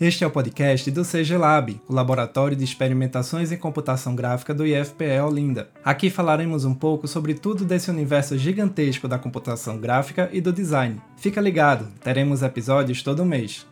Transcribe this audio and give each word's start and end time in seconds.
Este 0.00 0.22
é 0.22 0.26
o 0.28 0.30
podcast 0.30 0.88
do 0.92 1.02
CG 1.02 1.36
Lab, 1.36 1.80
o 1.88 1.92
laboratório 1.92 2.56
de 2.56 2.62
experimentações 2.62 3.50
em 3.50 3.56
computação 3.56 4.14
gráfica 4.14 4.54
do 4.54 4.64
IFPE 4.64 5.18
Olinda. 5.26 5.70
Aqui 5.84 6.08
falaremos 6.08 6.64
um 6.64 6.72
pouco 6.72 7.08
sobre 7.08 7.34
tudo 7.34 7.64
desse 7.64 7.90
universo 7.90 8.38
gigantesco 8.38 9.08
da 9.08 9.18
computação 9.18 9.76
gráfica 9.76 10.30
e 10.32 10.40
do 10.40 10.52
design. 10.52 11.00
Fica 11.16 11.40
ligado, 11.40 11.88
teremos 12.00 12.44
episódios 12.44 13.02
todo 13.02 13.24
mês. 13.24 13.66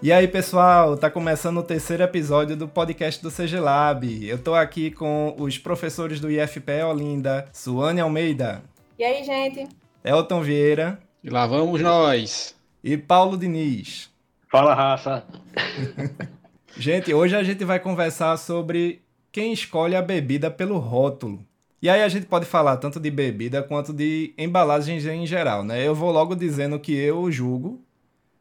E 0.00 0.12
aí, 0.12 0.28
pessoal, 0.28 0.96
tá 0.96 1.10
começando 1.10 1.58
o 1.58 1.64
terceiro 1.64 2.04
episódio 2.04 2.56
do 2.56 2.68
podcast 2.68 3.20
do 3.20 3.28
CG 3.28 3.58
Lab. 3.58 4.24
Eu 4.24 4.38
tô 4.38 4.54
aqui 4.54 4.92
com 4.92 5.34
os 5.36 5.58
professores 5.58 6.20
do 6.20 6.30
IFPE 6.30 6.84
Olinda, 6.84 7.48
Suane 7.52 8.00
Almeida. 8.00 8.62
E 8.98 9.04
aí, 9.04 9.22
gente? 9.24 9.68
Elton 10.02 10.40
Vieira. 10.40 10.98
E 11.22 11.28
lá 11.28 11.46
vamos 11.46 11.82
nós. 11.82 12.56
E 12.82 12.96
Paulo 12.96 13.36
Diniz. 13.36 14.08
Fala, 14.50 14.74
raça. 14.74 15.22
gente, 16.78 17.12
hoje 17.12 17.36
a 17.36 17.42
gente 17.42 17.62
vai 17.62 17.78
conversar 17.78 18.38
sobre 18.38 19.02
quem 19.30 19.52
escolhe 19.52 19.94
a 19.94 20.00
bebida 20.00 20.50
pelo 20.50 20.78
rótulo. 20.78 21.44
E 21.82 21.90
aí 21.90 22.02
a 22.02 22.08
gente 22.08 22.24
pode 22.24 22.46
falar 22.46 22.78
tanto 22.78 22.98
de 22.98 23.10
bebida 23.10 23.62
quanto 23.62 23.92
de 23.92 24.32
embalagens 24.38 25.04
em 25.04 25.26
geral, 25.26 25.62
né? 25.62 25.86
Eu 25.86 25.94
vou 25.94 26.10
logo 26.10 26.34
dizendo 26.34 26.80
que 26.80 26.96
eu 26.96 27.30
julgo, 27.30 27.78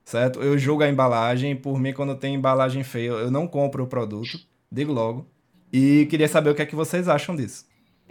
certo? 0.05 0.41
Eu 0.41 0.57
julgo 0.57 0.83
a 0.83 0.89
embalagem, 0.89 1.53
por 1.53 1.77
mim 1.77 1.91
quando 1.91 2.15
tem 2.15 2.35
embalagem 2.35 2.81
feia, 2.81 3.09
eu 3.09 3.29
não 3.29 3.45
compro 3.45 3.83
o 3.83 3.87
produto, 3.87 4.39
digo 4.71 4.93
logo. 4.93 5.27
E 5.73 6.07
queria 6.09 6.29
saber 6.29 6.51
o 6.51 6.55
que 6.55 6.61
é 6.61 6.65
que 6.65 6.75
vocês 6.75 7.09
acham 7.09 7.35
disso. 7.35 7.65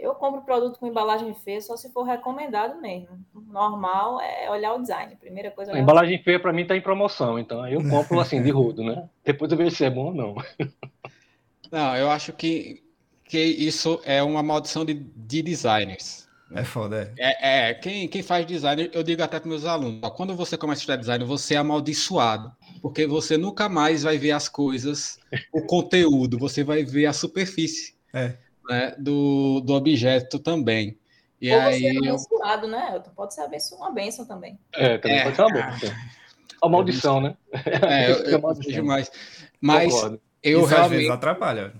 Eu 0.05 0.13
compro 0.13 0.41
produto 0.43 0.79
com 0.79 0.85
embalagem 0.85 1.33
feia 1.33 1.59
só 1.59 1.75
se 1.75 1.91
for 1.91 2.03
recomendado 2.03 2.79
mesmo. 2.79 3.19
Normal 3.47 4.21
é 4.21 4.49
olhar 4.51 4.75
o 4.75 4.81
design. 4.81 5.15
Primeira 5.15 5.49
coisa. 5.49 5.73
A 5.73 5.79
embalagem 5.79 6.21
feia 6.21 6.39
para 6.39 6.53
mim 6.53 6.61
está 6.61 6.77
em 6.77 6.81
promoção, 6.81 7.39
então 7.39 7.61
aí 7.61 7.73
eu 7.73 7.89
compro 7.89 8.19
assim 8.19 8.41
de 8.41 8.51
rodo, 8.51 8.83
né? 8.83 9.09
Depois 9.23 9.51
eu 9.51 9.57
vejo 9.57 9.75
se 9.75 9.83
é 9.83 9.89
bom 9.89 10.07
ou 10.07 10.13
não. 10.13 10.35
Não, 11.71 11.97
eu 11.97 12.11
acho 12.11 12.31
que, 12.31 12.83
que 13.23 13.39
isso 13.39 13.99
é 14.05 14.21
uma 14.21 14.43
maldição 14.43 14.85
de, 14.85 14.93
de 14.93 15.41
designers. 15.41 16.29
É 16.53 16.63
foda, 16.63 17.11
é. 17.17 17.31
É, 17.39 17.69
é 17.69 17.73
quem, 17.73 18.07
quem 18.07 18.21
faz 18.21 18.45
design, 18.45 18.87
eu 18.93 19.01
digo 19.01 19.23
até 19.23 19.39
para 19.39 19.49
meus 19.49 19.65
alunos, 19.65 19.99
ó, 20.03 20.11
quando 20.11 20.35
você 20.35 20.55
começa 20.55 20.79
a 20.79 20.83
estudar 20.83 20.97
design, 20.97 21.25
você 21.25 21.55
é 21.55 21.57
amaldiçoado, 21.57 22.51
porque 22.83 23.07
você 23.07 23.35
nunca 23.35 23.67
mais 23.67 24.03
vai 24.03 24.19
ver 24.19 24.31
as 24.31 24.47
coisas, 24.47 25.19
o 25.51 25.63
conteúdo, 25.63 26.37
você 26.37 26.63
vai 26.63 26.83
ver 26.83 27.07
a 27.07 27.13
superfície. 27.13 27.95
É 28.13 28.44
né, 28.69 28.95
do, 28.97 29.61
do 29.61 29.73
objeto 29.73 30.39
também. 30.39 30.97
E 31.41 31.51
Ou 31.51 31.59
aí, 31.59 31.79
você 31.79 31.85
é 31.85 31.97
abençoado, 31.97 32.67
né, 32.67 32.91
Elton? 32.93 33.11
Pode 33.15 33.33
ser 33.33 33.41
abençoado, 33.41 33.83
uma 33.83 33.91
bênção 33.91 34.25
também. 34.25 34.57
É, 34.73 34.97
também 34.97 35.19
é, 35.19 35.23
pode 35.23 35.35
ser 35.35 35.41
uma 35.43 35.51
bênção. 35.51 35.95
A 36.61 36.69
maldição, 36.69 37.21
né? 37.21 37.35
É, 37.51 38.11
eu, 38.33 38.39
eu, 38.39 38.53
vejo 38.55 38.83
mais. 38.83 39.11
Mas 39.61 39.93
eu 40.41 40.59
Isso 40.59 40.69
realmente... 40.69 40.73
às 40.73 40.89
vezes 40.89 41.09
atrapalha. 41.09 41.73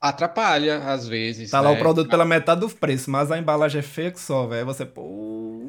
Atrapalha, 0.00 0.78
às 0.78 1.08
vezes. 1.08 1.50
Tá 1.50 1.62
né? 1.62 1.68
lá 1.68 1.74
o 1.74 1.78
produto 1.78 2.10
pela 2.10 2.26
metade 2.26 2.60
do 2.60 2.68
preço, 2.68 3.10
mas 3.10 3.30
a 3.30 3.38
embalagem 3.38 3.78
é 3.78 3.82
feia 3.82 4.10
que 4.10 4.20
só, 4.20 4.46
velho. 4.46 4.66
Você, 4.66 4.84
pô... 4.84 5.62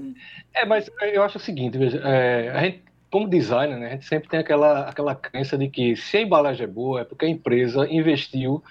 É, 0.53 0.65
mas 0.65 0.89
eu 1.13 1.23
acho 1.23 1.37
o 1.37 1.41
seguinte, 1.41 1.77
veja, 1.77 2.01
é, 2.03 2.49
a 2.49 2.63
gente, 2.63 2.83
como 3.11 3.29
designer, 3.29 3.77
né, 3.77 3.87
a 3.87 3.91
gente 3.91 4.05
sempre 4.05 4.27
tem 4.27 4.39
aquela, 4.39 4.89
aquela 4.89 5.15
crença 5.15 5.57
de 5.57 5.69
que 5.69 5.95
se 5.95 6.17
a 6.17 6.21
embalagem 6.21 6.63
é 6.63 6.67
boa, 6.67 7.01
é 7.01 7.03
porque 7.05 7.25
a 7.25 7.29
empresa 7.29 7.87
investiu 7.89 8.61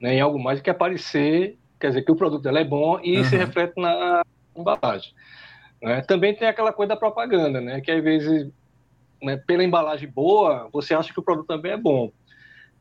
né, 0.00 0.14
em 0.14 0.20
algo 0.20 0.38
mais 0.38 0.60
que 0.60 0.70
aparecer, 0.70 1.58
quer 1.80 1.88
dizer, 1.88 2.02
que 2.02 2.12
o 2.12 2.16
produto 2.16 2.42
dela 2.42 2.60
é 2.60 2.64
bom 2.64 2.98
e 3.02 3.18
uhum. 3.18 3.24
se 3.24 3.36
reflete 3.36 3.80
na 3.80 4.22
embalagem. 4.56 5.12
Né? 5.82 6.00
Também 6.02 6.34
tem 6.34 6.48
aquela 6.48 6.72
coisa 6.72 6.90
da 6.90 6.96
propaganda, 6.96 7.60
né, 7.60 7.80
que 7.80 7.90
às 7.90 8.02
vezes, 8.02 8.50
né, 9.22 9.36
pela 9.36 9.64
embalagem 9.64 10.08
boa, 10.08 10.68
você 10.72 10.94
acha 10.94 11.12
que 11.12 11.20
o 11.20 11.22
produto 11.22 11.46
também 11.46 11.72
é 11.72 11.76
bom. 11.76 12.10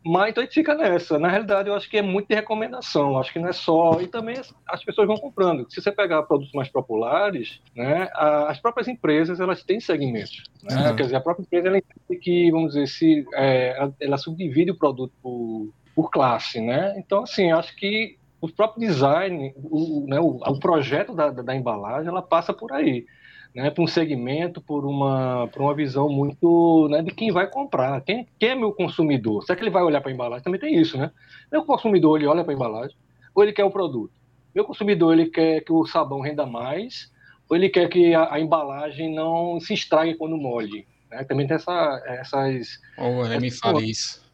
Mas 0.07 0.29
então 0.29 0.43
a 0.43 0.45
gente 0.45 0.53
fica 0.53 0.75
nessa. 0.75 1.17
Na 1.17 1.27
realidade, 1.27 1.67
eu 1.67 1.73
acho 1.73 1.89
que 1.89 1.97
é 1.97 2.01
muito 2.03 2.27
de 2.27 2.35
recomendação. 2.35 3.17
Acho 3.17 3.33
que 3.33 3.39
não 3.39 3.49
é 3.49 3.53
só. 3.53 3.99
E 3.99 4.05
também 4.05 4.35
as 4.67 4.83
pessoas 4.83 5.07
vão 5.07 5.17
comprando. 5.17 5.65
Se 5.67 5.81
você 5.81 5.91
pegar 5.91 6.21
produtos 6.23 6.53
mais 6.53 6.69
populares, 6.69 7.59
né, 7.75 8.07
as 8.13 8.59
próprias 8.59 8.87
empresas 8.87 9.39
elas 9.39 9.63
têm 9.63 9.79
segmentos. 9.79 10.43
Né? 10.61 10.89
Uhum. 10.89 10.95
Quer 10.95 11.03
dizer, 11.05 11.15
a 11.15 11.21
própria 11.21 11.41
empresa 11.41 11.69
ela 11.69 11.79
entende 11.79 12.21
que, 12.21 12.51
vamos 12.51 12.73
dizer, 12.73 12.85
se 12.85 13.25
é, 13.33 13.89
ela 13.99 14.19
subdivide 14.19 14.69
o 14.69 14.77
produto 14.77 15.11
por 15.23 15.73
por 15.95 16.11
classe, 16.11 16.59
né? 16.59 16.93
Então, 16.97 17.23
assim, 17.23 17.51
acho 17.51 17.73
que 17.75 18.17
o 18.41 18.49
próprio 18.51 18.85
design, 18.85 19.53
o, 19.55 20.05
né, 20.07 20.19
o, 20.19 20.37
o 20.37 20.59
projeto 20.59 21.13
da, 21.15 21.29
da, 21.29 21.55
embalagem, 21.55 22.09
ela 22.09 22.21
passa 22.21 22.53
por 22.53 22.73
aí, 22.73 23.05
né? 23.55 23.71
Por 23.71 23.83
um 23.83 23.87
segmento, 23.87 24.59
por 24.59 24.85
uma, 24.85 25.47
por 25.47 25.61
uma 25.61 25.73
visão 25.73 26.09
muito, 26.09 26.89
né, 26.89 27.01
de 27.01 27.11
quem 27.11 27.31
vai 27.31 27.49
comprar, 27.49 28.01
quem, 28.01 28.27
quem 28.37 28.49
é 28.49 28.55
meu 28.55 28.73
consumidor. 28.73 29.43
Será 29.43 29.55
que 29.55 29.63
ele 29.63 29.71
vai 29.71 29.83
olhar 29.83 30.01
para 30.01 30.11
a 30.11 30.13
embalagem? 30.13 30.43
Também 30.43 30.59
tem 30.59 30.75
isso, 30.75 30.97
né? 30.97 31.09
O 31.53 31.63
consumidor, 31.63 32.17
ele 32.17 32.27
olha 32.27 32.43
para 32.43 32.53
a 32.53 32.55
embalagem, 32.55 32.95
ou 33.33 33.41
ele 33.41 33.53
quer 33.53 33.63
o 33.63 33.71
produto. 33.71 34.13
Meu 34.53 34.65
consumidor, 34.65 35.13
ele 35.13 35.27
quer 35.27 35.61
que 35.61 35.71
o 35.71 35.85
sabão 35.85 36.19
renda 36.19 36.45
mais, 36.45 37.11
ou 37.49 37.55
ele 37.55 37.69
quer 37.69 37.87
que 37.87 38.13
a, 38.13 38.33
a 38.33 38.39
embalagem 38.39 39.13
não 39.13 39.59
se 39.61 39.73
estrague 39.73 40.15
quando 40.15 40.37
molhe. 40.37 40.85
Né? 41.09 41.23
Também 41.23 41.47
tem 41.47 41.55
essa, 41.55 42.03
essas... 42.05 42.79
Ou 42.97 43.23
oh, 43.23 43.39
me 43.39 43.51
fala 43.51 43.81
isso 43.81 44.24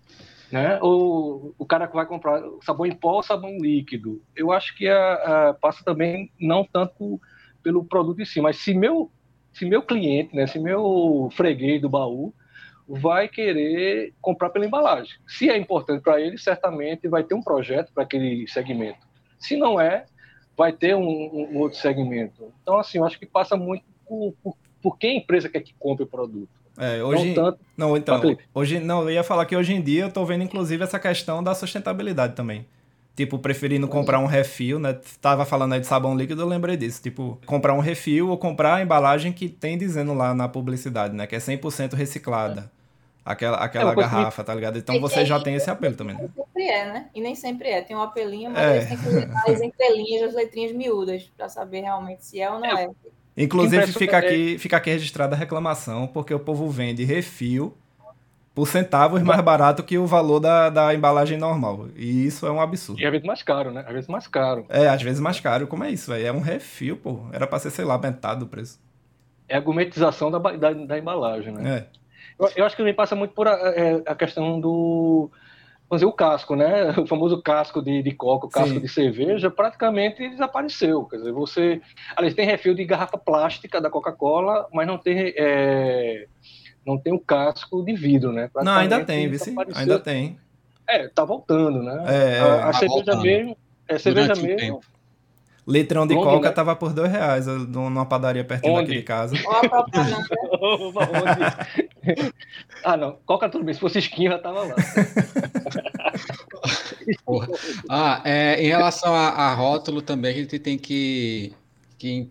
né? 0.51 0.79
Ou 0.81 1.55
o 1.57 1.65
cara 1.65 1.87
que 1.87 1.95
vai 1.95 2.05
comprar 2.05 2.41
sabão 2.61 2.85
em 2.85 2.95
pó 2.95 3.13
ou 3.13 3.23
sabão 3.23 3.57
líquido. 3.57 4.21
Eu 4.35 4.51
acho 4.51 4.75
que 4.75 4.87
a, 4.87 5.13
a, 5.49 5.53
passa 5.53 5.83
também 5.83 6.31
não 6.39 6.63
tanto 6.63 7.19
pelo 7.63 7.85
produto 7.85 8.21
em 8.21 8.25
si, 8.25 8.41
mas 8.41 8.57
se 8.57 8.73
meu, 8.73 9.11
se 9.53 9.65
meu 9.65 9.81
cliente, 9.81 10.35
né, 10.35 10.47
se 10.47 10.59
meu 10.59 11.29
freguês 11.31 11.81
do 11.81 11.89
baú 11.89 12.33
vai 12.87 13.27
querer 13.27 14.13
comprar 14.21 14.49
pela 14.49 14.65
embalagem. 14.65 15.15
Se 15.27 15.49
é 15.49 15.57
importante 15.57 16.01
para 16.01 16.19
ele, 16.19 16.37
certamente 16.37 17.07
vai 17.07 17.23
ter 17.23 17.35
um 17.35 17.41
projeto 17.41 17.93
para 17.93 18.03
aquele 18.03 18.47
segmento. 18.47 19.07
Se 19.39 19.55
não 19.55 19.79
é, 19.79 20.05
vai 20.57 20.73
ter 20.73 20.95
um, 20.95 21.03
um, 21.03 21.57
outro 21.59 21.79
segmento. 21.79 22.51
Então, 22.61 22.77
assim, 22.77 22.97
eu 22.97 23.05
acho 23.05 23.17
que 23.17 23.25
passa 23.25 23.55
muito 23.55 23.85
por, 24.05 24.33
por, 24.43 24.57
por 24.81 24.97
quem 24.97 25.11
a 25.11 25.19
empresa 25.21 25.47
quer 25.47 25.61
que 25.61 25.73
compre 25.79 26.03
o 26.03 26.07
produto. 26.07 26.60
É, 26.81 27.03
hoje, 27.03 27.27
não, 27.27 27.33
tanto... 27.35 27.59
não, 27.77 27.95
então, 27.95 28.37
hoje, 28.55 28.79
não, 28.79 29.03
eu 29.03 29.11
ia 29.11 29.23
falar 29.23 29.45
que 29.45 29.55
hoje 29.55 29.71
em 29.71 29.79
dia 29.79 30.05
eu 30.05 30.11
tô 30.11 30.25
vendo 30.25 30.43
inclusive 30.43 30.83
essa 30.83 30.99
questão 30.99 31.43
da 31.43 31.53
sustentabilidade 31.53 32.33
também. 32.33 32.65
Tipo, 33.15 33.37
preferindo 33.37 33.87
comprar 33.87 34.17
um 34.17 34.25
refil, 34.25 34.79
né? 34.79 34.97
Tava 35.21 35.45
falando 35.45 35.73
aí 35.73 35.79
de 35.79 35.85
sabão 35.85 36.17
líquido, 36.17 36.41
eu 36.41 36.47
lembrei 36.47 36.75
disso. 36.75 36.99
Tipo, 36.99 37.39
comprar 37.45 37.73
um 37.75 37.79
refil 37.79 38.29
ou 38.29 38.37
comprar 38.37 38.75
a 38.75 38.81
embalagem 38.81 39.31
que 39.31 39.47
tem 39.47 39.77
dizendo 39.77 40.11
lá 40.15 40.33
na 40.33 40.47
publicidade, 40.47 41.13
né? 41.15 41.27
Que 41.27 41.35
é 41.35 41.37
100% 41.37 41.93
reciclada. 41.93 42.71
Aquela, 43.23 43.57
aquela 43.57 43.91
é 43.91 43.95
garrafa, 43.95 44.43
tá 44.43 44.55
ligado? 44.55 44.79
Então 44.79 44.99
você 44.99 45.23
já 45.23 45.39
tem 45.39 45.53
esse 45.53 45.69
apelo 45.69 45.95
também, 45.95 46.15
né? 46.15 46.21
Nem 46.23 46.45
sempre 46.45 46.63
é, 46.63 46.85
né? 46.85 47.09
E 47.13 47.21
nem 47.21 47.35
sempre 47.35 47.69
é. 47.69 47.81
Tem 47.83 47.95
um 47.95 48.01
apelinho, 48.01 48.49
mas 48.49 48.63
é. 48.63 48.85
tem 48.85 48.97
que 48.97 49.07
ler 49.07 49.29
as 49.45 49.61
entrelinhas, 49.61 50.29
as 50.29 50.33
letrinhas 50.33 50.71
miúdas, 50.71 51.29
para 51.37 51.47
saber 51.47 51.81
realmente 51.81 52.25
se 52.25 52.41
é 52.41 52.49
ou 52.49 52.59
não 52.59 52.75
é. 52.75 52.89
Inclusive, 53.43 53.87
fica 53.87 54.17
aqui, 54.17 54.57
fica 54.57 54.77
aqui 54.77 54.89
registrada 54.89 55.35
a 55.35 55.37
reclamação, 55.37 56.07
porque 56.07 56.33
o 56.33 56.39
povo 56.39 56.69
vende 56.69 57.03
refil 57.03 57.75
por 58.53 58.67
centavos 58.67 59.21
mais 59.23 59.41
barato 59.41 59.81
que 59.83 59.97
o 59.97 60.05
valor 60.05 60.39
da, 60.39 60.69
da 60.69 60.93
embalagem 60.93 61.37
normal. 61.37 61.87
E 61.95 62.25
isso 62.25 62.45
é 62.45 62.51
um 62.51 62.59
absurdo. 62.59 63.01
E 63.01 63.05
às 63.05 63.11
vezes 63.11 63.25
mais 63.25 63.41
caro, 63.41 63.71
né? 63.71 63.83
Às 63.87 63.93
vezes 63.93 64.09
mais 64.09 64.27
caro. 64.27 64.65
É, 64.69 64.87
às 64.87 65.01
vezes 65.01 65.19
mais 65.19 65.39
caro. 65.39 65.67
Como 65.67 65.83
é 65.83 65.89
isso, 65.89 66.11
velho? 66.11 66.27
É 66.27 66.31
um 66.31 66.41
refil, 66.41 66.97
pô. 66.97 67.21
Era 67.31 67.47
pra 67.47 67.59
ser, 67.59 67.71
sei 67.71 67.85
lá, 67.85 67.97
metade 67.97 68.39
do 68.41 68.47
preço. 68.47 68.79
É 69.47 69.55
a 69.57 69.59
gourmetização 69.59 70.29
da, 70.29 70.39
da, 70.39 70.73
da 70.73 70.97
embalagem, 70.97 71.53
né? 71.53 71.77
É. 71.77 72.01
Eu, 72.39 72.51
eu, 72.57 72.65
acho 72.65 72.75
que 72.75 72.83
me 72.83 72.93
passa 72.93 73.15
muito 73.15 73.33
por 73.33 73.47
a, 73.47 73.51
é, 73.51 74.01
a 74.05 74.15
questão 74.15 74.59
do 74.59 75.29
dizer, 75.95 76.05
o 76.05 76.11
casco, 76.11 76.55
né? 76.55 76.91
O 76.97 77.07
famoso 77.07 77.41
casco 77.41 77.81
de, 77.81 78.01
de 78.01 78.11
coca, 78.11 78.45
o 78.45 78.49
casco 78.49 78.75
Sim. 78.75 78.79
de 78.79 78.87
cerveja, 78.87 79.49
praticamente 79.49 80.27
desapareceu. 80.29 81.05
Quer 81.05 81.17
dizer, 81.17 81.31
você. 81.31 81.81
Aliás, 82.15 82.33
tem 82.33 82.45
refil 82.45 82.73
de 82.73 82.85
garrafa 82.85 83.17
plástica 83.17 83.81
da 83.81 83.89
Coca-Cola, 83.89 84.67
mas 84.73 84.87
não 84.87 84.97
tem. 84.97 85.33
É, 85.37 86.27
não 86.85 86.97
tem 86.97 87.13
o 87.13 87.19
casco 87.19 87.83
de 87.83 87.93
vidro, 87.93 88.31
né? 88.31 88.49
Não, 88.55 88.73
ainda 88.73 89.03
tem, 89.03 89.29
vice. 89.29 89.53
Ainda 89.75 89.99
tem. 89.99 90.37
É, 90.87 91.07
tá 91.07 91.23
voltando, 91.23 91.81
né? 91.83 92.03
É, 92.07 92.39
a, 92.39 92.55
a 92.55 92.59
tá 92.65 92.73
cerveja 92.73 92.95
voltando. 92.95 93.21
mesmo. 93.21 93.57
É, 93.87 93.97
cerveja 93.97 94.35
mesmo. 94.35 94.57
Tempo. 94.57 94.81
Litrão 95.67 96.07
de 96.07 96.15
Onde, 96.15 96.23
coca 96.23 96.49
né? 96.49 96.53
tava 96.53 96.75
por 96.75 96.91
dois 96.91 97.11
reais 97.11 97.45
numa 97.45 98.05
padaria 98.05 98.43
pertinho 98.43 98.73
Onde? 98.73 98.87
daqui 98.87 98.97
de 98.97 99.03
casa. 99.03 99.35
ah, 102.83 102.97
não. 102.97 103.17
Coca 103.25 103.49
tudo 103.49 103.63
bem. 103.63 103.73
Se 103.73 103.79
fosse 103.79 103.99
skin, 103.99 104.25
já 104.25 104.39
tava 104.39 104.63
lá. 104.63 104.75
ah, 107.89 108.21
é, 108.25 108.63
em 108.63 108.67
relação 108.67 109.13
a, 109.13 109.29
a, 109.29 109.53
rótulo 109.53 110.01
também, 110.01 110.31
a 110.31 110.37
gente 110.37 110.59
tem 110.59 110.77
que, 110.77 111.53
que 111.97 112.29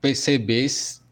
perceber 0.00 0.66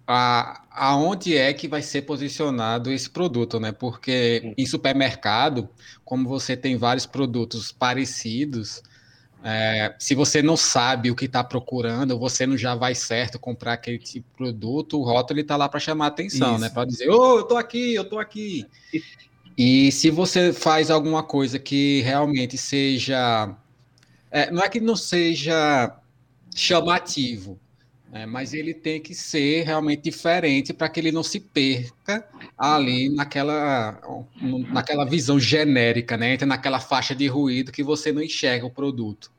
a, 0.07 0.65
aonde 0.71 1.37
é 1.37 1.53
que 1.53 1.69
vai 1.69 1.83
ser 1.83 2.03
posicionado 2.03 2.91
esse 2.91 3.09
produto, 3.09 3.61
né? 3.61 3.73
Porque 3.73 4.55
em 4.57 4.67
supermercado, 4.67 5.69
como 6.05 6.29
você 6.29 6.57
tem 6.57 6.77
vários 6.77 7.07
produtos 7.07 7.73
parecidos, 7.73 8.83
É, 9.43 9.95
se 9.99 10.15
você 10.15 10.43
não 10.43 10.57
sabe 10.57 11.11
o 11.11 11.17
que 11.17 11.25
está 11.25 11.43
procurando, 11.43 12.19
você 12.19 12.47
não 12.47 12.59
já 12.59 12.75
vai 12.75 12.95
certo 12.95 13.39
comprar 13.39 13.75
aquele 13.75 13.99
tipo 13.99 14.29
de 14.29 14.37
produto, 14.37 14.99
o 14.99 15.03
rótulo 15.03 15.41
está 15.41 15.57
lá 15.57 15.69
para 15.69 15.81
chamar 15.81 16.09
atenção, 16.09 16.51
né? 16.51 16.55
Isso. 16.55 16.65
né? 16.65 16.71
Para 16.71 16.85
dizer, 16.85 17.09
ô, 17.09 17.19
oh, 17.19 17.39
eu 17.39 17.45
tô 17.45 17.57
aqui, 17.57 17.95
eu 17.95 18.05
tô 18.05 18.19
aqui. 18.19 18.67
E 19.57 19.91
se 19.93 20.11
você 20.11 20.53
faz 20.53 20.91
alguma 20.91 21.23
coisa 21.23 21.59
que 21.59 22.03
realmente 22.03 22.57
seja. 22.59 23.55
É, 24.31 24.51
não 24.51 24.63
é 24.63 24.69
que 24.69 24.81
não 24.81 24.95
seja 24.95 25.97
chamativo, 26.55 27.59
né? 28.11 28.27
mas 28.27 28.53
ele 28.53 28.75
tem 28.75 29.01
que 29.01 29.15
ser 29.15 29.65
realmente 29.65 30.03
diferente 30.03 30.73
para 30.73 30.89
que 30.89 31.01
ele 31.01 31.13
não 31.13 31.23
se 31.23 31.41
perca 31.41 32.29
ali 32.59 33.09
naquela, 33.09 34.01
naquela 34.73 35.05
visão 35.05 35.39
genérica, 35.39 36.17
né? 36.17 36.35
Entra 36.35 36.47
naquela 36.47 36.81
faixa 36.81 37.15
de 37.15 37.27
ruído 37.27 37.73
que 37.73 37.83
você 37.83 38.13
não 38.13 38.23
enxerga 38.23 38.67
o 38.67 38.71
produto. 38.71 39.31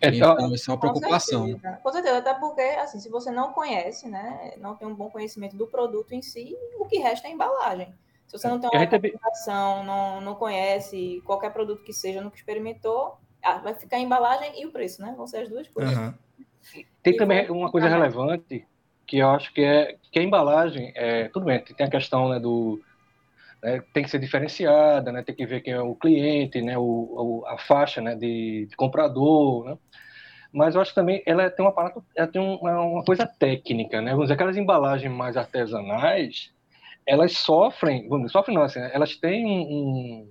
É, 0.00 0.08
então, 0.08 0.32
então 0.32 0.54
isso 0.54 0.70
é 0.70 0.74
uma 0.74 0.80
preocupação. 0.80 1.42
Com 1.42 1.48
certeza. 1.52 1.80
com 1.82 1.92
certeza, 1.92 2.18
até 2.18 2.34
porque, 2.34 2.62
assim, 2.62 2.98
se 2.98 3.08
você 3.10 3.30
não 3.30 3.52
conhece, 3.52 4.08
né, 4.08 4.54
não 4.58 4.74
tem 4.74 4.88
um 4.88 4.94
bom 4.94 5.10
conhecimento 5.10 5.56
do 5.56 5.66
produto 5.66 6.12
em 6.12 6.22
si, 6.22 6.56
o 6.78 6.86
que 6.86 6.98
resta 6.98 7.28
é 7.28 7.30
a 7.30 7.34
embalagem. 7.34 7.94
Se 8.26 8.38
você 8.38 8.48
não 8.48 8.58
tem 8.58 8.70
uma 8.72 8.84
informação, 8.84 9.84
não, 9.84 10.20
não 10.20 10.34
conhece 10.36 11.20
qualquer 11.26 11.52
produto 11.52 11.82
que 11.82 11.92
seja, 11.92 12.20
nunca 12.20 12.36
experimentou, 12.36 13.18
ah, 13.42 13.58
vai 13.58 13.74
ficar 13.74 13.96
a 13.96 14.00
embalagem 14.00 14.60
e 14.60 14.66
o 14.66 14.72
preço, 14.72 15.02
né? 15.02 15.12
Vão 15.16 15.26
ser 15.26 15.38
as 15.38 15.48
duas 15.48 15.68
coisas. 15.68 15.96
Uhum. 15.96 16.14
Tem 17.02 17.16
também 17.16 17.50
uma 17.50 17.70
coisa 17.70 17.88
relevante 17.88 18.66
que 19.06 19.18
eu 19.18 19.30
acho 19.30 19.52
que 19.52 19.62
é 19.62 19.96
que 20.12 20.18
a 20.18 20.22
embalagem, 20.22 20.92
é, 20.94 21.28
tudo 21.28 21.46
bem, 21.46 21.60
tem 21.60 21.86
a 21.86 21.90
questão 21.90 22.28
né, 22.28 22.38
do 22.38 22.80
né, 23.62 23.82
tem 23.92 24.04
que 24.04 24.10
ser 24.10 24.18
diferenciada, 24.18 25.10
né, 25.10 25.22
tem 25.22 25.34
que 25.34 25.46
ver 25.46 25.60
quem 25.60 25.74
é 25.74 25.80
o 25.80 25.94
cliente, 25.94 26.62
né, 26.62 26.78
o, 26.78 27.44
a 27.46 27.58
faixa 27.58 28.00
né, 28.00 28.14
de, 28.14 28.66
de 28.70 28.76
comprador, 28.76 29.64
né? 29.64 29.78
mas 30.52 30.74
eu 30.74 30.80
acho 30.80 30.90
que 30.90 30.94
também 30.94 31.22
ela 31.26 31.48
tem 31.50 31.64
uma 31.64 31.92
ela 32.16 32.26
tem 32.26 32.40
uma, 32.40 32.80
uma 32.80 33.04
coisa 33.04 33.26
técnica, 33.26 34.00
né? 34.00 34.10
Vamos 34.10 34.24
dizer, 34.24 34.34
aquelas 34.34 34.56
embalagens 34.56 35.12
mais 35.12 35.36
artesanais, 35.36 36.52
elas 37.06 37.32
sofrem, 37.32 38.08
vamos 38.08 38.32
sofrem 38.32 38.56
não, 38.56 38.64
assim, 38.64 38.80
elas 38.80 39.16
têm 39.16 39.46
um, 39.46 40.28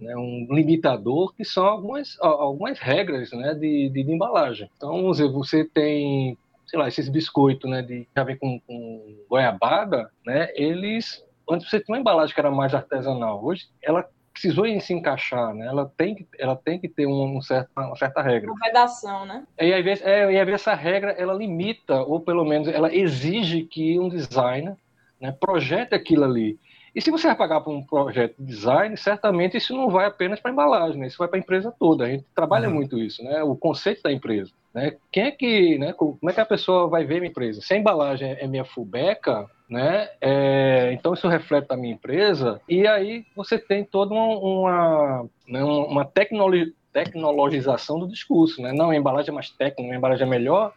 né, 0.00 0.16
um, 0.16 0.46
limitador 0.50 1.34
que 1.34 1.44
são 1.44 1.64
algumas, 1.64 2.16
algumas 2.20 2.78
regras 2.78 3.30
né, 3.32 3.54
de, 3.54 3.88
de, 3.88 4.02
de, 4.02 4.12
embalagem. 4.12 4.70
Então, 4.76 5.12
você 5.12 5.64
tem, 5.64 6.36
sei 6.66 6.78
lá, 6.78 6.88
esses 6.88 7.08
biscoitos 7.08 7.70
né, 7.70 7.82
de 7.82 8.06
já 8.14 8.24
vem 8.24 8.36
com, 8.36 8.60
com 8.66 9.16
goiabada, 9.28 10.10
né, 10.26 10.50
eles, 10.54 11.24
antes 11.48 11.68
você 11.68 11.80
tinha 11.80 11.94
uma 11.94 12.00
embalagem 12.00 12.34
que 12.34 12.40
era 12.40 12.50
mais 12.50 12.74
artesanal, 12.74 13.44
hoje 13.44 13.66
ela 13.82 14.06
precisou 14.32 14.64
se 14.80 14.94
encaixar, 14.94 15.54
né? 15.54 15.66
Ela 15.66 15.92
tem 15.96 16.14
que, 16.14 16.26
ela 16.38 16.56
tem 16.56 16.80
que 16.80 16.88
ter 16.88 17.06
um, 17.06 17.36
um 17.36 17.42
certo, 17.42 17.68
uma 17.76 17.94
certa 17.96 18.22
regra. 18.22 18.50
Uma 18.50 18.66
redação, 18.66 19.26
né? 19.26 19.44
E 19.58 19.82
vezes, 19.82 20.04
é, 20.04 20.32
e 20.32 20.44
vezes 20.44 20.62
essa 20.62 20.74
regra 20.74 21.12
ela 21.12 21.34
limita 21.34 22.02
ou 22.02 22.18
pelo 22.18 22.44
menos 22.44 22.66
ela 22.68 22.94
exige 22.94 23.64
que 23.64 23.98
um 23.98 24.08
designer 24.08 24.74
né, 25.20 25.32
projete 25.38 25.94
aquilo 25.94 26.24
ali. 26.24 26.58
E 26.94 27.00
se 27.00 27.10
você 27.10 27.26
vai 27.26 27.36
pagar 27.36 27.60
por 27.60 27.72
um 27.72 27.84
projeto 27.84 28.36
de 28.38 28.46
design, 28.46 28.96
certamente 28.96 29.56
isso 29.56 29.74
não 29.74 29.88
vai 29.88 30.06
apenas 30.06 30.40
para 30.40 30.50
a 30.50 30.52
embalagem, 30.52 31.00
né? 31.00 31.06
isso 31.06 31.18
vai 31.18 31.28
para 31.28 31.38
a 31.38 31.40
empresa 31.40 31.74
toda. 31.78 32.04
A 32.04 32.08
gente 32.08 32.24
trabalha 32.34 32.68
uhum. 32.68 32.74
muito 32.74 32.98
isso, 32.98 33.22
né? 33.24 33.42
o 33.42 33.56
conceito 33.56 34.02
da 34.02 34.12
empresa. 34.12 34.50
Né? 34.74 34.96
Quem 35.10 35.24
é 35.24 35.30
que, 35.30 35.78
né? 35.78 35.92
como 35.94 36.18
é 36.28 36.32
que 36.32 36.40
a 36.40 36.46
pessoa 36.46 36.88
vai 36.88 37.04
ver 37.04 37.20
minha 37.20 37.30
empresa? 37.30 37.60
Se 37.62 37.72
a 37.72 37.78
embalagem 37.78 38.36
é 38.38 38.46
minha 38.46 38.64
fubeca, 38.64 39.48
né? 39.68 40.08
É, 40.20 40.90
então 40.92 41.14
isso 41.14 41.26
reflete 41.28 41.68
a 41.70 41.76
minha 41.76 41.94
empresa, 41.94 42.60
e 42.68 42.86
aí 42.86 43.24
você 43.34 43.58
tem 43.58 43.84
toda 43.84 44.12
uma, 44.12 44.26
uma, 44.38 45.26
né? 45.48 45.64
uma 45.64 46.04
tecnologia 46.04 46.70
tecnologização 46.92 47.98
do 47.98 48.06
discurso, 48.06 48.60
né? 48.60 48.72
Não, 48.72 48.90
a 48.90 48.96
embalagem 48.96 49.30
é 49.30 49.34
mais 49.34 49.50
técnica, 49.50 49.94
a 49.94 49.96
embalagem 49.96 50.26
é 50.26 50.30
melhor. 50.30 50.72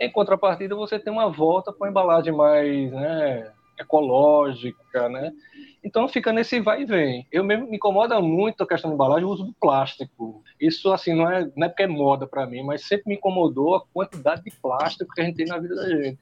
Em 0.00 0.10
contrapartida, 0.10 0.76
você 0.76 0.98
tem 0.98 1.12
uma 1.12 1.28
volta 1.28 1.72
para 1.72 1.84
uma 1.84 1.90
embalagem 1.90 2.32
mais, 2.32 2.92
né, 2.92 3.50
ecológica, 3.78 5.08
né? 5.08 5.32
Então 5.82 6.08
fica 6.08 6.32
nesse 6.32 6.60
vai 6.60 6.82
e 6.82 6.84
vem. 6.84 7.26
Eu 7.30 7.44
mesmo 7.44 7.68
me 7.68 7.76
incomoda 7.76 8.20
muito 8.20 8.62
a 8.62 8.66
questão 8.66 8.90
da 8.90 8.94
embalagem, 8.94 9.24
o 9.24 9.30
uso 9.30 9.44
do 9.44 9.54
plástico. 9.54 10.42
Isso 10.60 10.92
assim 10.92 11.14
não 11.14 11.30
é, 11.30 11.50
não 11.56 11.66
é 11.66 11.68
porque 11.68 11.84
é 11.84 11.86
moda 11.86 12.26
para 12.26 12.46
mim, 12.46 12.62
mas 12.62 12.86
sempre 12.86 13.08
me 13.08 13.14
incomodou 13.14 13.76
a 13.76 13.84
quantidade 13.86 14.42
de 14.42 14.50
plástico 14.50 15.12
que 15.12 15.20
a 15.20 15.24
gente 15.24 15.36
tem 15.36 15.46
na 15.46 15.58
vida 15.58 15.74
da 15.74 15.88
gente. 15.88 16.18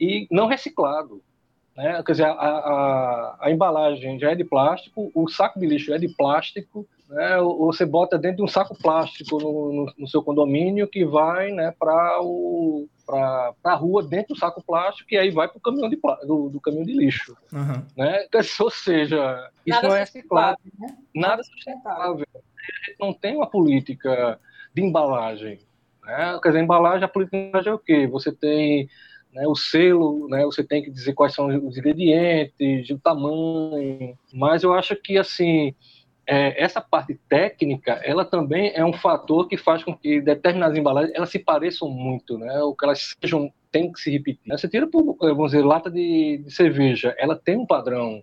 E 0.00 0.26
não 0.30 0.46
reciclado. 0.46 1.22
Né? 1.76 2.02
Quer 2.02 2.12
dizer, 2.12 2.24
a, 2.24 2.32
a, 2.32 3.36
a 3.40 3.50
embalagem 3.50 4.18
já 4.18 4.32
é 4.32 4.34
de 4.34 4.44
plástico, 4.44 5.10
o 5.14 5.28
saco 5.28 5.60
de 5.60 5.66
lixo 5.66 5.92
é 5.92 5.98
de 5.98 6.08
plástico, 6.08 6.86
né, 7.08 7.38
você 7.40 7.84
bota 7.84 8.16
dentro 8.16 8.38
de 8.38 8.42
um 8.44 8.48
saco 8.48 8.76
plástico 8.76 9.38
no, 9.38 9.72
no, 9.72 9.92
no 9.98 10.08
seu 10.08 10.22
condomínio 10.22 10.86
que 10.86 11.04
vai 11.04 11.50
né, 11.50 11.74
para 11.76 12.20
o 12.22 12.88
para 13.10 13.72
a 13.72 13.74
rua 13.74 14.02
dentro 14.06 14.34
do 14.34 14.38
saco 14.38 14.62
plástico 14.62 15.12
e 15.12 15.18
aí 15.18 15.30
vai 15.30 15.48
para 15.48 15.58
o 15.58 15.60
caminhão 15.60 15.88
de 15.88 15.98
do, 16.26 16.48
do, 16.48 16.60
caminhão 16.60 16.84
de 16.84 16.92
lixo, 16.92 17.36
uhum. 17.52 17.84
né? 17.96 18.26
Ou 18.60 18.70
seja, 18.70 19.50
isso 19.66 19.76
nada 19.76 19.88
não 19.88 19.96
é 19.96 20.00
reciclado, 20.00 20.58
né? 20.78 20.96
nada 21.14 21.42
sustentável. 21.42 22.26
A 22.34 22.38
gente 22.38 22.96
não 23.00 23.12
tem 23.12 23.36
uma 23.36 23.48
política 23.48 24.38
de 24.74 24.82
embalagem, 24.82 25.58
né? 26.04 26.38
Quer 26.42 26.48
dizer, 26.50 26.62
embalagem, 26.62 27.04
a 27.04 27.08
política 27.08 27.36
de 27.36 27.44
embalagem 27.44 27.72
é 27.72 27.74
o 27.74 27.78
quê? 27.78 28.06
Você 28.06 28.32
tem 28.32 28.88
né, 29.32 29.46
o 29.46 29.54
selo, 29.54 30.28
né, 30.28 30.44
você 30.44 30.64
tem 30.64 30.82
que 30.82 30.90
dizer 30.90 31.12
quais 31.14 31.34
são 31.34 31.46
os 31.46 31.76
ingredientes, 31.76 32.90
o 32.90 32.98
tamanho, 32.98 34.18
mas 34.32 34.62
eu 34.62 34.74
acho 34.74 34.96
que 34.96 35.18
assim 35.18 35.74
é, 36.30 36.62
essa 36.62 36.80
parte 36.80 37.18
técnica, 37.28 38.00
ela 38.04 38.24
também 38.24 38.70
é 38.72 38.84
um 38.84 38.92
fator 38.92 39.48
que 39.48 39.56
faz 39.56 39.82
com 39.82 39.92
que 39.92 40.20
determinadas 40.20 40.78
embalagens 40.78 41.12
elas 41.12 41.28
se 41.28 41.40
pareçam 41.40 41.90
muito, 41.90 42.38
né? 42.38 42.62
Ou 42.62 42.72
que 42.72 42.84
elas 42.84 43.16
sejam 43.20 43.52
tem 43.72 43.90
que 43.90 43.98
se 43.98 44.12
repetir. 44.12 44.40
Você 44.48 44.68
tira, 44.68 44.86
por, 44.86 45.16
vamos 45.20 45.50
dizer, 45.50 45.64
lata 45.64 45.90
de, 45.90 46.40
de 46.44 46.50
cerveja, 46.52 47.12
ela 47.18 47.34
tem 47.34 47.56
um 47.56 47.66
padrão. 47.66 48.22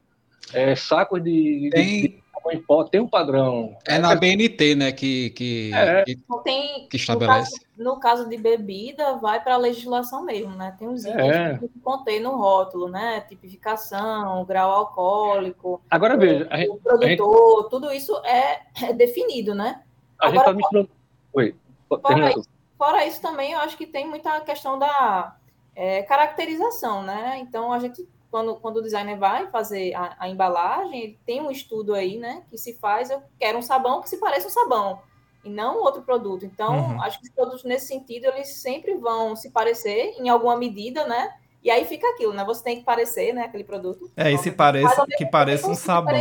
É, 0.54 0.74
sacos 0.74 1.21
de, 1.21 1.69
tem... 1.74 2.01
de, 2.01 2.24
em 2.52 2.62
pó 2.62 2.84
tem 2.84 3.02
um 3.02 3.08
padrão. 3.08 3.76
É 3.86 3.98
na 3.98 4.16
BNT, 4.16 4.76
né, 4.76 4.92
que, 4.92 5.30
que, 5.32 5.72
é. 5.74 6.04
que, 6.04 6.18
tem, 6.44 6.88
que 6.90 6.98
estabelece. 6.98 7.52
No 7.52 7.58
caso, 7.58 7.68
no 7.78 8.00
caso, 8.00 8.30
de 8.30 8.38
bebida, 8.38 9.18
vai 9.18 9.42
para 9.44 9.56
a 9.56 9.58
legislação 9.58 10.24
mesmo, 10.24 10.56
né? 10.56 10.76
Tem 10.78 10.88
os 10.88 11.06
itens 11.06 11.20
é. 11.20 11.58
que 11.58 11.80
contém 11.80 12.20
no 12.20 12.36
rótulo, 12.36 12.90
né? 12.90 13.22
Tipificação, 13.22 14.44
grau 14.46 14.72
alcoólico. 14.72 15.82
Agora 15.90 16.16
o, 16.16 16.20
veja, 16.20 16.50
o 16.70 16.78
produtor, 16.78 17.62
gente... 17.62 17.70
tudo 17.70 17.92
isso 17.92 18.16
é, 18.26 18.62
é, 18.84 18.94
definido, 18.94 19.54
né? 19.54 19.82
A 20.20 20.28
Agora, 20.28 20.32
gente 20.32 20.40
está 20.40 20.54
misturando. 20.54 20.90
Oi, 21.34 21.56
fora 21.88 22.30
isso, 22.32 22.50
fora 22.78 23.06
isso, 23.06 23.22
também, 23.22 23.52
eu 23.52 23.60
acho 23.60 23.78
que 23.78 23.86
tem 23.86 24.08
muita 24.08 24.40
questão 24.42 24.80
da 24.80 25.36
é, 25.76 26.02
caracterização, 26.04 27.04
né? 27.04 27.38
Então, 27.40 27.72
a 27.72 27.80
gente 27.80 28.08
quando, 28.38 28.56
quando 28.58 28.77
o 28.77 28.82
designer 28.82 29.17
vai 29.17 29.48
fazer 29.48 29.96
a, 29.96 30.15
a, 30.20 30.29
embalagem, 30.29 31.01
ele 31.01 31.20
tem 31.25 31.41
um 31.41 31.50
estudo 31.50 31.96
aí, 31.96 32.17
né, 32.17 32.44
que 32.50 32.58
se 32.58 32.74
faz, 32.74 33.10
eu 33.10 33.22
quero 33.39 33.58
um 33.58 33.62
sabão 33.63 34.01
que 34.01 34.10
se 34.10 34.17
pareça 34.17 34.48
um 34.48 34.51
sabão, 34.51 35.00
e 35.44 35.50
não 35.50 35.77
outro 35.77 36.03
produto. 36.03 36.46
Então, 36.46 36.91
uhum. 36.91 37.01
acho 37.01 37.20
que 37.20 37.27
os 37.27 37.34
produtos 37.34 37.63
nesse 37.63 37.88
sentido, 37.88 38.25
eles 38.27 38.50
sempre 38.62 38.96
vão 38.96 39.36
se 39.36 39.50
parecer 39.50 40.13
em 40.20 40.29
alguma 40.29 40.56
medida, 40.56 41.08
né, 41.08 41.32
e 41.63 41.72
aí 41.72 41.84
fica 41.86 42.08
aquilo, 42.10 42.32
né, 42.32 42.46
você 42.46 42.63
tem 42.63 42.77
que 42.77 42.86
parecer, 42.86 43.34
né, 43.34 43.44
aquele 43.44 43.63
produto. 43.63 44.12
É, 44.15 44.32
e 44.32 44.38
se 44.38 44.51
parece, 44.51 45.03
que 45.17 45.25
pareça 45.25 45.67
um 45.67 45.75
sabão. 45.75 46.13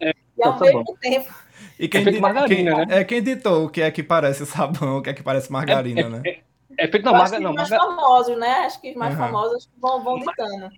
É, 0.00 0.14
e 0.36 0.42
ao 0.42 0.58
mesmo 0.58 0.96
tempo... 1.00 1.34
E 1.78 1.86
quem, 1.86 2.08
é, 2.08 2.18
margarina, 2.18 2.76
quem, 2.76 2.86
né? 2.86 3.00
é 3.00 3.04
quem 3.04 3.22
ditou 3.22 3.66
o 3.66 3.68
que 3.68 3.82
é 3.82 3.90
que 3.90 4.02
parece 4.02 4.44
sabão, 4.46 4.98
o 4.98 5.02
que 5.02 5.10
é 5.10 5.14
que 5.14 5.22
parece 5.22 5.52
margarina, 5.52 6.00
é, 6.00 6.08
né? 6.08 6.22
É, 6.24 6.42
é 6.78 6.88
feito 6.88 7.04
na 7.04 7.12
margarina. 7.12 7.48
Não, 7.48 7.54
mais 7.54 7.68
famosos, 7.68 8.38
né? 8.38 8.50
Acho 8.64 8.80
que 8.80 8.90
os 8.90 8.96
mais 8.96 9.14
uhum. 9.14 9.20
famosos 9.20 9.70
vão, 9.80 10.02
vão 10.02 10.18
ditando. 10.18 10.70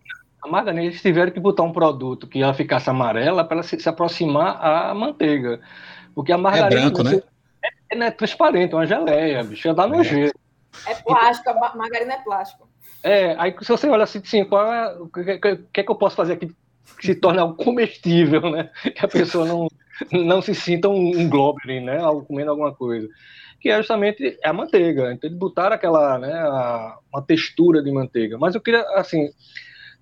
A 0.43 0.49
margarina, 0.49 0.85
eles 0.85 1.03
tiveram 1.03 1.31
que 1.31 1.41
botar 1.41 1.63
um 1.63 1.73
produto 1.73 2.27
que 2.27 2.43
ela 2.43 2.55
ficasse 2.55 2.89
amarela 2.89 3.45
para 3.45 3.57
ela 3.57 3.63
se, 3.63 3.79
se, 3.79 3.89
aproximar 3.89 4.59
à 4.65 4.95
manteiga. 4.95 5.61
Porque 6.15 6.33
a 6.33 6.39
margarina. 6.39 6.81
É 6.81 6.85
branco, 6.85 7.03
né? 7.03 7.23
É, 7.63 7.97
é, 7.97 8.07
é 8.07 8.11
transparente, 8.11 8.73
é 8.73 8.77
uma 8.77 8.87
geleia, 8.87 9.45
bicho, 9.45 9.69
ia 9.69 9.75
dar 9.75 9.87
nojeiro. 9.87 10.33
É 10.87 10.95
plástico, 10.95 11.51
a 11.51 11.77
margarina 11.77 12.15
é 12.15 12.19
plástico. 12.19 12.69
É, 13.03 13.35
aí 13.39 13.55
se 13.61 13.69
você 13.69 13.89
olha 13.89 14.05
assim, 14.05 14.19
assim 14.19 14.45
qual 14.45 14.73
é, 14.73 14.97
o 14.99 15.09
que, 15.09 15.25
que, 15.25 15.57
que, 15.57 15.81
é 15.81 15.83
que 15.83 15.91
eu 15.91 15.95
posso 15.95 16.17
fazer 16.17 16.35
aqui 16.35 16.55
que 16.99 17.07
se 17.07 17.15
torne 17.15 17.41
algo 17.41 17.55
comestível, 17.55 18.51
né? 18.51 18.71
Que 18.95 19.05
a 19.05 19.09
pessoa 19.09 19.47
não, 19.47 19.69
não 20.13 20.43
se 20.43 20.55
sinta 20.55 20.89
um, 20.89 21.19
um 21.19 21.29
globulin, 21.29 21.81
né? 21.81 21.99
Algo, 21.99 22.25
comendo 22.25 22.51
alguma 22.51 22.75
coisa. 22.75 23.09
Que 23.61 23.71
é 23.71 23.77
justamente 23.77 24.39
a 24.43 24.53
manteiga. 24.53 25.13
Então 25.13 25.29
eles 25.29 25.39
botaram 25.39 25.77
aquela, 25.77 26.19
né, 26.19 26.33
a, 26.33 26.99
uma 27.13 27.23
textura 27.23 27.83
de 27.83 27.93
manteiga. 27.93 28.39
Mas 28.39 28.55
eu 28.55 28.61
queria, 28.61 28.83
assim, 28.95 29.31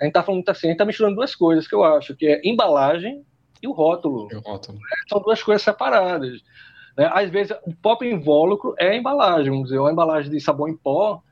a 0.01 0.05
gente 0.05 0.11
está 0.11 0.23
falando 0.23 0.39
muito 0.39 0.51
assim, 0.51 0.67
a 0.67 0.71
gente 0.71 0.75
está 0.77 0.85
misturando 0.85 1.17
duas 1.17 1.35
coisas 1.35 1.67
que 1.67 1.75
eu 1.75 1.85
acho, 1.85 2.15
que 2.15 2.27
é 2.27 2.41
embalagem 2.45 3.25
e 3.63 3.67
o 3.67 3.73
rótulo. 3.73 4.29
E 4.31 4.37
o 4.37 4.41
rótulo. 4.41 4.79
São 5.09 5.21
duas 5.21 5.43
coisas 5.43 5.63
separadas. 5.63 6.41
Né? 6.97 7.11
Às 7.13 7.31
vezes, 7.31 7.57
o 7.65 7.75
próprio 7.75 8.11
invólucro 8.11 8.75
é 8.79 8.91
a 8.91 8.97
embalagem, 8.97 9.51
vamos 9.51 9.69
dizer, 9.69 9.79
uma 9.79 9.93
embalagem 9.93 10.31
de 10.31 10.41
sabão 10.41 10.69
em 10.69 10.77
pó, 10.77 11.23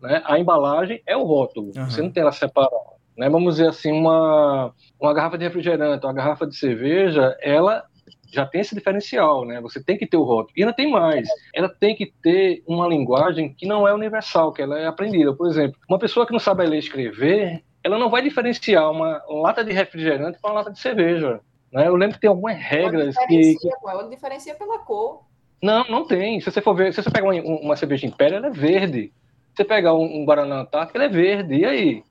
né? 0.00 0.22
a 0.24 0.38
embalagem 0.38 1.02
é 1.06 1.16
o 1.16 1.24
rótulo, 1.24 1.72
uhum. 1.76 1.90
você 1.90 2.02
não 2.02 2.10
tem 2.10 2.22
ela 2.22 2.32
separada. 2.32 2.74
Né? 3.16 3.28
Vamos 3.30 3.56
dizer 3.56 3.68
assim, 3.68 3.92
uma, 3.92 4.72
uma 5.00 5.14
garrafa 5.14 5.38
de 5.38 5.44
refrigerante, 5.44 6.04
uma 6.04 6.12
garrafa 6.12 6.46
de 6.46 6.56
cerveja, 6.56 7.36
ela 7.40 7.84
já 8.32 8.44
tem 8.44 8.60
esse 8.60 8.74
diferencial, 8.74 9.44
né? 9.44 9.60
Você 9.60 9.82
tem 9.82 9.96
que 9.96 10.06
ter 10.06 10.16
o 10.16 10.22
rótulo. 10.24 10.52
E 10.56 10.62
ainda 10.62 10.74
tem 10.74 10.90
mais. 10.90 11.28
Ela 11.54 11.68
tem 11.68 11.94
que 11.94 12.12
ter 12.22 12.62
uma 12.66 12.86
linguagem 12.86 13.54
que 13.54 13.66
não 13.66 13.86
é 13.86 13.94
universal, 13.94 14.52
que 14.52 14.60
ela 14.60 14.78
é 14.78 14.86
aprendida. 14.86 15.32
Por 15.34 15.48
exemplo, 15.48 15.78
uma 15.88 15.98
pessoa 15.98 16.26
que 16.26 16.32
não 16.32 16.38
sabe 16.40 16.66
ler 16.66 16.76
e 16.76 16.80
escrever, 16.80 17.62
ela 17.86 17.98
não 17.98 18.10
vai 18.10 18.20
diferenciar 18.20 18.90
uma 18.90 19.22
lata 19.28 19.64
de 19.64 19.72
refrigerante 19.72 20.40
com 20.40 20.48
uma 20.48 20.54
lata 20.54 20.72
de 20.72 20.80
cerveja. 20.80 21.40
Né? 21.72 21.86
Eu 21.86 21.94
lembro 21.94 22.16
que 22.16 22.20
tem 22.20 22.28
algumas 22.28 22.58
regras 22.58 23.14
que. 23.28 23.54
Ela 23.86 24.08
diferencia 24.08 24.56
pela 24.56 24.80
cor. 24.80 25.22
Não, 25.62 25.84
não 25.84 26.04
tem. 26.04 26.40
Se 26.40 26.50
você 26.50 26.60
for 26.60 26.74
ver, 26.74 26.92
se 26.92 27.00
você 27.00 27.10
pegar 27.10 27.30
uma, 27.30 27.40
uma 27.40 27.76
cerveja 27.76 28.04
Império, 28.04 28.38
ela 28.38 28.48
é 28.48 28.50
verde. 28.50 29.12
Se 29.50 29.58
você 29.58 29.64
pegar 29.64 29.94
um, 29.94 30.02
um 30.02 30.24
Guaraná 30.24 30.62
Antártica, 30.62 30.98
ele 30.98 31.04
é 31.04 31.08
verde. 31.08 31.54
E 31.54 31.64
aí? 31.64 32.04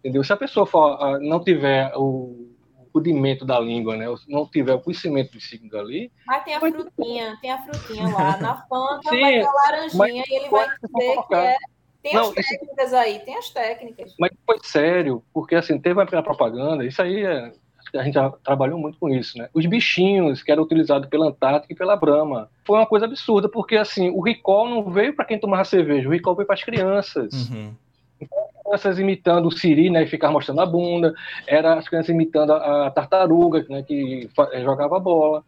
Entendeu? 0.00 0.22
Se 0.22 0.32
a 0.32 0.36
pessoa 0.36 0.66
for, 0.66 0.94
uh, 1.02 1.18
não 1.18 1.42
tiver 1.42 1.90
o 1.96 2.50
rudimento 2.94 3.46
da 3.46 3.58
língua, 3.58 3.96
né? 3.96 4.04
Não 4.28 4.46
tiver 4.46 4.74
o 4.74 4.80
conhecimento 4.80 5.32
do 5.32 5.40
signo 5.40 5.74
ali. 5.78 6.12
Mas 6.26 6.44
tem 6.44 6.54
a 6.54 6.60
frutinha, 6.60 7.38
tem 7.40 7.50
a 7.50 7.62
frutinha 7.62 8.08
lá. 8.08 8.36
Na 8.36 8.56
Fanta 8.68 9.08
Sim, 9.08 9.20
vai 9.22 9.32
ter 9.32 9.46
a 9.46 9.52
laranjinha 9.52 10.24
e 10.28 10.34
ele 10.34 10.50
vai 10.50 10.68
dizer 10.68 11.22
que 11.26 11.34
é. 11.34 11.56
Tem 12.04 12.12
não, 12.12 12.28
as 12.28 12.34
técnicas 12.34 12.86
isso... 12.86 12.96
aí, 12.96 13.18
tem 13.20 13.38
as 13.38 13.48
técnicas. 13.48 14.14
Mas 14.20 14.30
foi 14.44 14.58
sério, 14.62 15.24
porque 15.32 15.54
assim, 15.54 15.78
teve 15.78 15.98
uma 15.98 16.22
propaganda, 16.22 16.84
isso 16.84 17.00
aí 17.00 17.24
é, 17.24 17.50
a 17.94 18.02
gente 18.02 18.12
já 18.12 18.28
trabalhou 18.44 18.78
muito 18.78 18.98
com 18.98 19.08
isso, 19.08 19.38
né? 19.38 19.48
Os 19.54 19.64
bichinhos 19.64 20.42
que 20.42 20.52
eram 20.52 20.64
utilizados 20.64 21.08
pela 21.08 21.28
Antártica 21.28 21.72
e 21.72 21.76
pela 21.76 21.96
Brahma. 21.96 22.50
Foi 22.66 22.76
uma 22.76 22.84
coisa 22.84 23.06
absurda, 23.06 23.48
porque 23.48 23.74
assim, 23.74 24.10
o 24.10 24.20
recall 24.20 24.68
não 24.68 24.84
veio 24.90 25.16
para 25.16 25.24
quem 25.24 25.40
tomava 25.40 25.64
cerveja, 25.64 26.06
o 26.06 26.12
recall 26.12 26.36
veio 26.36 26.46
para 26.46 26.56
as 26.56 26.62
crianças. 26.62 27.48
Uhum. 27.48 27.72
Então, 28.20 28.38
crianças 28.62 28.98
imitando 28.98 29.48
o 29.48 29.50
Siri, 29.50 29.88
né, 29.88 30.02
e 30.02 30.06
ficar 30.06 30.30
mostrando 30.30 30.60
a 30.60 30.66
bunda, 30.66 31.14
era 31.46 31.72
as 31.78 31.88
crianças 31.88 32.10
imitando 32.10 32.52
a, 32.52 32.88
a 32.88 32.90
tartaruga, 32.90 33.64
né, 33.70 33.82
que 33.82 34.28
eh, 34.52 34.62
jogava 34.62 35.00
bola. 35.00 35.42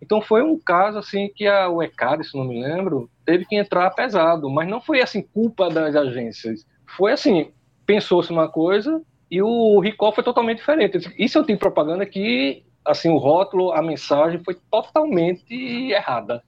Então 0.00 0.20
foi 0.20 0.42
um 0.42 0.58
caso 0.58 0.98
assim 0.98 1.30
que 1.34 1.46
a 1.46 1.68
UECAD, 1.68 2.24
se 2.24 2.36
não 2.36 2.44
me 2.44 2.62
lembro, 2.62 3.10
teve 3.24 3.44
que 3.44 3.56
entrar 3.56 3.90
pesado, 3.90 4.48
mas 4.48 4.68
não 4.68 4.80
foi 4.80 5.00
assim 5.00 5.22
culpa 5.22 5.68
das 5.68 5.94
agências. 5.96 6.66
Foi 6.96 7.12
assim, 7.12 7.50
pensou-se 7.84 8.30
uma 8.30 8.48
coisa 8.48 9.02
e 9.30 9.42
o 9.42 9.80
recall 9.80 10.12
foi 10.12 10.24
totalmente 10.24 10.58
diferente. 10.58 11.12
Isso 11.18 11.38
eu 11.38 11.44
tenho 11.44 11.58
propaganda 11.58 12.06
que 12.06 12.64
assim 12.84 13.10
o 13.10 13.18
rótulo, 13.18 13.72
a 13.72 13.82
mensagem 13.82 14.42
foi 14.42 14.56
totalmente 14.70 15.54
errada, 15.90 16.42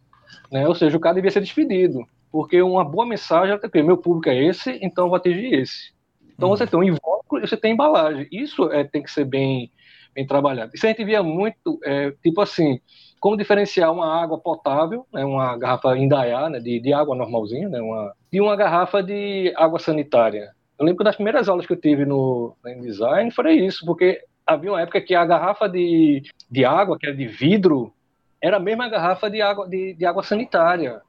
né? 0.51 0.67
Ou 0.67 0.75
seja, 0.75 0.97
o 0.97 1.01
cara 1.01 1.17
devia 1.17 1.31
ser 1.31 1.41
despedido, 1.41 2.07
porque 2.33 2.63
uma 2.63 2.85
boa 2.85 3.05
mensagem 3.05 3.55
é 3.55 3.69
que 3.69 3.83
meu 3.83 3.99
público 3.99 4.31
é 4.31 4.45
esse, 4.45 4.79
então 4.81 5.05
eu 5.05 5.09
vou 5.11 5.17
atingir 5.17 5.55
esse. 5.55 5.93
Então 6.35 6.49
uhum. 6.49 6.57
você 6.57 6.67
tem 6.67 6.79
um 6.79 6.83
invólucro 6.83 7.39
e 7.39 7.47
você 7.47 7.57
tem 7.57 7.73
embalagem. 7.73 8.27
Isso 8.33 8.71
é, 8.73 8.85
tem 8.85 9.03
que 9.03 9.11
ser 9.11 9.25
bem, 9.25 9.71
bem 10.15 10.27
trabalhado. 10.27 10.73
Isso 10.75 10.87
a 10.87 10.89
gente 10.89 11.05
via 11.05 11.23
muito, 11.23 11.79
é, 11.85 12.13
tipo 12.23 12.41
assim, 12.41 12.81
como 13.21 13.37
diferenciar 13.37 13.93
uma 13.93 14.21
água 14.21 14.39
potável, 14.39 15.07
né, 15.13 15.25
uma 15.25 15.57
garrafa 15.57 15.97
Indaiá, 15.97 16.49
né, 16.49 16.59
de, 16.59 16.81
de 16.81 16.93
água 16.93 17.15
normalzinha, 17.15 17.69
né, 17.69 17.81
uma, 17.81 18.15
de 18.33 18.41
uma 18.41 18.57
garrafa 18.57 19.03
de 19.03 19.53
água 19.57 19.79
sanitária. 19.79 20.53
Eu 20.79 20.87
lembro 20.87 20.99
que 20.99 21.05
das 21.05 21.17
primeiras 21.17 21.49
aulas 21.49 21.67
que 21.67 21.73
eu 21.75 21.81
tive 21.81 22.07
no, 22.07 22.57
no 22.65 22.81
design 22.81 23.31
foi 23.31 23.53
isso, 23.53 23.85
porque 23.85 24.25
havia 24.47 24.73
uma 24.73 24.81
época 24.81 25.03
que 25.03 25.15
a 25.15 25.27
garrafa 25.27 25.69
de, 25.69 26.23
de 26.51 26.65
água, 26.65 26.99
que 26.99 27.07
era 27.07 27.15
de 27.15 27.27
vidro, 27.27 27.93
era 28.41 28.57
a 28.57 28.61
mesma 28.61 28.89
garrafa 28.89 29.29
de 29.31 29.43
água, 29.43 29.69
de, 29.69 29.93
de 29.93 30.07
água 30.07 30.23
sanitária. 30.23 31.03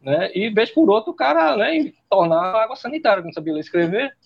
Né? 0.00 0.30
E 0.32 0.48
vez 0.50 0.70
por 0.70 0.88
outro 0.88 1.10
o 1.10 1.16
cara 1.16 1.56
né, 1.56 1.92
tornar 2.08 2.54
água 2.54 2.76
sanitária, 2.76 3.24
não 3.24 3.32
sabia 3.32 3.52
ler 3.52 3.60
escrever, 3.60 4.16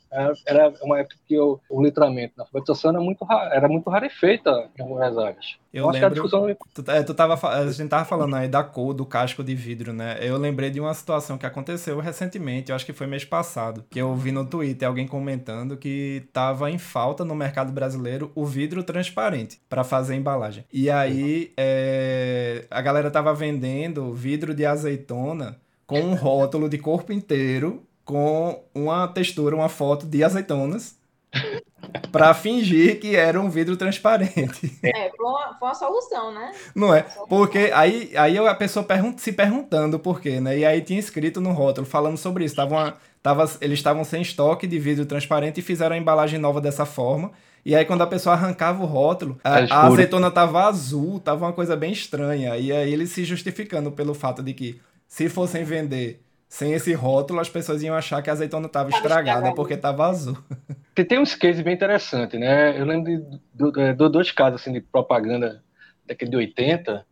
era 0.46 0.72
uma 0.82 0.98
época 0.98 1.16
que 1.26 1.38
o, 1.38 1.60
o 1.68 1.80
letramento 1.80 2.34
na 2.36 2.44
alfabetização 2.44 2.90
era 2.90 3.00
muito, 3.00 3.26
era 3.52 3.68
muito 3.68 3.88
rarefeita 3.88 4.68
em 4.76 4.82
algumas 4.82 5.16
áreas. 5.16 5.56
Eu, 5.72 5.84
eu 5.84 5.90
lembro, 5.90 6.10
discussão... 6.10 6.56
tu, 6.74 6.90
é, 6.90 7.02
tu 7.02 7.14
tava, 7.14 7.48
a 7.48 7.70
gente 7.70 7.88
tava 7.88 8.04
falando 8.04 8.34
aí 8.34 8.48
da 8.48 8.64
cor 8.64 8.92
do 8.92 9.06
casco 9.06 9.44
de 9.44 9.54
vidro, 9.54 9.92
né? 9.92 10.18
Eu 10.20 10.36
lembrei 10.36 10.68
de 10.68 10.80
uma 10.80 10.92
situação 10.92 11.38
que 11.38 11.46
aconteceu 11.46 12.00
recentemente, 12.00 12.70
eu 12.70 12.76
acho 12.76 12.84
que 12.84 12.92
foi 12.92 13.06
mês 13.06 13.24
passado, 13.24 13.84
que 13.88 14.00
eu 14.00 14.12
vi 14.16 14.32
no 14.32 14.44
Twitter 14.44 14.88
alguém 14.88 15.06
comentando 15.06 15.76
que 15.76 16.24
tava 16.32 16.70
em 16.70 16.78
falta 16.78 17.24
no 17.24 17.34
mercado 17.36 17.72
brasileiro 17.72 18.32
o 18.34 18.44
vidro 18.44 18.82
transparente 18.82 19.60
para 19.68 19.84
fazer 19.84 20.16
embalagem. 20.16 20.64
E 20.72 20.90
aí 20.90 21.52
é, 21.56 22.66
a 22.68 22.82
galera 22.82 23.10
tava 23.10 23.32
vendendo 23.32 24.12
vidro 24.12 24.52
de 24.52 24.66
azeitona 24.66 25.56
com 25.86 26.00
um 26.00 26.14
rótulo 26.14 26.68
de 26.68 26.78
corpo 26.78 27.12
inteiro 27.12 27.84
com 28.10 28.64
uma 28.74 29.06
textura, 29.06 29.54
uma 29.54 29.68
foto 29.68 30.04
de 30.04 30.24
azeitonas 30.24 30.96
para 32.10 32.34
fingir 32.34 32.98
que 32.98 33.14
era 33.14 33.40
um 33.40 33.48
vidro 33.48 33.76
transparente. 33.76 34.78
É, 34.82 35.10
foi 35.10 35.26
uma, 35.26 35.54
foi 35.58 35.68
uma 35.68 35.74
solução, 35.74 36.34
né? 36.34 36.52
Não 36.74 36.92
é? 36.92 37.02
Porque 37.28 37.70
aí, 37.72 38.10
aí 38.16 38.38
a 38.38 38.54
pessoa 38.54 38.84
pergun 38.84 39.16
se 39.16 39.30
perguntando 39.32 39.98
por 39.98 40.20
quê, 40.20 40.40
né? 40.40 40.58
E 40.58 40.64
aí 40.64 40.80
tinha 40.80 40.98
escrito 40.98 41.40
no 41.40 41.52
rótulo 41.52 41.86
falando 41.86 42.16
sobre 42.16 42.44
isso. 42.44 42.56
Tava 42.56 42.74
uma, 42.74 42.96
tava, 43.22 43.48
eles 43.60 43.78
estavam 43.78 44.02
sem 44.02 44.22
estoque 44.22 44.66
de 44.66 44.78
vidro 44.78 45.06
transparente 45.06 45.60
e 45.60 45.62
fizeram 45.62 45.94
a 45.94 45.98
embalagem 45.98 46.40
nova 46.40 46.60
dessa 46.60 46.84
forma. 46.84 47.30
E 47.64 47.76
aí, 47.76 47.84
quando 47.84 48.02
a 48.02 48.06
pessoa 48.06 48.34
arrancava 48.34 48.82
o 48.82 48.86
rótulo, 48.86 49.38
a, 49.44 49.58
a 49.58 49.86
azeitona 49.86 50.30
tava 50.30 50.64
azul, 50.64 51.20
tava 51.20 51.44
uma 51.44 51.52
coisa 51.52 51.76
bem 51.76 51.92
estranha. 51.92 52.56
E 52.56 52.72
aí, 52.72 52.92
eles 52.92 53.10
se 53.10 53.22
justificando 53.24 53.92
pelo 53.92 54.14
fato 54.14 54.42
de 54.42 54.54
que, 54.54 54.80
se 55.06 55.28
fossem 55.28 55.62
vender 55.62 56.22
sem 56.50 56.72
esse 56.72 56.92
rótulo, 56.92 57.38
as 57.38 57.48
pessoas 57.48 57.80
iam 57.80 57.94
achar 57.94 58.20
que 58.20 58.28
a 58.28 58.32
azeitona 58.32 58.66
estava 58.66 58.90
estragada 58.90 59.54
porque 59.54 59.74
estava 59.74 60.08
azul. 60.08 60.36
Tem, 60.92 61.04
tem 61.04 61.20
uns 61.20 61.36
cases 61.36 61.62
bem 61.62 61.72
interessantes, 61.72 62.38
né? 62.38 62.78
Eu 62.78 62.84
lembro 62.84 63.04
de, 63.04 63.40
de, 63.54 63.94
de, 63.94 64.08
dois 64.08 64.32
casos 64.32 64.60
assim, 64.60 64.72
de 64.72 64.80
propaganda 64.80 65.62
daquele 66.04 66.32
de 66.32 66.36
80, 66.36 67.06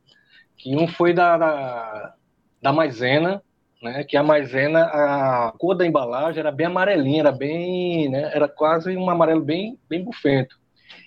que 0.56 0.76
um 0.76 0.88
foi 0.88 1.14
da, 1.14 1.38
da, 1.38 2.14
da 2.60 2.72
maisena, 2.72 3.40
né? 3.80 4.02
Que 4.02 4.16
a 4.16 4.22
maisena, 4.22 4.82
a 4.82 5.52
cor 5.56 5.76
da 5.76 5.86
embalagem 5.86 6.40
era 6.40 6.50
bem 6.50 6.66
amarelinha, 6.66 7.20
era 7.20 7.32
bem, 7.32 8.08
né? 8.10 8.32
Era 8.34 8.48
quase 8.48 8.94
um 8.96 9.08
amarelo 9.08 9.42
bem, 9.42 9.78
bem 9.88 10.02
bufento. 10.02 10.58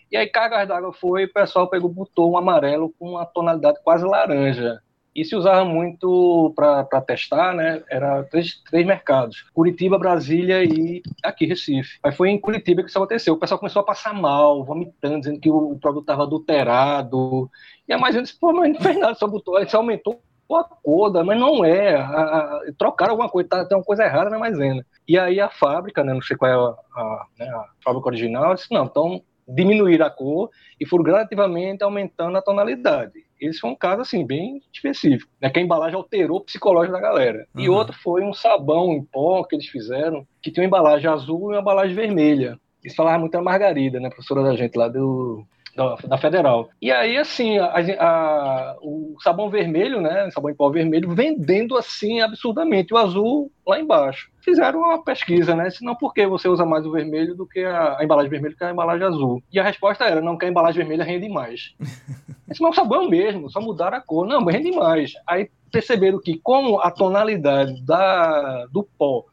E 0.09 0.15
aí, 0.15 0.27
cargas 0.27 0.65
d'água 0.65 0.93
foi, 0.93 1.25
o 1.25 1.33
pessoal 1.33 1.69
pegou, 1.69 1.89
botou 1.89 2.31
um 2.31 2.37
amarelo 2.37 2.93
com 2.97 3.09
uma 3.11 3.25
tonalidade 3.25 3.79
quase 3.83 4.05
laranja 4.05 4.81
e 5.15 5.25
se 5.25 5.35
usava 5.35 5.65
muito 5.65 6.53
para 6.55 7.01
testar, 7.01 7.53
né? 7.53 7.83
Era 7.89 8.23
três, 8.23 8.61
três 8.69 8.85
mercados: 8.85 9.45
Curitiba, 9.53 9.99
Brasília 9.99 10.63
e 10.63 11.01
aqui, 11.23 11.45
Recife. 11.45 11.99
Aí 12.01 12.11
foi 12.11 12.29
em 12.29 12.39
Curitiba 12.39 12.81
que 12.81 12.89
isso 12.89 12.97
aconteceu. 12.97 13.33
O 13.33 13.37
pessoal 13.37 13.59
começou 13.59 13.81
a 13.81 13.85
passar 13.85 14.13
mal, 14.13 14.63
vomitando, 14.63 15.19
dizendo 15.19 15.39
que 15.39 15.49
o, 15.49 15.77
produto 15.79 16.03
estava 16.03 16.23
adulterado. 16.23 17.49
E 17.87 17.93
a 17.93 17.97
mais 17.97 18.15
disse: 18.15 18.39
pô, 18.39 18.53
mas 18.53 18.73
não 18.73 18.79
fez 18.79 18.97
nada, 18.97 19.15
só 19.15 19.27
botou, 19.27 19.63
só 19.67 19.77
aumentou 19.77 20.21
a 20.51 20.63
coda, 20.63 21.23
mas 21.23 21.39
não 21.39 21.63
é. 21.63 21.95
A, 21.95 22.03
a, 22.03 22.61
trocaram 22.77 23.11
alguma 23.11 23.29
coisa, 23.29 23.49
tá, 23.49 23.65
tem 23.65 23.77
uma 23.77 23.83
coisa 23.83 24.03
errada 24.03 24.29
na 24.29 24.39
maisena. 24.39 24.85
E 25.07 25.17
aí 25.17 25.39
a 25.39 25.49
fábrica, 25.49 26.03
né, 26.03 26.13
não 26.13 26.21
sei 26.21 26.37
qual 26.37 26.51
é 26.51 26.55
a, 26.55 27.01
a, 27.01 27.25
né, 27.39 27.49
a 27.49 27.65
fábrica 27.83 28.07
original, 28.07 28.53
disse: 28.53 28.71
não, 28.71 28.85
então 28.85 29.21
diminuir 29.47 30.01
a 30.01 30.09
cor 30.09 30.49
e 30.79 30.85
foram 30.85 31.03
gradativamente 31.03 31.83
aumentando 31.83 32.37
a 32.37 32.41
tonalidade. 32.41 33.25
Esse 33.41 33.59
foi 33.59 33.71
um 33.71 33.75
caso 33.75 34.03
assim 34.03 34.25
bem 34.25 34.61
específico, 34.71 35.31
né, 35.41 35.49
que 35.49 35.59
a 35.59 35.63
embalagem 35.63 35.95
alterou 35.95 36.37
o 36.37 36.43
psicológico 36.43 36.93
da 36.93 37.01
galera. 37.01 37.47
Uhum. 37.55 37.61
E 37.61 37.69
outro 37.69 37.97
foi 37.97 38.23
um 38.23 38.33
sabão 38.33 38.93
em 38.93 39.03
pó 39.03 39.43
que 39.43 39.55
eles 39.55 39.67
fizeram, 39.67 40.25
que 40.41 40.51
tinha 40.51 40.61
uma 40.61 40.67
embalagem 40.67 41.09
azul 41.09 41.51
e 41.51 41.55
uma 41.55 41.61
embalagem 41.61 41.95
vermelha. 41.95 42.59
Eles 42.83 42.95
falavam 42.95 43.21
muito 43.21 43.33
da 43.33 43.41
Margarida, 43.41 43.99
né, 43.99 44.09
professora 44.09 44.43
da 44.43 44.55
gente 44.55 44.77
lá 44.77 44.87
do 44.87 45.43
da, 45.75 45.95
da, 45.95 46.17
Federal. 46.17 46.69
E 46.81 46.91
aí, 46.91 47.17
assim, 47.17 47.57
a, 47.57 47.73
a, 47.99 48.77
o 48.81 49.15
sabão 49.21 49.49
vermelho, 49.49 50.01
né, 50.01 50.29
sabão 50.31 50.51
em 50.51 50.55
pó 50.55 50.69
vermelho, 50.69 51.13
vendendo 51.13 51.77
assim 51.77 52.21
absurdamente, 52.21 52.93
o 52.93 52.97
azul 52.97 53.51
lá 53.65 53.79
embaixo. 53.79 54.29
Fizeram 54.41 54.79
uma 54.79 55.03
pesquisa, 55.03 55.55
né, 55.55 55.69
se 55.69 55.83
não 55.83 55.95
por 55.95 56.13
que 56.13 56.25
você 56.27 56.47
usa 56.47 56.65
mais 56.65 56.85
o 56.85 56.91
vermelho 56.91 57.35
do 57.35 57.47
que 57.47 57.63
a, 57.63 57.97
a, 57.99 58.03
embalagem 58.03 58.29
vermelha 58.29 58.55
que 58.55 58.63
a 58.63 58.71
embalagem 58.71 59.07
azul. 59.07 59.43
E 59.51 59.59
a 59.59 59.63
resposta 59.63 60.05
era, 60.05 60.21
não, 60.21 60.37
que 60.37 60.45
a 60.45 60.49
embalagem 60.49 60.79
vermelha 60.79 61.03
rende 61.03 61.29
mais. 61.29 61.73
Esse 62.49 62.61
não 62.61 62.69
é 62.69 62.71
o 62.71 62.75
sabão 62.75 63.09
mesmo, 63.09 63.49
só 63.49 63.61
mudaram 63.61 63.97
a 63.97 64.01
cor. 64.01 64.27
Não, 64.27 64.43
rende 64.43 64.71
mais. 64.71 65.13
Aí 65.25 65.49
perceberam 65.71 66.19
que 66.19 66.37
como 66.37 66.79
a 66.81 66.91
tonalidade 66.91 67.81
da, 67.85 68.65
do 68.65 68.83
pó 68.83 69.25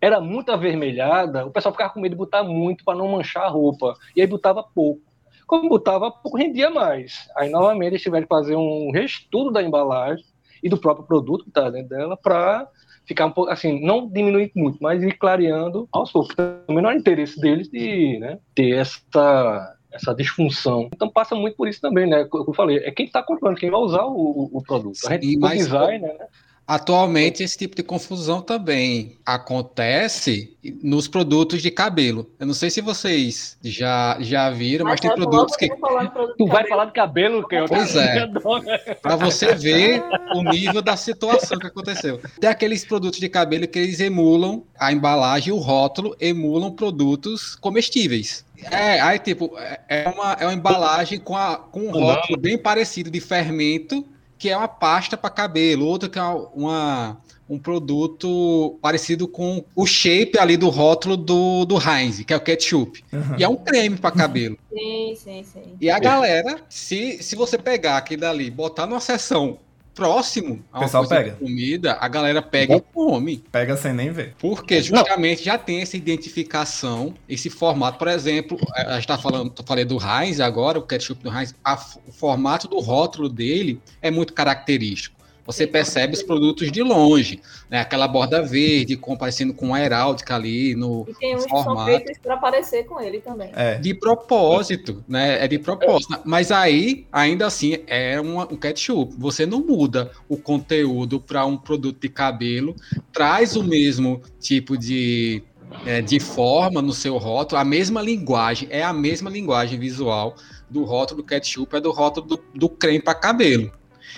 era 0.00 0.20
muito 0.20 0.50
avermelhada, 0.50 1.46
o 1.46 1.50
pessoal 1.50 1.72
ficava 1.72 1.92
com 1.92 2.00
medo 2.00 2.12
de 2.12 2.18
botar 2.18 2.42
muito 2.42 2.82
para 2.82 2.98
não 2.98 3.06
manchar 3.06 3.44
a 3.44 3.48
roupa. 3.48 3.94
E 4.16 4.20
aí 4.20 4.26
botava 4.26 4.62
pouco. 4.62 5.11
Como 5.52 5.78
pouco, 5.78 6.38
rendia 6.38 6.70
mais. 6.70 7.28
Aí, 7.36 7.50
novamente, 7.50 7.88
eles 7.88 8.02
tiveram 8.02 8.22
que 8.24 8.28
fazer 8.34 8.56
um 8.56 8.90
reestudo 8.90 9.50
da 9.50 9.62
embalagem 9.62 10.24
e 10.62 10.68
do 10.70 10.78
próprio 10.78 11.06
produto 11.06 11.44
que 11.44 11.50
está 11.50 11.68
dentro 11.68 11.90
dela 11.90 12.16
para 12.16 12.66
ficar 13.04 13.26
um 13.26 13.30
pouco, 13.30 13.50
assim, 13.50 13.84
não 13.84 14.08
diminuir 14.08 14.50
muito, 14.56 14.78
mas 14.80 15.02
ir 15.02 15.12
clareando 15.18 15.86
aos 15.92 16.10
poucos. 16.10 16.34
Não 16.66 16.88
é 16.88 16.96
interesse 16.96 17.38
deles 17.38 17.68
de 17.68 18.18
né, 18.18 18.38
ter 18.54 18.78
essa, 18.78 19.76
essa 19.92 20.14
disfunção. 20.14 20.88
Então 20.94 21.10
passa 21.10 21.34
muito 21.34 21.54
por 21.54 21.68
isso 21.68 21.82
também, 21.82 22.08
né? 22.08 22.24
Como 22.24 22.48
eu 22.48 22.54
falei, 22.54 22.78
é 22.78 22.90
quem 22.90 23.04
está 23.04 23.22
comprando, 23.22 23.58
quem 23.58 23.70
vai 23.70 23.80
usar 23.80 24.06
o, 24.06 24.48
o 24.54 24.62
produto. 24.62 25.00
A 25.06 25.12
gente, 25.12 25.38
designer, 25.38 26.16
né? 26.18 26.26
Atualmente, 26.72 27.42
esse 27.42 27.58
tipo 27.58 27.76
de 27.76 27.82
confusão 27.82 28.40
também 28.40 29.18
acontece 29.26 30.56
nos 30.82 31.06
produtos 31.06 31.60
de 31.60 31.70
cabelo. 31.70 32.30
Eu 32.40 32.46
não 32.46 32.54
sei 32.54 32.70
se 32.70 32.80
vocês 32.80 33.58
já, 33.62 34.16
já 34.20 34.48
viram, 34.48 34.86
mas, 34.86 34.92
mas 34.92 35.00
tem 35.00 35.14
produtos 35.14 35.54
que. 35.54 35.68
Tu 35.68 36.46
vai 36.46 36.66
falar 36.66 36.86
de 36.86 36.92
cabelo, 36.92 37.46
que 37.46 37.56
eu 37.56 37.66
Pois 37.66 37.94
é. 37.94 38.26
Para 39.02 39.16
você 39.16 39.54
ver 39.54 40.02
o 40.34 40.42
nível 40.44 40.80
da 40.80 40.96
situação 40.96 41.58
que 41.58 41.66
aconteceu. 41.66 42.18
Tem 42.40 42.48
aqueles 42.48 42.86
produtos 42.86 43.20
de 43.20 43.28
cabelo 43.28 43.68
que 43.68 43.78
eles 43.78 44.00
emulam 44.00 44.64
a 44.80 44.90
embalagem, 44.90 45.52
o 45.52 45.58
rótulo, 45.58 46.16
emulam 46.18 46.72
produtos 46.72 47.54
comestíveis. 47.54 48.46
É, 48.70 48.98
aí 48.98 49.18
tipo, 49.18 49.52
é, 49.58 49.80
é 49.88 50.08
uma, 50.08 50.32
é 50.40 50.46
uma 50.46 50.54
embalagem 50.54 51.20
com, 51.20 51.36
a, 51.36 51.56
com 51.56 51.80
um 51.80 51.90
rótulo 51.90 52.40
bem 52.40 52.56
parecido 52.56 53.10
de 53.10 53.20
fermento 53.20 54.06
que 54.42 54.50
é 54.50 54.56
uma 54.56 54.66
pasta 54.66 55.16
para 55.16 55.30
cabelo, 55.30 55.86
outra 55.86 56.08
que 56.08 56.18
é 56.18 56.22
uma, 56.22 57.16
um 57.48 57.60
produto 57.60 58.76
parecido 58.82 59.28
com 59.28 59.64
o 59.76 59.86
shape 59.86 60.36
ali 60.36 60.56
do 60.56 60.68
rótulo 60.68 61.16
do, 61.16 61.64
do 61.64 61.76
Heinz, 61.78 62.24
que 62.24 62.32
é 62.32 62.36
o 62.36 62.40
ketchup. 62.40 63.04
Uhum. 63.12 63.36
E 63.38 63.44
é 63.44 63.48
um 63.48 63.54
creme 63.54 63.96
para 63.96 64.10
cabelo. 64.10 64.58
Sim, 64.68 65.14
sim, 65.14 65.44
sim. 65.44 65.76
E 65.80 65.88
a 65.88 65.96
galera, 66.00 66.60
se, 66.68 67.22
se 67.22 67.36
você 67.36 67.56
pegar 67.56 67.98
aquilo 67.98 68.22
dali, 68.22 68.50
botar 68.50 68.84
numa 68.84 68.98
seção 68.98 69.60
próximo 69.94 70.64
a 70.72 70.80
pessoal 70.80 71.06
pega. 71.06 71.32
comida, 71.32 71.96
a 72.00 72.08
galera 72.08 72.40
pega 72.42 72.76
e 72.76 72.80
come. 72.80 73.44
Pega 73.50 73.76
sem 73.76 73.92
nem 73.92 74.10
ver. 74.10 74.34
Porque 74.38 74.82
justamente 74.82 75.38
Não. 75.38 75.44
já 75.44 75.58
tem 75.58 75.80
essa 75.82 75.96
identificação, 75.96 77.14
esse 77.28 77.50
formato. 77.50 77.98
Por 77.98 78.08
exemplo, 78.08 78.58
a 78.74 78.94
gente 78.94 79.06
tá 79.06 79.18
falando, 79.18 79.52
eu 79.56 79.64
falei 79.64 79.84
do 79.84 79.98
Heinz 79.98 80.40
agora, 80.40 80.78
o 80.78 80.82
ketchup 80.82 81.22
do 81.22 81.30
Heinz, 81.36 81.54
a, 81.64 81.74
o 82.06 82.12
formato 82.12 82.68
do 82.68 82.78
rótulo 82.80 83.28
dele 83.28 83.80
é 84.00 84.10
muito 84.10 84.32
característico. 84.32 85.21
Você 85.44 85.66
percebe 85.66 86.14
os 86.14 86.22
produtos 86.22 86.70
de 86.70 86.82
longe, 86.82 87.40
né? 87.68 87.80
Aquela 87.80 88.06
borda 88.06 88.42
verde, 88.42 88.96
com, 88.96 89.16
parecendo 89.16 89.52
com 89.52 89.74
a 89.74 89.80
heráldica 89.80 90.36
ali 90.36 90.74
no 90.74 91.04
E 91.08 91.14
tem 91.14 91.34
uns 91.34 91.44
formato. 91.44 91.68
que 91.68 91.74
são 91.74 91.84
feitos 91.84 92.18
para 92.18 92.34
aparecer 92.34 92.84
com 92.84 93.00
ele 93.00 93.20
também. 93.20 93.50
É. 93.54 93.76
De 93.78 93.92
propósito, 93.92 95.04
né? 95.08 95.44
É 95.44 95.48
de 95.48 95.58
propósito. 95.58 96.20
Mas 96.24 96.52
aí, 96.52 97.06
ainda 97.12 97.46
assim, 97.46 97.78
é 97.86 98.20
uma, 98.20 98.44
um 98.44 98.56
ketchup. 98.56 99.14
Você 99.18 99.44
não 99.44 99.60
muda 99.60 100.12
o 100.28 100.36
conteúdo 100.36 101.20
para 101.20 101.44
um 101.44 101.56
produto 101.56 102.00
de 102.00 102.08
cabelo, 102.08 102.76
traz 103.12 103.56
o 103.56 103.64
mesmo 103.64 104.22
tipo 104.38 104.78
de, 104.78 105.42
é, 105.84 106.00
de 106.00 106.20
forma 106.20 106.80
no 106.80 106.92
seu 106.92 107.16
rótulo, 107.18 107.60
a 107.60 107.64
mesma 107.64 108.00
linguagem, 108.00 108.68
é 108.70 108.82
a 108.82 108.92
mesma 108.92 109.28
linguagem 109.28 109.78
visual 109.78 110.36
do 110.70 110.84
rótulo 110.84 111.22
do 111.22 111.26
ketchup, 111.26 111.76
é 111.76 111.80
do 111.80 111.90
rótulo 111.90 112.26
do, 112.26 112.44
do 112.54 112.68
creme 112.68 113.00
para 113.00 113.14
cabelo. 113.14 113.72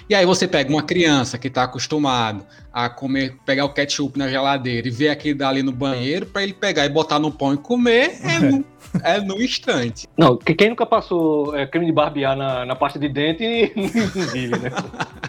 E 0.09 0.15
aí 0.15 0.27
você 0.27 0.47
pega 0.47 0.71
uma 0.71 0.83
criança 0.83 1.39
que 1.39 1.49
está 1.49 1.65
acostumado 1.65 2.45
a 2.73 2.89
comer, 2.89 3.37
pegar 3.45 3.65
o 3.65 3.73
ketchup 3.73 4.19
na 4.19 4.29
geladeira 4.29 4.89
e 4.89 4.91
ver 4.91 5.09
aquilo 5.09 5.39
dali 5.39 5.63
no 5.63 5.73
banheiro 5.73 6.27
para 6.27 6.43
ele 6.43 6.53
pegar 6.53 6.85
e 6.85 6.89
botar 6.89 7.19
no 7.19 7.31
pão 7.31 7.55
e 7.55 7.57
comer, 7.57 8.19
é 8.23 8.39
no, 8.41 8.65
é 9.03 9.21
no 9.21 9.41
instante. 9.41 10.07
Não, 10.17 10.37
quem 10.37 10.71
nunca 10.71 10.85
passou 10.85 11.57
é, 11.57 11.67
creme 11.67 11.87
de 11.87 11.93
barbear 11.93 12.37
na, 12.37 12.67
na 12.67 12.75
pasta 12.75 12.99
de 12.99 13.09
dente 13.09 13.73
não 13.77 14.27
vive, 14.27 14.59
né? 14.59 14.71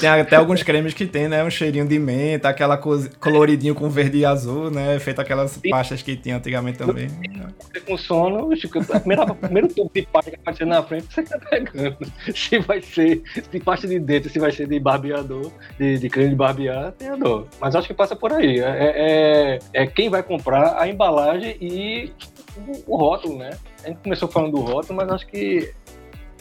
tem 0.00 0.08
até 0.08 0.36
alguns 0.36 0.62
cremes 0.62 0.94
que 0.94 1.06
tem, 1.06 1.28
né? 1.28 1.44
Um 1.44 1.50
cheirinho 1.50 1.86
de 1.86 1.98
menta, 1.98 2.48
aquela 2.48 2.78
coloridinho 2.78 3.74
com 3.74 3.90
verde 3.90 4.18
e 4.18 4.24
azul, 4.24 4.70
né? 4.70 4.98
Feito 4.98 5.20
aquelas 5.20 5.60
pastas 5.70 6.00
que 6.00 6.16
tinha 6.16 6.36
antigamente 6.36 6.78
também. 6.78 7.08
Você 7.58 7.80
com 7.80 7.98
sono, 7.98 8.48
o 8.48 9.34
primeiro 9.34 9.68
tubo 9.68 9.90
de 9.94 10.02
pasta 10.02 10.30
que 10.30 10.36
aparecer 10.36 10.66
na 10.66 10.82
frente, 10.82 11.06
você 11.12 11.22
tá 11.22 11.38
pegando. 11.38 11.98
Se 12.34 12.58
vai 12.60 12.80
ser 12.80 13.22
de 13.52 13.60
pasta 13.60 13.86
de 13.86 13.98
dentro, 13.98 14.30
se 14.30 14.38
vai 14.38 14.50
ser 14.50 14.66
de 14.66 14.80
barbeador, 14.80 15.52
de, 15.78 15.98
de 15.98 16.08
creme 16.08 16.30
de 16.30 16.36
barbear, 16.36 16.92
tem 16.92 17.08
a 17.08 17.16
dor. 17.16 17.46
Mas 17.60 17.76
acho 17.76 17.86
que 17.86 17.94
passa 17.94 18.16
por 18.16 18.32
aí. 18.32 18.60
É, 18.60 19.58
é, 19.74 19.82
é 19.82 19.86
quem 19.86 20.08
vai 20.08 20.22
comprar 20.22 20.80
a 20.80 20.88
embalagem 20.88 21.58
e 21.60 22.10
o 22.86 22.96
rótulo, 22.96 23.38
né? 23.38 23.50
A 23.84 23.88
gente 23.88 23.98
começou 23.98 24.28
falando 24.28 24.52
do 24.52 24.60
rótulo, 24.60 24.96
mas 24.96 25.10
acho 25.10 25.26
que 25.26 25.72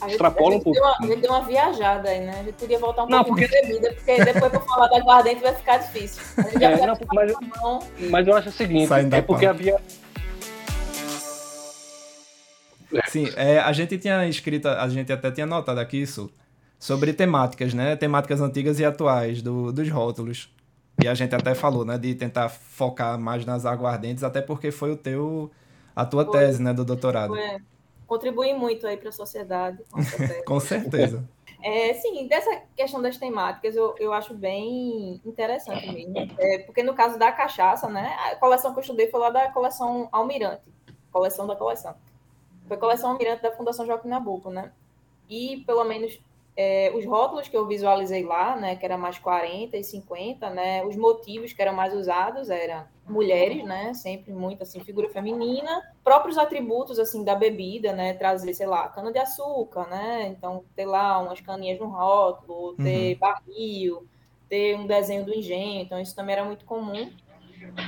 extrapola 0.07 0.55
um 0.55 0.59
pouco. 0.59 0.79
Uma, 0.79 0.97
a 0.99 1.05
gente 1.05 1.21
deu 1.21 1.31
uma 1.31 1.41
viajada 1.41 2.09
aí, 2.09 2.21
né? 2.21 2.39
A 2.39 2.43
gente 2.43 2.55
podia 2.55 2.79
voltar 2.79 3.03
um 3.03 3.09
não, 3.09 3.23
pouco 3.23 3.39
porque... 3.39 3.61
de 3.61 3.67
bebida, 3.67 3.93
porque 3.93 4.23
depois 4.23 4.51
para 4.51 4.59
falar 4.59 4.87
da 4.87 4.97
aguardente 4.97 5.41
vai 5.41 5.55
ficar 5.55 5.77
difícil. 5.77 6.21
É, 6.37 6.85
não, 6.85 6.97
mas, 7.13 8.09
mas, 8.09 8.27
eu 8.27 8.35
acho 8.35 8.49
o 8.49 8.51
seguinte, 8.51 8.87
Saindo 8.87 9.15
é 9.15 9.21
porque 9.21 9.45
havia... 9.45 9.79
Sim, 13.07 13.27
é, 13.35 13.59
a 13.59 13.71
gente 13.71 13.97
tinha 13.97 14.27
escrito, 14.27 14.67
a 14.67 14.87
gente 14.87 15.11
até 15.11 15.31
tinha 15.31 15.47
notado 15.47 15.79
aqui 15.79 16.01
isso, 16.01 16.31
sobre 16.77 17.11
temáticas, 17.11 17.73
né? 17.73 17.95
Temáticas 17.95 18.39
antigas 18.39 18.79
e 18.79 18.85
atuais 18.85 19.41
do, 19.41 19.71
dos 19.71 19.89
rótulos. 19.89 20.49
E 21.03 21.07
a 21.07 21.13
gente 21.13 21.33
até 21.33 21.55
falou, 21.55 21.83
né, 21.83 21.97
de 21.97 22.13
tentar 22.13 22.49
focar 22.49 23.17
mais 23.17 23.45
nas 23.45 23.65
aguardentes, 23.65 24.23
até 24.23 24.41
porque 24.41 24.69
foi 24.69 24.91
o 24.91 24.95
teu 24.95 25.51
a 25.95 26.05
tua 26.05 26.25
foi. 26.25 26.39
tese, 26.39 26.61
né, 26.61 26.73
do 26.73 26.85
doutorado. 26.85 27.33
Foi 27.33 27.57
contribuem 28.13 28.55
muito 28.55 28.85
aí 28.85 28.95
para 28.95 29.09
a 29.09 29.11
sociedade. 29.11 29.83
Com, 29.91 30.01
com 30.45 30.59
certeza. 30.59 31.27
É, 31.63 31.93
sim, 31.95 32.27
dessa 32.27 32.61
questão 32.75 33.01
das 33.01 33.17
temáticas 33.17 33.75
eu, 33.75 33.95
eu 33.97 34.13
acho 34.13 34.35
bem 34.35 35.19
interessante 35.25 35.91
mesmo. 35.91 36.13
É, 36.37 36.59
porque 36.59 36.83
no 36.83 36.93
caso 36.93 37.17
da 37.17 37.31
cachaça, 37.31 37.89
né? 37.89 38.15
A 38.31 38.35
coleção 38.35 38.71
que 38.71 38.79
eu 38.79 38.81
estudei 38.81 39.09
foi 39.09 39.19
lá 39.19 39.31
da 39.31 39.49
coleção 39.49 40.09
Almirante, 40.11 40.61
coleção 41.11 41.47
da 41.47 41.55
coleção. 41.55 41.95
Foi 42.67 42.77
a 42.77 42.79
coleção 42.79 43.11
Almirante 43.11 43.41
da 43.41 43.51
Fundação 43.51 43.85
Joaquim 43.85 44.09
Nabuco, 44.09 44.51
né? 44.51 44.71
E 45.27 45.63
pelo 45.65 45.83
menos 45.83 46.19
é, 46.55 46.91
os 46.95 47.03
rótulos 47.05 47.47
que 47.47 47.57
eu 47.57 47.67
visualizei 47.67 48.23
lá, 48.23 48.55
né, 48.55 48.75
que 48.75 48.85
era 48.85 48.97
mais 48.97 49.17
40 49.17 49.75
e 49.75 49.83
50, 49.83 50.49
né, 50.51 50.85
os 50.85 50.95
motivos 50.95 51.51
que 51.51 51.61
eram 51.61 51.73
mais 51.73 51.93
usados 51.93 52.49
eram 52.49 52.85
mulheres, 53.07 53.63
né, 53.63 53.93
sempre 53.93 54.31
muito 54.31 54.61
assim, 54.61 54.79
figura 54.81 55.09
feminina, 55.09 55.81
próprios 56.03 56.37
atributos 56.37 56.99
assim 56.99 57.23
da 57.23 57.35
bebida, 57.35 57.91
né, 57.93 58.13
trazer, 58.13 58.53
sei 58.53 58.67
lá, 58.67 58.87
cana 58.87 59.11
de 59.11 59.17
açúcar, 59.17 59.87
né, 59.87 60.27
então 60.27 60.63
ter 60.75 60.85
lá 60.85 61.19
umas 61.19 61.41
caninhas 61.41 61.79
no 61.79 61.87
rótulo, 61.87 62.75
ter 62.75 63.13
uhum. 63.13 63.19
barril, 63.19 64.07
ter 64.47 64.77
um 64.77 64.85
desenho 64.85 65.25
do 65.25 65.33
engenho, 65.33 65.81
então 65.81 65.99
isso 65.99 66.15
também 66.15 66.35
era 66.35 66.45
muito 66.45 66.65
comum. 66.65 67.11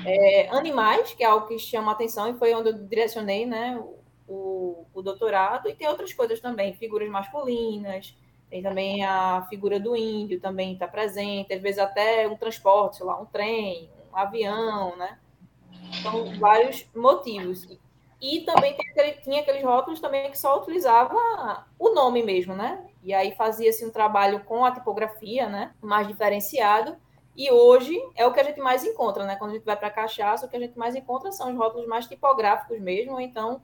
É, 0.05 0.47
animais, 0.49 1.13
que 1.13 1.23
é 1.23 1.27
algo 1.27 1.47
que 1.47 1.59
chama 1.59 1.91
atenção 1.91 2.29
e 2.29 2.33
foi 2.33 2.53
onde 2.55 2.69
eu 2.69 2.73
direcionei, 2.73 3.45
né, 3.45 3.79
o, 4.27 4.85
o 4.91 5.01
doutorado, 5.03 5.69
e 5.69 5.75
tem 5.75 5.87
outras 5.87 6.11
coisas 6.13 6.39
também, 6.39 6.73
figuras 6.73 7.07
masculinas, 7.09 8.15
tem 8.49 8.61
também 8.61 9.03
a 9.03 9.45
figura 9.49 9.79
do 9.79 9.95
índio, 9.95 10.39
também 10.39 10.73
está 10.73 10.87
presente, 10.87 11.53
às 11.53 11.61
vezes 11.61 11.79
até 11.79 12.27
um 12.27 12.37
transporte, 12.37 12.97
sei 12.97 13.05
lá, 13.05 13.19
um 13.19 13.25
trem, 13.25 13.89
um 14.13 14.17
avião, 14.17 14.95
né? 14.95 15.17
Então, 15.99 16.37
vários 16.39 16.87
motivos. 16.95 17.67
E 18.21 18.41
também 18.41 18.75
tinha 19.23 19.41
aqueles 19.41 19.63
rótulos 19.63 19.99
também 19.99 20.31
que 20.31 20.37
só 20.37 20.59
utilizava 20.59 21.65
o 21.77 21.89
nome 21.93 22.23
mesmo, 22.23 22.55
né? 22.55 22.83
E 23.03 23.13
aí 23.13 23.35
fazia-se 23.35 23.85
um 23.85 23.91
trabalho 23.91 24.43
com 24.45 24.63
a 24.63 24.71
tipografia, 24.71 25.47
né? 25.47 25.73
Mais 25.81 26.07
diferenciado. 26.07 26.95
E 27.35 27.51
hoje 27.51 27.93
é 28.15 28.25
o 28.25 28.31
que 28.31 28.39
a 28.39 28.43
gente 28.43 28.61
mais 28.61 28.83
encontra, 28.85 29.25
né? 29.25 29.35
Quando 29.35 29.51
a 29.51 29.53
gente 29.55 29.65
vai 29.65 29.75
para 29.75 29.89
cachaça, 29.89 30.45
o 30.45 30.49
que 30.49 30.55
a 30.55 30.59
gente 30.59 30.77
mais 30.77 30.95
encontra 30.95 31.31
são 31.31 31.51
os 31.51 31.57
rótulos 31.57 31.87
mais 31.87 32.07
tipográficos 32.07 32.79
mesmo, 32.79 33.19
então 33.19 33.61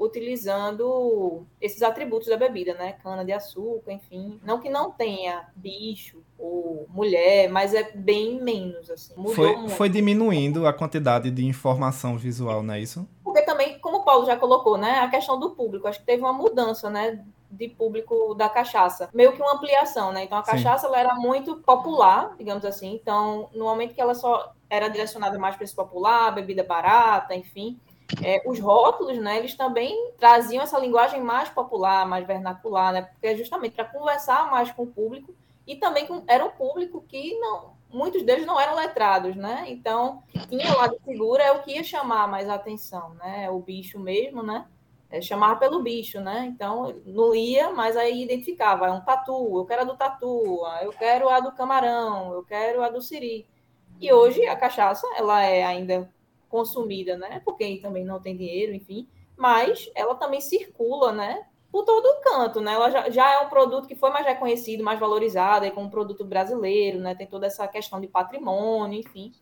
utilizando 0.00 1.46
esses 1.60 1.82
atributos 1.82 2.28
da 2.28 2.36
bebida, 2.36 2.72
né? 2.74 2.94
Cana 3.02 3.22
de 3.22 3.32
açúcar, 3.32 3.92
enfim. 3.92 4.40
Não 4.42 4.58
que 4.58 4.70
não 4.70 4.90
tenha 4.90 5.48
bicho 5.54 6.22
ou 6.38 6.86
mulher, 6.88 7.50
mas 7.50 7.74
é 7.74 7.92
bem 7.92 8.42
menos, 8.42 8.90
assim. 8.90 9.14
foi, 9.34 9.68
foi 9.68 9.88
diminuindo 9.90 10.66
a 10.66 10.72
quantidade 10.72 11.30
de 11.30 11.44
informação 11.44 12.16
visual, 12.16 12.62
não 12.62 12.72
é 12.72 12.80
isso? 12.80 13.06
Porque 13.22 13.42
também, 13.42 13.78
como 13.78 13.98
o 13.98 14.04
Paulo 14.04 14.24
já 14.24 14.36
colocou, 14.36 14.78
né? 14.78 15.00
A 15.00 15.08
questão 15.10 15.38
do 15.38 15.50
público. 15.50 15.86
Acho 15.86 16.00
que 16.00 16.06
teve 16.06 16.22
uma 16.22 16.32
mudança, 16.32 16.88
né? 16.88 17.22
de 17.50 17.66
público 17.68 18.32
da 18.36 18.48
cachaça, 18.48 19.10
meio 19.12 19.32
que 19.32 19.42
uma 19.42 19.54
ampliação, 19.54 20.12
né? 20.12 20.22
Então 20.22 20.38
a 20.38 20.42
cachaça 20.42 20.86
ela 20.86 21.00
era 21.00 21.14
muito 21.16 21.56
popular, 21.56 22.36
digamos 22.38 22.64
assim. 22.64 22.94
Então, 22.94 23.50
no 23.52 23.64
momento 23.64 23.92
que 23.92 24.00
ela 24.00 24.14
só 24.14 24.54
era 24.68 24.86
direcionada 24.86 25.36
mais 25.36 25.56
para 25.56 25.64
esse 25.64 25.74
popular, 25.74 26.32
bebida 26.32 26.62
barata, 26.62 27.34
enfim, 27.34 27.80
é, 28.22 28.42
os 28.46 28.58
rótulos, 28.58 29.18
né, 29.18 29.38
eles 29.38 29.54
também 29.54 30.12
traziam 30.18 30.62
essa 30.62 30.78
linguagem 30.78 31.22
mais 31.22 31.48
popular, 31.48 32.06
mais 32.06 32.26
vernacular, 32.26 32.92
né, 32.92 33.02
porque 33.02 33.26
é 33.26 33.36
justamente 33.36 33.74
para 33.74 33.84
conversar 33.84 34.50
mais 34.50 34.70
com 34.72 34.82
o 34.84 34.86
público 34.86 35.34
e 35.66 35.76
também 35.76 36.06
com, 36.06 36.22
era 36.26 36.44
um 36.44 36.50
público 36.50 37.04
que 37.06 37.38
não, 37.38 37.72
muitos 37.92 38.22
deles 38.22 38.46
não 38.46 38.58
eram 38.58 38.74
letrados, 38.74 39.36
né, 39.36 39.64
então 39.68 40.22
tinha 40.48 40.74
lá 40.76 40.88
de 40.88 40.98
figura 41.00 41.42
é 41.42 41.52
o 41.52 41.62
que 41.62 41.74
ia 41.74 41.84
chamar 41.84 42.28
mais 42.28 42.48
atenção, 42.48 43.14
né, 43.14 43.48
o 43.50 43.60
bicho 43.60 43.98
mesmo, 43.98 44.42
né, 44.42 44.66
é, 45.10 45.20
chamar 45.20 45.58
pelo 45.58 45.82
bicho, 45.82 46.20
né, 46.20 46.46
então 46.52 46.94
não 47.06 47.32
lia, 47.32 47.70
mas 47.70 47.96
aí 47.96 48.22
identificava, 48.22 48.86
é 48.86 48.90
um 48.92 49.00
tatu, 49.00 49.58
eu 49.58 49.64
quero 49.64 49.82
a 49.82 49.84
do 49.84 49.96
tatu, 49.96 50.62
eu 50.82 50.90
quero 50.90 51.28
a 51.28 51.40
do 51.40 51.52
camarão, 51.52 52.32
eu 52.32 52.42
quero 52.44 52.82
a 52.82 52.88
do 52.88 53.00
siri, 53.00 53.46
e 54.00 54.12
hoje 54.12 54.46
a 54.46 54.56
cachaça, 54.56 55.06
ela 55.16 55.42
é 55.42 55.62
ainda 55.62 56.10
consumida, 56.50 57.16
né? 57.16 57.40
Porque 57.44 57.78
também 57.78 58.04
não 58.04 58.20
tem 58.20 58.36
dinheiro, 58.36 58.74
enfim. 58.74 59.08
Mas 59.36 59.90
ela 59.94 60.14
também 60.14 60.40
circula, 60.42 61.12
né? 61.12 61.46
por 61.70 61.84
todo 61.84 62.20
canto, 62.22 62.60
né? 62.60 62.74
Ela 62.74 62.90
já, 62.90 63.10
já, 63.10 63.32
é 63.32 63.38
um 63.40 63.48
produto 63.48 63.86
que 63.86 63.94
foi 63.94 64.10
mais 64.10 64.26
reconhecido, 64.26 64.82
mais 64.82 64.98
valorizado, 64.98 65.64
aí 65.64 65.70
como 65.70 65.86
um 65.86 65.90
produto 65.90 66.24
brasileiro, 66.24 66.98
né? 66.98 67.14
Tem 67.14 67.26
toda 67.26 67.46
essa 67.46 67.66
questão 67.68 68.00
de 68.00 68.08
patrimônio, 68.08 68.98
enfim. 68.98 69.32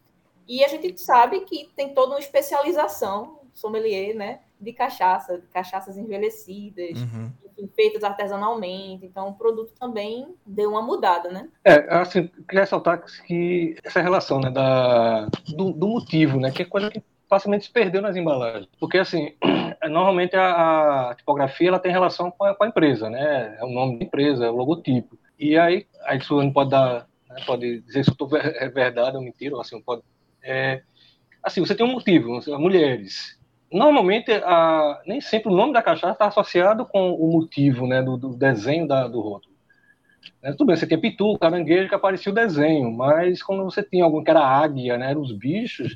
E 0.47 0.63
a 0.63 0.69
gente 0.69 1.01
sabe 1.01 1.41
que 1.41 1.71
tem 1.75 1.95
toda 1.95 2.13
uma 2.13 2.21
especialização, 2.21 3.41
sommelier, 3.55 4.15
né? 4.15 4.41
De 4.61 4.73
cachaça, 4.73 5.39
de 5.39 5.47
cachaças 5.47 5.97
envelhecidas, 5.97 7.01
uhum. 7.01 7.33
Enfim, 7.59 7.71
feitas 7.75 8.05
artesanalmente. 8.05 9.05
Então, 9.05 9.29
o 9.29 9.35
produto 9.35 9.73
também 9.79 10.35
deu 10.47 10.71
uma 10.71 10.83
mudada, 10.83 11.31
né? 11.31 11.49
É, 11.65 11.93
assim, 11.95 12.29
queria 12.49 12.61
ressaltar 12.61 13.03
que 13.27 13.77
essa 13.83 14.01
relação, 14.01 14.41
né, 14.41 14.51
da, 14.51 15.27
do, 15.49 15.73
do 15.73 15.89
motivo, 15.89 16.39
né? 16.39 16.51
Que 16.51 16.63
é 16.63 16.65
coisa 16.65 16.91
que 16.91 17.03
facilmente 17.29 17.67
se 17.67 17.73
perdeu 17.73 18.01
nas 18.01 18.17
embalagens. 18.17 18.69
Porque, 18.79 18.99
assim, 18.99 19.35
normalmente 19.89 20.37
a, 20.37 21.11
a 21.11 21.15
tipografia 21.15 21.69
ela 21.69 21.79
tem 21.79 21.93
relação 21.93 22.31
com 22.31 22.45
a, 22.45 22.55
com 22.55 22.65
a, 22.65 22.69
empresa, 22.69 23.11
né? 23.11 23.57
É 23.59 23.65
o 23.65 23.71
nome 23.71 23.99
da 23.99 24.05
empresa, 24.05 24.47
é 24.47 24.51
o 24.51 24.57
logotipo. 24.57 25.19
E 25.39 25.59
aí, 25.59 25.87
aí 26.05 26.19
isso 26.19 26.41
não 26.41 26.53
pode 26.53 26.71
dar, 26.71 27.07
né? 27.29 27.37
pode 27.47 27.81
dizer 27.81 28.05
se 28.05 28.13
é 28.33 28.69
verdade 28.69 29.17
ou 29.17 29.23
mentira, 29.23 29.61
assim, 29.61 29.81
pode... 29.81 30.03
É, 30.43 30.83
assim, 31.43 31.61
você 31.61 31.75
tem 31.75 31.85
um 31.85 31.93
motivo, 31.93 32.41
mulheres. 32.59 33.38
Normalmente, 33.71 34.33
a, 34.33 35.03
nem 35.07 35.21
sempre 35.21 35.53
o 35.53 35.55
nome 35.55 35.73
da 35.73 35.83
cachaça 35.83 36.13
está 36.13 36.27
associado 36.27 36.87
com 36.87 37.13
o 37.13 37.33
motivo, 37.33 37.87
né? 37.87 38.03
Do, 38.03 38.17
do 38.17 38.37
desenho 38.37 38.87
da, 38.87 39.07
do 39.07 39.21
rótulo. 39.21 39.55
É, 40.43 40.53
tudo 40.53 40.67
bem, 40.67 40.77
você 40.77 40.87
tem 40.87 41.01
pitu, 41.01 41.39
caranguejo, 41.39 41.89
que 41.89 41.95
aparecia 41.95 42.31
o 42.31 42.35
desenho, 42.35 42.91
mas 42.91 43.43
quando 43.43 43.65
você 43.65 43.83
tinha 43.83 44.05
algum 44.05 44.23
que 44.23 44.31
era 44.31 44.41
águia, 44.41 44.97
né? 44.97 45.11
Eram 45.11 45.21
os 45.21 45.33
bichos 45.33 45.95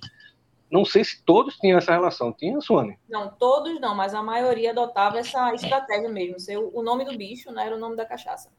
não 0.72 0.86
sei 0.86 1.04
se 1.04 1.22
todos 1.22 1.58
tinham 1.58 1.76
essa 1.76 1.92
relação. 1.92 2.32
Tinha, 2.32 2.58
Suane? 2.62 2.98
Não, 3.06 3.28
todos 3.28 3.78
não, 3.78 3.94
mas 3.94 4.14
a 4.14 4.22
maioria 4.22 4.70
adotava 4.70 5.18
essa 5.18 5.52
estratégia 5.52 6.08
mesmo. 6.08 6.38
o 6.72 6.82
nome 6.82 7.04
do 7.04 7.14
bicho 7.14 7.52
né, 7.52 7.66
era 7.66 7.76
o 7.76 7.78
nome 7.78 7.94
da 7.94 8.06
cachaça. 8.06 8.50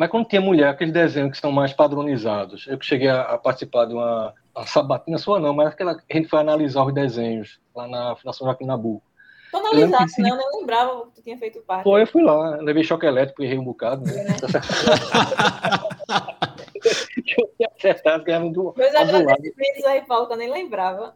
Mas 0.00 0.08
quando 0.08 0.26
tinha 0.26 0.40
mulher, 0.40 0.70
aqueles 0.70 0.94
desenhos 0.94 1.32
que 1.32 1.36
são 1.36 1.52
mais 1.52 1.74
padronizados, 1.74 2.66
eu 2.66 2.78
que 2.78 2.86
cheguei 2.86 3.10
a, 3.10 3.36
participar 3.36 3.84
de 3.84 3.92
uma, 3.92 4.32
uma 4.56 4.66
sabatina 4.66 5.18
sua 5.18 5.38
não, 5.38 5.52
mas 5.52 5.68
aquela 5.68 5.92
a 5.92 6.16
gente 6.16 6.26
foi 6.26 6.40
analisar 6.40 6.86
os 6.86 6.94
desenhos 6.94 7.60
lá 7.76 7.86
na 7.86 8.16
Fundação 8.16 8.46
Joaquim 8.46 8.64
Nabuco. 8.64 9.04
Tu 9.50 9.58
analisasse, 9.58 10.22
né? 10.22 10.30
Eu 10.30 10.38
nem 10.38 10.58
lembrava 10.58 11.04
que 11.04 11.16
tu 11.16 11.22
tinha 11.22 11.36
feito 11.36 11.60
parte. 11.60 11.82
Foi, 11.82 12.00
eu 12.00 12.06
fui 12.06 12.22
lá, 12.22 12.56
levei 12.62 12.82
choque 12.82 13.04
elétrico, 13.04 13.42
errei 13.42 13.58
um 13.58 13.64
bocado. 13.64 14.06
Né? 14.06 14.22
É, 14.22 14.24
né? 14.24 14.36
eu 17.36 17.50
tinha 17.58 17.68
acertado, 17.76 18.24
que 18.24 18.30
era 18.30 18.40
muito. 18.40 18.72
Meus 18.74 18.94
agradecimentos 18.94 19.84
aí, 19.84 20.00
Paulo, 20.06 20.28
que 20.28 20.32
eu 20.32 20.38
nem 20.38 20.50
lembrava. 20.50 21.14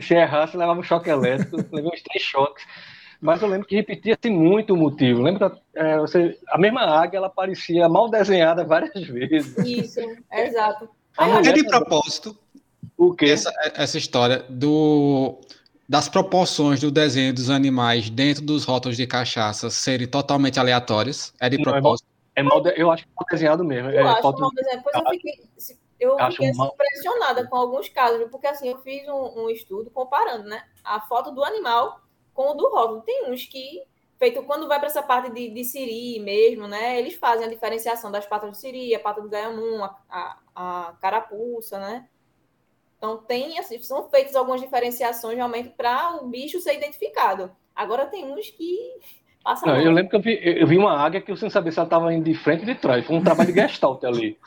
Se 0.00 0.14
errasse, 0.14 0.56
levava 0.56 0.80
um 0.80 0.82
choque 0.82 1.08
elétrico, 1.08 1.58
levei 1.70 1.92
uns 1.92 2.02
três 2.02 2.24
choques. 2.24 2.66
Mas 3.20 3.42
eu 3.42 3.48
lembro 3.48 3.66
que 3.66 3.76
repetia-se 3.76 4.30
muito 4.30 4.72
o 4.72 4.76
motivo. 4.76 5.20
Lembra 5.20 5.56
é, 5.74 5.98
você, 5.98 6.38
a 6.48 6.56
mesma 6.56 6.82
águia 6.82 7.18
ela 7.18 7.28
parecia 7.28 7.88
mal 7.88 8.08
desenhada 8.08 8.64
várias 8.64 9.06
vezes. 9.06 9.56
Isso, 9.58 10.00
é 10.30 10.46
exato. 10.46 10.88
É 11.18 11.52
de 11.52 11.64
propósito. 11.64 12.36
O 12.96 13.14
quê? 13.14 13.26
Essa, 13.26 13.52
essa 13.74 13.98
história 13.98 14.44
do 14.48 15.38
das 15.88 16.08
proporções 16.08 16.80
do 16.80 16.88
desenho 16.88 17.34
dos 17.34 17.50
animais 17.50 18.08
dentro 18.08 18.44
dos 18.44 18.64
rótulos 18.64 18.96
de 18.96 19.08
cachaça 19.08 19.68
serem 19.70 20.06
totalmente 20.06 20.60
aleatórios? 20.60 21.34
É 21.40 21.48
de 21.48 21.56
Não, 21.56 21.64
propósito? 21.64 22.06
É 22.36 22.44
mal, 22.44 22.58
é 22.58 22.62
mal 22.62 22.74
eu 22.76 22.90
acho 22.92 23.02
que 23.02 23.10
é 23.10 23.14
mal 23.16 23.26
desenhado 23.28 23.64
mesmo. 23.64 23.90
Eu 23.90 24.06
é, 24.06 24.10
acho 24.12 24.22
falta... 24.22 24.40
mal 24.40 24.50
desenhado. 24.52 24.84
Depois 24.84 24.94
eu 24.94 25.10
fiquei, 25.10 25.32
eu 25.98 26.16
fiquei 26.30 26.48
assim, 26.48 26.62
impressionada 26.62 27.46
com 27.48 27.56
alguns 27.56 27.88
casos, 27.88 28.28
porque 28.30 28.46
assim, 28.46 28.68
eu 28.68 28.78
fiz 28.78 29.06
um, 29.08 29.42
um, 29.42 29.50
estudo 29.50 29.90
comparando, 29.90 30.44
né? 30.44 30.62
A 30.84 31.00
foto 31.00 31.32
do 31.32 31.44
animal 31.44 32.00
com 32.40 32.52
o 32.52 32.54
do 32.54 32.70
rótulo. 32.70 33.02
Tem 33.02 33.30
uns 33.30 33.44
que, 33.44 33.82
feito 34.18 34.42
quando 34.44 34.66
vai 34.66 34.78
para 34.78 34.88
essa 34.88 35.02
parte 35.02 35.30
de, 35.30 35.50
de 35.50 35.62
siri 35.62 36.18
mesmo, 36.20 36.66
né? 36.66 36.98
Eles 36.98 37.14
fazem 37.16 37.46
a 37.46 37.50
diferenciação 37.50 38.10
das 38.10 38.24
patas 38.24 38.50
do 38.50 38.56
siri, 38.56 38.94
a 38.94 38.98
pata 39.00 39.20
do 39.20 39.28
gaiamum, 39.28 39.84
a, 39.84 39.94
a, 40.08 40.38
a 40.54 40.92
carapuça, 40.94 41.78
né? 41.78 42.08
Então, 42.96 43.18
tem, 43.18 43.58
assim, 43.58 43.80
são 43.82 44.08
feitas 44.08 44.34
algumas 44.34 44.60
diferenciações 44.60 45.36
realmente 45.36 45.68
para 45.68 46.16
o 46.16 46.28
bicho 46.28 46.60
ser 46.60 46.76
identificado. 46.76 47.54
Agora, 47.74 48.06
tem 48.06 48.24
uns 48.24 48.48
que 48.50 49.00
passam. 49.42 49.68
Não, 49.68 49.80
eu 49.80 49.90
lembro 49.90 50.10
que 50.10 50.16
eu 50.16 50.20
vi, 50.20 50.40
eu 50.42 50.66
vi 50.66 50.76
uma 50.76 50.92
águia 50.92 51.20
que 51.20 51.30
eu 51.30 51.36
sem 51.36 51.50
saber 51.50 51.72
se 51.72 51.78
ela 51.78 51.86
estava 51.86 52.12
indo 52.12 52.24
de 52.24 52.34
frente 52.34 52.60
ou 52.60 52.66
de 52.66 52.74
trás. 52.74 53.04
Foi 53.04 53.16
um 53.16 53.22
trabalho 53.22 53.52
de 53.52 53.60
gestalt 53.60 54.04
ali. 54.04 54.38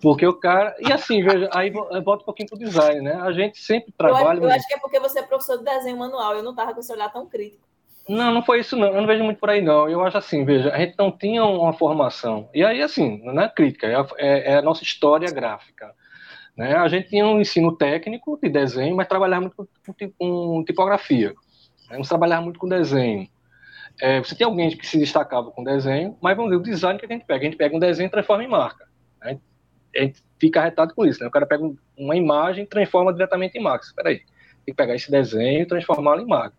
Porque 0.00 0.26
o 0.26 0.34
cara. 0.34 0.74
E 0.80 0.92
assim, 0.92 1.22
veja, 1.22 1.48
aí 1.52 1.70
volta 1.70 2.22
um 2.22 2.26
pouquinho 2.26 2.48
para 2.48 2.56
o 2.56 2.58
design, 2.58 3.00
né? 3.00 3.14
A 3.20 3.32
gente 3.32 3.58
sempre 3.58 3.92
trabalha. 3.96 4.38
Eu, 4.38 4.44
eu 4.44 4.50
acho 4.50 4.66
que 4.66 4.74
é 4.74 4.78
porque 4.78 5.00
você 5.00 5.20
é 5.20 5.22
professor 5.22 5.58
de 5.58 5.64
desenho 5.64 5.98
manual. 5.98 6.34
Eu 6.34 6.42
não 6.42 6.50
estava 6.50 6.74
com 6.74 6.80
esse 6.80 6.92
olhar 6.92 7.12
tão 7.12 7.26
crítico. 7.26 7.62
Não, 8.08 8.32
não 8.32 8.42
foi 8.42 8.60
isso 8.60 8.76
não. 8.76 8.88
Eu 8.88 9.00
não 9.00 9.06
vejo 9.06 9.22
muito 9.22 9.38
por 9.38 9.50
aí 9.50 9.62
não. 9.62 9.88
Eu 9.88 10.04
acho 10.04 10.18
assim, 10.18 10.44
veja, 10.44 10.72
a 10.72 10.78
gente 10.78 10.94
não 10.98 11.10
tinha 11.10 11.44
uma 11.44 11.72
formação. 11.72 12.48
E 12.52 12.64
aí, 12.64 12.82
assim, 12.82 13.22
não 13.24 13.42
é 13.42 13.48
crítica, 13.48 13.86
é 13.86 13.94
a, 13.94 14.06
é, 14.18 14.52
é 14.52 14.56
a 14.56 14.62
nossa 14.62 14.82
história 14.82 15.30
gráfica. 15.30 15.94
Né? 16.56 16.74
A 16.74 16.88
gente 16.88 17.08
tinha 17.08 17.26
um 17.26 17.40
ensino 17.40 17.74
técnico 17.76 18.38
de 18.42 18.48
desenho, 18.48 18.96
mas 18.96 19.08
trabalhava 19.08 19.42
muito 19.42 19.56
com, 19.56 20.10
com 20.18 20.64
tipografia. 20.64 21.32
Né? 21.90 21.96
Não 21.96 22.02
trabalhava 22.02 22.42
muito 22.42 22.58
com 22.58 22.68
desenho. 22.68 23.28
É, 24.00 24.18
você 24.18 24.34
tem 24.34 24.46
alguém 24.46 24.76
que 24.76 24.86
se 24.86 24.98
destacava 24.98 25.50
com 25.50 25.62
desenho, 25.62 26.16
mas 26.20 26.36
vamos 26.36 26.50
dizer, 26.50 26.60
o 26.60 26.64
design 26.64 26.98
que 26.98 27.06
a 27.06 27.08
gente 27.08 27.24
pega. 27.24 27.40
A 27.40 27.44
gente 27.44 27.56
pega 27.56 27.76
um 27.76 27.78
desenho 27.78 28.06
e 28.06 28.10
transforma 28.10 28.44
em 28.44 28.48
marca. 28.48 28.88
Né? 29.20 29.38
A 29.96 30.00
gente 30.00 30.22
fica 30.38 30.60
arretado 30.60 30.94
com 30.94 31.04
isso. 31.04 31.20
Né? 31.20 31.28
O 31.28 31.30
cara 31.30 31.46
pega 31.46 31.70
uma 31.96 32.16
imagem 32.16 32.64
e 32.64 32.66
transforma 32.66 33.12
diretamente 33.12 33.58
em 33.58 33.62
marca. 33.62 33.84
Espera 33.84 34.08
aí, 34.08 34.18
tem 34.64 34.66
que 34.66 34.74
pegar 34.74 34.94
esse 34.94 35.10
desenho 35.10 35.62
e 35.62 35.66
transformá-lo 35.66 36.22
em 36.22 36.26
marca. 36.26 36.56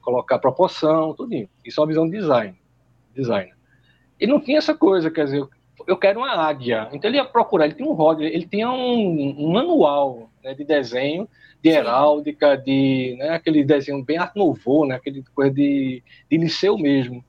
Colocar 0.00 0.38
proporção, 0.38 1.14
tudo 1.14 1.32
Isso 1.64 1.80
é 1.80 1.80
uma 1.80 1.86
visão 1.86 2.08
de 2.08 2.18
design. 2.18 2.58
design. 3.14 3.52
E 4.20 4.26
não 4.26 4.40
tinha 4.40 4.58
essa 4.58 4.74
coisa, 4.74 5.10
quer 5.10 5.24
dizer, 5.24 5.46
eu 5.86 5.96
quero 5.96 6.20
uma 6.20 6.30
águia. 6.30 6.88
Então 6.92 7.10
ele 7.10 7.18
ia 7.18 7.24
procurar, 7.24 7.64
ele 7.64 7.74
tinha 7.74 7.88
um 7.88 7.92
rótulo, 7.92 8.26
ele 8.26 8.46
tinha 8.46 8.70
um, 8.70 9.34
um 9.38 9.52
manual 9.52 10.30
né, 10.42 10.54
de 10.54 10.64
desenho, 10.64 11.28
de 11.62 11.70
heráldica, 11.70 12.56
de 12.56 13.14
né, 13.18 13.30
aquele 13.30 13.62
desenho 13.62 14.02
bem 14.04 14.18
art 14.18 14.34
nouveau, 14.34 14.86
né, 14.86 14.96
aquele 14.96 15.22
coisa 15.34 15.52
de, 15.52 16.02
de 16.30 16.36
liceu 16.36 16.76
mesmo. 16.76 17.24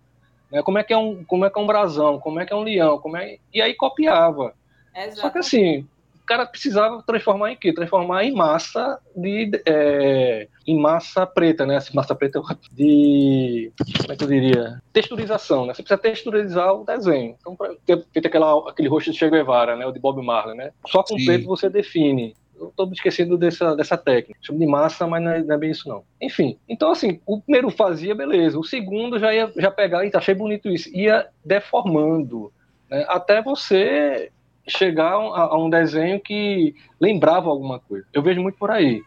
Né, 0.52 0.62
como 0.64 0.78
é 0.78 0.84
que 0.84 0.94
é 0.94 0.98
um, 0.98 1.24
como 1.24 1.46
é 1.46 1.50
que 1.50 1.60
é 1.60 1.62
um 1.62 1.68
brasão, 1.68 2.20
como 2.20 2.40
é 2.40 2.46
que 2.46 2.54
é 2.54 2.56
um 2.56 2.64
leão, 2.64 3.00
como 3.00 3.18
é 3.18 3.38
e 3.54 3.62
aí 3.62 3.74
copiava. 3.74 4.54
Exato. 4.96 5.22
Só 5.22 5.30
que 5.30 5.40
assim, 5.40 5.88
o 6.24 6.26
cara 6.26 6.46
precisava 6.46 7.04
transformar 7.04 7.52
em 7.52 7.56
quê? 7.58 7.74
Transformar 7.74 8.24
em 8.24 8.34
massa 8.34 8.98
de 9.16 9.52
é, 9.66 10.48
em 10.66 10.80
massa 10.80 11.28
preta, 11.28 11.66
né? 11.66 11.78
Massa 11.94 12.16
preta 12.16 12.42
de 12.72 13.72
como 14.00 14.14
é 14.14 14.16
que 14.16 14.24
eu 14.24 14.28
diria? 14.30 14.82
Texturização, 14.94 15.66
né? 15.66 15.74
Você 15.74 15.84
precisa 15.84 16.02
texturizar 16.02 16.74
o 16.74 16.86
desenho. 16.86 17.36
Então, 17.40 17.56
para 17.56 17.76
ter 17.86 18.06
feito 18.14 18.28
aquela, 18.28 18.70
aquele 18.70 18.88
rosto 18.88 19.12
de 19.12 19.18
Che 19.18 19.30
Guevara, 19.30 19.76
né? 19.76 19.86
O 19.86 19.92
de 19.92 20.00
Bob 20.00 20.24
Marley, 20.24 20.56
né? 20.56 20.72
Só 20.88 21.04
com 21.04 21.18
Sim. 21.18 21.26
preto 21.26 21.46
você 21.46 21.70
define. 21.70 22.34
Eu 22.56 22.68
estou 22.70 22.86
me 22.88 22.94
esquecendo 22.94 23.38
dessa, 23.38 23.76
dessa 23.76 23.98
técnica. 23.98 24.40
Chamo 24.42 24.60
de 24.60 24.66
massa, 24.66 25.08
mas 25.08 25.24
não 25.24 25.32
é, 25.32 25.44
não 25.44 25.56
é, 25.56 25.58
bem 25.58 25.72
isso, 25.72 25.88
não. 25.88 26.04
Enfim, 26.22 26.58
então 26.68 26.92
assim, 26.92 27.20
o 27.26 27.42
primeiro 27.42 27.70
fazia, 27.70 28.16
beleza. 28.16 28.60
O 28.60 28.64
segundo 28.64 29.20
já 29.20 29.34
ia 29.34 29.52
já 29.58 29.72
pegar, 29.72 30.06
e 30.06 30.12
achei 30.14 30.34
bonito 30.34 30.70
isso. 30.70 30.90
Ia 30.96 31.28
deformando. 31.44 32.52
Né? 32.90 33.06
Até 33.08 33.42
você 33.42 34.32
chegar 34.68 35.16
a, 35.16 35.42
a, 35.42 35.58
um 35.58 35.70
desenho 35.70 36.20
que 36.20 36.76
lembrava 37.00 37.50
alguma 37.50 37.80
coisa. 37.80 38.06
Eu 38.14 38.22
vejo 38.22 38.42
muito 38.42 38.58
por 38.58 38.72
aí. 38.72 39.02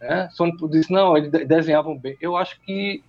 Né? 0.00 0.28
Sonic 0.32 0.68
disse, 0.68 0.92
não, 0.92 1.16
eles 1.16 1.30
desenhavam 1.46 1.96
bem. 1.96 2.16
Eu 2.20 2.36
acho 2.36 2.60
que 2.60 3.02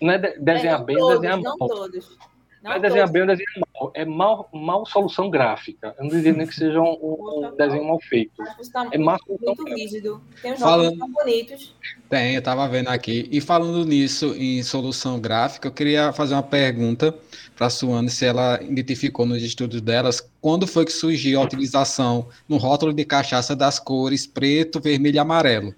não 0.00 0.12
é 0.12 0.18
de, 0.18 0.38
desenhar 0.38 0.80
é, 0.80 0.84
bem, 0.84 0.96
todos, 0.96 1.14
desenhar 1.14 1.36
não 1.38 1.56
mal. 1.56 1.68
Todos. 1.68 2.18
Não, 2.62 2.72
é 2.72 2.78
desenhar 2.78 3.10
bem 3.10 3.22
ou 3.22 3.28
desenhar 3.28 3.52
mal. 3.74 3.92
É 3.94 4.04
mal, 4.04 4.48
mal 4.52 4.86
solução 4.86 5.28
gráfica. 5.28 5.94
Eu 5.98 6.04
não 6.04 6.10
diria 6.10 6.32
nem 6.32 6.46
que 6.46 6.54
seja 6.54 6.80
um, 6.80 6.92
um 6.92 7.54
desenho 7.56 7.84
mal 7.84 8.00
feito. 8.00 8.32
Tá 8.72 8.88
é 8.92 8.98
mal 8.98 9.18
muito 9.28 9.64
rígido. 9.64 10.22
Tem 10.40 10.52
uns 10.52 10.60
falando... 10.60 10.96
tão 10.96 11.10
bonitos. 11.10 11.74
Tem, 12.08 12.36
eu 12.36 12.42
tava 12.42 12.68
vendo 12.68 12.88
aqui. 12.88 13.28
E 13.32 13.40
falando 13.40 13.84
nisso, 13.84 14.34
em 14.36 14.62
solução 14.62 15.18
gráfica, 15.18 15.66
eu 15.66 15.72
queria 15.72 16.12
fazer 16.12 16.34
uma 16.34 16.42
pergunta 16.42 17.12
para 17.56 17.66
a 17.66 17.70
Suane 17.70 18.10
se 18.10 18.24
ela 18.24 18.62
identificou 18.62 19.26
nos 19.26 19.42
estudos 19.42 19.80
delas 19.80 20.20
quando 20.40 20.66
foi 20.66 20.84
que 20.84 20.92
surgiu 20.92 21.40
a 21.40 21.44
utilização 21.44 22.28
no 22.48 22.56
rótulo 22.56 22.92
de 22.92 23.04
cachaça 23.04 23.56
das 23.56 23.78
cores 23.78 24.26
preto, 24.26 24.80
vermelho 24.80 25.16
e 25.16 25.18
amarelo. 25.18 25.74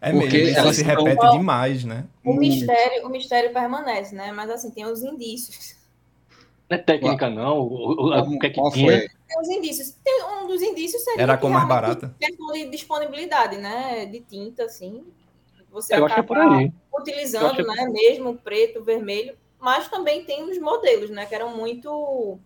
É 0.00 0.12
Porque 0.12 0.38
mesmo, 0.38 0.58
ela 0.58 0.72
se 0.72 0.82
repete 0.82 1.10
estão... 1.10 1.38
demais, 1.38 1.84
né? 1.84 2.04
O 2.24 2.34
mistério, 2.34 3.06
o 3.06 3.08
mistério 3.08 3.52
permanece, 3.52 4.14
né? 4.14 4.30
Mas 4.32 4.50
assim, 4.50 4.70
tem 4.70 4.84
os 4.84 5.02
indícios. 5.02 5.74
Não 6.68 6.76
é 6.76 6.80
técnica, 6.80 7.30
não. 7.30 7.60
O, 7.60 7.92
o, 7.92 8.34
o 8.34 8.38
que 8.38 8.46
é 8.46 8.50
que 8.50 8.70
tinha? 8.70 9.00
Tem 9.00 9.40
os 9.40 9.48
indícios. 9.48 9.90
Tem, 10.02 10.24
um 10.24 10.46
dos 10.46 10.62
indícios 10.62 11.02
seria 11.02 11.22
Era 11.22 11.38
com 11.38 11.48
mais 11.48 11.66
barata. 11.68 12.14
Questão 12.18 12.52
de 12.52 12.68
disponibilidade, 12.70 13.56
né? 13.56 14.06
De 14.06 14.20
tinta, 14.20 14.64
assim. 14.64 15.04
Você 15.70 15.94
Eu 15.94 16.04
acho 16.04 16.14
que 16.14 16.20
é 16.20 16.24
por 16.24 16.38
aí. 16.38 16.72
Utilizando, 16.98 17.60
é 17.60 17.64
né? 17.64 17.88
Mesmo 17.88 18.36
preto, 18.36 18.82
vermelho 18.82 19.36
mas 19.58 19.88
também 19.88 20.24
tem 20.24 20.48
os 20.48 20.58
modelos, 20.58 21.10
né, 21.10 21.26
que 21.26 21.34
eram 21.34 21.56
muito 21.56 22.38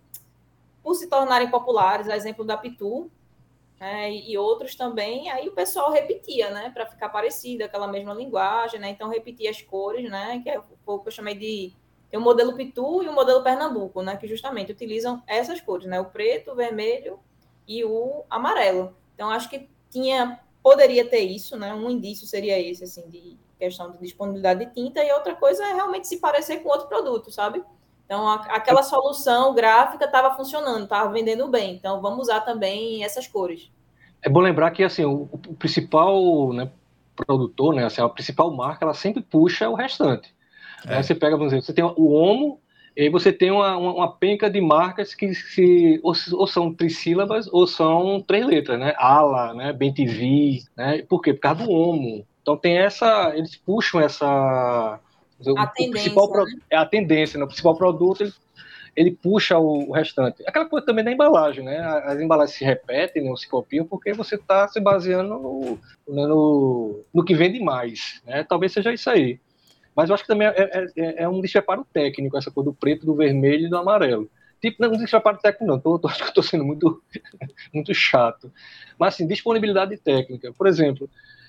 por 0.83 0.95
se 0.95 1.07
tornarem 1.07 1.51
populares, 1.51 2.09
a 2.09 2.17
exemplo 2.17 2.45
da 2.45 2.57
Pitu, 2.57 3.11
né, 3.79 4.11
e 4.11 4.39
outros 4.39 4.75
também, 4.75 5.31
aí 5.31 5.49
o 5.49 5.53
pessoal 5.53 5.91
repetia, 5.91 6.51
né, 6.51 6.71
para 6.73 6.87
ficar 6.87 7.09
parecido, 7.09 7.65
aquela 7.65 7.87
mesma 7.87 8.15
linguagem, 8.15 8.81
né, 8.81 8.91
então 8.91 9.09
repetia 9.09 9.51
as 9.51 9.61
cores, 9.61 10.09
né, 10.11 10.41
que 10.43 10.49
é 10.49 10.59
o 10.87 10.99
que 10.99 11.09
eu 11.09 11.13
chamei 11.13 11.35
de 11.35 11.73
tem 12.11 12.19
o 12.19 12.23
modelo 12.23 12.55
Pitu 12.55 13.03
e 13.03 13.09
o 13.09 13.15
modelo 13.15 13.43
Pernambuco, 13.43 14.03
né, 14.03 14.17
que 14.17 14.27
justamente 14.27 14.73
utilizam 14.73 15.23
essas 15.27 15.61
cores, 15.61 15.87
né, 15.87 16.01
o 16.01 16.07
preto, 16.07 16.51
o 16.51 16.55
vermelho 16.57 17.19
e 17.67 17.85
o 17.85 18.25
amarelo. 18.29 18.95
Então, 19.15 19.31
acho 19.31 19.49
que 19.49 19.69
tinha, 19.89 20.41
poderia 20.63 21.09
ter 21.09 21.21
isso, 21.21 21.57
né, 21.57 21.73
um 21.73 21.89
indício 21.89 22.27
seria 22.27 22.59
esse, 22.59 22.85
assim, 22.85 23.09
de 23.09 23.39
questão 23.59 23.93
de 23.93 23.99
disponibilidade 23.99 24.65
de 24.65 24.75
tinta, 24.75 25.05
e 25.05 25.13
outra 25.13 25.35
coisa 25.37 25.65
é 25.65 25.75
realmente 25.75 26.09
se 26.09 26.17
parecer 26.17 26.59
com 26.61 26.71
outro 26.71 26.89
produto, 26.89 27.31
sabe? 27.31 27.63
Então, 28.07 28.27
a, 28.27 28.37
aquela 28.47 28.83
solução 28.83 29.55
gráfica 29.55 30.07
estava 30.07 30.35
funcionando, 30.35 30.83
estava 30.83 31.13
vendendo 31.13 31.47
bem. 31.47 31.77
Então, 31.77 32.01
vamos 32.01 32.23
usar 32.23 32.41
também 32.41 33.05
essas 33.05 33.29
cores. 33.29 33.71
É 34.23 34.29
bom 34.29 34.41
lembrar 34.41 34.73
que 34.73 34.83
assim 34.83 35.05
o, 35.05 35.29
o 35.33 35.55
principal 35.55 36.53
né, 36.53 36.71
produtor, 37.15 37.75
né, 37.75 37.85
assim, 37.85 38.03
a 38.03 38.09
principal 38.09 38.51
marca, 38.51 38.85
ela 38.85 38.95
sempre 38.95 39.23
puxa 39.23 39.69
o 39.69 39.75
restante. 39.75 40.35
É. 40.87 41.03
você 41.03 41.15
pega, 41.15 41.37
vamos 41.37 41.53
dizer, 41.53 41.65
você 41.65 41.73
tem 41.73 41.85
o 41.85 42.13
Omo, 42.13 42.61
e 42.97 43.03
aí 43.03 43.09
você 43.09 43.33
tem 43.33 43.51
uma, 43.51 43.77
uma, 43.77 43.95
uma 43.95 44.13
penca 44.13 44.51
de 44.51 44.61
marcas 44.61 45.15
que 45.15 45.35
se, 45.35 46.01
ou, 46.03 46.13
ou, 46.33 46.47
são 46.47 46.75
trissílabas 46.75 47.49
ou 47.53 47.67
são 47.67 48.21
três 48.21 48.47
letras, 48.47 48.79
né? 48.79 48.95
Ala, 48.97 49.55
né? 49.55 49.73
BenTV, 49.73 50.63
né? 50.77 51.03
Por 51.09 51.23
quê? 51.23 51.33
Por 51.33 51.41
causa 51.41 51.65
do 51.65 51.71
Omo. 51.71 52.27
Então 52.43 52.57
tem 52.57 52.79
essa, 52.79 53.33
eles 53.35 53.57
puxam 53.57 54.01
essa 54.01 54.27
a 54.27 55.63
o, 55.63 55.67
tendência, 55.69 56.13
o 56.13 56.45
né? 56.45 56.53
é 56.71 56.77
a 56.77 56.85
tendência, 56.85 57.39
né? 57.39 57.45
O 57.45 57.49
principal 57.49 57.77
produto 57.77 58.23
ele, 58.23 58.33
ele 58.97 59.11
puxa 59.13 59.57
o, 59.59 59.89
o, 59.89 59.93
restante. 59.93 60.43
Aquela 60.47 60.67
coisa 60.67 60.85
também 60.85 61.05
da 61.05 61.13
embalagem, 61.13 61.65
né? 61.65 61.79
As 62.05 62.21
embalagens 62.21 62.57
se 62.59 62.65
repetem, 62.65 63.25
não 63.25 63.37
se 63.37 63.49
copiam, 63.49 63.87
porque 63.87 64.13
você 64.13 64.35
está 64.35 64.67
se 64.69 64.81
baseando 64.81 65.39
no, 65.39 65.79
no, 66.09 67.05
no, 67.15 67.25
que 67.25 67.35
vende 67.35 67.61
mais, 67.61 68.21
né? 68.27 68.45
Talvez 68.45 68.73
seja 68.73 68.93
isso 68.93 69.09
aí. 69.09 69.39
Mas 69.95 70.09
eu 70.09 70.15
acho 70.15 70.25
que 70.25 70.29
também 70.29 70.49
é, 70.49 70.55
é, 70.57 70.87
é, 70.97 71.23
é 71.25 71.29
um 71.29 71.41
despreparo 71.41 71.87
técnico, 71.93 72.37
essa 72.37 72.51
cor 72.51 72.65
do 72.65 72.73
preto, 72.73 73.07
do 73.07 73.15
vermelho 73.15 73.67
e 73.67 73.71
do 73.71 73.77
amarelo. 73.77 74.31
Tipo, 74.61 74.83
não, 74.83 74.93
um 74.93 74.99
despreparo 74.99 75.39
técnico 75.39 75.67
não, 75.67 75.81
tô, 75.81 75.99
tô, 75.99 76.07
acho 76.09 76.23
que 76.23 76.29
estou 76.29 76.43
sendo 76.43 76.65
muito, 76.65 77.03
muito 77.73 77.95
chato. 77.95 78.53
Mas, 78.99 79.15
assim, 79.15 79.27
disponibilidade 79.27 79.97
técnica. 79.97 80.53
Por 80.53 80.67
exemplo, 80.67 81.09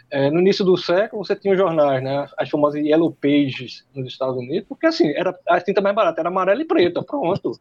é, 0.09 0.29
no 0.29 0.39
início 0.39 0.65
do 0.65 0.77
século, 0.77 1.23
você 1.23 1.35
tinha 1.35 1.53
os 1.53 1.59
jornais, 1.59 2.03
né, 2.03 2.27
as 2.37 2.49
famosas 2.49 2.81
Yellow 2.83 3.11
Pages 3.11 3.85
nos 3.93 4.07
Estados 4.07 4.37
Unidos, 4.37 4.67
porque, 4.67 4.87
assim, 4.87 5.09
era 5.09 5.37
a 5.47 5.61
tinta 5.61 5.81
mais 5.81 5.95
barata 5.95 6.21
era 6.21 6.29
amarela 6.29 6.61
e 6.61 6.65
preta, 6.65 7.03
pronto. 7.03 7.59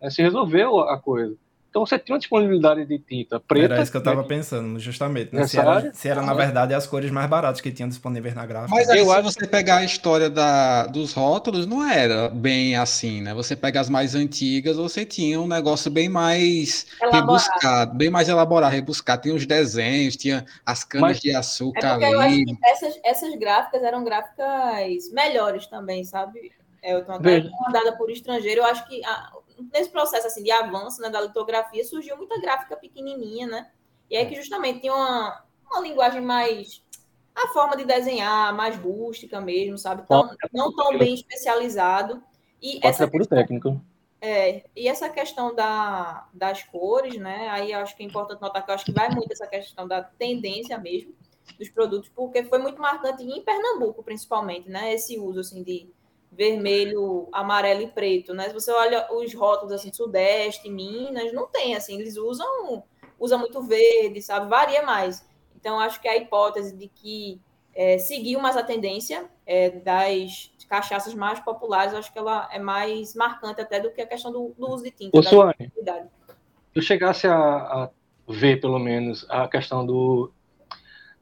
É, 0.00 0.10
se 0.10 0.22
resolveu 0.22 0.80
a 0.80 0.98
coisa. 0.98 1.36
Então 1.70 1.86
você 1.86 1.96
tinha 2.00 2.14
uma 2.14 2.18
disponibilidade 2.18 2.84
de 2.84 2.98
tinta 2.98 3.38
preta. 3.38 3.74
Era 3.74 3.82
isso 3.82 3.92
que 3.92 3.96
eu 3.96 4.00
estava 4.00 4.22
né? 4.22 4.26
pensando, 4.26 4.76
justamente. 4.80 5.32
Né? 5.32 5.46
Se, 5.46 5.56
era, 5.56 5.92
se 5.94 6.08
era, 6.08 6.20
na 6.20 6.34
verdade, 6.34 6.74
as 6.74 6.84
cores 6.84 7.12
mais 7.12 7.30
baratas 7.30 7.60
que 7.60 7.70
tinham 7.70 7.88
disponíveis 7.88 8.34
na 8.34 8.44
gráfica. 8.44 8.74
Mas 8.74 8.88
eu 8.88 9.06
se 9.08 9.22
você 9.22 9.46
pegar 9.46 9.76
a 9.76 9.84
história 9.84 10.28
da, 10.28 10.86
dos 10.86 11.12
rótulos, 11.12 11.66
não 11.66 11.88
era 11.88 12.28
bem 12.28 12.74
assim, 12.74 13.22
né? 13.22 13.32
Você 13.34 13.54
pega 13.54 13.80
as 13.80 13.88
mais 13.88 14.16
antigas, 14.16 14.76
você 14.76 15.04
tinha 15.04 15.40
um 15.40 15.46
negócio 15.46 15.88
bem 15.92 16.08
mais 16.08 16.88
elaborado. 17.00 17.20
rebuscado, 17.20 17.94
bem 17.96 18.10
mais 18.10 18.28
elaborado, 18.28 18.72
rebuscado. 18.72 19.22
Tinha 19.22 19.34
os 19.36 19.46
desenhos, 19.46 20.16
tinha 20.16 20.44
as 20.66 20.82
canas 20.82 21.10
Mas, 21.10 21.20
de 21.20 21.36
açúcar 21.36 21.86
é 21.86 22.04
ali. 22.04 22.12
Eu 22.12 22.20
acho 22.20 22.44
que 22.44 22.58
essas, 22.64 23.00
essas 23.04 23.34
gráficas 23.36 23.80
eram 23.84 24.02
gráficas 24.02 25.08
melhores 25.12 25.68
também, 25.68 26.02
sabe? 26.02 26.50
É, 26.82 26.94
eu 26.94 27.04
tô 27.04 27.12
até 27.12 27.44
mandada 27.60 27.92
por 27.92 28.10
estrangeiro. 28.10 28.62
Eu 28.62 28.66
acho 28.66 28.88
que 28.88 29.04
a, 29.04 29.30
nesse 29.72 29.90
processo 29.90 30.26
assim 30.26 30.42
de 30.42 30.50
avanço 30.50 31.00
né, 31.00 31.08
da 31.08 31.20
litografia 31.20 31.84
surgiu 31.84 32.16
muita 32.16 32.40
gráfica 32.40 32.76
pequenininha, 32.76 33.46
né? 33.46 33.70
E 34.08 34.16
aí 34.16 34.26
que 34.26 34.34
justamente 34.34 34.80
tinha 34.80 34.94
uma, 34.94 35.44
uma 35.70 35.80
linguagem 35.80 36.20
mais 36.20 36.82
a 37.34 37.48
forma 37.48 37.76
de 37.76 37.84
desenhar 37.84 38.54
mais 38.54 38.76
rústica 38.76 39.40
mesmo, 39.40 39.78
sabe? 39.78 40.06
Tão, 40.06 40.30
não 40.52 40.74
tão 40.74 40.98
bem 40.98 41.14
especializado. 41.14 42.22
E 42.60 42.80
Pode 42.80 42.86
essa 42.86 43.08
questão, 43.08 43.38
técnico. 43.38 43.80
É, 44.20 44.64
e 44.76 44.88
essa 44.88 45.08
questão 45.08 45.54
da, 45.54 46.28
das 46.34 46.62
cores, 46.62 47.16
né? 47.16 47.48
Aí 47.48 47.72
acho 47.72 47.96
que 47.96 48.02
é 48.02 48.06
importante 48.06 48.42
notar 48.42 48.64
que 48.64 48.70
eu 48.70 48.74
acho 48.74 48.84
que 48.84 48.92
vai 48.92 49.08
muito 49.10 49.32
essa 49.32 49.46
questão 49.46 49.88
da 49.88 50.02
tendência 50.02 50.76
mesmo 50.76 51.14
dos 51.58 51.68
produtos, 51.68 52.10
porque 52.10 52.44
foi 52.44 52.58
muito 52.58 52.80
marcante 52.80 53.22
em 53.22 53.42
Pernambuco, 53.42 54.02
principalmente, 54.02 54.68
né? 54.68 54.92
Esse 54.92 55.18
uso 55.18 55.40
assim 55.40 55.62
de 55.62 55.90
vermelho, 56.32 57.28
amarelo 57.32 57.82
e 57.82 57.88
preto, 57.88 58.32
né? 58.32 58.48
Se 58.48 58.54
você 58.54 58.70
olha 58.70 59.06
os 59.12 59.34
rótulos 59.34 59.72
assim, 59.72 59.92
Sudeste, 59.92 60.70
Minas, 60.70 61.32
não 61.32 61.48
tem 61.48 61.74
assim, 61.74 61.98
eles 61.98 62.16
usam 62.16 62.82
usa 63.18 63.36
muito 63.36 63.62
verde, 63.62 64.22
sabe? 64.22 64.48
Varia 64.48 64.82
mais. 64.82 65.28
Então 65.54 65.78
acho 65.78 66.00
que 66.00 66.08
a 66.08 66.16
hipótese 66.16 66.74
de 66.74 66.88
que 66.88 67.40
é, 67.74 67.98
seguiu 67.98 68.40
mais 68.40 68.56
a 68.56 68.62
tendência 68.62 69.26
é, 69.46 69.70
das 69.70 70.50
cachaças 70.68 71.12
mais 71.14 71.38
populares, 71.40 71.92
acho 71.92 72.12
que 72.12 72.18
ela 72.18 72.48
é 72.52 72.58
mais 72.58 73.14
marcante 73.14 73.60
até 73.60 73.80
do 73.80 73.90
que 73.90 74.00
a 74.00 74.06
questão 74.06 74.32
do, 74.32 74.54
do 74.56 74.70
uso 74.70 74.84
de 74.84 74.90
tinta. 74.90 75.18
Ô, 75.18 75.22
Suane, 75.22 75.70
se 75.74 76.76
eu 76.76 76.82
chegasse 76.82 77.26
a, 77.26 77.34
a 77.36 77.90
ver, 78.28 78.60
pelo 78.60 78.78
menos, 78.78 79.26
a 79.28 79.48
questão 79.48 79.84
do, 79.84 80.32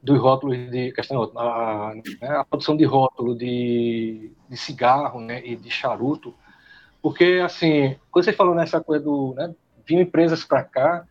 dos 0.02 0.18
rótulos 0.20 0.70
de 0.70 0.92
questão 0.92 1.30
a, 1.36 1.92
né, 1.94 2.28
a 2.28 2.44
produção 2.44 2.76
de 2.76 2.84
rótulo 2.84 3.36
de, 3.36 4.30
de, 4.48 4.56
cigarro 4.56 5.20
né, 5.20 5.44
e 5.44 5.56
de 5.56 5.70
charuto, 5.70 6.34
porque 7.02 7.40
assim, 7.44 7.96
quando 8.10 8.24
você 8.24 8.32
falou 8.32 8.54
nessa 8.54 8.80
coisa 8.80 9.04
do 9.04 9.34
né, 9.34 9.52
vinham 9.86 10.02
empresas 10.02 10.44
para 10.44 10.62
cá, 10.62 11.04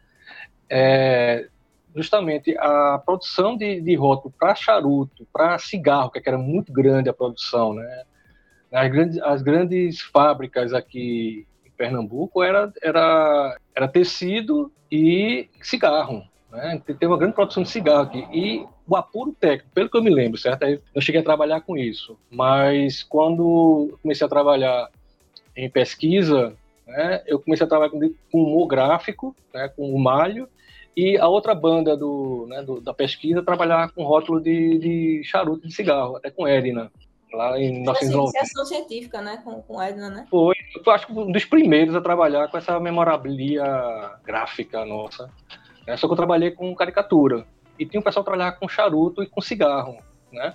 é, 0.70 1.48
justamente 1.96 2.56
a 2.58 3.02
produção 3.04 3.58
de, 3.58 3.82
de 3.82 3.96
rótulo 3.96 4.34
para 4.38 4.56
charuto, 4.56 5.28
para 5.34 5.58
cigarro, 5.58 6.12
que 6.12 6.22
era 6.26 6.38
muito 6.38 6.72
grande 6.72 7.10
a 7.10 7.14
produção, 7.14 7.74
né? 7.74 8.04
As 8.72 8.92
grandes, 8.92 9.22
as 9.22 9.42
grandes 9.42 10.02
fábricas 10.02 10.74
aqui 10.74 11.48
em 11.66 11.72
Pernambuco 11.72 12.44
era, 12.44 12.72
era, 12.82 13.58
era 13.74 13.88
tecido 13.88 14.72
e 14.92 15.50
cigarro, 15.62 16.24
né? 16.52 16.82
Tem 17.00 17.08
uma 17.08 17.18
grande 17.18 17.34
produção 17.34 17.64
de 17.64 17.70
cigarro 17.70 18.04
aqui. 18.04 18.28
E 18.32 18.68
o 18.88 18.96
apuro 18.96 19.36
técnico, 19.38 19.70
pelo 19.74 19.90
que 19.90 19.98
eu 19.98 20.04
me 20.04 20.10
lembro, 20.10 20.38
certo? 20.38 20.64
Aí 20.64 20.80
eu 20.96 21.02
cheguei 21.02 21.22
a 21.22 21.24
trabalhar 21.24 21.62
com 21.62 21.78
isso. 21.78 22.18
Mas 22.32 23.04
quando 23.04 23.98
comecei 24.02 24.26
a 24.26 24.30
trabalhar 24.30 24.90
em 25.56 25.70
pesquisa, 25.70 26.54
né, 26.88 27.22
eu 27.28 27.40
comecei 27.40 27.66
a 27.66 27.70
trabalhar 27.70 27.92
com, 27.92 28.00
com 28.32 28.44
humor 28.44 28.68
gráfico, 28.68 29.36
né, 29.54 29.68
com 29.68 29.94
o 29.94 30.00
malho, 30.00 30.48
e 30.96 31.18
a 31.18 31.28
outra 31.28 31.54
banda 31.54 31.96
do, 31.96 32.48
né, 32.48 32.64
do, 32.64 32.80
da 32.80 32.94
pesquisa 32.94 33.44
trabalhava 33.44 33.92
com 33.92 34.04
rótulo 34.04 34.42
de, 34.42 34.80
de 34.80 35.22
charuto 35.24 35.68
de 35.68 35.74
cigarro, 35.74 36.16
até 36.16 36.32
com 36.32 36.48
Edna, 36.48 36.90
lá 37.34 37.60
em 37.60 37.74
1990. 37.74 38.40
Iniciação 38.40 38.66
científica, 38.66 39.22
né, 39.22 39.42
com, 39.44 39.62
com 39.62 39.82
Edna, 39.82 40.10
né? 40.10 40.26
Foi, 40.30 40.56
eu 40.86 40.92
acho 40.92 41.06
que 41.06 41.14
um 41.14 41.32
dos 41.32 41.46
primeiros 41.46 41.94
a 41.94 42.02
trabalhar 42.02 42.48
com 42.48 42.58
essa 42.58 42.80
memorabilia 42.80 43.64
gráfica 44.24 44.86
nossa. 44.86 45.30
Né? 45.86 45.96
Só 45.98 46.08
que 46.08 46.14
eu 46.14 46.18
trabalhei 46.18 46.52
com 46.52 46.74
caricatura. 46.76 47.46
E 47.78 47.86
tinha 47.86 48.00
um 48.00 48.04
pessoal 48.04 48.24
que 48.24 48.30
trabalhava 48.30 48.58
com 48.58 48.68
charuto 48.68 49.24
e 49.24 49.28
com 49.28 49.42
cigarro, 49.42 49.98
né? 50.32 50.54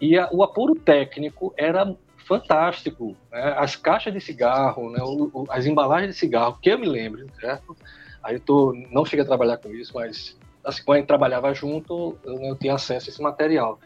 E 0.00 0.18
a, 0.18 0.28
o 0.30 0.42
apuro 0.42 0.74
técnico 0.74 1.52
era 1.56 1.94
fantástico. 2.26 3.16
Né? 3.30 3.54
As 3.56 3.76
caixas 3.76 4.12
de 4.12 4.20
cigarro, 4.20 4.90
né? 4.90 4.98
O, 5.02 5.30
o, 5.32 5.46
as 5.48 5.66
embalagens 5.66 6.12
de 6.12 6.18
cigarro, 6.18 6.58
que 6.60 6.70
eu 6.70 6.78
me 6.78 6.86
lembro, 6.86 7.26
certo? 7.40 7.76
Aí 8.22 8.34
eu 8.34 8.40
tô, 8.40 8.74
não 8.90 9.04
cheguei 9.04 9.24
a 9.24 9.28
trabalhar 9.28 9.56
com 9.58 9.70
isso, 9.70 9.92
mas 9.94 10.36
assim, 10.64 10.82
quando 10.84 10.96
a 10.96 10.98
gente 10.98 11.08
trabalhava 11.08 11.54
junto, 11.54 12.18
eu, 12.24 12.40
eu 12.42 12.56
tinha 12.56 12.74
acesso 12.74 13.08
a 13.08 13.12
esse 13.12 13.22
material. 13.22 13.78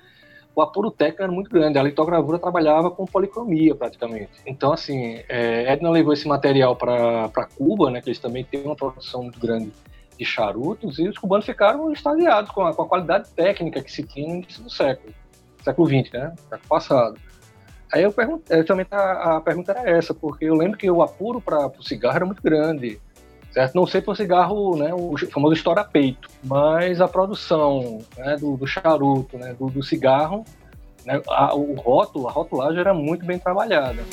O 0.55 0.63
apuro 0.63 0.91
técnico 0.91 1.23
era 1.23 1.31
muito 1.31 1.51
grande, 1.51 1.79
a 1.79 1.83
litogravura 1.83 2.39
trabalhava 2.39 2.91
com 2.91 3.05
policromia 3.05 3.75
praticamente. 3.75 4.33
Então, 4.45 4.73
assim, 4.73 5.23
é, 5.29 5.73
Edna 5.73 5.91
levou 5.91 6.13
esse 6.13 6.27
material 6.27 6.75
para 6.75 7.49
Cuba, 7.57 7.91
né, 7.91 8.01
que 8.01 8.09
eles 8.09 8.19
também 8.19 8.45
têm 8.45 8.63
uma 8.63 8.75
produção 8.75 9.23
muito 9.23 9.39
grande 9.39 9.71
de 10.21 10.27
charutos 10.27 10.99
e 10.99 11.09
os 11.09 11.17
cubanos 11.17 11.47
ficaram 11.47 11.91
extasiados 11.91 12.51
com 12.51 12.61
a, 12.61 12.75
com 12.75 12.83
a 12.83 12.87
qualidade 12.87 13.31
técnica 13.31 13.83
que 13.83 13.91
se 13.91 14.03
tinha 14.03 14.29
no 14.29 14.35
início 14.35 14.63
do 14.63 14.69
século, 14.69 15.15
século 15.65 15.89
XX, 15.89 16.13
né? 16.13 16.35
Século 16.37 16.69
passado. 16.69 17.19
Aí 17.91 18.03
eu 18.03 18.13
perguntei, 18.13 18.63
também 18.65 18.87
a, 18.91 19.37
a, 19.37 19.41
pergunta 19.41 19.73
era 19.73 19.91
essa, 19.91 20.13
porque 20.13 20.45
eu 20.45 20.55
lembro 20.55 20.77
que 20.77 20.91
o 20.91 21.03
apuro 21.03 21.41
para 21.41 21.67
o 21.69 21.83
cigarro 21.83 22.17
era 22.17 22.27
muito 22.27 22.43
grande, 22.43 23.01
certo? 23.51 23.75
Não 23.75 23.87
sei 23.87 24.03
para 24.03 24.13
o 24.13 24.15
cigarro, 24.15 24.77
né, 24.77 24.93
o 24.93 25.17
famoso 25.33 25.55
estoura-peito, 25.55 26.29
mas 26.45 27.01
a 27.01 27.09
produção 27.09 28.01
né, 28.19 28.37
do, 28.37 28.59
do 28.59 28.67
charuto, 28.67 29.39
né, 29.39 29.55
do, 29.59 29.71
do 29.71 29.83
cigarro, 29.83 30.45
né, 31.07 31.21
a, 31.31 31.55
o 31.55 31.75
rótulo, 31.75 32.29
a 32.29 32.31
rotulagem 32.31 32.79
era 32.79 32.93
muito 32.93 33.25
bem 33.25 33.39
trabalhada. 33.39 34.05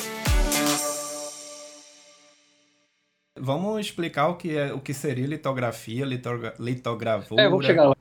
Vamos 3.40 3.80
explicar 3.80 4.28
o 4.28 4.36
que, 4.36 4.56
é, 4.56 4.72
o 4.72 4.80
que 4.80 4.92
seria 4.94 5.26
litografia, 5.26 6.04
litogra, 6.04 6.54
litogravura. 6.58 7.42
É, 7.42 7.48
vamos 7.48 7.66
chegar 7.66 7.88
lá. 7.88 7.96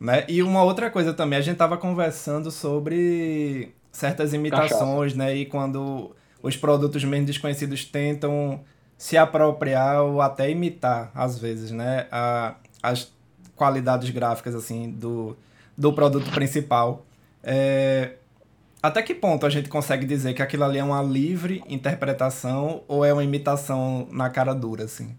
Né? 0.00 0.24
E 0.28 0.42
uma 0.42 0.62
outra 0.62 0.90
coisa 0.90 1.12
também, 1.12 1.38
a 1.38 1.42
gente 1.42 1.54
estava 1.54 1.76
conversando 1.76 2.50
sobre 2.50 3.74
certas 3.92 4.32
imitações, 4.32 5.12
Cachaça. 5.12 5.16
né? 5.16 5.36
E 5.36 5.46
quando 5.46 6.14
os 6.42 6.56
produtos 6.56 7.04
menos 7.04 7.26
desconhecidos 7.26 7.84
tentam 7.84 8.60
se 8.96 9.16
apropriar 9.16 10.02
ou 10.02 10.20
até 10.20 10.50
imitar, 10.50 11.10
às 11.14 11.38
vezes, 11.38 11.70
né? 11.70 12.06
A, 12.10 12.54
as 12.82 13.12
qualidades 13.54 14.08
gráficas, 14.10 14.54
assim, 14.54 14.90
do, 14.90 15.36
do 15.76 15.92
produto 15.92 16.30
principal. 16.30 17.04
É, 17.42 18.12
Até 18.82 19.02
que 19.02 19.14
ponto 19.14 19.44
a 19.44 19.50
gente 19.50 19.68
consegue 19.68 20.06
dizer 20.06 20.32
que 20.32 20.42
aquilo 20.42 20.64
ali 20.64 20.78
é 20.78 20.84
uma 20.84 21.02
livre 21.02 21.62
interpretação 21.68 22.82
ou 22.88 23.04
é 23.04 23.12
uma 23.12 23.22
imitação 23.22 24.08
na 24.10 24.30
cara 24.30 24.54
dura, 24.54 24.84
assim? 24.84 25.14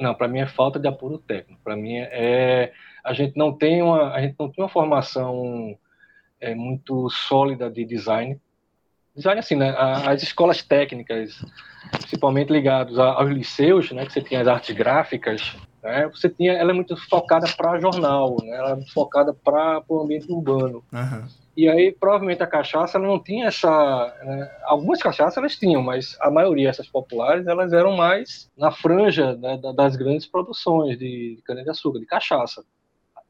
Não, 0.00 0.14
para 0.14 0.26
mim 0.26 0.40
é 0.40 0.46
falta 0.46 0.80
de 0.80 0.88
apuro 0.88 1.18
técnico. 1.18 1.60
Para 1.62 1.76
mim 1.76 1.96
é 1.96 2.72
a 3.04 3.12
gente 3.12 3.36
não 3.36 3.52
tem 3.52 3.82
uma 3.82 4.12
a 4.12 4.20
gente 4.20 4.34
não 4.38 4.48
tem 4.48 4.64
uma 4.64 4.68
formação 4.68 5.76
é, 6.40 6.54
muito 6.54 7.08
sólida 7.10 7.70
de 7.70 7.84
design. 7.84 8.40
Design 9.14 9.38
assim, 9.38 9.54
né? 9.54 9.74
As 9.76 10.22
escolas 10.22 10.62
técnicas, 10.62 11.44
principalmente 11.92 12.52
ligados 12.52 12.98
aos 12.98 13.30
liceus, 13.30 13.92
né? 13.92 14.04
Que 14.06 14.12
você 14.12 14.22
tinha 14.22 14.40
as 14.40 14.48
artes 14.48 14.74
gráficas, 14.74 15.54
né? 15.82 16.08
Você 16.08 16.28
tinha, 16.28 16.54
ela 16.54 16.72
é 16.72 16.74
muito 16.74 16.96
focada 17.08 17.46
para 17.56 17.78
jornal, 17.78 18.36
né? 18.42 18.56
Ela 18.56 18.72
é 18.72 18.92
focada 18.92 19.32
para 19.32 19.82
o 19.88 20.00
ambiente 20.00 20.32
urbano. 20.32 20.82
Uhum. 20.92 21.41
E 21.54 21.68
aí, 21.68 21.92
provavelmente, 21.92 22.42
a 22.42 22.46
cachaça 22.46 22.98
não 22.98 23.22
tinha 23.22 23.46
essa. 23.46 24.14
Né? 24.24 24.50
Algumas 24.64 25.02
cachaças 25.02 25.36
elas 25.36 25.56
tinham, 25.56 25.82
mas 25.82 26.16
a 26.20 26.30
maioria, 26.30 26.70
essas 26.70 26.88
populares, 26.88 27.46
elas 27.46 27.72
eram 27.72 27.94
mais 27.94 28.50
na 28.56 28.70
franja 28.70 29.36
né, 29.36 29.60
das 29.74 29.96
grandes 29.96 30.26
produções 30.26 30.98
de 30.98 31.38
cana-de-açúcar, 31.44 31.98
de 31.98 32.06
cachaça. 32.06 32.64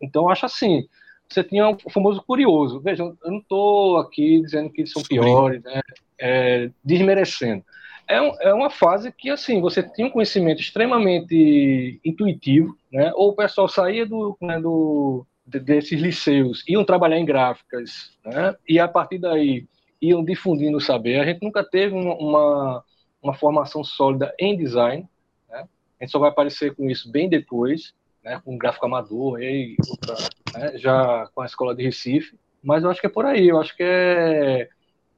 Então, 0.01 0.29
acho 0.29 0.47
assim: 0.47 0.87
você 1.29 1.43
tinha 1.43 1.69
o 1.69 1.91
famoso 1.91 2.23
curioso. 2.23 2.81
Veja, 2.81 3.03
eu 3.03 3.31
não 3.31 3.39
estou 3.39 3.99
aqui 3.99 4.41
dizendo 4.41 4.71
que 4.71 4.83
eles 4.83 4.93
são 4.93 5.03
piores, 5.03 5.63
né, 5.63 5.81
é, 6.19 6.71
desmerecendo. 6.85 7.65
É, 8.07 8.21
um, 8.21 8.35
é, 8.41 8.55
uma 8.55 8.71
fase 8.71 9.13
que, 9.13 9.31
assim, 9.31 9.61
você 9.61 9.83
tinha 9.83 10.07
um 10.07 10.11
conhecimento 10.11 10.61
extremamente 10.61 12.01
intuitivo, 12.05 12.77
né? 12.93 13.13
Ou 13.15 13.31
o 13.31 13.37
pessoal 13.37 13.69
saía 13.69 14.05
do, 14.05 14.37
né, 14.41 14.61
do 14.61 15.25
desses 15.61 16.01
liceus 16.01 16.65
iam 16.69 16.85
trabalhar 16.85 17.19
em 17.19 17.25
gráficas, 17.25 18.17
né? 18.25 18.55
e 18.69 18.79
a 18.79 18.89
partir 18.89 19.19
daí 19.19 19.67
iam 20.01 20.25
difundindo 20.25 20.79
o 20.79 20.81
saber. 20.81 21.21
A 21.21 21.25
gente 21.25 21.43
nunca 21.43 21.63
teve 21.65 21.95
uma, 21.95 22.85
uma 23.23 23.35
formação 23.35 23.85
sólida 23.85 24.35
em 24.39 24.57
design, 24.57 25.09
né? 25.49 25.67
a 26.01 26.05
gente 26.05 26.11
só 26.11 26.19
vai 26.19 26.31
aparecer 26.31 26.75
com 26.75 26.89
isso 26.91 27.11
bem 27.11 27.29
depois, 27.29 27.95
né? 28.25 28.41
com 28.45 28.59
gráfico 28.59 28.87
amador, 28.87 29.43
e 29.43 29.77
outra, 29.89 30.17
né? 30.55 30.79
já 30.79 31.29
com 31.35 31.41
a 31.41 31.47
escola 31.47 31.75
de 31.75 31.83
Recife, 31.83 32.39
mas 32.63 32.85
eu 32.85 32.91
acho 32.91 33.01
que 33.01 33.07
é 33.07 33.11
por 33.11 33.27
aí, 33.27 33.49
eu 33.49 33.61
acho 33.61 33.77
que 33.77 33.83
é 33.83 34.69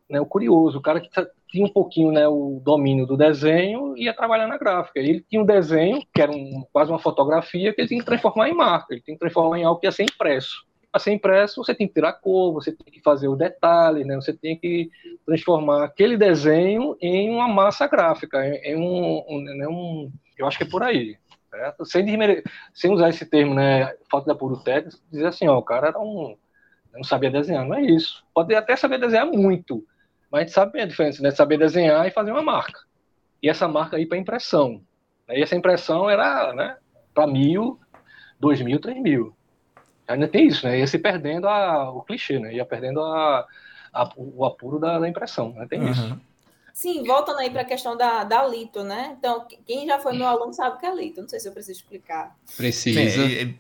né, 0.09 0.21
o 0.21 0.27
curioso, 0.27 0.79
o 0.79 0.83
cara 0.83 1.01
que 1.01 1.11
tá, 1.11 1.27
tinha 1.55 1.65
um 1.65 1.73
pouquinho 1.73 2.11
né, 2.11 2.27
o 2.27 2.61
domínio 2.65 3.07
do 3.07 3.17
desenho 3.17 3.97
e 3.97 4.07
ia 4.07 4.13
trabalhar 4.13 4.49
na 4.49 4.59
gráfica. 4.59 4.99
Ele 4.99 5.21
tinha 5.21 5.41
um 5.41 5.47
desenho, 5.47 6.03
que 6.13 6.21
era 6.21 6.33
um, 6.33 6.67
quase 6.73 6.91
uma 6.91 6.99
fotografia, 6.99 7.73
que 7.73 7.81
ele 7.81 7.87
tinha 7.87 8.01
que 8.01 8.07
transformar 8.07 8.49
em 8.49 8.55
marca, 8.55 8.89
ele 8.91 9.01
tinha 9.01 9.15
que 9.15 9.21
transformar 9.21 9.61
em 9.61 9.63
algo 9.63 9.79
que 9.79 9.87
ia 9.87 9.93
ser 9.93 10.03
impresso. 10.03 10.67
Para 10.91 11.01
ser 11.01 11.13
impresso, 11.13 11.63
você 11.63 11.73
tem 11.73 11.87
que 11.87 11.95
tirar 11.95 12.15
cor, 12.15 12.53
você 12.53 12.73
tem 12.73 12.93
que 12.93 13.01
fazer 13.01 13.29
o 13.29 13.37
detalhe, 13.37 14.03
né? 14.03 14.17
você 14.17 14.33
tem 14.33 14.59
que 14.59 14.91
transformar 15.25 15.85
aquele 15.85 16.17
desenho 16.17 16.97
em 17.01 17.31
uma 17.31 17.47
massa 17.47 17.87
gráfica, 17.87 18.45
em 18.45 18.77
um, 18.77 19.25
um, 19.29 19.41
né, 19.41 19.69
um 19.69 20.11
eu 20.37 20.49
acho 20.49 20.59
que 20.59 20.65
é 20.65 20.69
por 20.69 20.83
aí. 20.83 21.17
Certo? 21.51 21.87
Sem, 21.87 22.05
sem 22.73 22.93
usar 22.93 23.11
esse 23.11 23.25
termo, 23.25 23.55
né, 23.55 23.95
falta 24.11 24.27
da 24.27 24.35
puro 24.35 24.57
técnico, 24.57 24.99
dizer 25.09 25.27
assim, 25.27 25.47
ó, 25.47 25.57
o 25.57 25.63
cara 25.63 25.87
era 25.87 26.01
um, 26.01 26.37
não 26.93 27.05
sabia 27.05 27.31
desenhar, 27.31 27.65
não 27.65 27.77
é 27.77 27.83
isso. 27.83 28.25
Pode 28.35 28.53
até 28.57 28.75
saber 28.75 28.99
desenhar 28.99 29.27
muito, 29.27 29.85
mas 30.35 30.41
a 30.41 30.45
gente 30.47 30.53
sabe 30.53 30.81
a 30.81 30.87
diferença, 30.87 31.23
né? 31.23 31.31
Saber 31.31 31.57
desenhar 31.57 32.09
e 32.09 32.11
fazer 32.11 32.33
uma 32.33 32.43
marca. 32.43 32.81
E 33.41 33.49
essa 33.49 33.69
marca 33.69 33.97
aí 33.97 34.05
para 34.05 34.19
impressão. 34.19 34.83
E 35.29 35.41
essa 35.41 35.55
impressão 35.55 36.11
era, 36.11 36.53
né, 36.53 36.77
para 37.15 37.25
mil, 37.25 37.79
dois 38.41 38.61
mil, 38.61 38.81
três 38.81 39.01
mil. 39.01 39.33
Ainda 40.09 40.27
tem 40.27 40.49
isso, 40.49 40.67
né? 40.67 40.81
Ia 40.81 40.89
se 40.89 40.99
perdendo 40.99 41.47
a, 41.47 41.89
o 41.89 42.03
clichê, 42.03 42.41
né? 42.41 42.53
Ia 42.53 42.65
perdendo 42.65 43.01
a, 43.01 43.47
a 43.93 44.11
o 44.17 44.45
apuro 44.45 44.81
da, 44.81 44.99
da 44.99 45.09
impressão, 45.09 45.53
né? 45.53 45.69
Tem 45.71 45.81
uhum. 45.81 45.91
isso. 45.93 46.21
Sim, 46.75 47.05
voltando 47.05 47.39
aí 47.39 47.51
para 47.51 47.61
a 47.61 47.65
questão 47.65 47.97
da, 47.97 48.25
da 48.25 48.45
Lito, 48.45 48.83
né? 48.83 49.15
Então, 49.17 49.47
quem 49.65 49.87
já 49.87 50.01
foi 50.01 50.19
meu 50.19 50.27
aluno 50.27 50.53
sabe 50.53 50.75
o 50.75 50.81
que 50.81 50.85
é 50.85 50.93
Lito. 50.93 51.21
Não 51.21 51.29
sei 51.29 51.39
se 51.39 51.47
eu 51.47 51.53
preciso 51.53 51.79
explicar. 51.79 52.35
Precisa. 52.57 52.99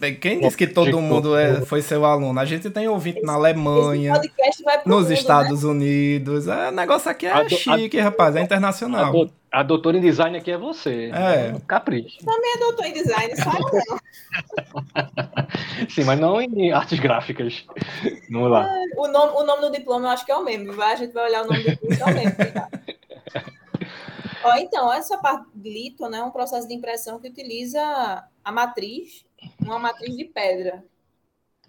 Quem, 0.01 0.17
quem 0.17 0.41
disse 0.41 0.57
que 0.57 0.67
todo 0.67 1.01
mundo 1.01 1.37
é, 1.37 1.61
foi 1.61 1.81
seu 1.81 2.05
aluno? 2.05 2.41
A 2.41 2.45
gente 2.45 2.69
tem 2.71 2.89
ouvinte 2.89 3.19
esse, 3.19 3.27
na 3.27 3.35
Alemanha, 3.35 4.21
nos 4.85 5.03
mundo, 5.05 5.13
Estados 5.13 5.63
né? 5.63 5.71
Unidos. 5.71 6.49
É, 6.49 6.71
o 6.71 6.73
negócio 6.73 7.09
aqui 7.09 7.27
é 7.27 7.45
do, 7.45 7.51
chique, 7.51 8.01
a, 8.01 8.03
rapaz, 8.03 8.35
é 8.35 8.43
internacional. 8.43 9.11
A, 9.11 9.13
do, 9.13 9.33
a, 9.53 9.63
doutora 9.63 9.97
em 9.97 10.01
design 10.01 10.37
aqui 10.37 10.51
é 10.51 10.59
você. 10.59 11.05
É. 11.15 11.53
Né? 11.53 11.63
Capricho. 11.69 12.19
Também 12.19 12.53
é 12.53 12.59
doutor 12.59 12.85
em 12.85 12.95
design, 12.95 13.37
sabe 13.37 13.61
não. 13.61 13.99
Sim, 15.89 16.03
mas 16.03 16.19
não 16.19 16.43
em 16.43 16.73
artes 16.73 16.99
gráficas. 16.99 17.65
Vamos 18.29 18.51
lá. 18.51 18.67
É, 18.67 19.01
o 19.01 19.07
nome, 19.07 19.33
o 19.37 19.47
nome 19.47 19.61
do 19.61 19.71
diploma 19.71 20.09
eu 20.09 20.11
acho 20.11 20.27
que 20.27 20.33
é 20.33 20.37
o 20.37 20.43
mesmo. 20.43 20.73
Vai, 20.73 20.95
a 20.95 20.97
gente 20.97 21.13
vai 21.13 21.29
olhar 21.29 21.45
o 21.45 21.47
nome 21.47 21.63
do 21.63 21.71
diploma, 21.71 22.11
é 22.11 22.13
o 22.13 22.15
mesmo. 22.17 22.53
Tá? 22.53 22.69
Ó, 24.45 24.55
então, 24.57 24.93
essa 24.93 25.17
parte 25.17 25.49
de 25.55 25.71
lito 25.71 26.09
né, 26.09 26.19
é 26.19 26.23
um 26.25 26.31
processo 26.31 26.69
de 26.69 26.75
impressão 26.75 27.19
que 27.19 27.29
utiliza 27.29 28.29
a 28.45 28.53
matriz, 28.53 29.25
uma 29.61 29.79
matriz 29.79 30.15
de 30.15 30.25
pedra 30.25 30.85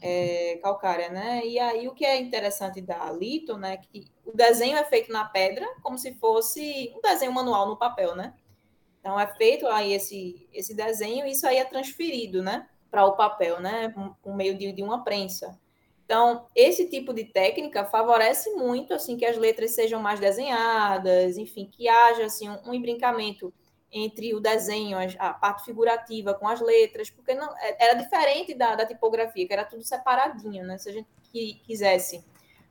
é, 0.02 0.58
calcária, 0.62 1.10
né? 1.10 1.46
E 1.46 1.58
aí 1.60 1.88
o 1.88 1.94
que 1.94 2.06
é 2.06 2.20
interessante 2.20 2.82
da 2.82 3.12
lito, 3.12 3.58
né, 3.58 3.78
que 3.78 4.06
o 4.26 4.36
desenho 4.36 4.78
é 4.78 4.84
feito 4.84 5.12
na 5.12 5.26
pedra 5.26 5.66
como 5.82 5.98
se 5.98 6.14
fosse 6.16 6.94
um 6.96 7.02
desenho 7.02 7.32
manual 7.32 7.68
no 7.68 7.78
papel, 7.78 8.16
né? 8.16 8.34
Então 9.00 9.20
é 9.20 9.28
feito 9.36 9.68
aí 9.68 9.94
esse 9.94 10.48
esse 10.52 10.76
desenho 10.76 11.26
e 11.26 11.32
isso 11.32 11.48
aí 11.48 11.58
é 11.58 11.66
transferido, 11.66 12.42
né, 12.42 12.68
para 12.92 13.06
o 13.06 13.16
papel, 13.16 13.60
né, 13.60 13.94
por 14.22 14.36
meio 14.36 14.58
de, 14.58 14.72
de 14.72 14.84
uma 14.84 15.04
prensa. 15.04 15.60
Então, 16.06 16.46
esse 16.56 16.88
tipo 16.88 17.14
de 17.14 17.26
técnica 17.26 17.84
favorece 17.84 18.52
muito 18.52 18.94
assim 18.94 19.18
que 19.18 19.26
as 19.26 19.38
letras 19.38 19.72
sejam 19.72 20.00
mais 20.00 20.20
desenhadas, 20.20 21.36
enfim, 21.36 21.66
que 21.66 21.90
haja 21.90 22.26
assim 22.26 22.48
um, 22.48 22.70
um 22.70 22.74
embrincamento 22.74 23.52
entre 23.92 24.36
o 24.36 24.40
desenho, 24.40 24.98
a, 24.98 25.30
a, 25.30 25.34
parte 25.34 25.66
figurativa 25.66 26.34
com 26.34 26.48
as 26.48 26.62
letras, 26.62 27.10
porque 27.10 27.34
não 27.34 27.50
é, 27.58 27.86
era 27.86 27.94
diferente 27.96 28.54
da, 28.54 28.76
da, 28.76 28.86
tipografia, 28.86 29.48
que 29.48 29.54
era 29.54 29.66
tudo 29.66 29.84
separadinho, 29.84 30.64
né? 30.66 30.78
Se 30.78 30.90
a 30.90 30.92
gente 30.92 31.08
que, 31.32 31.56
quisesse 31.66 32.24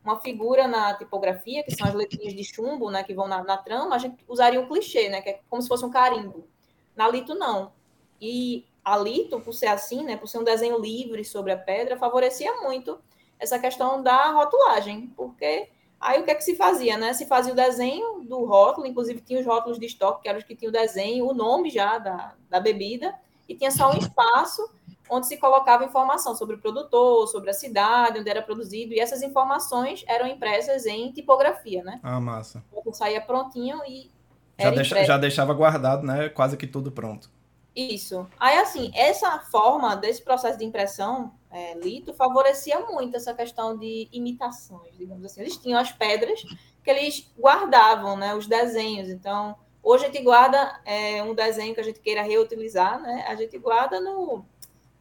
uma 0.05 0.21
figura 0.21 0.69
na 0.69 0.95
tipografia, 0.95 1.65
que 1.65 1.75
são 1.75 1.89
as 1.89 1.95
letrinhas 1.95 2.35
de 2.35 2.45
chumbo, 2.45 2.91
né, 2.91 3.03
que 3.03 3.15
vão 3.15 3.27
na, 3.27 3.43
na 3.43 3.57
trama, 3.57 3.97
a 3.97 3.99
gente 3.99 4.23
usaria 4.29 4.61
um 4.61 4.69
clichê, 4.69 5.09
né, 5.09 5.23
que 5.23 5.31
é 5.31 5.41
como 5.49 5.63
se 5.63 5.69
fosse 5.69 5.85
um 5.85 5.91
carimbo. 5.91 6.47
Na 6.95 7.09
Lito 7.09 7.35
não. 7.35 7.73
E 8.21 8.67
a 8.85 8.99
Lito, 8.99 9.41
por 9.41 9.55
ser 9.55 9.69
assim, 9.69 10.05
né, 10.05 10.19
por 10.19 10.29
ser 10.29 10.39
um 10.39 10.45
desenho 10.45 10.79
livre 10.79 11.25
sobre 11.25 11.53
a 11.53 11.57
pedra, 11.57 11.97
favorecia 11.97 12.53
muito 12.61 13.01
essa 13.45 13.59
questão 13.59 14.03
da 14.03 14.33
rotulagem, 14.33 15.13
porque 15.17 15.69
aí 16.01 16.21
o 16.21 16.25
que 16.25 16.31
é 16.31 16.35
que 16.35 16.45
se 16.45 16.57
fazia, 16.57 16.99
né? 16.99 17.13
Se 17.13 17.27
fazia 17.27 17.53
o 17.53 17.57
desenho 17.57 18.21
do 18.25 18.45
rótulo, 18.45 18.87
inclusive 18.87 19.21
tinha 19.21 19.41
os 19.41 19.47
rótulos 19.47 19.79
de 19.79 19.87
estoque, 19.87 20.23
que 20.23 20.29
eram 20.29 20.39
os 20.39 20.45
que 20.45 20.57
tinham 20.57 20.71
o 20.71 20.73
desenho, 20.73 21.27
o 21.27 21.35
nome 21.35 21.71
já 21.71 21.99
da, 21.99 22.35
da 22.51 22.61
bebida, 22.61 23.15
e 23.49 23.55
tinha 23.55 23.71
só 23.71 23.93
um 23.93 23.97
espaço 23.97 24.69
onde 25.09 25.27
se 25.27 25.37
colocava 25.37 25.85
informação 25.85 26.35
sobre 26.35 26.57
o 26.57 26.59
produtor, 26.59 27.29
sobre 27.29 27.51
a 27.51 27.53
cidade, 27.53 28.19
onde 28.19 28.31
era 28.31 28.43
produzido, 28.43 28.95
e 28.95 29.01
essas 29.01 29.23
informações 29.23 30.03
eram 30.09 30.27
impressas 30.27 30.87
em 30.87 31.13
tipografia, 31.13 31.85
né? 31.85 32.01
Ah, 32.03 32.21
massa. 32.21 32.65
Então, 32.73 32.93
saía 32.93 33.21
prontinho 33.21 33.81
e 33.87 34.11
já, 34.59 34.71
deixa, 34.71 35.05
já 35.05 35.19
deixava 35.19 35.53
guardado, 35.53 36.07
né? 36.07 36.29
Quase 36.29 36.57
que 36.57 36.67
tudo 36.67 36.91
pronto. 36.91 37.31
Isso. 37.75 38.27
Aí, 38.39 38.59
assim, 38.59 38.93
essa 38.95 39.41
forma 39.41 39.97
desse 39.97 40.23
processo 40.23 40.59
de 40.59 40.65
impressão 40.65 41.33
é, 41.55 41.75
lito 41.75 42.13
favorecia 42.13 42.81
muito 42.81 43.17
essa 43.17 43.33
questão 43.33 43.79
de 43.79 44.09
imitações, 44.11 44.93
digamos 44.99 45.25
assim. 45.25 45.41
Eles 45.41 45.57
tinham 45.57 45.79
as 45.79 45.93
pedras 45.93 46.43
que 46.83 46.91
eles 46.91 47.33
guardavam, 47.39 48.17
né? 48.17 48.35
Os 48.35 48.49
desenhos. 48.49 49.09
Então, 49.09 49.55
hoje 49.81 50.05
a 50.05 50.07
gente 50.09 50.21
guarda 50.25 50.81
é, 50.85 51.23
um 51.23 51.33
desenho 51.33 51.73
que 51.73 51.81
a 51.81 51.85
gente 51.85 52.01
queira 52.01 52.23
reutilizar, 52.23 53.01
né? 53.01 53.25
A 53.29 53.37
gente 53.37 53.57
guarda 53.57 54.01
no, 54.01 54.45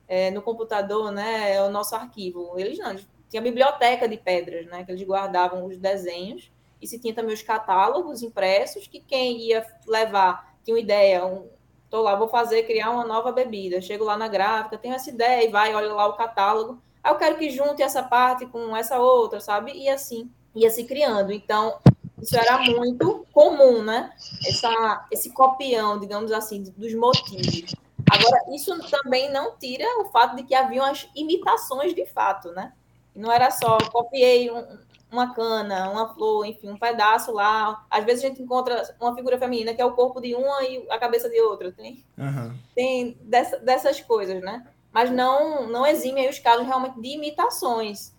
é, 0.07 0.29
no 0.29 0.43
computador, 0.43 1.11
né? 1.11 1.55
É 1.55 1.63
o 1.63 1.71
nosso 1.71 1.95
arquivo. 1.95 2.53
Eles 2.55 2.77
não, 2.77 2.91
eles 2.91 3.07
tinha 3.27 3.41
a 3.41 3.43
biblioteca 3.43 4.07
de 4.07 4.17
pedras, 4.17 4.67
né? 4.67 4.83
Que 4.83 4.91
eles 4.91 5.01
guardavam 5.01 5.65
os 5.65 5.79
desenhos. 5.79 6.51
E 6.79 6.85
se 6.87 6.99
tinha 6.99 7.15
também 7.15 7.33
os 7.33 7.41
catálogos 7.41 8.21
impressos, 8.21 8.85
que 8.85 8.99
quem 8.99 9.41
ia 9.41 9.65
levar 9.87 10.55
tinha 10.63 10.75
uma 10.75 10.81
ideia, 10.81 11.25
um, 11.25 11.49
Estou 11.93 12.05
lá, 12.05 12.15
vou 12.15 12.27
fazer, 12.27 12.63
criar 12.63 12.89
uma 12.89 13.05
nova 13.05 13.31
bebida. 13.31 13.79
Chego 13.79 14.03
lá 14.03 14.17
na 14.17 14.27
gráfica, 14.27 14.79
tenho 14.79 14.95
essa 14.95 15.11
ideia 15.11 15.47
e 15.47 15.51
vai, 15.51 15.75
olha 15.75 15.93
lá 15.93 16.07
o 16.07 16.13
catálogo. 16.13 16.81
Aí 17.03 17.13
eu 17.13 17.17
quero 17.19 17.37
que 17.37 17.51
junte 17.51 17.83
essa 17.83 18.01
parte 18.01 18.47
com 18.47 18.75
essa 18.75 18.97
outra, 18.97 19.39
sabe? 19.39 19.73
E 19.73 19.87
assim, 19.87 20.27
ia 20.55 20.71
se 20.71 20.85
criando. 20.85 21.31
Então, 21.31 21.77
isso 22.19 22.35
era 22.35 22.57
muito 22.57 23.27
comum, 23.31 23.83
né? 23.83 24.11
Essa, 24.43 25.05
esse 25.11 25.29
copião, 25.33 25.99
digamos 25.99 26.31
assim, 26.31 26.63
dos 26.75 26.95
motivos. 26.95 27.75
Agora, 28.09 28.41
isso 28.55 28.75
também 28.89 29.31
não 29.31 29.55
tira 29.55 29.85
o 30.01 30.05
fato 30.05 30.35
de 30.35 30.41
que 30.41 30.55
haviam 30.55 30.83
as 30.83 31.07
imitações 31.15 31.93
de 31.93 32.07
fato, 32.07 32.49
né? 32.53 32.73
Não 33.15 33.31
era 33.31 33.51
só 33.51 33.77
copiei 33.91 34.49
um, 34.49 34.65
uma 35.13 35.33
cana, 35.33 35.91
uma 35.91 36.13
flor, 36.13 36.45
enfim, 36.45 36.69
um 36.69 36.77
pedaço 36.77 37.31
lá. 37.31 37.85
Às 37.89 38.03
vezes 38.03 38.23
a 38.23 38.27
gente 38.27 38.41
encontra 38.41 38.95
uma 38.99 39.15
figura 39.15 39.37
feminina 39.37 39.73
que 39.73 39.81
é 39.81 39.85
o 39.85 39.93
corpo 39.93 40.19
de 40.19 40.33
uma 40.33 40.63
e 40.63 40.85
a 40.89 40.97
cabeça 40.97 41.29
de 41.29 41.39
outra. 41.39 41.71
Tem, 41.71 42.03
uhum. 42.17 42.57
tem 42.75 43.17
dessa, 43.21 43.57
dessas 43.59 44.01
coisas, 44.01 44.41
né? 44.41 44.67
Mas 44.91 45.11
não, 45.11 45.67
não 45.67 45.85
exime 45.85 46.27
os 46.27 46.39
casos 46.39 46.65
realmente 46.65 46.99
de 46.99 47.09
imitações. 47.09 48.13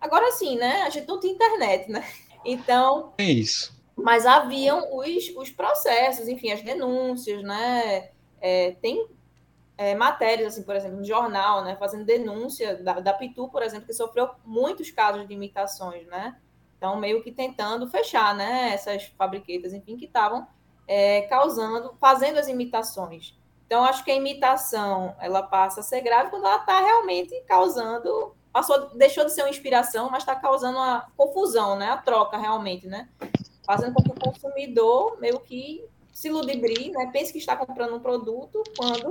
Agora 0.00 0.32
sim, 0.32 0.56
né? 0.56 0.82
A 0.82 0.90
gente 0.90 1.06
não 1.06 1.20
tem 1.20 1.30
internet, 1.30 1.90
né? 1.90 2.04
Então. 2.44 3.12
É 3.18 3.24
isso. 3.24 3.78
Mas 3.94 4.24
haviam 4.24 4.96
os, 4.96 5.28
os 5.36 5.50
processos, 5.50 6.26
enfim, 6.26 6.50
as 6.50 6.62
denúncias, 6.62 7.42
né? 7.42 8.10
É, 8.40 8.72
tem 8.80 9.06
é, 9.80 9.94
matérias, 9.94 10.52
assim, 10.52 10.62
por 10.62 10.76
exemplo, 10.76 10.98
no 10.98 11.04
jornal, 11.04 11.64
né, 11.64 11.74
fazendo 11.74 12.04
denúncia 12.04 12.76
da, 12.82 13.00
da 13.00 13.14
Pitu, 13.14 13.48
por 13.48 13.62
exemplo, 13.62 13.86
que 13.86 13.94
sofreu 13.94 14.28
muitos 14.44 14.90
casos 14.90 15.26
de 15.26 15.32
imitações, 15.32 16.06
né? 16.06 16.36
Então, 16.76 16.96
meio 16.96 17.22
que 17.22 17.32
tentando 17.32 17.88
fechar, 17.88 18.34
né, 18.34 18.74
essas 18.74 19.04
fabriquetas, 19.16 19.72
enfim, 19.72 19.96
que 19.96 20.04
estavam 20.04 20.46
é, 20.86 21.22
causando, 21.22 21.94
fazendo 21.98 22.38
as 22.38 22.46
imitações. 22.46 23.34
Então, 23.64 23.82
acho 23.82 24.04
que 24.04 24.10
a 24.10 24.14
imitação, 24.14 25.16
ela 25.18 25.42
passa 25.42 25.80
a 25.80 25.82
ser 25.82 26.02
grave 26.02 26.28
quando 26.28 26.44
ela 26.44 26.58
está 26.58 26.78
realmente 26.78 27.34
causando, 27.48 28.36
passou, 28.52 28.90
deixou 28.90 29.24
de 29.24 29.32
ser 29.32 29.44
uma 29.44 29.48
inspiração, 29.48 30.10
mas 30.10 30.24
está 30.24 30.36
causando 30.36 30.76
uma 30.76 31.10
confusão, 31.16 31.74
né, 31.78 31.88
a 31.88 31.96
troca 31.96 32.36
realmente, 32.36 32.86
né? 32.86 33.08
Fazendo 33.64 33.94
com 33.94 34.02
que 34.02 34.10
o 34.10 34.30
consumidor 34.30 35.18
meio 35.18 35.40
que 35.40 35.82
se 36.12 36.28
ludibrie, 36.28 36.90
né, 36.90 37.08
pense 37.10 37.32
que 37.32 37.38
está 37.38 37.56
comprando 37.56 37.96
um 37.96 38.00
produto 38.00 38.62
quando, 38.76 39.10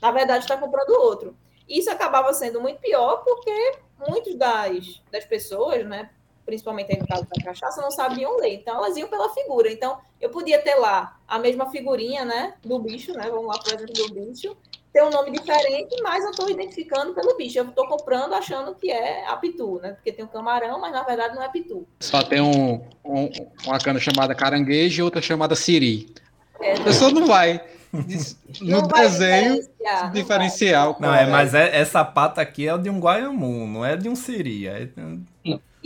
na 0.00 0.10
verdade, 0.10 0.44
está 0.44 0.56
comprando 0.56 0.90
outro. 0.90 1.36
Isso 1.68 1.90
acabava 1.90 2.32
sendo 2.32 2.60
muito 2.60 2.80
pior 2.80 3.24
porque 3.24 3.72
muitas 4.08 4.34
das, 4.36 5.02
das 5.10 5.24
pessoas, 5.24 5.84
né, 5.86 6.10
principalmente 6.44 6.92
aí 6.92 7.00
no 7.00 7.06
caso 7.06 7.26
da 7.26 7.44
cachaça, 7.44 7.82
não 7.82 7.90
sabiam 7.90 8.36
ler. 8.36 8.54
Então, 8.54 8.76
elas 8.76 8.96
iam 8.96 9.08
pela 9.08 9.32
figura. 9.32 9.70
Então, 9.70 9.98
eu 10.20 10.30
podia 10.30 10.60
ter 10.60 10.76
lá 10.76 11.18
a 11.26 11.38
mesma 11.38 11.70
figurinha, 11.70 12.24
né, 12.24 12.54
do 12.62 12.78
bicho, 12.78 13.12
né, 13.12 13.28
vamos 13.28 13.46
lá, 13.46 13.58
por 13.58 13.74
exemplo, 13.74 13.92
do 13.94 14.14
bicho, 14.14 14.56
ter 14.92 15.02
um 15.02 15.10
nome 15.10 15.30
diferente, 15.30 16.00
mas 16.02 16.24
eu 16.24 16.30
estou 16.30 16.48
identificando 16.48 17.12
pelo 17.12 17.36
bicho. 17.36 17.58
Eu 17.58 17.64
estou 17.64 17.86
comprando 17.88 18.32
achando 18.34 18.74
que 18.74 18.90
é 18.90 19.26
a 19.26 19.36
pitu, 19.36 19.80
né, 19.82 19.92
porque 19.92 20.12
tem 20.12 20.24
um 20.24 20.28
camarão, 20.28 20.80
mas 20.80 20.92
na 20.92 21.02
verdade 21.02 21.34
não 21.34 21.42
é 21.42 21.48
pitu. 21.48 21.86
Só 22.00 22.22
tem 22.22 22.40
um, 22.40 22.86
um 23.04 23.28
uma 23.66 23.78
cana 23.78 23.98
chamada 23.98 24.34
caranguejo 24.34 25.00
e 25.00 25.02
outra 25.02 25.20
chamada 25.20 25.56
siri. 25.56 26.14
É, 26.60 26.74
a 26.74 26.84
pessoa 26.84 27.10
não 27.10 27.26
vai 27.26 27.75
no 28.60 28.80
não 28.80 28.88
desenho 28.88 29.54
diferenciar, 29.54 30.12
diferencial. 30.12 30.96
Não, 31.00 31.14
é, 31.14 31.26
mas 31.26 31.54
é, 31.54 31.76
essa 31.76 32.04
pata 32.04 32.40
aqui 32.40 32.68
é 32.68 32.76
de 32.78 32.90
um 32.90 33.00
guaiamu, 33.00 33.66
não 33.66 33.84
é 33.84 33.96
de 33.96 34.08
um 34.08 34.16
siri. 34.16 34.66
É... 34.68 34.88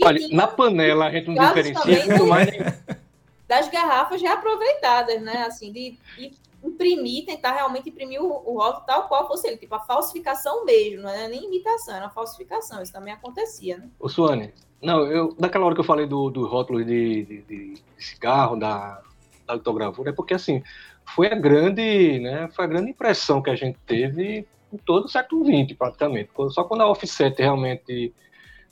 Olha, 0.03 0.27
na 0.29 0.47
panela 0.47 1.07
a 1.07 1.11
gente 1.11 1.29
não 1.29 1.47
diferencia 1.47 2.05
muito 2.05 2.27
mais. 2.27 2.49
Das 3.47 3.67
garrafas 3.67 4.21
reaproveitadas, 4.21 5.21
né? 5.21 5.43
Assim, 5.43 5.73
de, 5.73 5.97
de 6.17 6.31
imprimir, 6.63 7.25
tentar 7.25 7.51
realmente 7.51 7.89
imprimir 7.89 8.21
o, 8.21 8.27
o 8.27 8.57
rótulo 8.57 8.85
tal 8.85 9.09
qual 9.09 9.27
fosse 9.27 9.47
ele. 9.47 9.57
Tipo, 9.57 9.75
a 9.75 9.79
falsificação 9.79 10.63
mesmo, 10.63 11.01
não 11.01 11.09
é 11.09 11.27
nem 11.27 11.45
imitação, 11.45 11.95
era 11.95 12.05
uma 12.05 12.11
falsificação. 12.11 12.81
Isso 12.81 12.93
também 12.93 13.13
acontecia, 13.13 13.77
né? 13.77 13.89
Ô, 13.99 14.07
Suane, 14.07 14.53
não, 14.81 15.05
eu, 15.05 15.35
daquela 15.37 15.65
hora 15.65 15.75
que 15.75 15.81
eu 15.81 15.85
falei 15.85 16.07
do, 16.07 16.29
do 16.29 16.47
rótulo 16.47 16.83
de, 16.83 17.23
de, 17.23 17.41
de 17.41 17.73
cigarro, 17.97 18.55
da, 18.55 19.01
da 19.45 19.55
litogravura, 19.55 20.11
é 20.11 20.13
porque, 20.13 20.33
assim, 20.33 20.63
foi 21.05 21.27
a 21.27 21.35
grande, 21.35 22.19
né, 22.19 22.49
foi 22.53 22.65
a 22.65 22.67
grande 22.67 22.91
impressão 22.91 23.41
que 23.41 23.49
a 23.49 23.55
gente 23.55 23.77
teve 23.85 24.47
em 24.71 24.77
todo 24.77 25.05
o 25.05 25.09
século 25.09 25.43
XX, 25.45 25.77
praticamente. 25.77 26.29
Só 26.49 26.63
quando 26.63 26.81
a 26.81 26.89
offset 26.89 27.37
realmente 27.37 28.13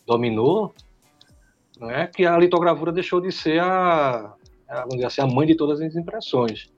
dominou, 0.06 0.74
né, 1.80 2.08
que 2.08 2.26
a 2.26 2.38
litogravura 2.38 2.92
deixou 2.92 3.20
de 3.20 3.32
ser 3.32 3.62
a, 3.62 4.34
a, 4.68 4.76
vamos 4.82 4.96
dizer 4.96 5.08
assim, 5.08 5.22
a 5.22 5.28
mãe 5.28 5.48
de 5.48 5.56
todas 5.56 5.82
as 5.82 5.96
impressões. 5.96 6.72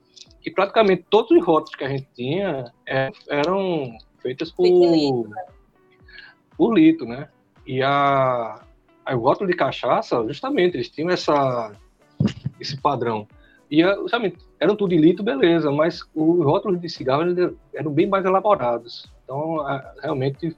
E 0.44 0.50
praticamente 0.50 1.04
todos 1.08 1.30
os 1.30 1.44
rótulos 1.44 1.76
que 1.76 1.84
a 1.84 1.88
gente 1.88 2.08
tinha 2.14 2.72
é, 2.86 3.10
eram 3.28 3.96
feitos 4.20 4.50
por, 4.50 5.28
por 6.56 6.74
lito, 6.74 7.04
né? 7.04 7.28
E 7.66 7.82
a, 7.82 8.60
a, 9.04 9.14
o 9.14 9.20
rótulo 9.20 9.48
de 9.48 9.56
cachaça, 9.56 10.24
justamente, 10.26 10.76
eles 10.76 10.88
tinham 10.88 11.10
essa, 11.10 11.72
esse 12.58 12.76
padrão. 12.80 13.26
E, 13.70 13.82
justamente, 13.82 14.38
eram 14.62 14.76
tudo 14.76 14.90
de 14.90 14.96
litro, 14.96 15.24
beleza, 15.24 15.72
mas 15.72 16.02
os 16.14 16.44
rótulos 16.44 16.80
de 16.80 16.88
cigarro 16.88 17.24
eram 17.74 17.90
bem 17.90 18.06
mais 18.06 18.24
elaborados. 18.24 19.10
Então, 19.24 19.56
realmente 20.00 20.56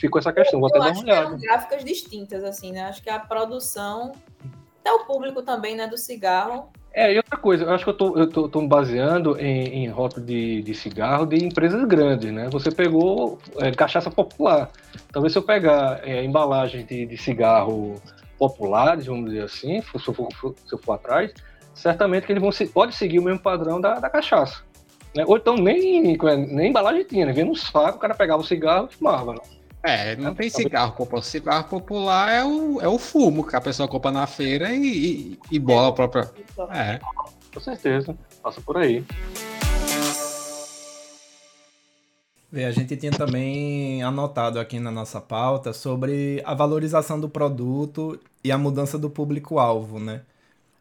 ficou 0.00 0.18
essa 0.18 0.32
questão. 0.32 0.58
Vou 0.58 0.68
até 0.68 0.80
dar 0.80 0.90
uma 0.90 1.02
olhada. 1.02 1.28
eram 1.28 1.38
gráficas 1.38 1.84
distintas, 1.84 2.42
assim, 2.42 2.72
né? 2.72 2.82
Acho 2.82 3.00
que 3.00 3.08
a 3.08 3.20
produção, 3.20 4.10
até 4.80 4.92
o 4.92 5.04
público 5.04 5.42
também, 5.42 5.76
né, 5.76 5.86
do 5.86 5.96
cigarro. 5.96 6.70
É, 6.92 7.12
e 7.12 7.16
outra 7.18 7.36
coisa, 7.36 7.64
eu 7.64 7.70
acho 7.70 7.84
que 7.84 7.90
eu 7.90 7.96
tô, 7.96 8.18
eu 8.18 8.28
tô, 8.28 8.48
tô 8.48 8.60
me 8.62 8.66
baseando 8.66 9.38
em, 9.38 9.84
em 9.84 9.88
rótulo 9.88 10.26
de, 10.26 10.62
de 10.62 10.74
cigarro 10.74 11.24
de 11.24 11.36
empresas 11.36 11.84
grandes, 11.84 12.32
né? 12.32 12.48
Você 12.50 12.72
pegou 12.72 13.38
é, 13.58 13.70
cachaça 13.70 14.10
popular. 14.10 14.70
Talvez 15.12 15.32
se 15.32 15.38
eu 15.38 15.42
pegar 15.42 16.00
é, 16.02 16.24
embalagem 16.24 16.84
de, 16.84 17.06
de 17.06 17.16
cigarro 17.16 18.02
populares, 18.38 19.06
vamos 19.06 19.30
dizer 19.30 19.44
assim, 19.44 19.80
se 19.82 20.08
eu 20.08 20.14
for, 20.14 20.28
se 20.66 20.72
eu 20.72 20.78
for 20.78 20.94
atrás, 20.94 21.32
certamente 21.76 22.26
que 22.26 22.32
eles 22.32 22.42
vão 22.42 22.50
pode 22.72 22.94
seguir 22.94 23.18
o 23.18 23.22
mesmo 23.22 23.38
padrão 23.38 23.80
da, 23.80 24.00
da 24.00 24.10
cachaça. 24.10 24.62
Né? 25.14 25.24
Ou 25.26 25.36
então 25.36 25.56
nem, 25.56 26.02
nem 26.02 26.70
embalagem 26.70 27.04
tinha, 27.04 27.26
né? 27.26 27.32
Vinha 27.32 27.46
no 27.46 27.54
saco, 27.54 27.98
o 27.98 28.00
cara 28.00 28.14
pegava 28.14 28.42
o 28.42 28.46
cigarro 28.46 28.88
e 28.90 28.94
fumava. 28.94 29.34
Né? 29.34 29.40
É, 29.82 30.16
não 30.16 30.34
tem 30.34 30.50
cigarro 30.50 30.92
popular. 30.92 31.22
Cigarro 31.22 31.68
popular 31.68 32.32
é 32.32 32.44
o, 32.44 32.80
é 32.80 32.88
o 32.88 32.98
fumo 32.98 33.46
que 33.46 33.54
a 33.54 33.60
pessoa 33.60 33.86
compra 33.86 34.10
na 34.10 34.26
feira 34.26 34.74
e, 34.74 34.84
e, 34.84 35.38
e 35.52 35.58
bola 35.58 35.88
a 35.88 35.92
própria. 35.92 36.30
É. 36.72 36.98
Com 37.54 37.60
certeza, 37.60 38.16
passa 38.42 38.60
por 38.60 38.76
aí. 38.78 39.04
A 42.52 42.70
gente 42.70 42.96
tinha 42.96 43.12
também 43.12 44.02
anotado 44.02 44.58
aqui 44.58 44.80
na 44.80 44.90
nossa 44.90 45.20
pauta 45.20 45.72
sobre 45.72 46.42
a 46.44 46.54
valorização 46.54 47.20
do 47.20 47.28
produto 47.28 48.18
e 48.42 48.50
a 48.50 48.56
mudança 48.56 48.98
do 48.98 49.10
público-alvo, 49.10 49.98
né? 49.98 50.22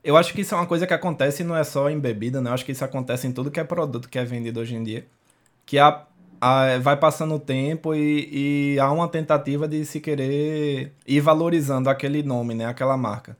Eu 0.05 0.15
acho 0.15 0.33
que 0.33 0.41
isso 0.41 0.53
é 0.53 0.57
uma 0.57 0.67
coisa 0.67 0.85
que 0.85 0.93
acontece 0.93 1.43
não 1.43 1.57
é 1.57 1.63
só 1.63 1.89
em 1.89 1.99
bebida, 1.99 2.39
né? 2.39 2.51
Eu 2.51 2.53
acho 2.53 2.63
que 2.63 2.71
isso 2.71 2.85
acontece 2.85 3.25
em 3.25 3.31
tudo 3.31 3.49
que 3.49 3.59
é 3.59 3.63
produto 3.63 4.07
que 4.07 4.19
é 4.19 4.23
vendido 4.23 4.59
hoje 4.59 4.75
em 4.75 4.83
dia. 4.83 5.07
Que 5.65 5.79
a, 5.79 6.03
a, 6.39 6.77
vai 6.79 6.95
passando 6.95 7.33
o 7.33 7.39
tempo 7.39 7.95
e, 7.95 8.75
e 8.75 8.79
há 8.79 8.91
uma 8.91 9.07
tentativa 9.07 9.67
de 9.67 9.83
se 9.83 9.99
querer 9.99 10.93
ir 11.07 11.19
valorizando 11.21 11.89
aquele 11.89 12.21
nome, 12.21 12.53
né? 12.53 12.67
Aquela 12.67 12.95
marca 12.95 13.35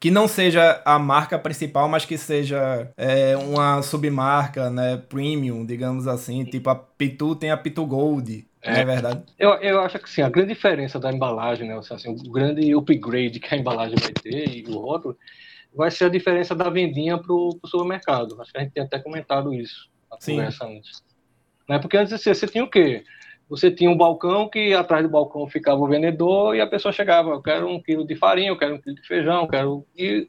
que 0.00 0.10
não 0.10 0.26
seja 0.26 0.80
a 0.82 0.98
marca 0.98 1.38
principal, 1.38 1.86
mas 1.86 2.06
que 2.06 2.16
seja 2.16 2.90
é, 2.96 3.36
uma 3.36 3.82
submarca, 3.82 4.70
né, 4.70 4.96
premium, 4.96 5.64
digamos 5.64 6.08
assim, 6.08 6.42
tipo 6.42 6.70
a 6.70 6.74
Pitu 6.74 7.36
tem 7.36 7.50
a 7.50 7.56
Pitu 7.56 7.84
Gold, 7.84 8.46
é, 8.62 8.72
não 8.72 8.80
é 8.80 8.84
verdade? 8.86 9.22
Eu, 9.38 9.50
eu 9.56 9.78
acho 9.80 9.98
que 9.98 10.08
sim, 10.08 10.22
a 10.22 10.30
grande 10.30 10.54
diferença 10.54 10.98
da 10.98 11.12
embalagem, 11.12 11.68
né, 11.68 11.78
assim, 11.78 12.08
o 12.08 12.30
grande 12.30 12.74
upgrade 12.74 13.38
que 13.38 13.54
a 13.54 13.58
embalagem 13.58 13.96
vai 14.00 14.12
ter 14.14 14.48
e 14.48 14.64
o 14.66 14.78
rótulo 14.78 15.18
vai 15.74 15.90
ser 15.90 16.06
a 16.06 16.08
diferença 16.08 16.54
da 16.54 16.68
vendinha 16.68 17.18
para 17.18 17.32
o 17.32 17.58
supermercado. 17.64 18.40
Acho 18.40 18.52
que 18.52 18.58
a 18.58 18.62
gente 18.62 18.72
tem 18.72 18.82
até 18.82 18.98
comentado 18.98 19.54
isso 19.54 19.90
na 20.10 20.16
Sim. 20.20 20.36
conversa 20.36 20.66
antes. 20.66 21.02
Né? 21.68 21.78
Porque 21.78 21.96
antes 21.96 22.12
você, 22.12 22.34
você 22.34 22.46
tinha 22.46 22.64
o 22.64 22.70
quê? 22.70 23.04
Você 23.48 23.70
tinha 23.70 23.90
um 23.90 23.96
balcão 23.96 24.48
que 24.48 24.74
atrás 24.74 25.02
do 25.02 25.10
balcão 25.10 25.46
ficava 25.48 25.80
o 25.80 25.88
vendedor 25.88 26.54
e 26.54 26.60
a 26.60 26.66
pessoa 26.66 26.92
chegava, 26.92 27.30
eu 27.30 27.42
quero 27.42 27.68
um 27.68 27.82
quilo 27.82 28.06
de 28.06 28.14
farinha, 28.14 28.48
eu 28.48 28.58
quero 28.58 28.74
um 28.74 28.80
quilo 28.80 28.96
de 28.96 29.06
feijão, 29.06 29.42
eu 29.42 29.48
quero... 29.48 29.86
E 29.96 30.28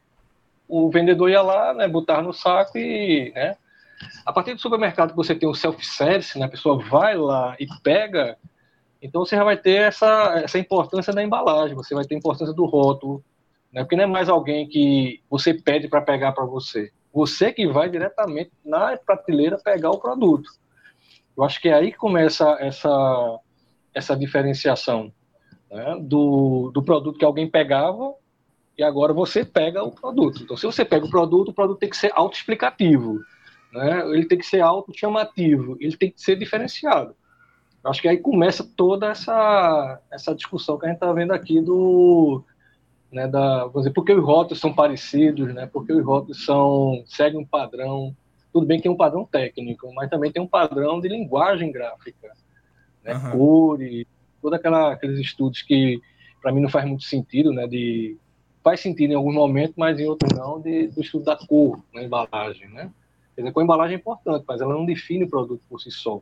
o 0.68 0.90
vendedor 0.90 1.30
ia 1.30 1.42
lá, 1.42 1.74
né, 1.74 1.88
botar 1.88 2.22
no 2.22 2.34
saco 2.34 2.78
e... 2.78 3.32
Né? 3.34 3.56
A 4.26 4.34
partir 4.34 4.56
do 4.56 4.62
supermercado 4.62 5.12
que 5.12 5.16
você 5.16 5.36
tem 5.36 5.48
o 5.48 5.54
self-service, 5.54 6.38
né, 6.40 6.46
a 6.46 6.50
pessoa 6.50 6.80
vai 6.80 7.16
lá 7.16 7.56
e 7.60 7.68
pega, 7.84 8.36
então 9.02 9.24
você 9.24 9.36
já 9.36 9.44
vai 9.44 9.58
ter 9.58 9.82
essa, 9.82 10.42
essa 10.44 10.60
importância 10.60 11.14
da 11.14 11.24
embalagem, 11.24 11.76
você 11.76 11.94
vai 11.94 12.06
ter 12.06 12.16
a 12.16 12.18
importância 12.18 12.54
do 12.54 12.66
rótulo, 12.66 13.24
né? 13.72 13.84
Porque 13.84 13.96
não 13.96 14.04
é 14.04 14.08
mais 14.08 14.30
alguém 14.30 14.68
que 14.68 15.22
você 15.30 15.54
pede 15.54 15.88
para 15.88 16.02
pegar 16.02 16.32
para 16.34 16.46
você. 16.46 16.92
Você 17.14 17.52
que 17.52 17.68
vai 17.68 17.90
diretamente 17.90 18.52
na 18.64 18.98
prateleira 18.98 19.58
pegar 19.58 19.92
o 19.92 20.00
produto. 20.00 20.50
Eu 21.38 21.44
acho 21.44 21.62
que 21.62 21.70
é 21.70 21.74
aí 21.74 21.92
que 21.92 21.98
começa 21.98 22.58
essa, 22.60 23.40
essa 23.94 24.16
diferenciação 24.16 25.12
né? 25.70 25.98
do, 26.02 26.72
do 26.74 26.84
produto 26.84 27.18
que 27.18 27.26
alguém 27.26 27.50
pegava 27.50 28.14
e 28.78 28.84
agora 28.84 29.14
você 29.14 29.46
pega 29.46 29.84
o 29.84 29.92
produto. 29.92 30.44
Então, 30.44 30.58
se 30.58 30.66
você 30.66 30.84
pega 30.84 31.06
o 31.06 31.10
produto, 31.10 31.50
o 31.50 31.54
produto 31.54 31.80
tem 31.80 31.90
que 31.90 31.98
ser 31.98 32.12
autoexplicativo, 32.14 33.20
né? 33.72 34.02
ele 34.10 34.26
tem 34.26 34.38
que 34.38 34.46
ser 34.46 34.62
auto-chamativo, 34.62 35.78
ele 35.80 35.96
tem 35.96 36.12
que 36.12 36.22
ser 36.22 36.36
diferenciado. 36.38 37.16
Eu 37.84 37.90
acho 37.90 38.02
que 38.02 38.08
aí 38.08 38.18
começa 38.18 38.64
toda 38.76 39.08
essa, 39.08 40.00
essa 40.12 40.36
discussão 40.36 40.78
que 40.78 40.86
a 40.86 40.90
gente 40.90 40.98
está 40.98 41.12
vendo 41.12 41.32
aqui 41.32 41.60
do, 41.60 42.44
né, 43.12 43.28
da, 43.28 43.68
dizer, 43.68 43.92
porque 43.92 44.14
os 44.14 44.24
rótulos 44.24 44.60
são 44.60 44.74
parecidos, 44.74 45.54
né, 45.54 45.70
porque 45.72 45.92
os 45.92 46.06
rótulos 46.06 46.46
são, 46.46 47.04
seguem 47.06 47.40
um 47.40 47.46
padrão, 47.46 48.16
tudo 48.54 48.66
bem 48.66 48.78
que 48.78 48.84
tem 48.84 48.92
um 48.92 48.98
padrão 48.98 49.26
técnico, 49.26 49.94
mas 49.94 50.10
também 50.10 50.32
tem 50.32 50.42
um 50.42 50.48
padrão 50.48 51.00
de 51.00 51.10
linguagem 51.10 51.72
gráfica, 51.72 52.32
né, 53.04 53.14
uhum. 53.16 53.32
cores, 53.32 54.06
todos 54.42 54.60
aqueles 54.64 55.20
estudos 55.20 55.62
que 55.62 56.00
para 56.42 56.52
mim 56.52 56.62
não 56.62 56.70
faz 56.70 56.86
muito 56.86 57.04
sentido, 57.04 57.52
né, 57.52 57.68
de 57.68 58.18
faz 58.64 58.80
sentido 58.80 59.12
em 59.12 59.16
alguns 59.16 59.36
momentos, 59.36 59.76
mas 59.76 60.00
em 60.00 60.08
outros 60.08 60.32
não, 60.38 60.60
de, 60.60 60.88
do 60.88 61.02
estudo 61.02 61.26
da 61.26 61.36
cor 61.36 61.80
na 61.94 62.04
embalagem, 62.04 62.70
né? 62.70 62.92
Quer 63.36 63.42
dizer, 63.42 63.54
a 63.58 63.64
embalagem 63.64 63.96
é 63.96 64.00
importante, 64.00 64.46
mas 64.48 64.62
ela 64.62 64.74
não 64.74 64.86
define 64.86 65.24
o 65.24 65.30
produto 65.30 65.62
por 65.68 65.80
si 65.82 65.90
só. 65.90 66.22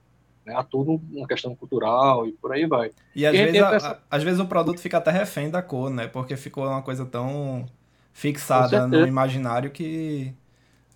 Né? 0.49 0.55
Há 0.57 0.63
tudo 0.63 0.99
uma 1.11 1.27
questão 1.27 1.55
cultural 1.55 2.27
e 2.27 2.31
por 2.31 2.51
aí 2.51 2.65
vai. 2.65 2.91
E 3.15 3.25
às, 3.25 3.33
e 3.33 3.37
vezes, 3.37 3.61
a, 3.61 3.75
essa... 3.75 3.99
às 4.09 4.23
vezes 4.23 4.39
o 4.39 4.45
produto 4.45 4.79
fica 4.79 4.97
até 4.97 5.11
refém 5.11 5.49
da 5.49 5.61
cor, 5.61 5.89
né? 5.89 6.07
Porque 6.07 6.35
ficou 6.35 6.67
uma 6.67 6.81
coisa 6.81 7.05
tão 7.05 7.65
fixada 8.11 8.87
no 8.87 9.07
imaginário 9.07 9.69
que 9.69 10.33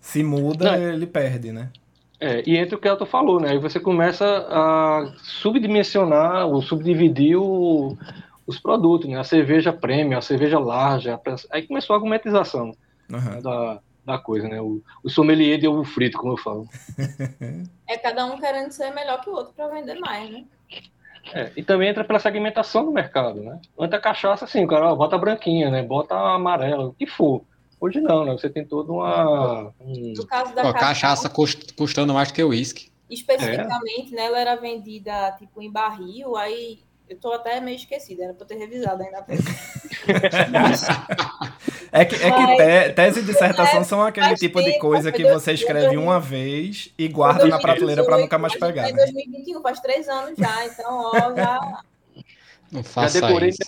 se 0.00 0.22
muda, 0.22 0.72
Não. 0.72 0.88
ele 0.92 1.06
perde, 1.06 1.52
né? 1.52 1.70
É, 2.20 2.42
e 2.46 2.56
entra 2.56 2.76
o 2.76 2.80
que 2.80 2.88
Elton 2.88 3.06
falou, 3.06 3.40
né? 3.40 3.50
Aí 3.50 3.58
você 3.58 3.78
começa 3.78 4.24
a 4.48 5.12
subdimensionar 5.22 6.46
ou 6.46 6.60
subdividir 6.62 7.36
o, 7.36 7.96
os 8.46 8.58
produtos, 8.58 9.08
né? 9.08 9.18
A 9.18 9.24
cerveja 9.24 9.72
premium, 9.72 10.18
a 10.18 10.22
cerveja 10.22 10.58
larga. 10.58 11.20
Aí 11.50 11.66
começou 11.66 11.94
a 11.94 11.96
argumentização 11.96 12.72
uhum. 13.10 13.18
né? 13.18 13.40
da, 13.40 13.80
da 14.04 14.18
coisa, 14.18 14.48
né? 14.48 14.60
O, 14.60 14.82
o 15.02 15.10
sommelier 15.10 15.58
de 15.58 15.66
ovo 15.66 15.84
frito, 15.84 16.18
como 16.18 16.34
eu 16.34 16.38
falo. 16.38 16.68
É 17.86 17.98
cada 17.98 18.24
um 18.24 18.40
querendo 18.40 18.70
ser 18.72 18.90
melhor 18.92 19.20
que 19.20 19.28
o 19.28 19.34
outro 19.34 19.52
para 19.52 19.68
vender 19.68 19.96
mais, 19.96 20.30
né? 20.30 20.44
É, 21.34 21.52
e 21.54 21.62
também 21.62 21.90
entra 21.90 22.02
pela 22.02 22.18
segmentação 22.18 22.82
do 22.82 22.90
mercado, 22.90 23.42
né? 23.42 23.60
Antes 23.78 23.98
a 23.98 24.00
cachaça, 24.00 24.46
assim, 24.46 24.64
o 24.64 24.66
cara 24.66 24.90
ó, 24.90 24.96
bota 24.96 25.18
branquinha, 25.18 25.70
né? 25.70 25.82
Bota 25.82 26.14
amarela, 26.14 26.86
o 26.86 26.94
que 26.94 27.06
for. 27.06 27.42
Hoje 27.80 28.00
não, 28.00 28.24
né? 28.24 28.32
Você 28.32 28.48
tem 28.48 28.64
toda 28.64 28.90
uma. 28.90 29.70
Um... 29.80 30.14
No 30.16 30.26
caso 30.26 30.54
da 30.54 30.66
Ó, 30.66 30.72
cachaça, 30.72 31.30
custando 31.76 32.14
mais 32.14 32.32
que 32.32 32.42
o 32.42 32.48
uísque. 32.48 32.90
Especificamente, 33.10 34.14
é. 34.14 34.16
né? 34.16 34.24
Ela 34.24 34.40
era 34.40 34.56
vendida 34.56 35.32
tipo 35.38 35.60
em 35.60 35.70
barril, 35.70 36.36
aí 36.36 36.78
eu 37.08 37.18
tô 37.18 37.32
até 37.32 37.60
meio 37.60 37.76
esquecida, 37.76 38.24
era 38.24 38.34
pra 38.34 38.46
ter 38.46 38.56
revisado 38.56 39.02
ainda. 39.02 39.24
é 41.92 42.04
que, 42.04 42.14
é 42.14 42.30
que 42.30 42.56
te, 42.56 42.92
tese 42.94 43.20
e 43.20 43.22
dissertação 43.22 43.80
é, 43.80 43.84
são 43.84 44.02
aquele 44.02 44.34
tipo 44.34 44.58
tempo, 44.58 44.72
de 44.72 44.78
coisa 44.78 45.12
que 45.12 45.24
você 45.24 45.52
escreve 45.52 45.96
uma 45.96 46.18
vez 46.18 46.92
e 46.98 47.06
guarda 47.08 47.46
na 47.46 47.58
prateleira 47.58 48.04
para 48.04 48.18
nunca 48.18 48.38
mais 48.38 48.54
pegar. 48.56 48.88
Em 48.88 48.94
2021, 48.94 49.54
né? 49.54 49.62
faz 49.62 49.80
três 49.80 50.08
anos 50.08 50.38
já, 50.38 50.66
então, 50.66 51.12
ó, 51.14 51.34
já. 51.34 51.82
Não 52.72 52.82
faça 52.82 53.20
já 53.20 53.26
decorei, 53.26 53.50
isso. 53.50 53.58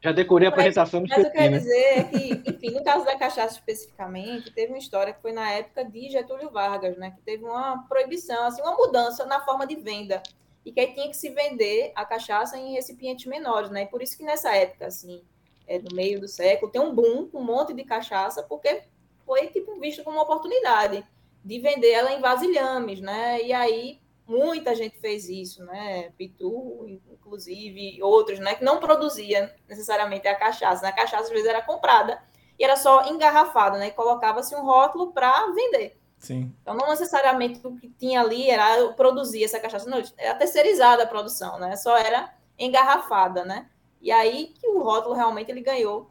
Já 0.00 0.12
decorei 0.12 0.46
a 0.46 0.50
apresentação 0.50 1.02
do 1.02 1.08
Mas 1.08 1.24
eu 1.24 1.30
quero 1.32 1.50
né? 1.50 1.58
dizer 1.58 1.98
é 1.98 2.04
que, 2.04 2.50
enfim, 2.50 2.70
no 2.70 2.84
caso 2.84 3.04
da 3.04 3.16
cachaça 3.16 3.54
especificamente, 3.54 4.52
teve 4.52 4.72
uma 4.72 4.78
história 4.78 5.12
que 5.12 5.20
foi 5.20 5.32
na 5.32 5.50
época 5.50 5.84
de 5.84 6.08
Getúlio 6.08 6.50
Vargas, 6.50 6.96
né? 6.96 7.10
Que 7.10 7.22
teve 7.22 7.42
uma 7.42 7.84
proibição, 7.88 8.46
assim, 8.46 8.62
uma 8.62 8.76
mudança 8.76 9.26
na 9.26 9.40
forma 9.40 9.66
de 9.66 9.74
venda. 9.74 10.22
E 10.66 10.72
que 10.72 10.80
aí 10.80 10.92
tinha 10.92 11.08
que 11.08 11.16
se 11.16 11.30
vender 11.30 11.92
a 11.94 12.04
cachaça 12.04 12.58
em 12.58 12.72
recipientes 12.72 13.24
menores, 13.26 13.70
né? 13.70 13.84
E 13.84 13.86
por 13.86 14.02
isso 14.02 14.18
que 14.18 14.24
nessa 14.24 14.52
época, 14.52 14.88
assim, 14.88 15.22
é, 15.64 15.78
no 15.78 15.94
meio 15.94 16.20
do 16.20 16.26
século, 16.26 16.72
tem 16.72 16.80
um 16.80 16.92
boom, 16.92 17.30
um 17.32 17.44
monte 17.44 17.72
de 17.72 17.84
cachaça, 17.84 18.42
porque 18.42 18.82
foi, 19.24 19.46
tipo, 19.46 19.78
visto 19.78 20.02
como 20.02 20.16
uma 20.16 20.24
oportunidade 20.24 21.06
de 21.44 21.60
vender 21.60 21.92
ela 21.92 22.12
em 22.12 22.20
vasilhames, 22.20 23.00
né? 23.00 23.40
E 23.42 23.52
aí 23.52 24.00
muita 24.26 24.74
gente 24.74 24.98
fez 24.98 25.28
isso, 25.28 25.64
né? 25.64 26.10
Pitu, 26.18 26.84
inclusive, 26.88 28.02
outros, 28.02 28.40
né? 28.40 28.56
Que 28.56 28.64
não 28.64 28.80
produzia 28.80 29.54
necessariamente 29.68 30.26
a 30.26 30.34
cachaça. 30.34 30.82
Né? 30.82 30.88
A 30.88 30.92
cachaça, 30.92 31.22
às 31.22 31.30
vezes, 31.30 31.46
era 31.46 31.62
comprada 31.62 32.20
e 32.58 32.64
era 32.64 32.74
só 32.74 33.08
engarrafada, 33.08 33.78
né? 33.78 33.86
E 33.86 33.92
colocava-se 33.92 34.52
um 34.56 34.64
rótulo 34.64 35.12
para 35.12 35.46
vender. 35.52 35.96
Sim. 36.26 36.52
Então, 36.60 36.74
não 36.74 36.88
necessariamente 36.88 37.60
o 37.62 37.76
que 37.76 37.88
tinha 37.88 38.20
ali 38.20 38.50
era 38.50 38.88
produzir 38.94 39.44
essa 39.44 39.60
cachaça, 39.60 39.88
não, 39.88 40.02
era 40.18 40.34
terceirizada 40.34 41.04
a 41.04 41.06
produção, 41.06 41.58
né? 41.60 41.76
Só 41.76 41.96
era 41.96 42.34
engarrafada, 42.58 43.44
né? 43.44 43.68
E 44.02 44.10
aí 44.10 44.52
que 44.58 44.66
o 44.66 44.82
rótulo 44.82 45.14
realmente 45.14 45.50
ele 45.50 45.60
ganhou 45.60 46.10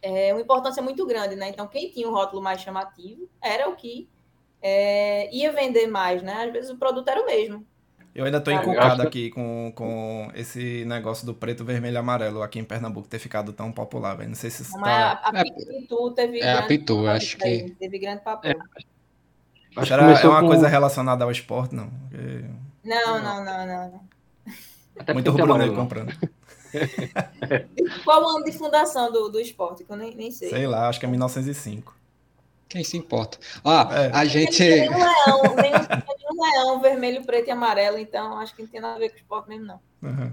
é, 0.00 0.32
uma 0.32 0.40
importância 0.40 0.80
muito 0.80 1.04
grande, 1.04 1.34
né? 1.34 1.48
Então, 1.48 1.66
quem 1.66 1.90
tinha 1.90 2.08
um 2.08 2.12
rótulo 2.12 2.40
mais 2.40 2.60
chamativo 2.60 3.28
era 3.42 3.68
o 3.68 3.74
que 3.74 4.08
é, 4.62 5.34
ia 5.34 5.50
vender 5.50 5.88
mais, 5.88 6.22
né? 6.22 6.44
Às 6.44 6.52
vezes 6.52 6.70
o 6.70 6.78
produto 6.78 7.08
era 7.08 7.20
o 7.20 7.26
mesmo. 7.26 7.66
Eu 8.14 8.24
ainda 8.24 8.38
estou 8.38 8.54
encucado 8.54 9.02
aqui 9.02 9.30
com, 9.30 9.72
com 9.74 10.30
esse 10.36 10.84
negócio 10.84 11.26
do 11.26 11.34
preto, 11.34 11.64
vermelho 11.64 11.94
e 11.94 11.98
amarelo 11.98 12.42
aqui 12.42 12.60
em 12.60 12.64
Pernambuco 12.64 13.08
ter 13.08 13.18
ficado 13.18 13.52
tão 13.52 13.72
popular, 13.72 14.16
velho. 14.16 14.28
Não 14.28 14.36
sei 14.36 14.50
se 14.50 14.62
isso 14.62 14.80
tá... 14.80 15.20
A, 15.20 15.40
a 15.40 15.42
Pitu 15.42 16.12
teve 16.12 16.38
é, 16.38 16.52
a 16.52 16.62
Pitu, 16.62 17.08
acho 17.08 17.36
que... 17.36 17.74
Teve 17.76 17.98
grande 17.98 18.22
papel. 18.22 18.52
É. 18.52 18.93
Acho 19.76 19.92
Era, 19.92 20.02
é 20.12 20.28
uma 20.28 20.40
com... 20.40 20.48
coisa 20.48 20.68
relacionada 20.68 21.24
ao 21.24 21.30
esporte, 21.30 21.74
não? 21.74 21.90
Porque... 21.90 22.44
Não, 22.84 23.22
não, 23.22 23.44
não, 23.44 23.66
não. 23.66 24.00
Até 24.98 25.12
Muito 25.12 25.30
rubro-negro 25.30 25.74
comprando. 25.74 26.14
Qual 28.04 28.22
o 28.22 28.28
ano 28.36 28.44
de 28.44 28.52
fundação 28.52 29.10
do, 29.10 29.28
do 29.28 29.40
esporte? 29.40 29.84
Que 29.84 29.92
eu 29.92 29.96
nem, 29.96 30.14
nem 30.14 30.30
sei. 30.30 30.50
Sei 30.50 30.66
lá, 30.66 30.88
acho 30.88 31.00
que 31.00 31.06
é 31.06 31.08
1905. 31.08 31.94
Quem 32.68 32.82
se 32.82 32.96
importa? 32.96 33.38
Ah, 33.64 33.88
é. 33.92 34.10
a 34.12 34.24
gente. 34.24 34.58
Tem 34.58 34.90
um 34.90 34.98
leão, 34.98 35.56
tem 35.56 35.72
um, 36.30 36.42
leão 36.42 36.80
vermelho, 36.80 37.24
preto 37.24 37.48
e 37.48 37.50
amarelo, 37.50 37.98
então 37.98 38.38
acho 38.38 38.54
que 38.54 38.62
não 38.62 38.68
tem 38.68 38.80
nada 38.80 38.96
a 38.96 38.98
ver 38.98 39.10
com 39.10 39.16
esporte 39.16 39.48
mesmo, 39.48 39.66
não. 39.66 39.80
Uhum. 40.02 40.32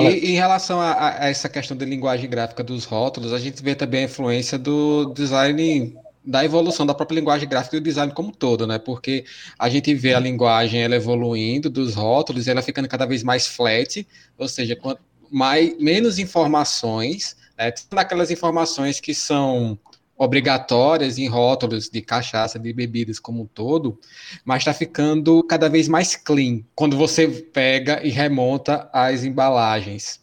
E 0.00 0.32
em 0.32 0.34
relação 0.34 0.80
a, 0.80 1.08
a, 1.08 1.28
essa 1.28 1.48
questão 1.48 1.76
de 1.76 1.84
linguagem 1.84 2.28
gráfica 2.28 2.62
dos 2.62 2.84
rótulos, 2.84 3.32
a 3.32 3.38
gente 3.38 3.62
vê 3.62 3.74
também 3.74 4.02
a 4.02 4.04
influência 4.04 4.58
do 4.58 5.12
design, 5.14 5.96
da 6.24 6.44
evolução 6.44 6.84
da 6.84 6.94
própria 6.94 7.18
linguagem 7.18 7.48
gráfica 7.48 7.76
e 7.76 7.80
do 7.80 7.84
design 7.84 8.12
como 8.12 8.30
todo, 8.30 8.66
né? 8.66 8.78
Porque 8.78 9.24
a 9.58 9.68
gente 9.68 9.94
vê 9.94 10.14
a 10.14 10.20
linguagem 10.20 10.82
ela 10.82 10.94
evoluindo 10.94 11.70
dos 11.70 11.94
rótulos, 11.94 12.46
ela 12.46 12.62
ficando 12.62 12.88
cada 12.88 13.06
vez 13.06 13.22
mais 13.22 13.46
flat, 13.46 14.06
ou 14.36 14.48
seja, 14.48 14.76
quanto 14.76 15.00
mais, 15.30 15.78
menos 15.78 16.18
informações, 16.18 17.36
né? 17.56 17.72
daquelas 17.90 18.30
informações 18.30 19.00
que 19.00 19.14
são 19.14 19.78
obrigatórias 20.16 21.16
em 21.16 21.26
rótulos 21.28 21.88
de 21.88 22.02
cachaça, 22.02 22.58
de 22.58 22.72
bebidas 22.74 23.18
como 23.18 23.42
um 23.42 23.46
todo, 23.46 23.98
mas 24.44 24.58
está 24.58 24.74
ficando 24.74 25.42
cada 25.44 25.66
vez 25.66 25.88
mais 25.88 26.14
clean 26.14 26.60
quando 26.74 26.94
você 26.94 27.26
pega 27.26 28.04
e 28.04 28.10
remonta 28.10 28.90
as 28.92 29.24
embalagens. 29.24 30.20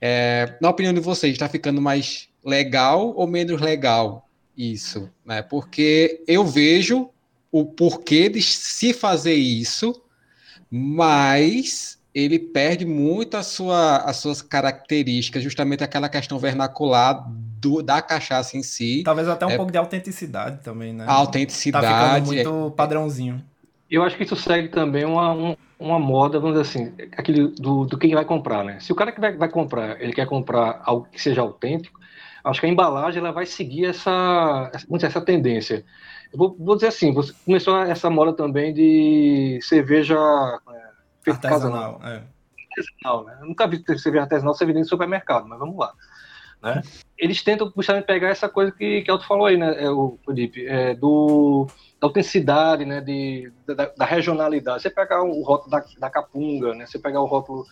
É, 0.00 0.56
na 0.62 0.70
opinião 0.70 0.94
de 0.94 1.00
vocês, 1.00 1.32
está 1.32 1.48
ficando 1.48 1.80
mais 1.80 2.28
legal 2.44 3.12
ou 3.16 3.26
menos 3.26 3.60
legal 3.60 4.29
isso? 4.60 5.10
Né? 5.24 5.42
Porque 5.42 6.22
eu 6.26 6.44
vejo 6.44 7.08
o 7.50 7.64
porquê 7.64 8.28
de 8.28 8.42
se 8.42 8.92
fazer 8.92 9.34
isso, 9.34 10.02
mas 10.70 11.98
ele 12.14 12.38
perde 12.38 12.84
muito 12.84 13.36
a 13.36 13.42
sua, 13.42 13.98
as 13.98 14.16
suas 14.16 14.42
características, 14.42 15.42
justamente 15.42 15.82
aquela 15.82 16.08
questão 16.08 16.38
vernacular 16.38 17.24
do, 17.60 17.82
da 17.82 18.02
cachaça 18.02 18.56
em 18.56 18.62
si. 18.62 19.02
Talvez 19.04 19.28
até 19.28 19.46
um 19.46 19.50
é, 19.50 19.56
pouco 19.56 19.70
de 19.70 19.78
autenticidade 19.78 20.62
também, 20.62 20.92
né? 20.92 21.04
A 21.06 21.12
autenticidade. 21.12 21.86
Tá 21.86 22.14
ficando 22.14 22.26
muito 22.26 22.74
padrãozinho. 22.76 23.42
Eu 23.90 24.04
acho 24.04 24.16
que 24.16 24.22
isso 24.22 24.36
segue 24.36 24.68
também 24.68 25.04
uma, 25.04 25.32
um, 25.32 25.56
uma 25.78 25.98
moda, 25.98 26.38
vamos 26.38 26.56
dizer 26.56 26.70
assim, 26.70 26.92
aquele 27.16 27.48
do, 27.48 27.84
do 27.84 27.98
quem 27.98 28.14
vai 28.14 28.24
comprar, 28.24 28.64
né? 28.64 28.78
Se 28.80 28.92
o 28.92 28.94
cara 28.94 29.10
que 29.10 29.20
vai, 29.20 29.36
vai 29.36 29.48
comprar, 29.48 30.00
ele 30.00 30.12
quer 30.12 30.26
comprar 30.26 30.80
algo 30.84 31.08
que 31.10 31.20
seja 31.20 31.40
autêntico, 31.40 31.99
acho 32.44 32.60
que 32.60 32.66
a 32.66 32.68
embalagem 32.68 33.20
ela 33.20 33.32
vai 33.32 33.46
seguir 33.46 33.86
essa, 33.86 34.70
essa 35.02 35.20
tendência. 35.20 35.84
Eu 36.32 36.38
vou, 36.38 36.56
vou 36.58 36.74
dizer 36.74 36.88
assim, 36.88 37.14
começou 37.44 37.76
essa 37.82 38.08
moda 38.08 38.32
também 38.32 38.72
de 38.72 39.58
cerveja 39.62 40.16
é, 40.16 41.30
artesanal. 41.30 42.00
É. 42.04 42.22
Artesanal, 42.70 43.24
né? 43.24 43.38
Eu 43.40 43.46
nunca 43.46 43.66
vi 43.66 43.82
cerveja 43.98 44.22
artesanal 44.22 44.54
ser 44.54 44.66
vendida 44.66 44.84
em 44.84 44.88
supermercado, 44.88 45.46
mas 45.48 45.58
vamos 45.58 45.76
lá. 45.76 45.92
Né? 46.62 46.82
Eles 47.18 47.42
tentam 47.42 47.72
justamente 47.74 48.04
pegar 48.04 48.28
essa 48.28 48.48
coisa 48.48 48.70
que, 48.70 49.02
que 49.02 49.10
Alto 49.10 49.26
falou 49.26 49.46
aí, 49.46 49.56
né, 49.56 49.82
é, 49.82 49.90
o 49.90 50.18
Felipe, 50.24 50.66
é, 50.66 50.94
do, 50.94 51.66
da 52.00 52.06
autenticidade, 52.06 52.84
né, 52.84 53.00
de, 53.00 53.50
da, 53.66 53.86
da, 53.96 54.04
regionalidade. 54.04 54.82
Você 54.82 54.90
pegar 54.90 55.22
o 55.22 55.42
rótulo 55.42 55.70
da, 55.70 55.84
da 55.98 56.10
Capunga, 56.10 56.74
né, 56.74 56.86
você 56.86 56.98
pegar 56.98 57.20
o 57.20 57.26
rótulo 57.26 57.64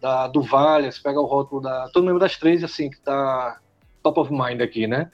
da, 0.00 0.26
do 0.28 0.42
Vale, 0.42 0.90
você 0.90 1.00
pegar 1.00 1.20
o 1.20 1.26
rótulo 1.26 1.60
da... 1.60 1.88
Todo 1.90 2.04
mundo 2.04 2.18
das 2.18 2.36
três, 2.36 2.64
assim, 2.64 2.90
que 2.90 2.96
está 2.96 3.58
top 4.02 4.20
of 4.20 4.32
mind 4.32 4.60
aqui, 4.60 4.86
né? 4.86 5.10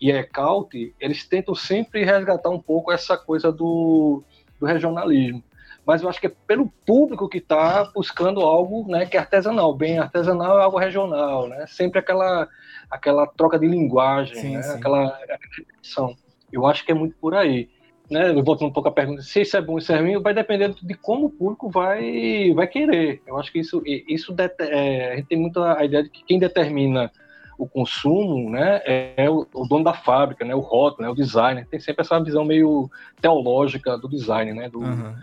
E 0.00 0.10
é 0.10 0.22
Caut, 0.22 0.94
eles 0.98 1.26
tentam 1.26 1.54
sempre 1.54 2.04
resgatar 2.04 2.50
um 2.50 2.60
pouco 2.60 2.90
essa 2.90 3.16
coisa 3.16 3.52
do, 3.52 4.22
do 4.58 4.66
regionalismo 4.66 5.42
mas 5.84 6.02
eu 6.02 6.08
acho 6.08 6.20
que 6.20 6.28
é 6.28 6.32
pelo 6.46 6.72
público 6.86 7.28
que 7.28 7.38
está 7.38 7.90
buscando 7.92 8.40
algo 8.40 8.88
né, 8.88 9.04
que 9.04 9.16
é 9.16 9.20
artesanal. 9.20 9.74
Bem, 9.74 9.98
artesanal 9.98 10.58
é 10.58 10.62
algo 10.62 10.78
regional, 10.78 11.48
né? 11.48 11.66
Sempre 11.66 11.98
aquela, 11.98 12.48
aquela 12.90 13.26
troca 13.26 13.58
de 13.58 13.66
linguagem, 13.66 14.36
sim, 14.36 14.56
né? 14.56 14.62
sim. 14.62 14.78
aquela 14.78 15.18
repetição. 15.28 16.16
Eu 16.52 16.66
acho 16.66 16.84
que 16.84 16.92
é 16.92 16.94
muito 16.94 17.16
por 17.16 17.34
aí. 17.34 17.68
Né? 18.08 18.32
Voltando 18.34 18.68
um 18.68 18.72
pouco 18.72 18.90
à 18.90 18.92
pergunta, 18.92 19.22
se 19.22 19.40
isso 19.40 19.56
é 19.56 19.60
bom 19.60 19.72
ou 19.72 19.78
isso 19.78 19.92
é 19.92 19.98
ruim, 19.98 20.20
vai 20.20 20.34
depender 20.34 20.72
de 20.74 20.94
como 20.94 21.26
o 21.26 21.30
público 21.30 21.68
vai, 21.68 22.52
vai 22.54 22.66
querer. 22.68 23.22
Eu 23.26 23.38
acho 23.38 23.50
que 23.50 23.58
isso, 23.58 23.82
isso 23.84 24.34
é, 24.60 25.12
a 25.12 25.16
gente 25.16 25.28
tem 25.28 25.38
muito 25.38 25.60
a 25.62 25.84
ideia 25.84 26.04
de 26.04 26.10
que 26.10 26.22
quem 26.24 26.38
determina 26.38 27.10
o 27.58 27.66
consumo, 27.66 28.50
né, 28.50 28.80
é 28.84 29.28
o, 29.30 29.46
o, 29.54 29.66
dono 29.66 29.84
da 29.84 29.94
fábrica, 29.94 30.44
né, 30.44 30.54
o 30.54 30.60
rótulo, 30.60 31.06
né, 31.06 31.12
o 31.12 31.14
designer. 31.14 31.66
Tem 31.66 31.78
sempre 31.78 32.02
essa 32.02 32.18
visão 32.22 32.44
meio 32.44 32.90
teológica 33.20 33.96
do 33.96 34.08
design, 34.08 34.52
né, 34.52 34.68
do, 34.68 34.80
uhum 34.80 35.14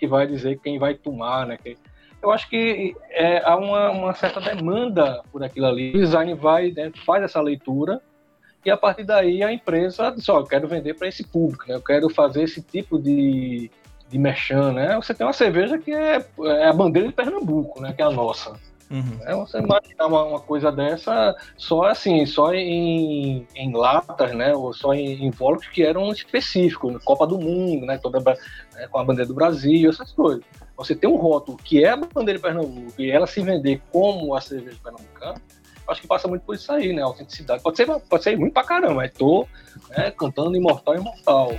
que 0.00 0.06
vai 0.06 0.26
dizer 0.26 0.58
quem 0.58 0.78
vai 0.78 0.94
tomar, 0.94 1.46
né? 1.46 1.58
Eu 2.22 2.32
acho 2.32 2.48
que 2.48 2.96
é, 3.10 3.42
há 3.44 3.54
uma, 3.56 3.90
uma, 3.90 4.14
certa 4.14 4.40
demanda 4.40 5.22
por 5.30 5.44
aquilo 5.44 5.66
ali. 5.66 5.90
O 5.90 5.98
design 5.98 6.34
vai, 6.34 6.70
né, 6.70 6.90
faz 7.04 7.22
essa 7.22 7.40
leitura 7.40 8.00
e 8.64 8.70
a 8.70 8.76
partir 8.76 9.04
daí 9.04 9.42
a 9.42 9.52
empresa 9.52 10.10
diz, 10.10 10.28
ó, 10.28 10.36
oh, 10.36 10.40
eu 10.40 10.46
quero 10.46 10.68
vender 10.68 10.94
para 10.94 11.08
esse 11.08 11.24
público, 11.24 11.66
né? 11.68 11.74
eu 11.74 11.82
quero 11.82 12.10
fazer 12.10 12.42
esse 12.42 12.62
tipo 12.62 12.98
de, 12.98 13.70
de 14.08 14.18
merchan, 14.18 14.72
né? 14.72 14.96
Você 14.96 15.14
tem 15.14 15.26
uma 15.26 15.32
cerveja 15.32 15.78
que 15.78 15.92
é, 15.92 16.24
é 16.44 16.66
a 16.66 16.72
bandeira 16.72 17.08
de 17.08 17.14
Pernambuco, 17.14 17.80
né? 17.80 17.92
Que 17.94 18.02
é 18.02 18.04
a 18.04 18.10
nossa. 18.10 18.58
Uhum. 18.90 19.20
É, 19.24 19.34
você 19.36 19.58
imaginar 19.58 20.06
uma, 20.06 20.24
uma, 20.24 20.40
coisa 20.40 20.72
dessa 20.72 21.36
só 21.56 21.84
assim, 21.84 22.26
só 22.26 22.52
em, 22.52 23.46
em 23.54 23.72
latas, 23.72 24.34
né? 24.34 24.52
Ou 24.52 24.72
só 24.72 24.92
em 24.92 25.24
invólucros 25.26 25.70
que 25.70 25.84
eram 25.84 26.10
específicos, 26.10 27.02
Copa 27.04 27.24
do 27.24 27.38
Mundo, 27.38 27.86
né? 27.86 27.98
Toda, 27.98 28.18
né, 28.18 28.88
com 28.90 28.98
a 28.98 29.04
bandeira 29.04 29.28
do 29.28 29.34
Brasil, 29.34 29.88
essas 29.88 30.10
coisas. 30.10 30.42
Você 30.76 30.96
tem 30.96 31.08
um 31.08 31.16
rótulo 31.16 31.56
que 31.58 31.84
é 31.84 31.90
a 31.90 31.96
bandeira 31.96 32.38
de 32.38 32.42
Pernambuco 32.42 33.00
e 33.00 33.10
ela 33.10 33.26
se 33.26 33.40
vender 33.42 33.80
como 33.92 34.34
a 34.34 34.40
cerveja 34.40 34.78
pernambucana, 34.82 35.40
acho 35.86 36.00
que 36.00 36.08
passa 36.08 36.26
muito 36.26 36.42
por 36.42 36.54
isso 36.54 36.72
aí, 36.72 36.92
né? 36.92 37.02
A 37.02 37.04
autenticidade. 37.04 37.62
Pode 37.62 37.76
ser, 37.76 37.86
pode 37.86 38.22
ser 38.24 38.36
muito 38.36 38.52
pra 38.52 38.64
caramba, 38.64 38.94
mas 38.94 39.12
tô 39.12 39.46
né, 39.90 40.10
cantando 40.10 40.56
imortal, 40.56 40.96
imortal. 40.96 41.52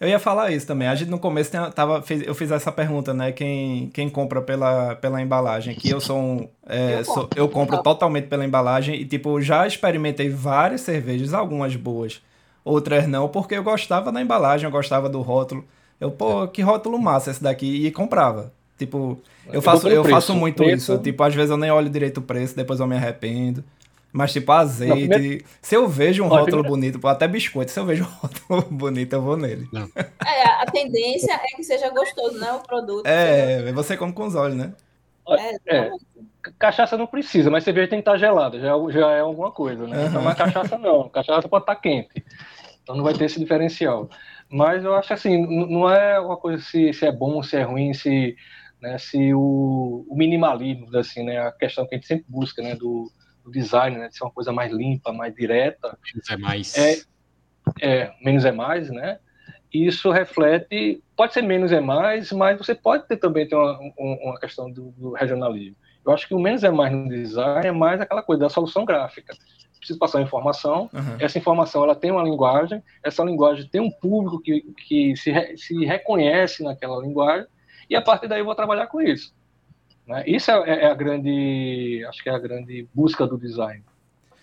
Eu 0.00 0.08
ia 0.08 0.18
falar 0.18 0.50
isso 0.50 0.66
também. 0.66 0.88
A 0.88 0.94
gente 0.94 1.10
no 1.10 1.18
começo 1.18 1.50
tem, 1.50 1.60
tava, 1.72 2.00
fez, 2.00 2.26
eu 2.26 2.34
fiz 2.34 2.50
essa 2.50 2.72
pergunta, 2.72 3.12
né? 3.12 3.32
Quem, 3.32 3.90
quem 3.92 4.08
compra 4.08 4.40
pela, 4.40 4.96
pela 4.96 5.20
embalagem? 5.20 5.74
Que 5.74 5.90
eu 5.90 6.00
sou 6.00 6.18
um. 6.18 6.48
É, 6.66 7.00
eu, 7.00 7.04
sou, 7.04 7.28
eu 7.36 7.48
compro 7.48 7.82
totalmente 7.82 8.26
pela 8.26 8.42
embalagem 8.42 8.94
e, 8.94 9.04
tipo, 9.04 9.42
já 9.42 9.66
experimentei 9.66 10.30
várias 10.30 10.80
cervejas, 10.80 11.34
algumas 11.34 11.76
boas, 11.76 12.22
outras 12.64 13.06
não, 13.06 13.28
porque 13.28 13.54
eu 13.54 13.62
gostava 13.62 14.10
da 14.10 14.22
embalagem, 14.22 14.64
eu 14.64 14.70
gostava 14.70 15.06
do 15.06 15.20
rótulo. 15.20 15.64
Eu, 16.00 16.10
pô, 16.10 16.48
que 16.48 16.62
rótulo 16.62 16.98
massa 16.98 17.30
esse 17.30 17.42
daqui, 17.42 17.86
e 17.86 17.90
comprava. 17.90 18.50
Tipo, 18.78 19.18
eu 19.52 19.60
faço, 19.60 19.86
eu 19.86 20.02
faço 20.02 20.34
muito 20.34 20.64
isso. 20.64 20.96
Tipo, 20.96 21.22
às 21.22 21.34
vezes 21.34 21.50
eu 21.50 21.58
nem 21.58 21.70
olho 21.70 21.90
direito 21.90 22.18
o 22.18 22.22
preço, 22.22 22.56
depois 22.56 22.80
eu 22.80 22.86
me 22.86 22.96
arrependo. 22.96 23.62
Mas, 24.12 24.32
tipo, 24.32 24.50
azeite. 24.50 25.08
Não, 25.08 25.08
primeiro... 25.08 25.44
Se 25.62 25.74
eu 25.74 25.88
vejo 25.88 26.22
um 26.22 26.26
Olha, 26.26 26.40
rótulo 26.40 26.62
primeiro... 26.62 26.98
bonito, 26.98 27.08
até 27.08 27.28
biscoito, 27.28 27.70
se 27.70 27.78
eu 27.78 27.86
vejo 27.86 28.04
um 28.04 28.06
rótulo 28.20 28.62
bonito, 28.70 29.12
eu 29.12 29.22
vou 29.22 29.36
nele. 29.36 29.68
Não. 29.72 29.88
É, 29.96 30.42
a 30.62 30.66
tendência 30.66 31.32
é 31.32 31.56
que 31.56 31.62
seja 31.62 31.90
gostoso, 31.90 32.38
né? 32.38 32.52
O 32.52 32.60
produto. 32.60 33.06
É, 33.06 33.60
seja... 33.60 33.72
você 33.72 33.96
come 33.96 34.12
com 34.12 34.26
os 34.26 34.34
olhos, 34.34 34.56
né? 34.56 34.72
É, 35.28 35.76
é. 35.76 35.90
Cachaça 36.58 36.96
não 36.96 37.06
precisa, 37.06 37.50
mas 37.50 37.64
cerveja 37.64 37.88
tem 37.88 37.98
que 37.98 38.08
estar 38.08 38.16
gelada, 38.16 38.58
já, 38.58 38.72
já 38.90 39.10
é 39.12 39.20
alguma 39.20 39.50
coisa, 39.50 39.86
né? 39.86 39.98
Uhum. 39.98 40.06
Então, 40.06 40.22
mas 40.22 40.36
cachaça 40.36 40.78
não, 40.78 41.08
cachaça 41.08 41.48
pode 41.48 41.62
estar 41.62 41.76
quente. 41.76 42.24
Então 42.82 42.96
não 42.96 43.04
vai 43.04 43.14
ter 43.14 43.26
esse 43.26 43.38
diferencial. 43.38 44.08
Mas 44.48 44.84
eu 44.84 44.94
acho 44.96 45.12
assim, 45.12 45.46
não 45.46 45.88
é 45.88 46.18
uma 46.18 46.36
coisa 46.36 46.62
se, 46.62 46.92
se 46.92 47.06
é 47.06 47.12
bom, 47.12 47.42
se 47.42 47.56
é 47.56 47.62
ruim, 47.62 47.92
se, 47.94 48.34
né, 48.80 48.98
se 48.98 49.32
o, 49.32 50.04
o 50.08 50.16
minimalismo, 50.16 50.88
assim, 50.96 51.22
né? 51.22 51.38
A 51.38 51.52
questão 51.52 51.86
que 51.86 51.94
a 51.94 51.98
gente 51.98 52.08
sempre 52.08 52.24
busca, 52.26 52.60
né? 52.62 52.74
Do, 52.74 53.12
do 53.42 53.50
design, 53.50 53.98
né? 53.98 54.08
De 54.08 54.16
ser 54.16 54.24
uma 54.24 54.30
coisa 54.30 54.52
mais 54.52 54.72
limpa, 54.72 55.12
mais 55.12 55.34
direta. 55.34 55.98
Menos 56.04 56.30
é 56.30 56.36
mais. 56.36 56.76
É, 56.76 57.00
é, 57.80 58.12
menos 58.22 58.44
é 58.44 58.52
mais, 58.52 58.90
né? 58.90 59.18
Isso 59.72 60.10
reflete, 60.10 61.02
pode 61.16 61.32
ser 61.32 61.42
menos 61.42 61.70
é 61.70 61.80
mais, 61.80 62.32
mas 62.32 62.58
você 62.58 62.74
pode 62.74 63.06
ter 63.06 63.16
também 63.16 63.46
ter 63.46 63.54
uma, 63.54 63.78
uma 63.96 64.40
questão 64.40 64.70
do, 64.70 64.90
do 64.92 65.12
regionalismo. 65.12 65.76
Eu 66.04 66.12
acho 66.12 66.26
que 66.26 66.34
o 66.34 66.40
menos 66.40 66.64
é 66.64 66.70
mais 66.70 66.92
no 66.92 67.08
design 67.08 67.66
é 67.66 67.70
mais 67.70 68.00
aquela 68.00 68.22
coisa 68.22 68.40
da 68.40 68.48
solução 68.48 68.84
gráfica. 68.84 69.32
Preciso 69.78 69.98
passar 69.98 70.20
informação, 70.20 70.90
uhum. 70.92 71.16
essa 71.18 71.38
informação 71.38 71.84
ela 71.84 71.94
tem 71.94 72.10
uma 72.10 72.22
linguagem, 72.22 72.82
essa 73.02 73.22
linguagem 73.22 73.66
tem 73.68 73.80
um 73.80 73.90
público 73.90 74.40
que, 74.40 74.60
que 74.86 75.16
se, 75.16 75.32
se 75.56 75.84
reconhece 75.86 76.62
naquela 76.62 77.00
linguagem, 77.00 77.46
e 77.88 77.96
a 77.96 78.02
partir 78.02 78.28
daí 78.28 78.40
eu 78.40 78.44
vou 78.44 78.54
trabalhar 78.54 78.88
com 78.88 79.00
isso. 79.00 79.32
Né? 80.10 80.24
Isso 80.26 80.50
é, 80.50 80.84
é, 80.84 80.86
a 80.90 80.94
grande, 80.94 82.04
acho 82.08 82.20
que 82.20 82.28
é 82.28 82.34
a 82.34 82.38
grande 82.38 82.88
busca 82.92 83.24
do 83.28 83.38
design. 83.38 83.84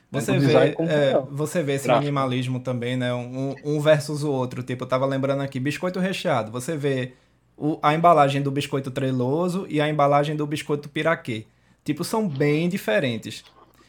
Né? 0.09 0.22
Você, 0.22 0.39
vê, 0.39 0.53
é, 0.55 1.22
você 1.30 1.61
vê 1.61 1.74
esse 1.74 1.84
Gráfico. 1.84 2.05
minimalismo 2.05 2.61
também, 2.61 2.95
né? 2.95 3.13
Um, 3.13 3.53
um, 3.65 3.82
versus 3.82 4.24
o 4.24 4.32
outro. 4.32 4.63
Tipo, 4.63 4.86
eu 4.86 4.88
tava 4.88 5.05
lembrando 5.05 5.41
aqui, 5.41 5.59
biscoito 5.59 5.99
recheado. 5.99 6.53
Você 6.53 6.78
vê 6.78 7.15
o, 7.57 7.78
a 7.84 7.93
embalagem 7.93 8.41
do 8.41 8.49
biscoito 8.49 8.89
treloso 8.89 9.68
e 9.70 9.82
a 9.82 9.89
embalagem 9.89 10.38
do 10.38 10.47
biscoito 10.47 10.88
piraquê. 10.88 11.45
Tipo, 11.84 12.05
são 12.05 12.30
bem 12.30 12.70
diferentes. 12.70 13.43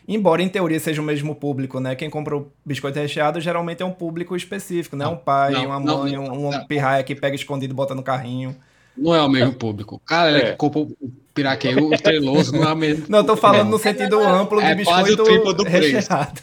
Embora 0.09 0.43
em 0.43 0.49
teoria 0.49 0.81
seja 0.81 1.01
o 1.01 1.05
mesmo 1.05 1.37
público, 1.37 1.79
né? 1.79 1.95
Quem 1.95 2.11
compra 2.11 2.37
o 2.37 2.51
biscoito 2.64 2.99
recheado 2.99 3.41
geralmente 3.41 3.85
é 3.85 3.87
um 3.87 3.93
público 3.93 4.35
específico, 4.35 4.97
né? 4.97 5.05
Não, 5.05 5.12
um 5.12 5.16
pai, 5.16 5.53
não, 5.53 5.66
uma 5.66 5.79
mãe, 5.79 6.12
não, 6.12 6.24
um, 6.24 6.49
um 6.49 6.66
pirraia 6.66 7.05
que 7.05 7.14
pega 7.14 7.37
escondido 7.37 7.72
e 7.72 7.76
bota 7.76 7.95
no 7.95 8.03
carrinho. 8.03 8.57
Não 8.99 9.14
é 9.14 9.22
o 9.22 9.28
mesmo 9.28 9.55
público. 9.55 9.96
O 9.96 9.99
cara 9.99 10.36
é. 10.36 10.51
que 10.51 10.57
compra 10.57 10.80
o 10.80 10.96
piraqueiro, 11.34 11.86
o 11.86 11.96
treloso, 11.96 12.53
não 12.53 12.68
é 12.68 12.72
o 12.72 12.76
mesmo. 12.76 13.07
Não, 13.09 13.24
tô 13.24 13.36
falando 13.36 13.70
no 13.70 13.78
sentido 13.78 14.20
amplo 14.20 14.61
de 14.61 14.66
é 14.66 14.74
biscoito 14.74 15.24
quase 15.24 15.38
o 15.38 15.53
do 15.53 15.64
recheado. 15.64 16.40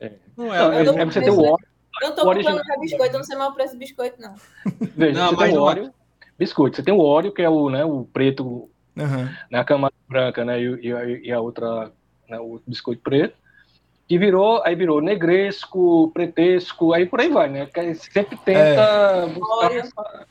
É. 0.00 0.12
Não 0.36 0.54
é, 0.54 0.76
é, 0.76 0.80
é 0.82 1.04
você 1.04 1.20
tem 1.20 1.30
o 1.30 1.40
óleo. 1.40 1.66
Eu 2.00 2.08
não 2.08 2.16
tô 2.16 2.24
comprando 2.24 2.62
para 2.64 2.78
biscoito, 2.78 3.14
eu 3.14 3.18
não 3.18 3.24
sei 3.24 3.36
mais 3.36 3.50
o 3.50 3.54
preço 3.54 3.74
do 3.74 3.78
biscoito, 3.78 4.20
não. 4.20 4.34
Veja, 4.96 5.20
não, 5.20 5.30
você 5.30 5.44
tem 5.44 5.58
o 5.58 5.62
óleo, 5.62 5.84
é. 5.84 6.26
biscoito. 6.38 6.76
Você 6.76 6.82
tem 6.82 6.94
o 6.94 7.00
óleo, 7.00 7.32
que 7.32 7.42
é 7.42 7.48
o, 7.48 7.68
né, 7.68 7.84
o 7.84 8.04
preto, 8.04 8.70
uhum. 8.96 9.28
né, 9.50 9.58
a 9.58 9.64
camada 9.64 9.94
branca, 10.08 10.44
né, 10.44 10.62
e, 10.62 10.86
e, 10.86 11.28
e 11.28 11.32
a 11.32 11.40
outra, 11.40 11.90
né, 12.28 12.38
o 12.38 12.60
biscoito 12.66 13.02
preto 13.02 13.34
que 14.08 14.18
virou, 14.18 14.62
aí 14.64 14.74
virou 14.74 15.02
negresco, 15.02 16.10
pretesco, 16.14 16.94
aí 16.94 17.04
por 17.04 17.20
aí 17.20 17.28
vai, 17.28 17.50
né? 17.50 17.68
Sempre 17.94 18.38
tenta 18.38 18.58
é. 18.58 19.26
buscar 19.26 20.26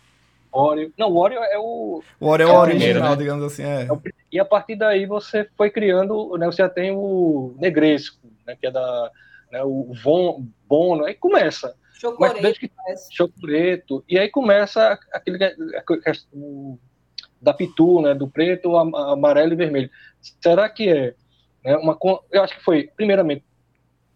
Oreo. 0.52 0.94
Não, 0.98 1.12
o 1.12 1.18
Oreo 1.18 1.44
é 1.44 1.58
o. 1.58 2.02
O 2.20 2.28
Oreo 2.28 2.48
é, 2.48 2.52
é 2.52 2.54
o 2.54 2.60
original, 2.60 3.12
né? 3.12 3.16
digamos 3.16 3.44
assim. 3.44 3.64
É. 3.64 3.84
é 3.84 3.88
e 4.32 4.40
a 4.40 4.46
partir 4.46 4.76
daí 4.76 5.06
você 5.06 5.48
foi 5.56 5.70
criando, 5.70 6.38
né? 6.38 6.46
Você 6.46 6.62
já 6.62 6.70
tem 6.70 6.92
o 6.92 7.56
Negresco, 7.58 8.28
né? 8.46 8.56
Que 8.60 8.68
é 8.68 8.72
da. 8.72 9.12
Né, 9.52 9.64
o 9.64 9.94
Von, 10.04 10.46
Bono, 10.68 11.06
aí 11.06 11.14
começa. 11.14 11.76
Chocoreto. 11.94 12.60
Que, 12.60 12.72
chocoreto. 13.12 14.04
E 14.08 14.20
aí 14.20 14.30
começa 14.30 15.00
aquele. 15.12 15.38
Da 17.40 17.54
pitu, 17.54 18.02
né? 18.02 18.14
Do 18.14 18.28
preto, 18.28 18.76
amarelo 18.76 19.54
e 19.54 19.56
vermelho. 19.56 19.90
Será 20.42 20.68
que 20.70 20.90
é 20.90 21.14
né, 21.64 21.78
uma. 21.78 21.98
Eu 22.32 22.44
acho 22.44 22.58
que 22.58 22.64
foi, 22.64 22.90
primeiramente, 22.96 23.44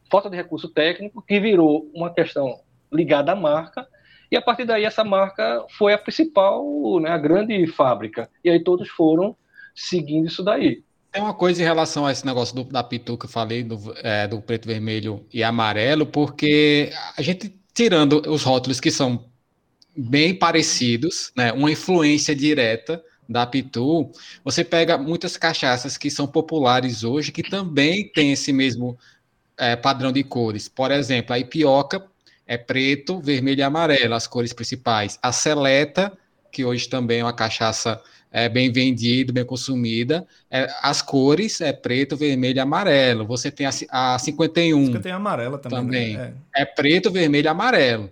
falta 0.09 0.29
de 0.29 0.35
recurso 0.35 0.69
técnico, 0.69 1.21
que 1.21 1.39
virou 1.39 1.89
uma 1.93 2.13
questão 2.13 2.59
ligada 2.91 3.31
à 3.31 3.35
marca 3.35 3.87
e 4.31 4.37
a 4.37 4.41
partir 4.41 4.65
daí 4.65 4.85
essa 4.85 5.03
marca 5.03 5.65
foi 5.77 5.93
a 5.93 5.97
principal, 5.97 6.63
né, 7.01 7.09
a 7.09 7.17
grande 7.17 7.67
fábrica. 7.67 8.29
E 8.43 8.49
aí 8.49 8.63
todos 8.63 8.87
foram 8.89 9.35
seguindo 9.75 10.27
isso 10.27 10.41
daí. 10.41 10.83
Tem 11.11 11.21
uma 11.21 11.33
coisa 11.33 11.61
em 11.61 11.65
relação 11.65 12.05
a 12.05 12.11
esse 12.11 12.25
negócio 12.25 12.55
do, 12.55 12.63
da 12.63 12.81
pitu 12.81 13.17
que 13.17 13.25
eu 13.25 13.29
falei, 13.29 13.63
do, 13.63 13.93
é, 13.97 14.27
do 14.27 14.41
preto, 14.41 14.65
vermelho 14.65 15.25
e 15.33 15.43
amarelo, 15.43 16.05
porque 16.05 16.89
a 17.17 17.21
gente, 17.21 17.53
tirando 17.73 18.21
os 18.31 18.43
rótulos 18.43 18.79
que 18.79 18.89
são 18.89 19.25
bem 19.95 20.33
parecidos, 20.33 21.33
né, 21.35 21.51
uma 21.51 21.69
influência 21.69 22.33
direta 22.33 23.03
da 23.27 23.45
Pitu, 23.45 24.09
você 24.43 24.63
pega 24.63 24.97
muitas 24.97 25.37
cachaças 25.37 25.97
que 25.97 26.09
são 26.09 26.27
populares 26.27 27.03
hoje, 27.03 27.31
que 27.31 27.43
também 27.43 28.09
tem 28.11 28.31
esse 28.31 28.51
mesmo 28.53 28.97
é, 29.57 29.75
padrão 29.75 30.11
de 30.11 30.23
cores. 30.23 30.67
Por 30.67 30.91
exemplo, 30.91 31.33
a 31.33 31.39
Ipioca 31.39 32.05
é 32.51 32.57
preto, 32.57 33.21
vermelho 33.21 33.59
e 33.59 33.63
amarelo, 33.63 34.13
as 34.13 34.27
cores 34.27 34.51
principais. 34.51 35.17
A 35.23 35.31
Seleta, 35.31 36.11
que 36.51 36.65
hoje 36.65 36.89
também 36.89 37.21
é 37.21 37.23
uma 37.23 37.31
cachaça 37.31 38.01
é, 38.29 38.49
bem 38.49 38.69
vendida, 38.69 39.31
bem 39.31 39.45
consumida, 39.45 40.27
é, 40.49 40.67
as 40.81 41.01
cores 41.01 41.61
é 41.61 41.71
preto, 41.71 42.17
vermelho 42.17 42.57
e 42.57 42.59
amarelo. 42.59 43.25
Você 43.25 43.49
tem 43.49 43.65
a, 43.65 43.71
a 43.89 44.19
51. 44.19 44.85
51 44.87 45.15
amarela 45.15 45.57
também. 45.57 45.77
Né? 45.77 45.85
também. 45.85 46.17
Né? 46.17 46.33
É. 46.53 46.63
é. 46.63 46.65
preto, 46.65 47.09
vermelho 47.09 47.45
e 47.45 47.47
amarelo. 47.47 48.11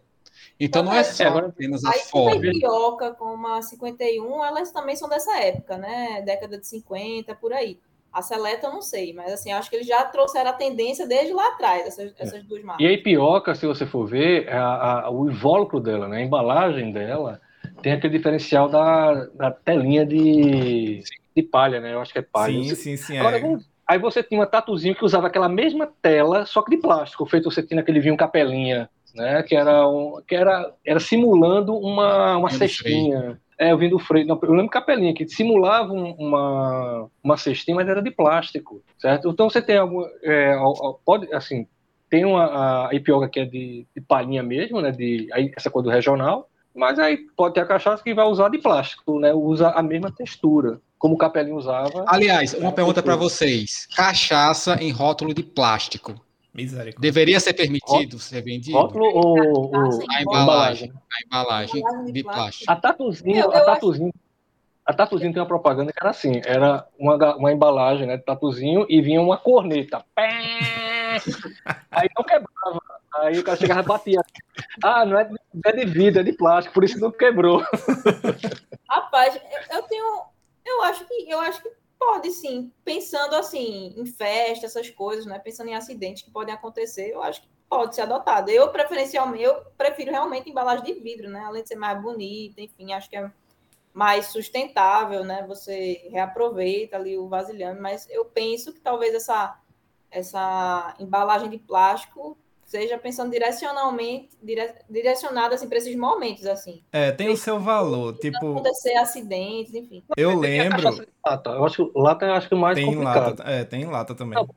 Então 0.57 0.83
não 0.83 0.93
é 0.93 1.03
só 1.03 1.23
é, 1.25 1.27
apenas 1.27 1.83
a 1.83 1.91
forma. 1.91 2.41
A 2.41 2.47
Ipioca 2.47 3.11
com 3.11 3.45
a 3.45 3.61
51, 3.61 4.45
elas 4.45 4.71
também 4.71 4.95
são 4.95 5.09
dessa 5.09 5.37
época, 5.37 5.77
né? 5.77 6.21
Década 6.21 6.57
de 6.57 6.65
50, 6.65 7.35
por 7.35 7.51
aí. 7.51 7.77
A 8.11 8.21
Seleta 8.21 8.67
eu 8.67 8.73
não 8.73 8.81
sei, 8.81 9.13
mas 9.13 9.31
assim, 9.31 9.51
acho 9.51 9.69
que 9.69 9.75
eles 9.75 9.87
já 9.87 10.03
trouxeram 10.05 10.49
a 10.49 10.53
tendência 10.53 11.07
desde 11.07 11.31
lá 11.31 11.47
atrás, 11.49 11.85
essas, 11.85 12.11
é. 12.11 12.13
essas 12.17 12.43
duas 12.43 12.63
marcas. 12.63 12.83
E 12.83 12.87
a 12.87 12.91
Ipioca, 12.91 13.53
se 13.53 13.67
você 13.67 13.85
for 13.85 14.07
ver, 14.07 14.47
é 14.47 14.57
a, 14.57 15.01
a, 15.01 15.11
o 15.11 15.29
invólucro 15.29 15.79
dela, 15.79 16.07
né, 16.07 16.17
a 16.17 16.21
embalagem 16.21 16.91
dela, 16.91 17.39
tem 17.81 17.93
aquele 17.93 18.17
diferencial 18.17 18.67
da, 18.67 19.25
da 19.35 19.51
telinha 19.51 20.05
de, 20.05 21.03
de 21.35 21.43
palha, 21.43 21.79
né? 21.79 21.93
Eu 21.93 22.01
acho 22.01 22.11
que 22.11 22.19
é 22.19 22.21
palha. 22.21 22.53
Sim, 22.53 22.75
sim, 22.75 22.97
sim. 22.97 23.17
Agora, 23.17 23.37
é. 23.37 23.57
Aí 23.87 23.97
você 23.97 24.21
tinha 24.21 24.39
uma 24.39 24.45
tatuzinho 24.45 24.93
que 24.93 25.03
usava 25.03 25.25
aquela 25.25 25.49
mesma 25.49 25.89
tela, 25.99 26.45
só 26.45 26.61
que 26.61 26.69
de 26.69 26.77
plástico, 26.77 27.25
feito 27.25 27.49
você 27.49 27.63
tinha 27.63 27.81
aquele 27.81 27.99
vinho 27.99 28.15
capelinha, 28.15 28.87
né? 29.15 29.41
Que 29.41 29.55
era, 29.55 29.87
um, 29.87 30.21
que 30.27 30.35
era, 30.35 30.71
era 30.85 30.99
simulando 30.99 31.75
uma, 31.75 32.37
uma 32.37 32.49
cestinha. 32.51 33.39
É, 33.59 33.73
eu 33.73 33.77
vim 33.77 33.89
do 33.89 33.99
freio. 33.99 34.25
Não, 34.25 34.39
eu 34.41 34.53
lembro 34.53 34.69
capelinha, 34.69 35.13
que 35.13 35.27
simulava 35.27 35.91
uma, 35.91 37.09
uma 37.21 37.35
cestinha, 37.35 37.75
mas 37.75 37.89
era 37.89 38.01
de 38.01 38.09
plástico, 38.09 38.81
certo? 38.97 39.29
Então 39.29 39.49
você 39.49 39.61
tem 39.61 39.77
algum. 39.77 40.05
É, 40.23 40.57
pode, 41.05 41.31
assim, 41.33 41.67
tem 42.09 42.23
uma 42.23 42.87
a 42.87 42.95
ipioca 42.95 43.27
que 43.27 43.41
é 43.41 43.45
de, 43.45 43.85
de 43.93 44.01
palhinha 44.01 44.41
mesmo, 44.41 44.79
né? 44.79 44.91
De, 44.91 45.27
aí, 45.33 45.51
essa 45.57 45.69
cor 45.69 45.83
do 45.83 45.89
regional, 45.89 46.49
mas 46.73 46.97
aí 46.97 47.17
pode 47.35 47.55
ter 47.55 47.59
a 47.59 47.65
cachaça 47.65 48.01
que 48.01 48.13
vai 48.13 48.25
usar 48.25 48.47
de 48.47 48.59
plástico, 48.59 49.19
né? 49.19 49.33
Usa 49.33 49.71
a 49.71 49.83
mesma 49.83 50.09
textura, 50.09 50.79
como 50.97 51.15
o 51.15 51.17
capelinho 51.17 51.57
usava. 51.57 52.05
Aliás, 52.07 52.53
uma 52.53 52.71
pergunta 52.71 53.03
para 53.03 53.17
vocês: 53.17 53.87
cachaça 53.93 54.77
em 54.81 54.89
rótulo 54.89 55.33
de 55.33 55.43
plástico. 55.43 56.15
Deveria 56.99 57.39
ser 57.39 57.53
permitido 57.53 58.19
ser 58.19 58.41
vendido? 58.41 58.77
Rótulo 58.77 59.05
ou, 59.05 59.71
a 60.09 60.21
embalagem? 60.21 60.91
A 60.91 61.25
embalagem 61.25 61.83
de 62.11 62.23
plástico. 62.23 62.71
A 62.71 62.75
tatuzinho, 62.75 63.51
a 63.51 63.61
tatuzinho, 63.61 64.13
A 64.85 64.93
Tatuzinho 64.93 65.31
tem 65.31 65.41
uma 65.41 65.47
propaganda 65.47 65.93
que 65.93 65.99
era 66.01 66.09
assim, 66.09 66.41
era 66.43 66.87
uma, 66.97 67.35
uma 67.35 67.51
embalagem 67.51 68.07
né, 68.07 68.17
de 68.17 68.23
Tatuzinho 68.23 68.87
e 68.89 69.01
vinha 69.01 69.21
uma 69.21 69.37
corneta. 69.37 70.03
Pé! 70.15 71.21
Aí 71.91 72.09
não 72.17 72.23
quebrava. 72.23 72.81
Aí 73.17 73.37
o 73.37 73.43
cara 73.43 73.57
chegava 73.57 73.81
e 73.81 73.85
batia. 73.85 74.21
Ah, 74.83 75.05
não 75.05 75.19
é, 75.19 75.25
de, 75.25 75.35
é 75.65 75.71
de 75.71 75.85
vidro, 75.85 76.21
é 76.21 76.23
de 76.23 76.33
plástico, 76.33 76.73
por 76.73 76.83
isso 76.83 76.99
não 76.99 77.11
quebrou. 77.11 77.63
Rapaz, 78.89 79.39
eu 79.71 79.83
tenho. 79.83 80.23
Eu 80.65 80.83
acho 80.83 81.07
que 81.07 81.29
eu 81.29 81.39
acho 81.39 81.61
que 81.61 81.69
pode 81.99 82.31
sim. 82.31 82.71
Pensando 82.83 83.35
assim, 83.35 83.93
em 83.97 84.05
festa, 84.05 84.65
essas 84.65 84.89
coisas, 84.89 85.25
né? 85.25 85.37
Pensando 85.37 85.69
em 85.69 85.75
acidentes 85.75 86.23
que 86.23 86.31
podem 86.31 86.53
acontecer, 86.53 87.11
eu 87.11 87.21
acho 87.21 87.41
que 87.41 87.49
pode 87.69 87.93
ser 87.93 88.01
adotado. 88.01 88.49
Eu, 88.49 88.71
preferencialmente, 88.71 89.43
eu 89.43 89.61
prefiro 89.77 90.11
realmente 90.11 90.49
embalagem 90.49 90.85
de 90.85 90.93
vidro, 90.93 91.29
né? 91.29 91.41
Além 91.41 91.61
de 91.61 91.69
ser 91.69 91.75
mais 91.75 92.01
bonita, 92.01 92.61
enfim, 92.61 92.93
acho 92.93 93.09
que 93.09 93.17
é 93.17 93.29
mais 93.93 94.27
sustentável, 94.27 95.23
né? 95.23 95.45
Você 95.47 96.07
reaproveita 96.09 96.95
ali 96.95 97.17
o 97.17 97.27
vasilhame, 97.27 97.79
mas 97.79 98.09
eu 98.09 98.25
penso 98.25 98.73
que 98.73 98.79
talvez 98.79 99.13
essa, 99.13 99.59
essa 100.09 100.95
embalagem 100.99 101.49
de 101.49 101.57
plástico 101.57 102.37
seja 102.69 102.99
pensando 102.99 103.31
direcionalmente, 103.31 104.29
dire, 104.41 104.73
direcionada 104.87 105.55
assim, 105.55 105.67
para 105.67 105.79
esses 105.79 105.95
momentos, 105.95 106.45
assim. 106.45 106.83
É, 106.91 107.11
tem 107.11 107.29
o 107.29 107.35
seu 107.35 107.59
valor, 107.59 108.13
tipo... 108.19 108.51
acontecer 108.51 108.93
acidentes, 108.95 109.73
enfim. 109.73 110.03
Eu 110.15 110.37
lembro... 110.37 111.05
Lata. 111.25 111.49
Eu 111.49 111.65
acho 111.65 111.85
que 111.85 111.99
lata 111.99 112.25
eu 112.25 112.33
acho 112.33 112.47
que 112.47 112.53
é 112.53 112.57
mais 112.57 112.75
tem 112.75 112.85
complicado. 112.85 113.39
Lata, 113.39 113.43
é, 113.43 113.63
tem 113.63 113.85
lata 113.85 114.13
também. 114.13 114.35
Não, 114.35 114.47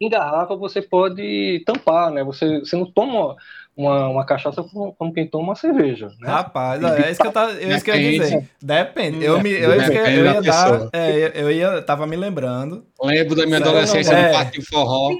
em 0.00 0.08
garrafa 0.08 0.56
você 0.56 0.80
pode 0.80 1.62
tampar, 1.66 2.10
né? 2.10 2.24
Você, 2.24 2.60
você 2.60 2.76
não 2.76 2.90
toma 2.90 3.36
uma, 3.76 4.08
uma 4.08 4.26
cachaça 4.26 4.64
como 4.98 5.12
quem 5.12 5.26
toma 5.26 5.44
uma 5.44 5.54
cerveja. 5.54 6.08
Né? 6.18 6.28
Rapaz, 6.28 6.82
é 6.82 7.10
isso 7.10 7.20
que 7.20 7.26
eu, 7.28 7.32
tava, 7.32 7.52
é 7.52 7.74
isso 7.74 7.84
que 7.84 7.90
eu 7.90 7.96
ia 7.96 8.20
dizer. 8.20 8.50
Depende. 8.60 9.24
Eu, 9.24 9.40
me, 9.40 9.50
eu, 9.50 9.72
eu, 9.72 9.80
eu 9.80 10.24
ia 10.24 10.42
dar. 10.42 10.88
É, 10.92 11.32
eu 11.34 11.50
ia, 11.50 11.82
tava 11.82 12.06
me 12.06 12.16
lembrando. 12.16 12.84
Lembro 13.00 13.36
da 13.36 13.46
minha 13.46 13.58
adolescência 13.58 14.26
no 14.26 14.32
parque 14.32 14.60
forró. 14.60 15.10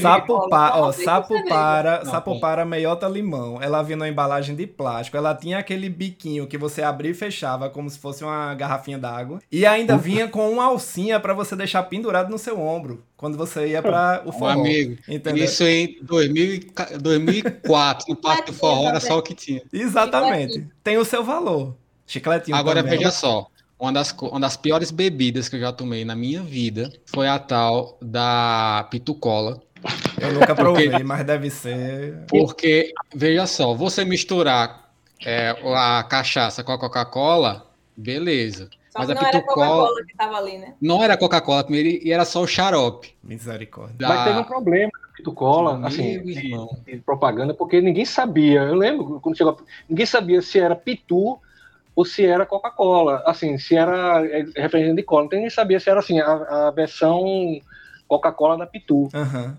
Sapo, 0.00 0.48
pa, 0.48 0.78
ó, 0.78 0.92
sapo 0.92 1.44
para, 1.46 2.04
sapo 2.06 2.40
para 2.40 2.64
meiota 2.64 3.06
limão. 3.06 3.60
Ela 3.60 3.82
vinha 3.82 3.98
numa 3.98 4.08
embalagem 4.08 4.56
de 4.56 4.66
plástico. 4.66 5.16
Ela 5.16 5.34
tinha 5.34 5.58
aquele 5.58 5.90
biquinho 5.90 6.46
que 6.46 6.56
você 6.56 6.82
abria 6.82 7.10
e 7.10 7.14
fechava 7.14 7.68
como 7.68 7.90
se 7.90 7.98
fosse 7.98 8.24
uma 8.24 8.54
garrafinha 8.54 8.98
d'água. 8.98 9.40
E 9.52 9.66
ainda 9.66 9.96
vinha 9.98 10.26
com 10.26 10.50
uma 10.50 10.64
alcinha 10.64 11.20
para 11.20 11.34
você 11.34 11.54
deixar 11.54 11.82
pendurado 11.82 12.30
no 12.30 12.38
seu 12.38 12.58
ombro 12.58 13.02
quando 13.14 13.36
você 13.36 13.68
ia 13.68 13.82
para 13.82 14.22
o 14.24 14.32
forró. 14.32 14.46
Um 14.46 14.60
amigo, 14.60 14.98
entendeu? 15.06 15.44
isso 15.44 15.64
em 15.64 15.98
2000, 16.02 16.72
2004, 16.98 18.06
no 18.08 18.16
Parque 18.16 18.50
do 18.50 18.56
Forró, 18.56 18.88
era 18.88 18.98
só 19.00 19.18
o 19.18 19.22
que 19.22 19.34
tinha. 19.34 19.62
Exatamente. 19.72 20.66
Tem 20.82 20.96
o 20.98 21.04
seu 21.04 21.22
valor. 21.22 21.76
Chicletinho 22.04 22.56
Agora, 22.56 22.82
também. 22.82 22.98
veja 22.98 23.10
só. 23.10 23.46
Uma 23.82 23.92
das, 23.92 24.12
uma 24.12 24.38
das 24.38 24.56
piores 24.56 24.92
bebidas 24.92 25.48
que 25.48 25.56
eu 25.56 25.60
já 25.60 25.72
tomei 25.72 26.04
na 26.04 26.14
minha 26.14 26.40
vida 26.40 26.92
foi 27.04 27.26
a 27.26 27.36
tal 27.36 27.98
da 28.00 28.86
pitucola. 28.92 29.60
Eu 30.20 30.34
nunca 30.34 30.54
provei, 30.54 30.88
porque, 30.88 31.02
mas 31.02 31.26
deve 31.26 31.50
ser. 31.50 32.24
Porque, 32.28 32.92
veja 33.12 33.44
só, 33.44 33.74
você 33.74 34.04
misturar 34.04 34.88
é, 35.26 35.56
a 35.74 36.04
cachaça 36.04 36.62
com 36.62 36.70
a 36.70 36.78
Coca-Cola, 36.78 37.66
beleza. 37.96 38.70
Só 38.90 39.00
mas 39.00 39.10
a 39.10 39.14
não 39.14 39.22
era 39.22 39.42
Coca-Cola 39.42 40.04
que 40.06 40.16
tava 40.16 40.36
ali, 40.36 40.58
né? 40.58 40.74
Não 40.80 41.02
era 41.02 41.16
Coca-Cola 41.16 41.64
primeiro 41.64 41.88
e 42.06 42.12
era 42.12 42.24
só 42.24 42.40
o 42.40 42.46
xarope. 42.46 43.16
Misericórdia. 43.20 43.96
Da... 43.98 44.08
Mas 44.10 44.24
teve 44.26 44.38
um 44.38 44.44
problema 44.44 44.92
na 45.02 45.08
Pitucola, 45.16 45.84
assim, 45.84 46.22
de, 46.22 46.56
de, 46.86 46.96
propaganda, 46.98 47.52
porque 47.52 47.80
ninguém 47.80 48.04
sabia. 48.04 48.60
Eu 48.60 48.76
lembro 48.76 49.18
quando 49.20 49.36
chegou, 49.36 49.58
ninguém 49.88 50.06
sabia 50.06 50.40
se 50.40 50.60
era 50.60 50.76
Pitu 50.76 51.40
ou 51.94 52.04
se 52.04 52.24
era 52.24 52.46
Coca-Cola, 52.46 53.22
assim, 53.26 53.58
se 53.58 53.76
era 53.76 54.24
é, 54.26 54.44
representante 54.56 54.96
de 54.96 55.02
cola. 55.02 55.26
Então 55.26 55.36
ninguém 55.36 55.50
sabia 55.50 55.78
se 55.78 55.90
era 55.90 56.00
assim 56.00 56.20
a, 56.20 56.68
a 56.68 56.70
versão 56.70 57.22
Coca-Cola 58.08 58.58
da 58.58 58.66
Pitu. 58.66 59.08
Uhum. 59.14 59.56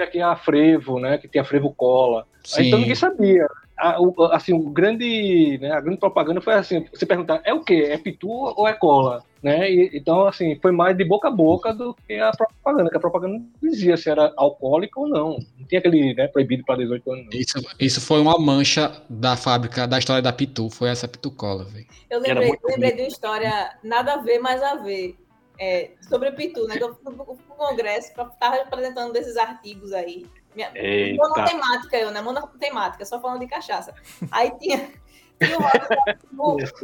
Aqui 0.00 0.20
a 0.20 0.36
Frevo, 0.36 1.00
né? 1.00 1.18
Que 1.18 1.26
tem 1.26 1.40
a 1.40 1.44
Frevo 1.44 1.72
Cola. 1.74 2.26
Então 2.58 2.78
ninguém 2.78 2.94
sabia 2.94 3.46
a, 3.78 4.00
o, 4.00 4.24
assim, 4.32 4.52
o 4.52 4.70
grande, 4.70 5.58
né, 5.58 5.70
a 5.70 5.80
grande 5.80 6.00
propaganda 6.00 6.40
foi 6.40 6.54
assim, 6.54 6.84
você 6.92 7.06
perguntar, 7.06 7.40
é 7.44 7.54
o 7.54 7.62
quê? 7.62 7.86
É 7.88 7.96
pitu 7.96 8.28
ou 8.28 8.66
é 8.66 8.72
cola? 8.72 9.22
Né? 9.40 9.70
E, 9.70 9.90
então, 9.94 10.26
assim, 10.26 10.58
foi 10.60 10.72
mais 10.72 10.96
de 10.96 11.04
boca 11.04 11.28
a 11.28 11.30
boca 11.30 11.72
do 11.72 11.94
que 11.94 12.14
a 12.14 12.32
propaganda, 12.32 12.90
que 12.90 12.96
a 12.96 13.00
propaganda 13.00 13.38
não 13.38 13.70
dizia 13.70 13.96
se 13.96 14.10
era 14.10 14.32
alcoólica 14.36 14.98
ou 14.98 15.08
não. 15.08 15.38
Não 15.56 15.66
tinha 15.68 15.78
aquele 15.78 16.12
né, 16.14 16.26
proibido 16.26 16.64
para 16.64 16.78
18 16.78 17.12
anos. 17.12 17.26
Isso, 17.32 17.58
isso 17.78 18.00
foi 18.00 18.20
uma 18.20 18.36
mancha 18.38 19.00
da 19.08 19.36
fábrica, 19.36 19.86
da 19.86 19.98
história 19.98 20.22
da 20.22 20.32
Pitu, 20.32 20.68
foi 20.68 20.88
essa 20.88 21.06
Pitucola, 21.06 21.64
velho. 21.64 21.86
Eu 22.10 22.20
lembrei, 22.20 22.52
lembrei 22.64 22.92
de 22.92 23.02
uma 23.02 23.08
história 23.08 23.78
nada 23.84 24.14
a 24.14 24.16
ver, 24.16 24.40
mas 24.40 24.60
a 24.62 24.74
ver. 24.74 25.16
É, 25.60 25.90
sobre 26.08 26.28
o 26.28 26.34
Pitu, 26.34 26.66
né? 26.66 26.76
Que 26.76 26.84
eu 26.84 26.94
fui 26.94 27.12
pro 27.14 27.36
congresso 27.56 28.12
para 28.14 28.28
estar 28.28 28.54
apresentando 28.54 29.12
desses 29.12 29.36
artigos 29.36 29.92
aí. 29.92 30.24
Minha, 30.58 30.72
monotemática 31.14 31.96
eu, 31.96 32.10
né? 32.10 32.20
Monotemática, 32.20 33.04
só 33.04 33.20
falando 33.20 33.38
de 33.40 33.46
cachaça. 33.46 33.94
Aí 34.28 34.50
tinha. 34.58 34.90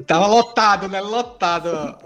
Tava 0.06 0.28
lotado, 0.28 0.88
né? 0.88 1.00
Lotado. 1.00 1.98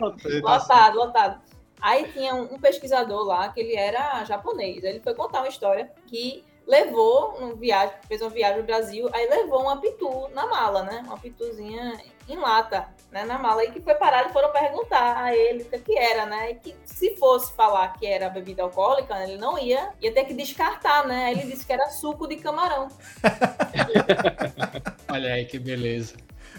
lotado, 0.43 0.97
lotado. 0.97 1.43
Aí 1.79 2.11
tinha 2.11 2.35
um, 2.35 2.55
um, 2.55 2.59
pesquisador 2.59 3.23
lá 3.27 3.51
que 3.51 3.61
ele 3.61 3.77
era 3.77 4.25
japonês. 4.25 4.83
Ele 4.83 4.99
foi 5.01 5.15
contar 5.15 5.41
uma 5.41 5.49
história 5.49 5.93
que 6.07 6.43
levou 6.67 7.37
um 7.39 7.55
viagem, 7.55 7.95
fez 8.09 8.23
uma 8.23 8.31
viagem 8.31 8.61
no 8.61 8.67
Brasil, 8.67 9.09
aí 9.13 9.29
levou 9.29 9.63
uma 9.63 9.79
pitu 9.79 10.29
na 10.35 10.47
mala, 10.47 10.83
né? 10.83 11.03
Uma 11.07 11.19
pituzinha 11.19 11.99
em 12.29 12.37
lata, 12.37 12.87
né? 13.11 13.25
Na 13.25 13.39
mala. 13.39 13.65
E 13.65 13.71
que 13.71 13.81
foi 13.81 13.95
parado 13.95 14.29
e 14.29 14.33
foram 14.33 14.53
perguntar 14.53 15.25
a 15.25 15.35
ele 15.35 15.63
o 15.63 15.81
que 15.81 15.99
era, 15.99 16.27
né? 16.27 16.51
E 16.51 16.55
que 16.57 16.77
se 16.85 17.17
fosse 17.17 17.53
falar 17.55 17.95
que 17.95 18.07
era 18.07 18.29
bebida 18.29 18.63
alcoólica, 18.63 19.15
né, 19.15 19.25
ele 19.25 19.39
não 19.39 19.59
ia, 19.59 19.91
ia 20.01 20.13
ter 20.13 20.25
que 20.25 20.35
descartar, 20.35 21.07
né? 21.07 21.33
Ele 21.33 21.43
disse 21.43 21.65
que 21.65 21.73
era 21.73 21.89
suco 21.89 22.27
de 22.27 22.37
camarão. 22.37 22.89
Olha 25.11 25.35
aí 25.35 25.45
que 25.45 25.59
beleza. 25.59 26.15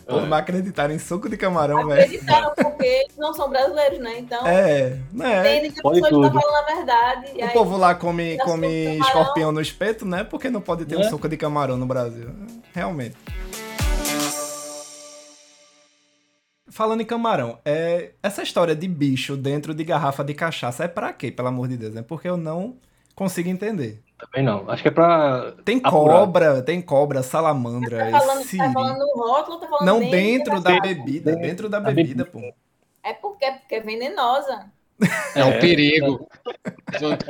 Por 0.10 0.26
não 0.26 0.38
acreditar 0.38 0.90
em 0.90 0.98
suco 0.98 1.30
de 1.30 1.38
camarão, 1.38 1.88
velho. 1.88 2.02
Acreditaram 2.02 2.52
porque 2.56 2.86
eles 2.86 3.16
não 3.16 3.32
são 3.32 3.48
brasileiros, 3.48 4.00
né? 4.00 4.18
Então. 4.18 4.46
É, 4.48 4.98
né? 5.14 5.40
Entendem 5.40 5.72
que 5.72 5.80
a 5.80 5.92
pessoa 5.92 6.28
está 6.28 6.42
falando 6.42 6.56
a 6.56 6.76
verdade. 6.76 7.32
O 7.38 7.44
aí, 7.44 7.50
povo 7.54 7.78
lá 7.78 7.94
come, 7.94 8.38
come 8.40 8.98
escorpião 8.98 9.52
no 9.52 9.62
espeto, 9.62 10.08
né? 10.08 10.24
Porque 10.24 10.50
não 10.50 10.62
pode 10.62 10.86
ter 10.86 10.96
é? 10.96 10.98
um 10.98 11.04
suco 11.04 11.30
de 11.30 11.38
camarão 11.38 11.78
no 11.78 11.86
Brasil. 11.86 12.28
Realmente. 12.74 13.18
Falando 16.70 17.02
em 17.02 17.06
camarão, 17.06 17.60
é, 17.66 18.12
essa 18.22 18.44
história 18.44 18.76
de 18.76 18.88
bicho 18.88 19.36
dentro 19.36 19.74
de 19.74 19.84
garrafa 19.84 20.24
de 20.24 20.34
cachaça 20.34 20.84
é 20.84 20.88
para 20.88 21.12
quê, 21.14 21.32
pelo 21.32 21.48
amor 21.48 21.68
de 21.68 21.78
Deus? 21.78 21.96
É 21.96 22.02
porque 22.02 22.28
eu 22.28 22.38
não 22.38 22.78
consigo 23.16 23.50
entender. 23.50 24.02
Também 24.18 24.44
não. 24.44 24.70
Acho 24.70 24.82
que 24.82 24.90
é 24.90 24.92
pra. 24.92 25.54
Tem 25.64 25.80
apurar. 25.84 26.20
cobra, 26.20 26.62
tem 26.62 26.82
cobra, 26.82 27.24
salamandra. 27.24 28.12
Tá 28.12 28.20
falando, 28.20 28.44
tá 28.46 28.72
falando 28.74 29.00
no 29.00 29.14
rótulo, 29.16 29.60
tá 29.60 29.68
falando 29.68 29.86
Não, 29.86 30.00
dentro 30.00 30.62
da 30.62 30.80
bebida. 30.80 31.36
Dentro 31.36 31.70
da 31.70 31.80
bebida, 31.80 32.26
pô. 32.26 32.40
É 33.02 33.14
porque, 33.14 33.46
é 33.46 33.52
porque 33.52 33.76
é 33.76 33.80
venenosa. 33.80 34.70
É 35.36 35.46
um 35.46 35.52
é. 35.52 35.60
perigo. 35.60 36.28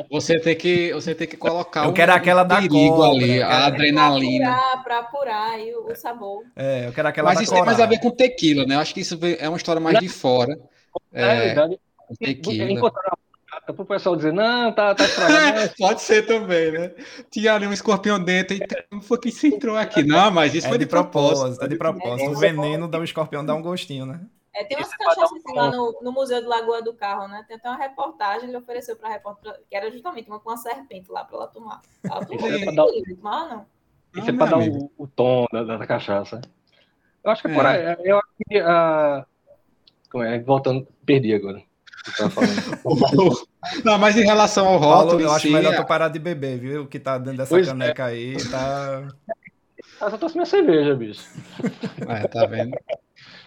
Você 0.09 0.39
tem 0.39 0.55
que, 0.55 0.93
você 0.93 1.13
tem 1.13 1.27
que 1.27 1.37
colocar 1.37 1.85
eu 1.85 1.93
quero 1.93 2.11
um 2.11 2.15
aquela 2.15 2.43
da 2.43 2.55
perigo 2.55 2.95
cobra, 2.95 3.09
ali, 3.09 3.41
a 3.41 3.65
adrenalina. 3.67 4.45
Para 4.45 4.55
apurar, 4.55 4.83
pra 4.83 4.99
apurar 4.99 5.51
aí 5.51 5.73
o, 5.75 5.91
o, 5.91 5.95
sabor. 5.95 6.43
É, 6.55 6.87
eu 6.87 6.93
quero 6.93 7.07
aquela 7.07 7.29
Mas 7.29 7.41
isso 7.41 7.53
tem 7.53 7.63
mais 7.63 7.79
a 7.79 7.85
ver 7.85 7.99
com 7.99 8.09
tequila, 8.09 8.65
né? 8.65 8.75
Eu 8.75 8.79
acho 8.79 8.93
que 8.93 9.01
isso 9.01 9.19
é 9.39 9.47
uma 9.47 9.57
história 9.57 9.79
mais 9.79 9.99
de 9.99 10.09
fora. 10.09 10.57
É, 11.13 11.23
é 11.23 11.39
verdade. 11.47 11.79
Tequila. 12.19 12.71
Encontrar 12.71 13.13
para 13.73 13.83
o 13.83 13.85
pessoal 13.85 14.15
dizer, 14.15 14.33
não, 14.33 14.73
tá, 14.73 14.95
tá 14.95 15.03
estragado. 15.03 15.73
Pode 15.77 16.01
ser 16.01 16.25
também, 16.25 16.71
né? 16.71 16.91
Tinha 17.29 17.53
ali 17.53 17.67
um 17.67 17.73
escorpião 17.73 18.19
dentro 18.23 18.57
e 18.57 18.67
como 18.89 19.01
foi 19.01 19.19
que 19.19 19.29
isso 19.29 19.45
entrou 19.45 19.77
aqui? 19.77 20.03
Não, 20.03 20.31
mas 20.31 20.55
isso 20.55 20.65
é 20.65 20.69
foi 20.69 20.77
de, 20.77 20.85
de 20.85 20.89
propósito. 20.89 21.39
propósito. 21.39 21.65
É 21.65 21.67
de 21.67 21.75
propósito. 21.75 22.29
É, 22.29 22.29
o 22.29 22.37
veneno 22.37 22.87
da 22.87 22.99
um 22.99 23.03
escorpião 23.03 23.45
dá 23.45 23.53
um 23.53 23.61
gostinho, 23.61 24.05
né? 24.05 24.21
É, 24.59 24.63
tem 24.65 24.77
umas 24.77 24.93
cachaças 24.93 25.31
assim, 25.31 25.55
lá 25.55 25.71
no, 25.71 25.97
no, 26.01 26.11
Museu 26.11 26.41
do 26.41 26.49
Lagoa 26.49 26.81
do 26.81 26.93
Carro, 26.93 27.29
né? 27.29 27.45
Tem 27.47 27.55
até 27.55 27.69
uma 27.69 27.77
reportagem, 27.77 28.49
ele 28.49 28.57
ofereceu 28.57 28.97
para 28.97 29.07
a 29.07 29.11
repórter, 29.13 29.53
que 29.69 29.73
era 29.75 29.89
justamente 29.89 30.29
uma 30.29 30.37
com 30.37 30.49
uma 30.49 30.57
serpente 30.57 31.09
lá 31.09 31.23
para 31.23 31.37
ela 31.37 31.47
tomar. 31.47 31.81
Ela 32.03 32.25
tomou, 32.25 32.49
isso 32.49 32.69
é, 32.69 32.75
dar... 32.75 32.85
não. 33.23 33.65
Isso 34.13 34.29
é 34.29 34.33
para 34.33 34.45
dar 34.47 34.59
o, 34.59 34.91
o, 34.97 35.07
tom 35.07 35.45
da, 35.49 35.63
da, 35.63 35.87
cachaça. 35.87 36.41
Eu 37.23 37.31
acho 37.31 37.41
que 37.41 37.47
é. 37.47 37.53
por 37.53 37.65
aí. 37.65 37.95
Eu 38.03 38.17
acho 38.17 38.27
que. 38.49 38.61
Uh... 38.61 39.25
Como 40.11 40.25
é? 40.25 40.39
Voltando, 40.39 40.85
perdi 41.05 41.33
agora. 41.33 41.63
Não, 43.85 43.97
mas 43.97 44.17
em 44.17 44.25
relação 44.25 44.67
ao 44.67 44.77
rótulo. 44.77 45.21
eu 45.21 45.31
acho 45.31 45.47
sim, 45.47 45.53
melhor 45.53 45.73
é... 45.73 45.77
tu 45.77 45.85
parar 45.85 46.09
de 46.09 46.19
beber, 46.19 46.59
viu? 46.59 46.83
O 46.83 46.87
que 46.87 46.99
tá 46.99 47.17
dentro 47.17 47.37
dessa 47.37 47.49
pois 47.49 47.65
é. 47.65 47.71
caneca 47.71 48.09
é. 48.09 48.13
aí 48.13 48.37
tá. 48.49 49.07
Eu 50.01 50.09
só 50.09 50.17
trouxe 50.17 50.35
minha 50.35 50.45
cerveja, 50.45 50.95
bicho. 50.95 51.23
É, 52.09 52.27
tá 52.27 52.45
vendo? 52.45 52.77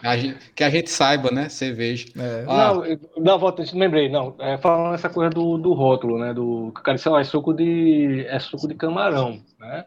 A 0.03 0.17
gente, 0.17 0.51
que 0.53 0.63
a 0.65 0.69
gente 0.69 0.89
saiba, 0.89 1.31
né? 1.31 1.47
Cerveja. 1.47 2.07
É. 2.17 2.45
Ah. 2.47 2.73
Não, 2.73 2.83
não, 3.23 3.39
volta, 3.39 3.63
lembrei, 3.73 4.09
não. 4.09 4.35
É, 4.37 4.57
falando 4.57 4.93
essa 4.93 5.09
coisa 5.09 5.29
do, 5.29 5.57
do 5.57 5.71
rótulo, 5.71 6.19
né? 6.19 6.33
Do 6.33 6.73
cara 6.73 6.97
disse, 6.97 7.07
ó, 7.07 7.17
é 7.17 7.23
suco 7.23 7.53
de. 7.53 8.25
é 8.27 8.37
suco 8.37 8.67
de 8.67 8.75
camarão, 8.75 9.41
né? 9.57 9.85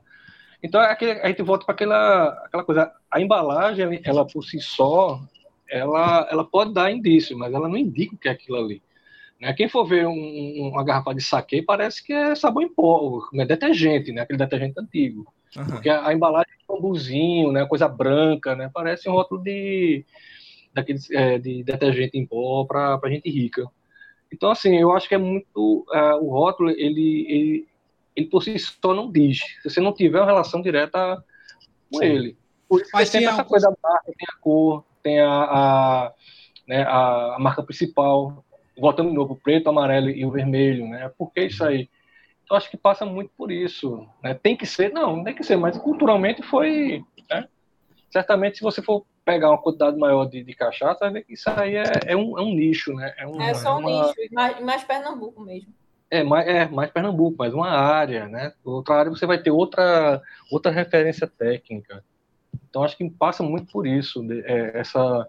Então 0.62 0.80
é 0.80 0.90
aquele, 0.90 1.20
a 1.20 1.28
gente 1.28 1.42
volta 1.42 1.66
para 1.66 1.74
aquela, 1.74 2.28
aquela 2.46 2.64
coisa. 2.64 2.90
A 3.10 3.20
embalagem, 3.20 4.00
ela 4.04 4.26
por 4.26 4.42
si 4.42 4.58
só, 4.58 5.20
ela, 5.68 6.26
ela 6.30 6.44
pode 6.44 6.72
dar 6.72 6.90
indício, 6.90 7.36
mas 7.36 7.52
ela 7.52 7.68
não 7.68 7.76
indica 7.76 8.14
o 8.14 8.18
que 8.18 8.28
é 8.28 8.32
aquilo 8.32 8.56
ali. 8.56 8.82
Né? 9.38 9.52
Quem 9.52 9.68
for 9.68 9.84
ver 9.84 10.06
um, 10.06 10.70
uma 10.72 10.82
garrafa 10.82 11.14
de 11.14 11.22
saque 11.22 11.60
parece 11.60 12.02
que 12.02 12.12
é 12.12 12.34
sabão 12.34 12.62
em 12.62 12.72
pó, 12.72 13.20
é 13.34 13.44
detergente, 13.44 14.12
né? 14.12 14.22
aquele 14.22 14.38
detergente 14.38 14.80
antigo. 14.80 15.26
Uhum. 15.56 15.66
Porque 15.66 15.88
a, 15.88 16.08
a, 16.08 16.14
embalagem 16.14 16.52
é 16.52 16.72
um 16.72 16.76
bambuzinho, 16.76 17.52
né? 17.52 17.66
coisa 17.66 17.88
branca, 17.88 18.54
né? 18.54 18.70
parece 18.72 19.08
um 19.08 19.12
rótulo 19.12 19.42
de, 19.42 20.04
daqueles, 20.74 21.10
é, 21.10 21.38
de 21.38 21.62
detergente 21.62 22.18
em 22.18 22.26
pó 22.26 22.64
para 22.64 23.00
gente 23.06 23.30
rica. 23.30 23.66
Então, 24.32 24.50
assim, 24.50 24.76
eu 24.76 24.92
acho 24.92 25.08
que 25.08 25.14
é 25.14 25.18
muito. 25.18 25.86
Uh, 25.88 26.22
o 26.22 26.30
rótulo, 26.30 26.70
ele, 26.70 27.26
ele, 27.28 27.68
ele 28.14 28.26
por 28.26 28.42
si 28.42 28.58
só 28.58 28.92
não 28.92 29.10
diz. 29.10 29.38
Se 29.62 29.70
você 29.70 29.80
não 29.80 29.92
tiver 29.92 30.18
uma 30.18 30.26
relação 30.26 30.60
direta 30.60 31.22
com 31.90 31.98
Sim. 31.98 32.04
ele. 32.04 32.36
Por 32.68 32.80
isso 32.80 32.90
Mas 32.92 33.10
tem 33.10 33.24
essa 33.24 33.44
coisa 33.44 33.68
da 33.70 33.76
marca, 33.82 34.06
tem 34.06 34.26
a 34.28 34.40
cor, 34.40 34.84
tem 35.02 35.20
a, 35.20 35.28
a, 35.28 36.12
né, 36.66 36.82
a, 36.82 37.36
a 37.36 37.38
marca 37.38 37.62
principal, 37.62 38.44
voltando 38.76 39.10
de 39.10 39.14
novo, 39.14 39.34
o 39.34 39.36
preto, 39.36 39.66
o 39.66 39.70
amarelo 39.70 40.10
e 40.10 40.24
o 40.24 40.30
vermelho, 40.30 40.88
né? 40.88 41.08
Por 41.16 41.32
que 41.32 41.42
isso 41.42 41.64
aí? 41.64 41.88
Eu 42.48 42.56
acho 42.56 42.70
que 42.70 42.76
passa 42.76 43.04
muito 43.04 43.30
por 43.36 43.50
isso. 43.50 44.06
Né? 44.22 44.34
Tem 44.34 44.56
que 44.56 44.66
ser, 44.66 44.92
não, 44.92 45.16
não 45.16 45.24
tem 45.24 45.34
que 45.34 45.44
ser, 45.44 45.56
mas 45.56 45.76
culturalmente 45.76 46.42
foi. 46.42 47.04
Né? 47.28 47.48
Certamente, 48.10 48.58
se 48.58 48.62
você 48.62 48.80
for 48.80 49.04
pegar 49.24 49.50
uma 49.50 49.58
quantidade 49.58 49.98
maior 49.98 50.24
de, 50.26 50.44
de 50.44 50.54
cachaça, 50.54 51.00
vai 51.00 51.10
ver 51.10 51.24
que 51.24 51.34
isso 51.34 51.50
aí 51.50 51.74
é, 51.74 51.84
é, 52.06 52.16
um, 52.16 52.38
é 52.38 52.42
um 52.42 52.54
nicho, 52.54 52.94
né? 52.94 53.12
É, 53.18 53.26
um, 53.26 53.42
é 53.42 53.52
só 53.54 53.76
um 53.76 53.80
uma... 53.80 54.06
nicho, 54.06 54.14
mais, 54.32 54.60
mais 54.60 54.84
Pernambuco 54.84 55.42
mesmo. 55.42 55.74
É 56.08 56.22
mais, 56.22 56.46
é, 56.46 56.68
mais 56.68 56.90
Pernambuco, 56.92 57.36
mais 57.36 57.52
uma 57.52 57.68
área, 57.68 58.28
né? 58.28 58.52
Outra 58.64 58.94
área 58.94 59.10
você 59.10 59.26
vai 59.26 59.42
ter 59.42 59.50
outra, 59.50 60.22
outra 60.50 60.70
referência 60.70 61.26
técnica. 61.26 62.04
Então, 62.70 62.84
acho 62.84 62.96
que 62.96 63.10
passa 63.10 63.42
muito 63.42 63.72
por 63.72 63.84
isso, 63.84 64.24
é, 64.44 64.78
essa, 64.78 65.26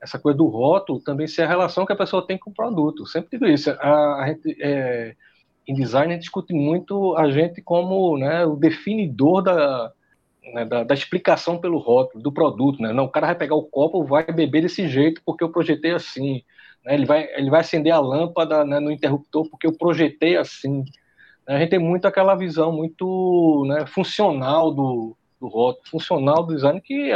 essa 0.00 0.18
coisa 0.18 0.38
do 0.38 0.46
rótulo 0.46 1.00
também 1.00 1.26
ser 1.26 1.42
a 1.42 1.48
relação 1.48 1.84
que 1.84 1.92
a 1.92 1.96
pessoa 1.96 2.24
tem 2.24 2.38
com 2.38 2.50
o 2.50 2.54
produto. 2.54 3.04
Sempre 3.06 3.30
digo 3.32 3.46
isso. 3.46 3.70
A, 3.70 4.22
a 4.22 4.26
gente, 4.28 4.56
é, 4.62 5.16
em 5.66 5.74
design, 5.74 6.12
a 6.12 6.16
gente 6.16 6.22
discute 6.22 6.52
muito 6.52 7.16
a 7.16 7.30
gente 7.30 7.62
como 7.62 8.18
né, 8.18 8.44
o 8.44 8.56
definidor 8.56 9.42
da, 9.42 9.92
né, 10.52 10.64
da, 10.64 10.84
da, 10.84 10.94
explicação 10.94 11.58
pelo 11.58 11.78
rótulo, 11.78 12.22
do 12.22 12.32
produto. 12.32 12.80
Né? 12.82 12.92
Não, 12.92 13.04
o 13.04 13.08
cara 13.08 13.28
vai 13.28 13.34
pegar 13.34 13.54
o 13.54 13.62
copo 13.62 14.04
vai 14.04 14.24
beber 14.24 14.62
desse 14.62 14.88
jeito 14.88 15.22
porque 15.24 15.42
eu 15.42 15.50
projetei 15.50 15.92
assim. 15.92 16.42
Né? 16.84 16.94
Ele, 16.94 17.06
vai, 17.06 17.28
ele 17.34 17.50
vai 17.50 17.60
acender 17.60 17.92
a 17.92 18.00
lâmpada 18.00 18.64
né, 18.64 18.78
no 18.78 18.90
interruptor 18.90 19.48
porque 19.48 19.66
eu 19.66 19.76
projetei 19.76 20.36
assim. 20.36 20.84
A 21.46 21.58
gente 21.58 21.70
tem 21.70 21.78
muito 21.78 22.06
aquela 22.06 22.34
visão 22.34 22.72
muito 22.72 23.64
né, 23.66 23.86
funcional 23.86 24.72
do, 24.72 25.16
do 25.40 25.46
rótulo, 25.46 25.86
funcional 25.88 26.42
do 26.44 26.54
design, 26.54 26.80
que 26.80 27.12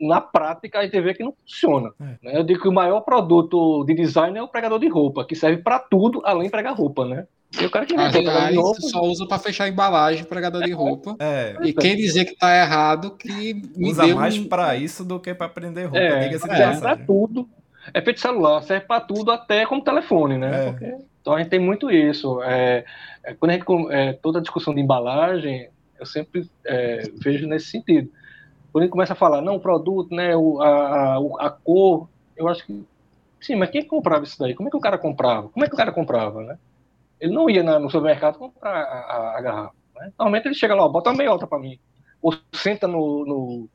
na 0.00 0.20
prática 0.20 0.78
a 0.78 0.82
gente 0.82 1.00
vê 1.00 1.14
que 1.14 1.22
não 1.22 1.32
funciona. 1.32 1.92
É. 2.00 2.04
Né? 2.22 2.38
Eu 2.38 2.44
digo 2.44 2.60
que 2.60 2.68
o 2.68 2.72
maior 2.72 3.00
produto 3.00 3.84
de 3.84 3.94
design 3.94 4.38
é 4.38 4.42
o 4.42 4.48
pregador 4.48 4.78
de 4.78 4.88
roupa, 4.88 5.24
que 5.24 5.34
serve 5.34 5.62
para 5.62 5.78
tudo 5.78 6.22
além 6.24 6.44
de 6.44 6.50
pregar 6.50 6.74
roupa, 6.74 7.04
né? 7.04 7.26
E 7.60 7.64
o 7.64 7.70
cara 7.70 7.86
que 7.86 7.94
ah, 7.94 8.08
de 8.08 8.56
roupa, 8.56 8.80
só 8.80 9.00
usa 9.02 9.26
para 9.26 9.38
fechar 9.38 9.64
a 9.64 9.68
embalagem 9.68 10.24
pregador 10.24 10.62
de 10.64 10.72
roupa. 10.72 11.16
É. 11.18 11.56
E 11.62 11.72
quem 11.72 11.96
dizer 11.96 12.24
que 12.24 12.36
tá 12.36 12.54
errado, 12.54 13.12
que 13.12 13.62
usa 13.78 14.06
mais 14.08 14.36
um... 14.36 14.48
para 14.48 14.76
isso 14.76 15.04
do 15.04 15.18
que 15.20 15.32
para 15.32 15.48
prender 15.48 15.84
roupa. 15.84 15.98
É, 15.98 16.28
Diga-se 16.28 16.50
é, 16.50 16.78
para 16.78 16.96
tudo. 16.96 17.48
É 17.94 18.02
feito 18.02 18.20
celular, 18.20 18.62
serve 18.62 18.84
para 18.84 19.00
tudo, 19.00 19.30
até 19.30 19.64
como 19.64 19.82
telefone, 19.82 20.36
né? 20.36 20.66
É. 20.66 20.70
Porque, 20.70 20.94
então 21.20 21.34
a 21.34 21.38
gente 21.38 21.48
tem 21.48 21.60
muito 21.60 21.90
isso. 21.90 22.42
É, 22.42 22.84
é 23.24 23.34
quando 23.34 23.52
a 23.52 23.54
gente, 23.54 23.64
é, 23.90 24.12
toda 24.14 24.38
a 24.38 24.42
discussão 24.42 24.74
de 24.74 24.80
embalagem, 24.80 25.68
eu 25.98 26.04
sempre 26.04 26.50
é, 26.66 27.04
vejo 27.14 27.46
nesse 27.46 27.66
sentido. 27.66 28.10
Gente 28.80 28.90
começa 28.90 29.12
a 29.12 29.16
falar, 29.16 29.40
não, 29.42 29.56
o 29.56 29.60
produto, 29.60 30.14
né, 30.14 30.36
o, 30.36 30.60
a, 30.60 31.16
a, 31.16 31.46
a 31.46 31.50
cor, 31.50 32.08
eu 32.36 32.48
acho 32.48 32.64
que 32.66 32.84
sim, 33.40 33.56
mas 33.56 33.70
quem 33.70 33.86
comprava 33.86 34.24
isso 34.24 34.38
daí? 34.38 34.54
Como 34.54 34.68
é 34.68 34.70
que 34.70 34.76
o 34.76 34.80
cara 34.80 34.98
comprava? 34.98 35.48
Como 35.48 35.64
é 35.64 35.68
que 35.68 35.74
o 35.74 35.76
cara 35.76 35.92
comprava, 35.92 36.42
né? 36.42 36.58
Ele 37.20 37.32
não 37.32 37.48
ia 37.48 37.62
na, 37.62 37.78
no 37.78 37.90
supermercado 37.90 38.38
comprar 38.38 38.74
a, 38.74 38.82
a, 38.82 39.38
a 39.38 39.40
garrafa. 39.40 39.74
Né? 39.96 40.12
Normalmente 40.18 40.46
ele 40.46 40.54
chega 40.54 40.74
lá, 40.74 40.88
bota 40.88 41.10
uma 41.10 41.16
meiota 41.16 41.46
para 41.46 41.58
mim. 41.58 41.78
Ou 42.20 42.34
senta 42.52 42.86
no, 42.86 43.24
no, 43.24 43.68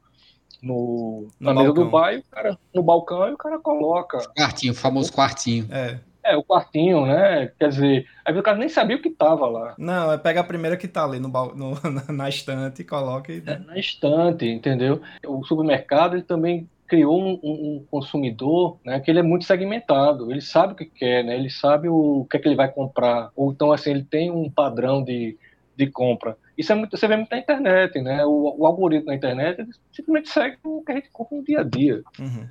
no, 0.61 1.27
na 1.39 1.53
mesa 1.53 1.73
do 1.73 1.89
bairro, 1.89 2.23
cara, 2.29 2.57
no 2.73 2.83
balcão 2.83 3.27
e 3.27 3.33
o 3.33 3.37
cara 3.37 3.57
coloca. 3.59 4.19
Quartinho, 4.37 4.73
o 4.73 4.75
famoso 4.75 5.11
quartinho. 5.11 5.67
É. 5.71 5.99
É, 6.23 6.35
o 6.35 6.43
quartinho, 6.43 7.05
né? 7.05 7.51
Quer 7.59 7.69
dizer, 7.69 8.07
aí 8.23 8.37
o 8.37 8.43
cara 8.43 8.57
nem 8.57 8.69
sabia 8.69 8.95
o 8.95 9.01
que 9.01 9.09
tava 9.09 9.47
lá. 9.47 9.75
Não, 9.77 10.11
é 10.11 10.17
pega 10.17 10.41
a 10.41 10.43
primeira 10.43 10.77
que 10.77 10.87
tá 10.87 11.03
ali 11.03 11.19
no, 11.19 11.29
no 11.29 11.73
na 12.13 12.29
estante 12.29 12.81
e 12.81 12.85
coloca 12.85 13.31
e... 13.31 13.43
É, 13.45 13.57
na 13.57 13.77
estante, 13.77 14.45
entendeu? 14.45 15.01
O 15.25 15.43
supermercado, 15.43 16.15
ele 16.15 16.23
também 16.23 16.69
criou 16.87 17.21
um, 17.21 17.39
um, 17.41 17.85
consumidor 17.89 18.77
né, 18.83 18.99
que 18.99 19.09
ele 19.09 19.19
é 19.19 19.23
muito 19.23 19.45
segmentado, 19.45 20.29
ele 20.29 20.41
sabe 20.41 20.73
o 20.73 20.75
que 20.75 20.83
quer, 20.83 21.23
né, 21.23 21.35
ele 21.37 21.49
sabe 21.49 21.87
o, 21.87 22.19
o 22.19 22.25
que 22.25 22.35
é 22.35 22.39
que 22.41 22.49
ele 22.49 22.55
vai 22.55 22.69
comprar, 22.69 23.31
ou 23.33 23.49
então 23.49 23.71
assim, 23.71 23.91
ele 23.91 24.03
tem 24.03 24.29
um 24.29 24.49
padrão 24.49 25.01
de, 25.01 25.37
de 25.73 25.87
compra. 25.87 26.35
Isso 26.57 26.73
é 26.73 26.75
muito, 26.75 26.97
você 26.97 27.07
vê 27.07 27.15
muito 27.15 27.31
na 27.31 27.39
internet, 27.39 28.01
né? 28.01 28.25
O, 28.25 28.55
o 28.59 28.65
algoritmo 28.65 29.07
na 29.07 29.15
internet 29.15 29.65
simplesmente 29.91 30.29
segue 30.29 30.57
o 30.63 30.83
que 30.83 30.91
a 30.91 30.95
gente 30.95 31.09
compra 31.11 31.37
no 31.37 31.43
dia 31.43 31.61
a 31.61 31.63
dia. 31.63 32.01
Uhum. 32.19 32.47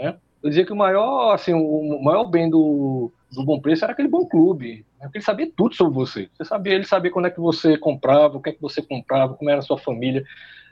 Né? 0.00 0.16
Eu 0.42 0.48
dizia 0.48 0.66
que 0.66 0.72
o 0.72 0.76
maior, 0.76 1.32
assim, 1.32 1.54
o 1.54 2.02
maior 2.02 2.24
bem 2.24 2.50
do, 2.50 3.12
do 3.30 3.44
bom 3.44 3.60
preço 3.60 3.84
era 3.84 3.92
aquele 3.92 4.08
bom 4.08 4.26
clube. 4.26 4.84
Né? 4.98 5.06
Porque 5.06 5.18
ele 5.18 5.24
sabia 5.24 5.50
tudo 5.56 5.74
sobre 5.74 5.94
você. 5.94 6.28
Você 6.34 6.44
sabia, 6.44 6.74
ele 6.74 6.84
sabia 6.84 7.10
quando 7.10 7.26
é 7.26 7.30
que 7.30 7.40
você 7.40 7.78
comprava, 7.78 8.36
o 8.36 8.42
que 8.42 8.50
é 8.50 8.52
que 8.52 8.60
você 8.60 8.82
comprava, 8.82 9.34
como 9.34 9.50
era 9.50 9.60
a 9.60 9.62
sua 9.62 9.78
família. 9.78 10.24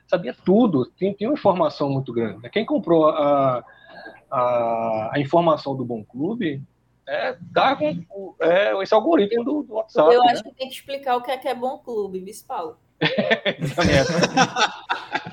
Sabia 0.08 0.34
tudo. 0.44 0.90
Tinha, 0.96 1.14
tinha 1.14 1.30
uma 1.30 1.38
informação 1.38 1.88
muito 1.88 2.12
grande. 2.12 2.42
Né? 2.42 2.48
Quem 2.48 2.66
comprou 2.66 3.08
a, 3.08 3.64
a, 4.30 5.10
a 5.12 5.20
informação 5.20 5.76
do 5.76 5.84
bom 5.84 6.04
clube 6.04 6.62
é, 7.06 7.36
tá 7.54 7.76
com 7.76 8.34
é, 8.40 8.82
esse 8.82 8.94
algoritmo 8.94 9.44
do, 9.44 9.62
do 9.62 9.74
WhatsApp. 9.74 10.12
Eu 10.12 10.22
acho 10.24 10.44
né? 10.44 10.50
que 10.50 10.56
tem 10.56 10.68
que 10.68 10.74
explicar 10.74 11.16
o 11.16 11.22
que 11.22 11.30
é 11.30 11.36
que 11.36 11.48
é 11.48 11.54
bom 11.54 11.78
clube, 11.78 12.20
Vice 12.20 12.44
Paulo. 12.44 12.76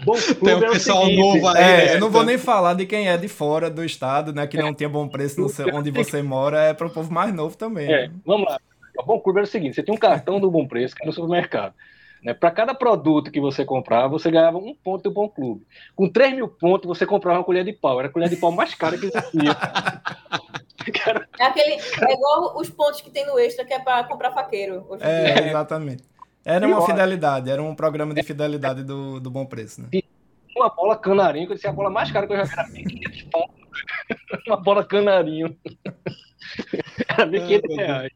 bom 0.07 0.45
Tem 0.45 0.55
um 0.55 0.63
é 0.63 0.69
pessoal 0.71 1.05
seguinte, 1.05 1.19
novo 1.19 1.47
aí. 1.49 1.63
É, 1.63 1.85
né? 1.85 1.95
eu 1.95 1.99
não 1.99 2.09
vou 2.09 2.23
nem 2.23 2.37
falar 2.37 2.73
de 2.73 2.85
quem 2.85 3.09
é 3.09 3.17
de 3.17 3.27
fora 3.27 3.69
do 3.69 3.83
estado, 3.83 4.33
né? 4.33 4.47
Que 4.47 4.57
não 4.57 4.73
tinha 4.73 4.87
bom 4.87 5.07
preço 5.07 5.41
no 5.41 5.49
seu, 5.49 5.67
onde 5.75 5.91
você 5.91 6.21
mora, 6.21 6.61
é 6.61 6.73
para 6.73 6.87
o 6.87 6.89
povo 6.89 7.11
mais 7.13 7.33
novo 7.33 7.57
também. 7.57 7.91
É, 7.91 8.07
né? 8.07 8.11
vamos 8.25 8.47
lá. 8.47 8.57
O 8.97 9.03
Bom 9.03 9.19
Clube 9.19 9.39
era 9.39 9.47
o 9.47 9.49
seguinte: 9.49 9.75
você 9.75 9.83
tem 9.83 9.93
um 9.93 9.97
cartão 9.97 10.39
do 10.39 10.49
Bom 10.49 10.65
Preço 10.65 10.95
que 10.95 11.03
é 11.03 11.05
no 11.05 11.13
supermercado. 11.13 11.73
Né? 12.23 12.33
Para 12.33 12.49
cada 12.51 12.73
produto 12.73 13.31
que 13.31 13.39
você 13.39 13.63
comprava, 13.63 14.07
você 14.07 14.31
ganhava 14.31 14.57
um 14.57 14.73
ponto 14.73 15.03
do 15.03 15.11
Bom 15.11 15.29
Clube. 15.29 15.65
Com 15.95 16.09
3 16.09 16.35
mil 16.35 16.47
pontos, 16.47 16.87
você 16.87 17.05
comprava 17.05 17.39
uma 17.39 17.43
colher 17.43 17.63
de 17.63 17.73
pau. 17.73 17.99
Era 17.99 18.07
a 18.07 18.11
colher 18.11 18.29
de 18.29 18.37
pau 18.37 18.51
mais 18.51 18.73
cara 18.73 18.97
que 18.97 19.05
existia. 19.05 19.55
É, 21.37 21.43
aquele, 21.43 21.73
é 21.73 22.13
igual 22.13 22.57
os 22.57 22.69
pontos 22.69 23.01
que 23.01 23.09
tem 23.09 23.25
no 23.25 23.37
extra 23.37 23.65
que 23.65 23.73
é 23.73 23.79
para 23.79 24.05
comprar 24.05 24.31
faqueiro. 24.31 24.87
É, 25.01 25.49
exatamente. 25.49 26.01
Era 26.47 26.65
uma 26.65 26.85
fidelidade, 26.85 27.49
era 27.49 27.61
um 27.61 27.75
programa 27.75 28.13
de 28.13 28.23
fidelidade 28.23 28.81
do, 28.81 29.19
do 29.19 29.29
bom 29.29 29.45
preço, 29.45 29.81
né? 29.81 29.89
Uma 30.55 30.69
bola 30.69 30.95
canarinho, 30.95 31.45
que 31.45 31.51
eu 31.51 31.55
disse 31.55 31.67
a 31.67 31.73
bola 31.73 31.89
mais 31.89 32.09
cara 32.09 32.25
que 32.25 32.31
eu 32.31 32.37
já 32.37 32.43
vi 32.45 32.53
era 32.53 32.67
1.500 32.69 33.29
pontos. 33.29 33.55
uma 34.47 34.55
bola 34.55 34.85
canarinho. 34.85 35.57
era 37.09 37.27
1.500 37.27 37.75
reais. 37.75 38.11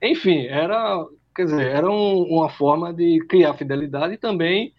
Enfim, 0.00 0.46
era, 0.46 1.04
quer 1.34 1.46
dizer, 1.46 1.66
era 1.66 1.90
um, 1.90 2.22
uma 2.22 2.48
forma 2.48 2.94
de 2.94 3.18
criar 3.28 3.54
fidelidade 3.54 4.14
e 4.14 4.18
também 4.18 4.72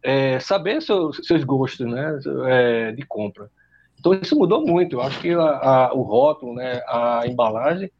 é, 0.00 0.38
saber 0.38 0.80
seus, 0.80 1.20
seus 1.24 1.42
gostos 1.42 1.86
né, 1.86 2.20
é, 2.46 2.92
de 2.92 3.04
compra. 3.04 3.50
Então 3.98 4.14
isso 4.14 4.38
mudou 4.38 4.64
muito. 4.64 4.94
Eu 4.94 5.02
acho 5.02 5.18
que 5.20 5.32
a, 5.34 5.40
a, 5.42 5.92
o 5.92 6.02
rótulo, 6.02 6.54
né, 6.54 6.82
a 6.86 7.22
embalagem, 7.26 7.90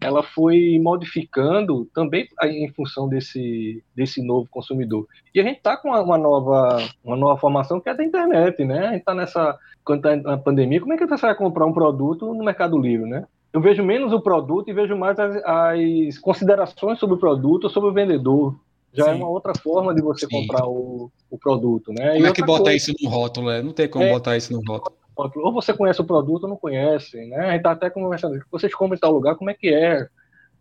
ela 0.00 0.22
foi 0.22 0.78
modificando 0.80 1.86
também 1.94 2.28
em 2.44 2.68
função 2.72 3.08
desse, 3.08 3.82
desse 3.94 4.22
novo 4.22 4.48
consumidor. 4.50 5.06
E 5.34 5.40
a 5.40 5.42
gente 5.42 5.58
está 5.58 5.76
com 5.76 5.90
uma, 5.90 6.18
nova, 6.18 6.78
uma 7.04 7.16
nova 7.16 7.40
formação 7.40 7.80
que 7.80 7.88
é 7.88 7.94
da 7.94 8.04
internet, 8.04 8.64
né? 8.64 8.86
A 8.86 8.90
gente 8.92 9.00
está 9.00 9.14
nessa. 9.14 9.58
Quando 9.84 10.06
está 10.06 10.16
na 10.16 10.38
pandemia, 10.38 10.80
como 10.80 10.92
é 10.92 10.96
que 10.96 11.06
você 11.06 11.26
vai 11.26 11.34
comprar 11.34 11.66
um 11.66 11.72
produto 11.72 12.34
no 12.34 12.44
Mercado 12.44 12.78
Livre, 12.78 13.08
né? 13.08 13.26
Eu 13.52 13.60
vejo 13.60 13.82
menos 13.82 14.12
o 14.12 14.20
produto 14.20 14.68
e 14.68 14.72
vejo 14.72 14.96
mais 14.96 15.18
as, 15.18 15.36
as 15.44 16.18
considerações 16.18 16.98
sobre 16.98 17.16
o 17.16 17.18
produto 17.18 17.68
sobre 17.68 17.90
o 17.90 17.92
vendedor. 17.92 18.54
Já 18.92 19.04
é 19.04 19.06
Sim. 19.06 19.12
é 19.12 19.14
uma 19.14 19.28
outra 19.28 19.52
forma 19.54 19.94
de 19.94 20.02
você 20.02 20.26
Sim. 20.26 20.46
comprar 20.46 20.66
o, 20.66 21.10
o 21.30 21.38
produto, 21.38 21.92
né? 21.92 22.12
Como 22.12 22.26
e 22.26 22.28
é 22.28 22.32
que 22.32 22.44
bota 22.44 22.64
coisa... 22.64 22.76
isso 22.76 22.92
no 23.00 23.08
rótulo? 23.08 23.48
Né? 23.48 23.62
Não 23.62 23.72
tem 23.72 23.88
como 23.88 24.04
é, 24.04 24.12
botar 24.12 24.36
isso 24.36 24.52
no 24.52 24.60
rótulo 24.60 24.99
ou 25.16 25.52
você 25.52 25.72
conhece 25.72 26.00
o 26.00 26.06
produto 26.06 26.44
ou 26.44 26.50
não 26.50 26.56
conhece, 26.56 27.24
né? 27.26 27.36
A 27.36 27.50
gente 27.50 27.58
está 27.58 27.72
até 27.72 27.90
conversando, 27.90 28.42
vocês 28.50 28.74
compram 28.74 28.96
em 28.96 29.00
tal 29.00 29.12
lugar, 29.12 29.36
como 29.36 29.50
é 29.50 29.54
que 29.54 29.68
é 29.68 30.08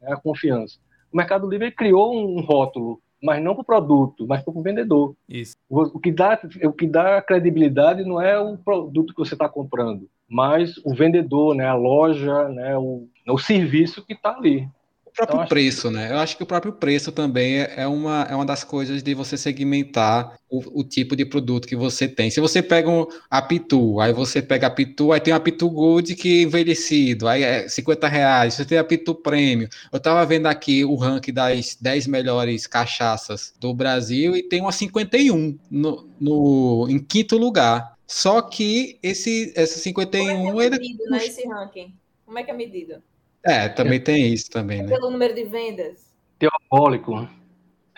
né, 0.01 0.11
a 0.11 0.17
confiança? 0.17 0.77
O 1.11 1.17
Mercado 1.17 1.49
Livre 1.49 1.71
criou 1.71 2.13
um 2.13 2.41
rótulo, 2.41 3.01
mas 3.21 3.41
não 3.43 3.53
para 3.53 3.61
o 3.61 3.65
produto, 3.65 4.25
mas 4.27 4.43
para 4.43 4.53
o 4.53 4.61
vendedor. 4.61 5.15
Isso. 5.27 5.55
O 5.69 5.99
que, 5.99 6.11
dá, 6.11 6.39
o 6.63 6.71
que 6.71 6.87
dá 6.87 7.21
credibilidade 7.21 8.03
não 8.03 8.21
é 8.21 8.39
o 8.39 8.57
produto 8.57 9.13
que 9.13 9.19
você 9.19 9.33
está 9.35 9.49
comprando, 9.49 10.09
mas 10.27 10.77
o 10.85 10.93
vendedor, 10.93 11.55
né, 11.55 11.67
a 11.67 11.75
loja, 11.75 12.47
né, 12.49 12.77
o, 12.77 13.07
o 13.27 13.37
serviço 13.37 14.05
que 14.05 14.13
está 14.13 14.35
ali. 14.35 14.67
Próprio 15.19 15.35
então, 15.37 15.47
preço, 15.47 15.91
né? 15.91 16.11
Eu 16.11 16.17
acho 16.17 16.37
que 16.37 16.43
o 16.43 16.45
próprio 16.45 16.71
preço 16.71 17.11
também 17.11 17.59
é, 17.59 17.73
é 17.77 17.87
uma, 17.87 18.23
é 18.29 18.35
uma 18.35 18.45
das 18.45 18.63
coisas 18.63 19.03
de 19.03 19.13
você 19.13 19.37
segmentar 19.37 20.37
o, 20.49 20.79
o 20.79 20.83
tipo 20.83 21.15
de 21.15 21.25
produto 21.25 21.67
que 21.67 21.75
você 21.75 22.07
tem. 22.07 22.29
Se 22.29 22.39
você 22.39 22.61
pega 22.61 22.89
um, 22.89 23.05
a 23.29 23.41
Pitu, 23.41 23.99
aí 23.99 24.13
você 24.13 24.41
pega 24.41 24.67
a 24.67 24.69
Pitu, 24.69 25.11
aí 25.11 25.19
tem 25.19 25.33
a 25.33 25.39
Pitu 25.39 25.69
Gold 25.69 26.15
que 26.15 26.39
é 26.39 26.41
envelhecido, 26.43 27.27
aí 27.27 27.43
é 27.43 27.67
50 27.67 28.07
reais. 28.07 28.53
Você 28.53 28.65
tem 28.65 28.77
a 28.77 28.83
Pitu 28.83 29.13
Prêmio. 29.13 29.69
Eu 29.91 29.99
tava 29.99 30.25
vendo 30.25 30.47
aqui 30.47 30.85
o 30.85 30.95
ranking 30.95 31.33
das 31.33 31.75
10 31.79 32.07
melhores 32.07 32.65
cachaças 32.65 33.53
do 33.59 33.73
Brasil 33.73 34.35
e 34.35 34.43
tem 34.43 34.61
uma 34.61 34.71
51 34.71 35.57
no, 35.69 36.09
no, 36.19 36.87
em 36.89 36.99
quinto 36.99 37.37
lugar. 37.37 37.97
Só 38.07 38.41
que 38.41 38.97
esse, 39.03 39.53
essa 39.55 39.77
51... 39.77 40.45
Como 40.45 40.61
é 40.61 40.69
que 40.69 40.75
é 40.75 40.79
medido, 40.79 41.03
ele... 41.03 41.11
né, 41.11 41.25
esse 41.25 41.47
ranking? 41.47 41.93
Como 42.25 42.39
é 42.39 42.43
que 42.43 42.51
é 42.51 42.53
medido? 42.53 43.03
É, 43.43 43.69
também 43.69 43.99
tem 43.99 44.33
isso 44.33 44.49
também, 44.49 44.83
né? 44.83 44.89
Pelo 44.89 45.09
número 45.09 45.33
de 45.33 45.45
vendas. 45.45 46.13
Teólico. 46.37 47.27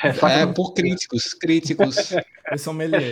É, 0.03 0.41
é 0.41 0.45
por 0.47 0.73
críticos, 0.73 1.33
críticos. 1.33 2.11
Eles 2.47 2.61
são 2.61 2.73
meliers. 2.73 3.11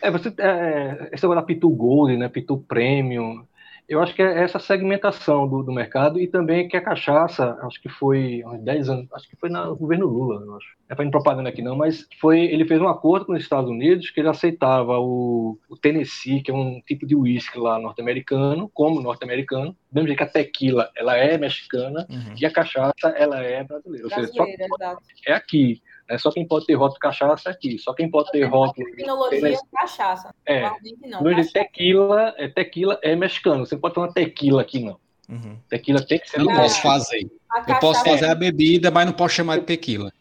É, 0.00 0.10
você, 0.10 0.28
é, 0.38 1.10
esse 1.12 1.22
negócio 1.22 1.34
da 1.34 1.42
Pitu 1.42 1.70
Gold, 1.70 2.16
né, 2.16 2.28
Pitu 2.28 2.58
Premium, 2.58 3.46
eu 3.88 4.00
acho 4.00 4.14
que 4.14 4.22
é 4.22 4.42
essa 4.42 4.58
segmentação 4.58 5.48
do, 5.48 5.62
do, 5.62 5.72
mercado 5.72 6.18
e 6.20 6.26
também 6.26 6.68
que 6.68 6.76
a 6.76 6.80
cachaça, 6.80 7.58
acho 7.62 7.80
que 7.80 7.88
foi 7.88 8.42
uns 8.44 8.62
10 8.62 8.88
anos, 8.88 9.12
acho 9.12 9.28
que 9.28 9.36
foi 9.36 9.50
no 9.50 9.76
governo 9.76 10.06
Lula, 10.06 10.42
eu 10.44 10.56
acho. 10.56 10.68
Não 10.88 10.94
é 10.94 10.94
para 10.94 11.10
propaganda 11.10 11.48
aqui 11.48 11.62
não, 11.62 11.76
mas 11.76 12.06
foi, 12.20 12.40
ele 12.40 12.64
fez 12.64 12.80
um 12.80 12.88
acordo 12.88 13.26
com 13.26 13.32
os 13.32 13.42
Estados 13.42 13.70
Unidos 13.70 14.10
que 14.10 14.20
ele 14.20 14.28
aceitava 14.28 14.98
o, 14.98 15.58
o 15.68 15.76
Tennessee, 15.76 16.42
que 16.42 16.50
é 16.50 16.54
um 16.54 16.80
tipo 16.86 17.06
de 17.06 17.14
uísque 17.14 17.58
lá 17.58 17.78
norte-americano, 17.78 18.70
como 18.72 19.00
norte-americano, 19.00 19.72
do 19.72 19.94
mesmo 19.94 20.08
jeito 20.08 20.18
que 20.18 20.24
a 20.24 20.28
tequila, 20.28 20.90
ela 20.96 21.16
é 21.16 21.36
mexicana 21.36 22.06
uhum. 22.08 22.34
e 22.40 22.46
a 22.46 22.50
cachaça, 22.50 23.08
ela 23.16 23.40
é 23.40 23.64
brasileira. 23.64 24.08
brasileira 24.08 24.64
Ou 24.70 24.78
seja, 24.78 25.22
é 25.26 25.32
aqui. 25.32 25.82
É 26.12 26.18
só 26.18 26.30
quem 26.30 26.46
pode 26.46 26.66
ter 26.66 26.74
rótulo 26.74 27.00
cachaça 27.00 27.48
aqui. 27.48 27.78
Só 27.78 27.94
quem 27.94 28.10
pode 28.10 28.30
ter 28.30 28.44
rótulo. 28.44 28.86
Tecnologia 28.90 29.54
é 29.54 29.58
cachaça. 29.74 30.34
É. 30.44 30.70
Não, 31.04 31.22
não 31.22 31.44
tequila, 31.46 32.34
é 32.36 32.48
tequila 32.48 32.98
é 33.02 33.16
mexicano. 33.16 33.64
Você 33.64 33.78
pode 33.78 33.94
ter 33.94 34.00
uma 34.00 34.12
tequila 34.12 34.60
aqui, 34.60 34.84
não. 34.84 34.98
Uhum. 35.28 35.56
Tequila 35.70 36.04
tem 36.04 36.18
que 36.18 36.28
ser. 36.28 36.40
Eu 36.40 36.44
não 36.44 36.54
posso 36.54 36.82
fazer. 36.82 37.30
Eu 37.66 37.78
posso 37.80 38.04
fazer 38.04 38.26
a 38.26 38.34
bebida, 38.34 38.90
mas 38.90 39.06
não 39.06 39.12
posso 39.14 39.34
chamar 39.34 39.58
de 39.58 39.64
tequila. 39.64 40.12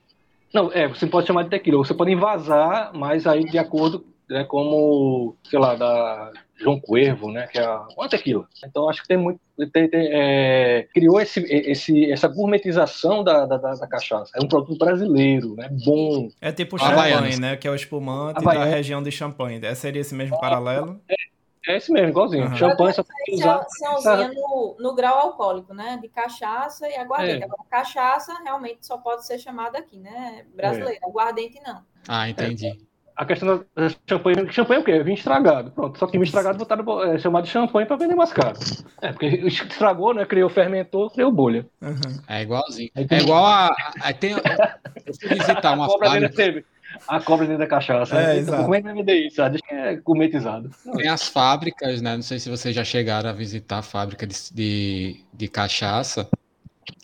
Não, 0.53 0.71
é, 0.71 0.87
você 0.87 1.05
pode 1.05 1.27
chamar 1.27 1.43
de 1.43 1.49
tequila. 1.49 1.77
Você 1.77 1.93
pode 1.93 2.11
invasar, 2.11 2.91
mas 2.93 3.27
aí 3.27 3.43
de 3.43 3.57
acordo 3.57 4.05
né, 4.31 4.45
como, 4.45 5.35
sei 5.43 5.59
lá, 5.59 5.75
da 5.75 6.31
João 6.55 6.79
Cuervo, 6.79 7.31
né, 7.31 7.47
que 7.47 7.59
é 7.59 7.67
uma 7.97 8.07
tequila. 8.07 8.47
Então 8.65 8.89
acho 8.89 9.01
que 9.01 9.07
tem 9.09 9.17
muito, 9.17 9.41
tem, 9.73 9.89
tem, 9.89 10.07
é, 10.09 10.87
criou 10.93 11.19
esse, 11.19 11.41
esse, 11.41 12.09
essa 12.09 12.29
gourmetização 12.29 13.23
da, 13.23 13.45
da, 13.45 13.57
da, 13.57 13.87
cachaça. 13.87 14.31
É 14.35 14.41
um 14.41 14.47
produto 14.47 14.77
brasileiro, 14.77 15.53
né, 15.55 15.69
bom. 15.85 16.29
É 16.39 16.51
tipo 16.51 16.79
champanhe, 16.79 17.39
né, 17.39 17.57
que 17.57 17.67
é 17.67 17.71
o 17.71 17.75
espumante 17.75 18.43
da 18.43 18.63
região 18.63 19.03
de 19.03 19.11
champanhe. 19.11 19.59
É, 19.63 19.75
seria 19.75 19.99
esse 19.99 20.15
mesmo 20.15 20.39
paralelo? 20.39 21.01
É, 21.09 21.73
é 21.73 21.77
esse 21.77 21.91
mesmo, 21.91 22.07
igualzinho. 22.07 22.45
Uhum. 22.45 22.55
Champanhe 22.55 22.93
só 22.93 23.03
tem 23.03 23.35
usar. 23.35 24.31
No, 24.33 24.77
no 24.79 24.95
grau 24.95 25.19
alcoólico, 25.19 25.73
né? 25.73 25.99
De 26.01 26.07
cachaça 26.07 26.87
e 26.87 26.95
aguardente. 26.95 27.43
É. 27.43 27.45
Agora, 27.45 27.63
cachaça 27.69 28.33
realmente 28.43 28.85
só 28.87 28.97
pode 28.97 29.25
ser 29.25 29.37
chamada 29.37 29.77
aqui, 29.77 29.99
né? 29.99 30.45
Brasileira. 30.55 30.99
É. 31.03 31.07
Aguardente 31.07 31.59
não. 31.63 31.83
Ah, 32.07 32.29
entendi 32.29 32.90
a 33.21 33.25
questão 33.25 33.63
da 33.75 33.89
champanhe. 34.09 34.51
Champanhe 34.51 34.79
é 34.79 34.81
o 34.81 34.83
quê? 34.83 35.03
Vinho 35.03 35.13
estragado. 35.13 35.69
Pronto. 35.69 35.99
Só 35.99 36.07
que 36.07 36.13
vinho 36.13 36.23
estragado 36.23 36.57
botaram 36.57 37.03
é, 37.03 37.19
chamado 37.19 37.43
de 37.43 37.51
champanhe 37.51 37.85
para 37.85 37.95
vender 37.95 38.15
mais 38.15 38.33
caro. 38.33 38.57
É, 38.99 39.11
porque 39.11 39.27
estragou, 39.45 40.11
né? 40.11 40.25
Criou, 40.25 40.49
fermentou, 40.49 41.07
criou 41.11 41.31
bolha. 41.31 41.67
Uhum. 41.79 42.19
É 42.27 42.41
igualzinho. 42.41 42.89
É 42.95 43.17
igual 43.19 43.45
a. 43.45 43.75
a 44.01 44.11
tem, 44.11 44.31
eu 44.31 45.13
fui 45.19 45.29
visitar 45.37 45.73
uma 45.73 45.87
fábrica. 45.99 46.65
A 47.07 47.21
cobra 47.21 47.45
dentro 47.45 47.59
da 47.59 47.67
cachaça. 47.67 48.15
É, 48.15 48.25
né? 48.25 48.37
exato. 48.39 48.63
Como 48.63 48.73
é 48.73 48.79
que 48.79 48.85
vai 48.85 48.95
vender 48.95 49.27
isso? 49.27 49.39
Ah, 49.39 49.49
deixa 49.49 49.63
que 49.67 49.73
é 49.73 49.95
gourmetizado. 49.97 50.71
Tem 50.97 51.07
as 51.07 51.27
fábricas, 51.27 52.01
né? 52.01 52.15
Não 52.15 52.23
sei 52.23 52.39
se 52.39 52.49
vocês 52.49 52.75
já 52.75 52.83
chegaram 52.83 53.29
a 53.29 53.33
visitar 53.33 53.77
a 53.77 53.83
fábrica 53.83 54.25
de, 54.25 54.35
de, 54.51 55.23
de 55.31 55.47
cachaça. 55.47 56.27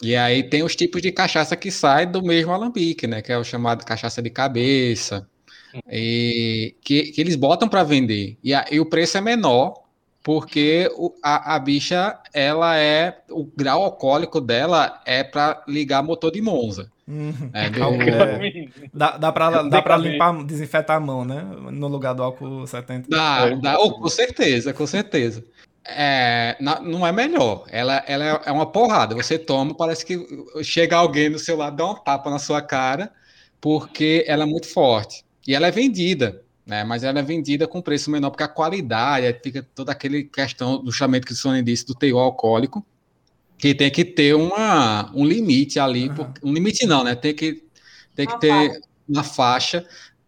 E 0.01 0.15
aí 0.15 0.41
tem 0.41 0.63
os 0.63 0.75
tipos 0.75 0.99
de 0.99 1.11
cachaça 1.11 1.55
que 1.55 1.69
saem 1.69 2.11
do 2.11 2.23
mesmo 2.23 2.51
alambique, 2.51 3.05
né? 3.05 3.21
Que 3.21 3.31
é 3.31 3.37
o 3.37 3.43
chamado 3.43 3.85
cachaça 3.85 4.19
de 4.19 4.31
cabeça 4.31 5.27
e, 5.89 6.75
que, 6.81 7.11
que 7.11 7.21
eles 7.21 7.35
botam 7.35 7.67
para 7.67 7.83
vender. 7.83 8.37
E, 8.43 8.53
a, 8.53 8.65
e, 8.71 8.79
o 8.79 8.85
preço 8.85 9.17
é 9.17 9.21
menor, 9.21 9.73
porque 10.23 10.89
o, 10.95 11.13
a, 11.23 11.55
a, 11.55 11.59
bicha, 11.59 12.19
ela 12.33 12.77
é. 12.77 13.19
O 13.29 13.45
grau 13.45 13.83
alcoólico 13.83 14.41
dela 14.41 15.01
é 15.05 15.23
para 15.23 15.63
ligar 15.67 16.03
motor 16.03 16.31
de 16.31 16.41
Monza. 16.41 16.91
Uhum. 17.07 17.49
É, 17.53 17.67
é, 17.67 18.69
dá 18.93 19.17
dá 19.17 19.31
para 19.31 19.63
dá 19.63 19.81
pra 19.81 19.95
limpar, 19.95 20.43
desinfetar 20.43 20.97
a 20.97 20.99
mão, 20.99 21.23
né? 21.23 21.41
No 21.71 21.87
lugar 21.87 22.13
do 22.13 22.21
álcool 22.21 22.67
70. 22.67 23.07
Dá, 23.09 23.49
dá 23.55 23.79
oh, 23.79 23.91
com 23.91 24.09
certeza, 24.09 24.73
com 24.73 24.85
certeza. 24.85 25.45
É, 25.89 26.57
não 26.59 27.07
é 27.07 27.13
melhor. 27.13 27.63
Ela, 27.69 28.03
ela 28.05 28.41
é 28.45 28.51
uma 28.51 28.65
porrada. 28.65 29.15
Você 29.15 29.39
toma, 29.39 29.73
parece 29.73 30.05
que 30.05 30.19
chega 30.61 30.97
alguém 30.97 31.29
no 31.29 31.39
seu 31.39 31.55
lado, 31.55 31.77
dá 31.77 31.85
um 31.85 31.95
tapa 31.95 32.29
na 32.29 32.39
sua 32.39 32.61
cara, 32.61 33.09
porque 33.61 34.25
ela 34.27 34.43
é 34.43 34.45
muito 34.45 34.67
forte. 34.67 35.23
E 35.47 35.55
ela 35.55 35.67
é 35.67 35.71
vendida, 35.71 36.43
né? 36.65 36.83
Mas 36.83 37.03
ela 37.03 37.19
é 37.19 37.23
vendida 37.23 37.65
com 37.65 37.81
preço 37.81 38.11
menor, 38.11 38.29
porque 38.29 38.43
a 38.43 38.47
qualidade, 38.49 39.39
fica 39.41 39.65
toda 39.73 39.93
aquela 39.93 40.21
questão 40.23 40.83
do 40.83 40.91
chamamento 40.91 41.25
que 41.25 41.31
o 41.31 41.35
Sônia 41.35 41.63
disse 41.63 41.87
do 41.87 41.95
teor 41.95 42.19
alcoólico, 42.19 42.85
que 43.57 43.73
tem 43.73 43.89
que 43.89 44.03
ter 44.03 44.35
uma, 44.35 45.09
um 45.15 45.25
limite 45.25 45.79
ali, 45.79 46.09
uhum. 46.09 46.33
um 46.43 46.53
limite 46.53 46.85
não, 46.85 47.03
né? 47.03 47.15
Tem 47.15 47.33
que, 47.33 47.63
tem 48.13 48.27
que 48.27 48.39
ter 48.39 48.49
faixa. 48.49 48.81
uma 49.07 49.23
faixa 49.23 49.87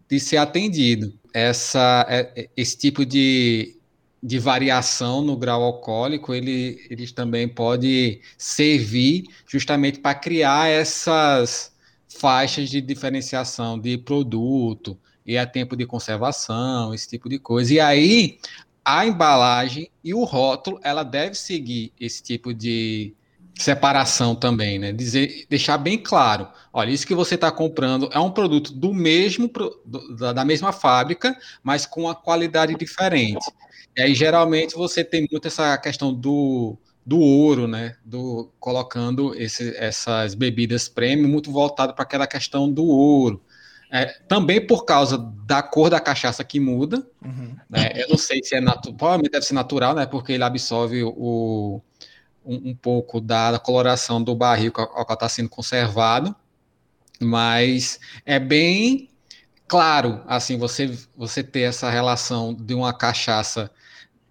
de 0.09 0.19
ser 0.19 0.37
atendido. 0.37 1.13
Essa, 1.33 2.05
é, 2.09 2.33
é, 2.35 2.49
esse 2.55 2.77
tipo 2.77 3.05
de, 3.05 3.77
de 4.23 4.39
variação 4.39 5.21
no 5.21 5.35
grau 5.35 5.61
alcoólico, 5.61 6.33
ele, 6.33 6.87
eles 6.89 7.11
também 7.11 7.47
pode 7.47 8.21
servir 8.37 9.25
justamente 9.45 9.99
para 9.99 10.15
criar 10.15 10.69
essas 10.69 11.71
faixas 12.07 12.69
de 12.69 12.81
diferenciação 12.81 13.77
de 13.77 13.97
produto, 13.97 14.97
e 15.29 15.37
a 15.37 15.45
tempo 15.45 15.75
de 15.75 15.85
conservação, 15.85 16.91
esse 16.91 17.07
tipo 17.07 17.29
de 17.29 17.37
coisa. 17.37 17.71
E 17.71 17.79
aí, 17.79 18.39
a 18.83 19.05
embalagem 19.05 19.91
e 20.03 20.11
o 20.11 20.23
rótulo, 20.23 20.79
ela 20.83 21.03
deve 21.03 21.35
seguir 21.35 21.93
esse 21.99 22.23
tipo 22.23 22.51
de 22.51 23.13
separação 23.53 24.33
também, 24.33 24.79
né? 24.79 24.91
Dizer, 24.91 25.45
deixar 25.47 25.77
bem 25.77 25.99
claro, 25.99 26.47
olha, 26.73 26.89
isso 26.89 27.05
que 27.05 27.13
você 27.13 27.35
está 27.35 27.51
comprando 27.51 28.09
é 28.11 28.19
um 28.19 28.31
produto 28.31 28.73
do 28.73 28.91
mesmo 28.91 29.51
da 30.33 30.43
mesma 30.43 30.71
fábrica, 30.71 31.37
mas 31.61 31.85
com 31.85 32.01
uma 32.01 32.15
qualidade 32.15 32.73
diferente. 32.73 33.45
E 33.95 34.01
aí 34.01 34.15
geralmente 34.15 34.73
você 34.73 35.03
tem 35.03 35.27
muito 35.29 35.47
essa 35.47 35.77
questão 35.77 36.11
do, 36.11 36.75
do 37.05 37.19
ouro, 37.19 37.67
né? 37.67 37.97
Do 38.03 38.49
colocando 38.59 39.35
esse, 39.35 39.77
essas 39.77 40.33
bebidas 40.33 40.89
premium 40.89 41.27
muito 41.27 41.51
voltado 41.51 41.93
para 41.93 42.03
aquela 42.03 42.25
questão 42.25 42.71
do 42.71 42.85
ouro. 42.85 43.39
É, 43.91 44.05
também 44.27 44.65
por 44.65 44.85
causa 44.85 45.17
da 45.17 45.63
cor 45.63 45.89
da 45.89 45.99
cachaça 45.99 46.43
que 46.43 46.59
muda. 46.59 47.05
Uhum. 47.23 47.55
Né? 47.67 47.91
Eu 47.95 48.09
não 48.09 48.17
sei 48.17 48.43
se 48.43 48.55
é 48.55 48.61
natural, 48.61 48.95
provavelmente 48.95 49.31
deve 49.31 49.45
ser 49.45 49.55
natural, 49.55 49.95
né? 49.95 50.05
Porque 50.05 50.33
ele 50.33 50.43
absorve 50.43 51.03
o, 51.03 51.81
um, 52.45 52.69
um 52.69 52.75
pouco 52.75 53.19
da, 53.19 53.53
da, 53.53 53.59
coloração 53.59 54.21
do 54.23 54.35
barril 54.35 54.71
ao 54.75 55.05
qual 55.05 55.13
está 55.13 55.27
sendo 55.27 55.49
conservado. 55.49 56.35
Mas 57.19 57.99
é 58.25 58.39
bem 58.39 59.09
claro, 59.67 60.21
assim, 60.27 60.57
você, 60.57 60.95
você 61.17 61.43
ter 61.43 61.61
essa 61.61 61.89
relação 61.89 62.53
de 62.53 62.73
uma 62.73 62.93
cachaça 62.93 63.71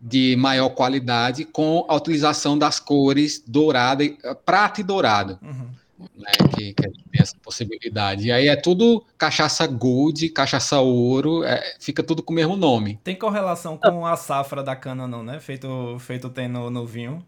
de 0.00 0.36
maior 0.36 0.68
qualidade 0.70 1.44
com 1.44 1.84
a 1.88 1.96
utilização 1.96 2.56
das 2.56 2.78
cores 2.78 3.42
dourada, 3.44 4.04
prata 4.44 4.80
e 4.80 4.84
dourado. 4.84 5.36
Uhum 5.42 5.68
né, 6.16 6.30
que, 6.54 6.74
que, 6.74 6.86
a 6.86 6.88
gente 6.88 7.04
tem 7.10 7.20
essa 7.20 7.36
possibilidade. 7.42 8.28
E 8.28 8.32
aí 8.32 8.48
é 8.48 8.56
tudo 8.56 9.04
cachaça 9.16 9.66
gold, 9.66 10.28
cachaça 10.30 10.80
ouro, 10.80 11.44
é, 11.44 11.76
fica 11.80 12.02
tudo 12.02 12.22
com 12.22 12.32
o 12.32 12.36
mesmo 12.36 12.56
nome. 12.56 13.00
Tem 13.02 13.16
correlação 13.16 13.76
com 13.76 14.06
a 14.06 14.16
safra 14.16 14.62
da 14.62 14.76
cana, 14.76 15.06
não, 15.06 15.22
né? 15.22 15.40
Feito, 15.40 15.96
feito 16.00 16.30
tem 16.30 16.48
no, 16.48 16.70
no 16.70 16.86
vinho. 16.86 17.24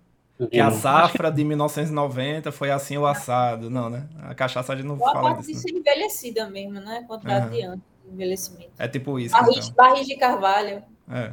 Que 0.50 0.58
a 0.58 0.70
safra 0.70 1.30
de 1.30 1.44
1990 1.44 2.50
foi 2.50 2.70
assim 2.70 2.96
o 2.96 3.06
assado. 3.06 3.68
Não, 3.68 3.90
né? 3.90 4.08
A 4.22 4.34
cachaça 4.34 4.72
a 4.72 4.76
gente 4.76 4.86
não 4.86 4.96
Boa 4.96 5.12
fala 5.12 5.34
disso. 5.34 5.50
Isso 5.50 5.68
é 5.68 5.72
envelhecida 5.72 6.48
mesmo, 6.48 6.74
né? 6.80 7.04
Quantidade 7.06 7.46
uhum. 7.46 7.52
de 7.52 7.62
anos 7.62 7.80
de 8.04 8.14
envelhecimento. 8.14 8.70
É 8.78 8.88
tipo 8.88 9.18
isso. 9.18 9.34
Barris, 9.34 9.68
então. 9.68 9.74
barris 9.74 10.06
de 10.06 10.16
carvalho. 10.16 10.82
É. 11.10 11.32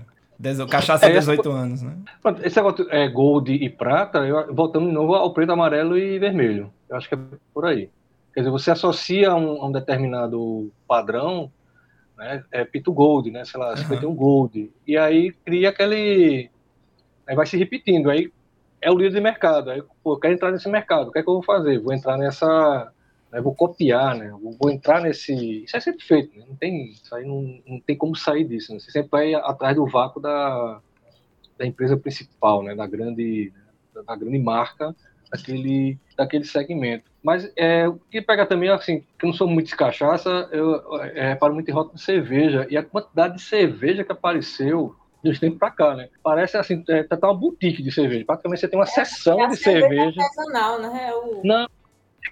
Cachaça 0.70 1.10
18 1.10 1.52
anos, 1.52 1.82
né? 1.82 1.98
Esse 2.44 2.58
negócio 2.58 2.88
é 2.90 3.08
gold 3.08 3.52
e 3.52 3.70
prata, 3.70 4.20
eu, 4.20 4.54
voltando 4.54 4.88
de 4.88 4.92
novo 4.92 5.16
ao 5.16 5.34
preto, 5.34 5.52
amarelo 5.52 5.98
e 5.98 6.20
vermelho. 6.20 6.72
Eu 6.88 6.96
acho 6.96 7.10
que 7.10 7.16
é 7.16 7.20
por 7.54 7.66
aí. 7.66 7.90
Quer 8.34 8.42
dizer, 8.42 8.52
você 8.52 8.70
associa 8.70 9.32
a 9.32 9.36
um, 9.36 9.62
a 9.62 9.68
um 9.68 9.72
determinado 9.72 10.72
padrão, 10.88 11.52
né? 12.18 12.44
É 12.52 12.64
pito 12.64 12.94
gold, 12.94 13.32
né? 13.32 13.44
Sei 13.46 13.60
lá, 13.60 13.72
uhum. 13.72 13.78
51 13.78 14.16
gold. 14.16 14.72
E 14.86 14.98
aí 14.98 15.32
cria 15.46 15.70
aquele. 15.70 16.50
Aí 17.28 17.36
vai 17.36 17.46
se 17.46 17.58
repetindo. 17.58 18.10
Aí 18.10 18.32
é 18.82 18.92
o 18.92 18.96
líder 18.96 19.16
de 19.16 19.22
mercado. 19.22 19.70
Aí, 19.70 19.84
pô, 20.04 20.14
eu 20.14 20.20
quero 20.20 20.34
entrar 20.34 20.52
nesse 20.52 20.70
mercado, 20.70 21.10
o 21.10 21.12
que 21.12 21.20
é 21.20 21.24
que 21.24 21.30
eu 21.30 21.36
vou 21.36 21.44
fazer? 21.44 21.80
Vou 21.80 21.94
entrar 21.94 22.18
nessa. 22.18 22.92
Vou 23.42 23.56
copiar, 23.56 24.16
né? 24.16 24.34
Vou 24.60 24.72
entrar 24.72 25.02
nesse. 25.02 25.64
Isso 25.64 25.76
é 25.76 25.80
sempre 25.80 26.04
feito, 26.04 26.38
né? 26.38 26.46
Não 26.48 26.56
tem, 26.56 26.92
isso 26.92 27.14
aí 27.16 27.26
não, 27.26 27.62
não 27.66 27.80
tem 27.80 27.98
como 27.98 28.16
sair 28.16 28.44
disso. 28.44 28.74
Né? 28.74 28.80
Você 28.80 28.92
sempre 28.92 29.10
vai 29.10 29.34
atrás 29.34 29.76
do 29.76 29.86
vácuo 29.86 30.20
da, 30.20 30.80
da 31.58 31.66
empresa 31.66 31.98
principal, 31.98 32.64
né? 32.64 32.76
Da 32.76 32.88
grande, 32.88 33.52
da 34.06 34.16
grande 34.16 34.40
marca 34.40 34.96
daquele, 35.32 35.98
daquele 36.16 36.46
segmento. 36.46 37.06
Mas 37.24 37.52
é, 37.56 37.88
o 37.88 37.96
que 37.96 38.22
pega 38.22 38.46
também, 38.46 38.70
assim, 38.70 39.02
que 39.20 39.26
eu 39.26 39.28
não 39.28 39.34
sou 39.34 39.48
muito 39.48 39.68
de 39.68 39.76
cachaça, 39.76 40.48
eu 40.52 41.02
é, 41.04 41.30
reparo 41.30 41.54
muito 41.54 41.70
em 41.70 41.74
rota 41.74 41.96
de 41.96 42.02
cerveja, 42.02 42.66
e 42.70 42.78
a 42.78 42.84
quantidade 42.84 43.36
de 43.36 43.42
cerveja 43.42 44.04
que 44.04 44.12
apareceu 44.12 44.96
dos 45.24 45.40
tempos 45.40 45.60
para 45.60 45.72
cá, 45.72 45.96
né? 45.96 46.10
Parece 46.24 46.58
assim, 46.58 46.84
é, 46.88 47.04
tá, 47.04 47.18
tá 47.18 47.28
uma 47.28 47.38
boutique 47.38 47.84
de 47.84 47.92
cerveja. 47.92 48.24
Praticamente 48.26 48.62
você 48.62 48.68
tem 48.68 48.80
uma 48.80 48.86
é, 48.86 48.88
seção 48.88 49.42
é 49.42 49.48
de 49.48 49.58
cerveja. 49.58 50.22
artesanal, 50.22 50.80
né? 50.80 51.10
É 51.10 51.14
o... 51.14 51.42
Não, 51.44 51.68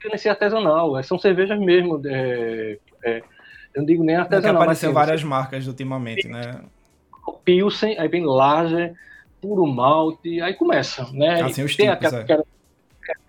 não 0.03 0.11
é 0.13 0.29
artesanal, 0.29 0.97
é, 0.97 1.03
são 1.03 1.17
cervejas 1.17 1.59
mesmo. 1.59 2.01
É, 2.05 2.77
é, 3.03 3.17
eu 3.73 3.81
não 3.81 3.85
digo 3.85 4.03
nem 4.03 4.15
artesanal. 4.15 4.61
apareceu 4.61 4.89
mas, 4.89 4.97
assim, 4.97 5.05
várias 5.07 5.21
você... 5.21 5.27
marcas 5.27 5.67
ultimamente, 5.67 6.27
né? 6.27 6.61
Pilsen, 7.43 7.97
aí 7.97 8.07
vem 8.07 8.25
Lager, 8.25 8.93
puro 9.41 9.65
malte, 9.65 10.41
aí 10.41 10.53
começa, 10.53 11.07
né? 11.11 11.41
Assim, 11.41 11.63
os 11.63 11.75
tem 11.75 11.89
tipos, 11.89 12.13
aquela, 12.13 12.43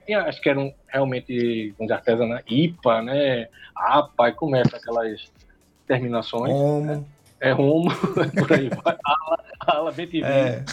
tinha, 0.06 0.22
acho 0.22 0.40
que 0.40 0.48
eram 0.48 0.72
realmente 0.86 1.74
de 1.78 1.92
artesanato, 1.92 2.44
IPA, 2.46 3.02
né? 3.02 3.48
APA, 3.74 4.28
e 4.28 4.32
começa 4.32 4.76
aquelas 4.76 5.30
terminações. 5.86 6.52
Romo. 6.52 6.86
Né? 6.86 7.04
É 7.40 7.52
Romo, 7.52 7.90
por 8.38 8.52
aí 8.52 8.70
vai. 8.82 8.96
Ala, 9.04 9.44
ala 9.66 9.92
BTV. 9.92 10.24
É. 10.24 10.64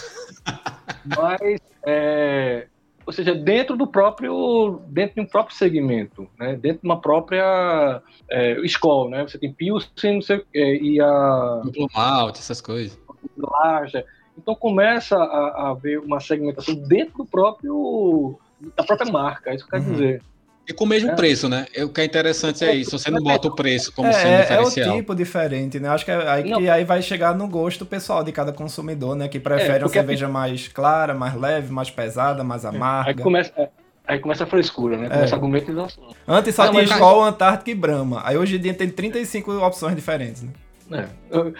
Mas, 1.04 1.60
é, 1.84 2.66
ou 3.06 3.12
seja, 3.12 3.34
dentro 3.34 3.76
do 3.76 3.86
próprio, 3.86 4.80
dentro 4.88 5.16
de 5.16 5.20
um 5.20 5.26
próprio 5.26 5.56
segmento, 5.56 6.28
né? 6.38 6.56
Dentro 6.56 6.82
de 6.82 6.88
uma 6.88 7.00
própria 7.00 8.02
é, 8.30 8.52
escola, 8.60 9.10
né? 9.10 9.22
Você 9.22 9.38
tem 9.38 9.52
Pilsen 9.52 10.20
é, 10.54 10.76
e 10.76 11.00
a... 11.00 11.62
Malte, 11.94 12.40
essas 12.40 12.60
coisas. 12.60 12.98
Larja. 13.36 14.04
Então 14.36 14.54
começa 14.54 15.16
a, 15.16 15.20
a 15.20 15.70
haver 15.70 16.00
uma 16.00 16.20
segmentação 16.20 16.74
dentro 16.74 17.18
do 17.18 17.26
próprio 17.26 18.38
da 18.76 18.82
própria 18.82 19.12
marca, 19.12 19.50
é 19.50 19.54
isso 19.54 19.68
que 19.68 19.74
eu 19.74 19.80
quero 19.80 19.90
uhum. 19.90 19.96
dizer. 19.96 20.22
E 20.66 20.72
com 20.72 20.84
o 20.84 20.86
mesmo 20.86 21.10
é. 21.10 21.14
preço, 21.14 21.48
né? 21.48 21.66
O 21.82 21.88
que 21.90 22.00
é 22.00 22.04
interessante 22.04 22.64
é 22.64 22.74
isso. 22.74 22.98
Você 22.98 23.10
não 23.10 23.22
bota 23.22 23.48
o 23.48 23.54
preço 23.54 23.92
como 23.92 24.08
é, 24.08 24.12
sendo 24.12 24.32
é, 24.32 24.40
diferencial. 24.42 24.88
É 24.88 24.92
o 24.92 24.96
tipo 24.96 25.14
diferente, 25.14 25.78
né? 25.78 25.88
Acho 25.90 26.04
que 26.04 26.10
é 26.10 26.28
aí, 26.28 26.42
que 26.42 26.70
aí 26.70 26.84
vai 26.84 27.02
chegar 27.02 27.34
no 27.34 27.46
gosto 27.46 27.84
pessoal 27.84 28.24
de 28.24 28.32
cada 28.32 28.52
consumidor, 28.52 29.14
né? 29.14 29.28
Que 29.28 29.38
prefere 29.38 29.82
é, 29.82 29.86
uma 29.86 29.88
cerveja 29.88 30.26
mais 30.26 30.68
clara, 30.68 31.12
mais 31.12 31.34
leve, 31.34 31.70
mais 31.70 31.90
pesada, 31.90 32.42
mais 32.42 32.64
amarga. 32.64 33.10
Aí 33.10 33.22
começa, 33.22 33.52
é, 33.58 33.68
aí 34.06 34.18
começa 34.18 34.44
a 34.44 34.46
frescura, 34.46 34.96
né? 34.96 35.08
Começa 35.10 35.34
a 35.34 35.36
argumentação. 35.36 35.88
Antes 36.26 36.54
só 36.54 36.64
não, 36.64 36.72
tinha 36.72 36.84
Skol, 36.84 37.24
Antártica 37.24 37.70
e 37.70 37.74
Brahma. 37.74 38.22
Aí 38.24 38.38
hoje 38.38 38.56
em 38.56 38.60
dia 38.60 38.72
tem 38.72 38.88
35 38.88 39.52
opções 39.58 39.94
diferentes, 39.94 40.42
né? 40.42 40.50
É. 40.90 41.06
Eu, 41.30 41.48
eu 41.48 41.54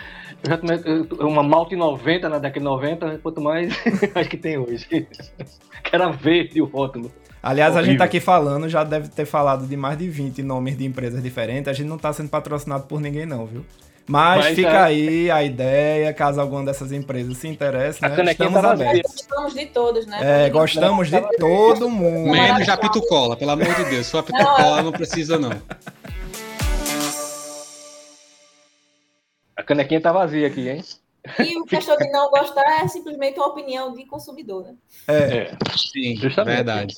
já 0.49 0.59
tomei 0.59 0.79
uma 1.21 1.43
malte 1.43 1.77
90 1.77 2.29
na 2.29 2.39
década 2.39 2.61
de 2.61 2.65
90, 2.65 3.19
quanto 3.23 3.41
mais 3.41 3.75
acho 4.15 4.31
que 4.31 4.37
tem 4.37 4.57
hoje. 4.57 4.87
que 5.85 5.95
era 5.95 6.11
verde 6.11 6.63
o 6.63 6.65
rótulo. 6.65 7.13
Aliás, 7.45 7.74
Horrível. 7.74 7.82
a 7.82 7.90
gente 7.90 7.99
tá 7.99 8.05
aqui 8.05 8.20
falando, 8.20 8.70
já 8.70 8.82
deve 8.82 9.09
ter 9.09 9.26
falado 9.26 9.66
de 9.66 9.76
mais 9.76 9.99
de 9.99 10.09
20 10.09 10.42
nomes 10.42 10.78
de 10.78 10.86
empresas 10.86 11.22
diferentes. 11.22 11.68
A 11.68 11.74
gente 11.74 11.86
não 11.86 11.99
tá 11.99 12.11
sendo 12.11 12.30
patrocinado 12.30 12.84
por 12.84 13.03
ninguém, 13.03 13.26
não, 13.26 13.45
viu? 13.45 13.66
Mas, 14.07 14.45
Mas 14.47 14.55
fica 14.55 14.70
é... 14.70 14.82
aí 14.82 15.30
a 15.30 15.45
ideia, 15.45 16.11
caso 16.14 16.40
alguma 16.40 16.64
dessas 16.64 16.90
empresas 16.90 17.36
se 17.36 17.47
interesse, 17.47 18.01
né? 18.01 18.09
Estamos 18.30 18.62
tá 18.62 18.70
abertos. 18.72 19.12
Gostamos 19.12 19.53
de 19.53 19.66
todos, 19.66 20.07
né? 20.07 20.47
É, 20.47 20.49
gostamos 20.49 21.11
de 21.11 21.20
todo 21.36 21.90
mundo. 21.90 22.30
Menos 22.30 22.66
a 22.66 22.78
Pitucola, 22.78 23.36
pelo 23.36 23.51
amor 23.51 23.74
de 23.74 23.84
Deus. 23.90 24.07
Só 24.07 24.20
a 24.20 24.22
Pitucola 24.22 24.76
não, 24.76 24.84
não 24.84 24.92
precisa, 24.92 25.38
não. 25.38 25.53
A 29.55 29.62
canequinha 29.62 30.01
tá 30.01 30.12
vazia 30.12 30.47
aqui, 30.47 30.66
hein? 30.66 30.82
E 31.39 31.59
o 31.59 31.64
questão 31.64 31.97
de 31.97 32.11
não 32.11 32.31
gostar 32.31 32.83
é 32.83 32.87
simplesmente 32.87 33.39
uma 33.39 33.49
opinião 33.49 33.95
de 33.95 34.05
consumidor, 34.05 34.64
né? 34.64 34.75
É, 35.09 35.14
é 35.14 35.57
sim, 35.77 36.16
justamente. 36.16 36.55
verdade. 36.57 36.95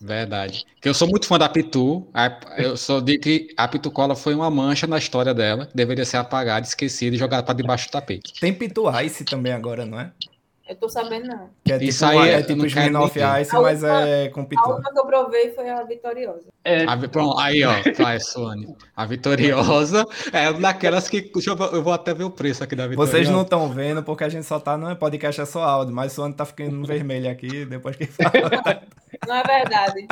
Verdade. 0.00 0.64
Que 0.80 0.88
eu 0.88 0.94
sou 0.94 1.08
muito 1.08 1.26
fã 1.26 1.38
da 1.38 1.48
Pitu. 1.48 2.06
Eu 2.56 2.76
só 2.76 2.98
digo 3.00 3.22
que 3.22 3.54
a 3.56 3.68
Pitu 3.68 3.90
Cola 3.90 4.16
foi 4.16 4.34
uma 4.34 4.50
mancha 4.50 4.86
na 4.86 4.98
história 4.98 5.32
dela, 5.32 5.68
deveria 5.72 6.04
ser 6.04 6.16
apagada, 6.16 6.66
esquecida 6.66 7.14
e 7.14 7.18
jogada 7.18 7.44
para 7.44 7.54
debaixo 7.54 7.88
do 7.88 7.92
tapete. 7.92 8.32
Tem 8.40 8.52
Pitu 8.52 8.84
Ice 9.02 9.24
também 9.24 9.52
agora, 9.52 9.86
não 9.86 10.00
é? 10.00 10.12
Eu 10.68 10.76
tô 10.76 10.86
sabendo, 10.86 11.26
não. 11.28 11.48
Que 11.64 11.72
é 11.72 11.78
tipo, 11.78 11.88
Isso 11.88 12.04
aí 12.04 12.28
é, 12.28 12.32
é 12.34 12.42
tipo 12.42 12.66
Smirnoff 12.66 13.18
Ice, 13.18 13.56
a 13.56 13.60
mas 13.60 13.82
última, 13.82 14.06
é 14.06 14.28
com 14.28 14.44
pitu. 14.44 14.60
A 14.62 14.74
última 14.74 14.92
que 14.92 14.98
eu 14.98 15.06
provei 15.06 15.50
foi 15.52 15.70
a 15.70 15.82
Vitoriosa. 15.82 16.48
É. 16.62 16.84
A, 16.84 16.96
pronto, 17.08 17.38
aí, 17.38 17.64
ó, 17.64 17.72
vai, 17.96 18.20
Suane. 18.20 18.76
A 18.94 19.06
Vitoriosa 19.06 20.04
é 20.30 20.50
uma 20.50 20.60
daquelas 20.60 21.08
que. 21.08 21.22
Deixa 21.22 21.50
eu, 21.52 21.56
eu 21.56 21.82
vou 21.82 21.94
até 21.94 22.12
ver 22.12 22.24
o 22.24 22.30
preço 22.30 22.62
aqui 22.62 22.76
da 22.76 22.86
Vitoriosa. 22.86 23.12
Vocês 23.12 23.30
não 23.30 23.42
estão 23.42 23.66
vendo 23.70 24.02
porque 24.02 24.24
a 24.24 24.28
gente 24.28 24.44
só 24.44 24.60
tá 24.60 24.76
no 24.76 24.94
podcast, 24.94 25.40
é 25.40 25.46
só 25.46 25.62
áudio, 25.62 25.94
mas 25.94 26.12
Suane 26.12 26.34
tá 26.34 26.44
ficando 26.44 26.84
vermelho 26.84 27.30
aqui 27.30 27.64
depois 27.64 27.96
que 27.96 28.04
fala. 28.06 28.82
Não 29.26 29.36
é 29.36 29.42
verdade. 29.42 30.06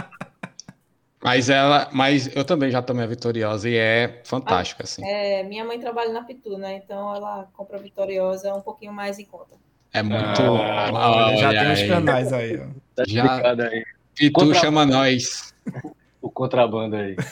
Mas 1.23 1.51
ela, 1.51 1.89
mas 1.93 2.35
eu 2.35 2.45
também 2.45 2.71
já 2.71 2.81
tomei 2.81 3.05
a 3.05 3.09
Vitoriosa 3.09 3.69
e 3.69 3.77
é 3.77 4.23
fantástica, 4.25 4.85
assim. 4.85 5.05
É, 5.05 5.43
minha 5.43 5.65
mãe 5.65 5.79
trabalha 5.79 6.13
na 6.13 6.23
Pitu, 6.23 6.57
né? 6.57 6.77
Então 6.77 7.15
ela 7.15 7.47
compra 7.53 7.77
a 7.77 7.81
Vitoriosa 7.83 8.55
um 8.55 8.61
pouquinho 8.63 8.93
mais 8.93 9.19
em 9.19 9.25
conta. 9.25 9.55
É 9.93 10.03
muito. 10.03 10.43
Ah, 10.43 11.34
já 11.37 11.51
tem 11.51 11.72
os 11.72 11.82
canais 11.82 12.32
aí. 12.32 12.59
Ó. 12.59 12.66
Tá 12.95 13.05
já. 13.07 13.53
Aí. 13.70 13.84
E 14.20 14.30
tu 14.30 14.55
chama 14.55 14.84
nós. 14.87 15.55
O 16.20 16.30
contrabando 16.30 16.97
aí. 16.97 17.16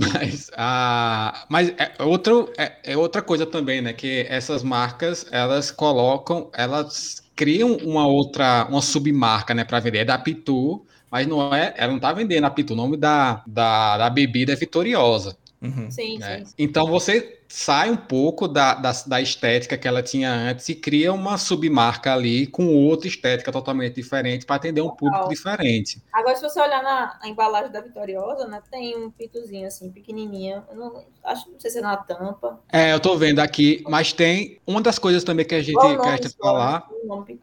Mas, 0.00 0.48
ah, 0.56 1.44
mas 1.48 1.70
é, 1.70 1.92
outro, 1.98 2.52
é, 2.56 2.72
é, 2.84 2.96
outra 2.96 3.20
coisa 3.20 3.44
também, 3.44 3.80
né? 3.80 3.92
Que 3.92 4.26
essas 4.28 4.62
marcas 4.62 5.26
elas 5.32 5.72
colocam, 5.72 6.48
elas 6.54 7.20
criam 7.34 7.76
uma 7.78 8.06
outra, 8.06 8.66
uma 8.70 8.80
submarca, 8.80 9.54
né? 9.54 9.64
Para 9.64 9.80
vender. 9.80 9.98
É 9.98 10.04
da 10.04 10.16
Pitu, 10.16 10.86
mas 11.10 11.26
não 11.26 11.52
é, 11.52 11.74
ela 11.76 11.92
não 11.92 11.98
tá 11.98 12.12
vendendo 12.12 12.44
a 12.44 12.50
Pitu. 12.50 12.74
O 12.74 12.76
nome 12.76 12.96
da, 12.96 13.42
da, 13.46 13.98
da 13.98 14.10
bebida 14.10 14.52
é 14.52 14.56
Vitoriosa. 14.56 15.36
Uhum. 15.60 15.90
Sim, 15.90 16.18
né? 16.18 16.44
sim, 16.44 16.54
Então 16.56 16.86
você 16.86 17.40
sai 17.48 17.90
um 17.90 17.96
pouco 17.96 18.46
da, 18.46 18.74
da, 18.74 18.92
da, 19.06 19.20
estética 19.20 19.76
que 19.76 19.88
ela 19.88 20.02
tinha 20.02 20.30
antes 20.30 20.68
e 20.68 20.74
cria 20.74 21.12
uma 21.12 21.36
submarca 21.36 22.12
ali 22.12 22.46
com 22.46 22.66
outra 22.76 23.08
estética 23.08 23.50
totalmente 23.50 23.94
diferente 23.94 24.46
para 24.46 24.56
atender 24.56 24.82
um 24.82 24.90
público 24.90 25.28
diferente. 25.28 26.00
Agora, 26.12 26.36
se 26.36 26.42
você 26.42 26.60
olhar 26.60 26.82
na 26.82 27.18
embalagem 27.28 27.72
da 27.72 27.80
Vitoriosa, 27.80 28.46
né, 28.46 28.62
tem 28.70 28.96
um 28.96 29.10
pitozinho 29.10 29.66
assim, 29.66 29.90
pequenininho. 29.90 30.62
Eu 30.70 30.76
não, 30.76 31.04
acho 31.24 31.50
não 31.50 31.58
sei 31.58 31.70
se 31.70 31.78
é 31.78 31.82
na 31.82 31.96
tampa. 31.96 32.60
É, 32.72 32.92
eu 32.92 33.00
tô 33.00 33.16
vendo 33.16 33.40
aqui, 33.40 33.82
mas 33.88 34.12
tem 34.12 34.60
uma 34.66 34.80
das 34.80 34.98
coisas 34.98 35.24
também 35.24 35.44
que 35.44 35.54
a 35.54 35.62
gente 35.62 35.78
quer 35.80 36.30
falar. 36.38 36.88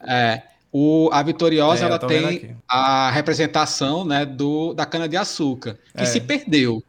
É, 0.07 0.41
o, 0.71 1.09
a 1.11 1.23
Vitoriosa 1.23 1.83
é, 1.83 1.87
ela 1.87 1.99
tem 1.99 2.55
a 2.67 3.09
representação 3.09 4.05
né, 4.05 4.25
do, 4.25 4.73
da 4.73 4.85
cana-de-açúcar, 4.85 5.77
que 5.95 6.03
é. 6.03 6.05
se 6.05 6.21
perdeu. 6.21 6.83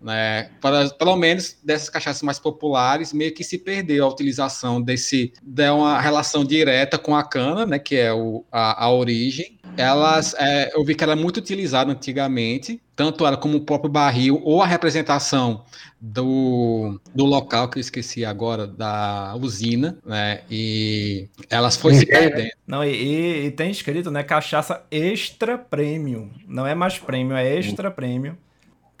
Né? 0.00 0.50
Para, 0.60 0.88
pelo 0.90 1.14
menos 1.16 1.58
dessas 1.62 1.90
cachaças 1.90 2.22
mais 2.22 2.38
populares, 2.38 3.12
meio 3.12 3.34
que 3.34 3.44
se 3.44 3.58
perdeu 3.58 4.04
a 4.04 4.08
utilização 4.08 4.80
desse, 4.80 5.32
de 5.42 5.70
uma 5.70 6.00
relação 6.00 6.44
direta 6.44 6.96
com 6.96 7.14
a 7.14 7.22
cana, 7.22 7.66
né? 7.66 7.78
que 7.78 7.96
é 7.96 8.12
o, 8.12 8.44
a, 8.50 8.84
a 8.84 8.90
origem. 8.90 9.58
Elas, 9.76 10.34
é, 10.38 10.74
eu 10.74 10.84
vi 10.84 10.94
que 10.94 11.04
ela 11.04 11.12
é 11.12 11.16
muito 11.16 11.36
utilizada 11.36 11.92
antigamente, 11.92 12.80
tanto 12.96 13.24
ela 13.26 13.36
como 13.36 13.58
o 13.58 13.60
próprio 13.60 13.90
barril, 13.90 14.40
ou 14.42 14.62
a 14.62 14.66
representação 14.66 15.64
do, 16.00 17.00
do 17.14 17.24
local, 17.24 17.68
que 17.68 17.78
eu 17.78 17.80
esqueci 17.80 18.24
agora, 18.24 18.66
da 18.66 19.34
usina, 19.40 19.98
né? 20.04 20.42
E 20.50 21.28
elas 21.48 21.76
foram 21.76 21.96
se 21.96 22.06
perdendo. 22.06 22.50
Não, 22.66 22.84
e, 22.84 23.46
e, 23.46 23.50
tem 23.50 23.70
escrito, 23.70 24.10
né? 24.10 24.22
Cachaça 24.22 24.82
extra 24.90 25.58
premium. 25.58 26.30
Não 26.46 26.66
é 26.66 26.74
mais 26.74 26.98
premium, 26.98 27.36
é 27.36 27.56
extra 27.56 27.90
premium. 27.90 28.34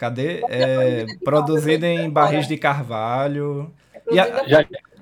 Cadê? 0.00 0.42
É, 0.48 1.04
produzido 1.22 1.84
em 1.84 2.08
barris 2.08 2.48
de 2.48 2.56
carvalho. 2.56 3.70
E 4.10 4.18
a, 4.18 4.26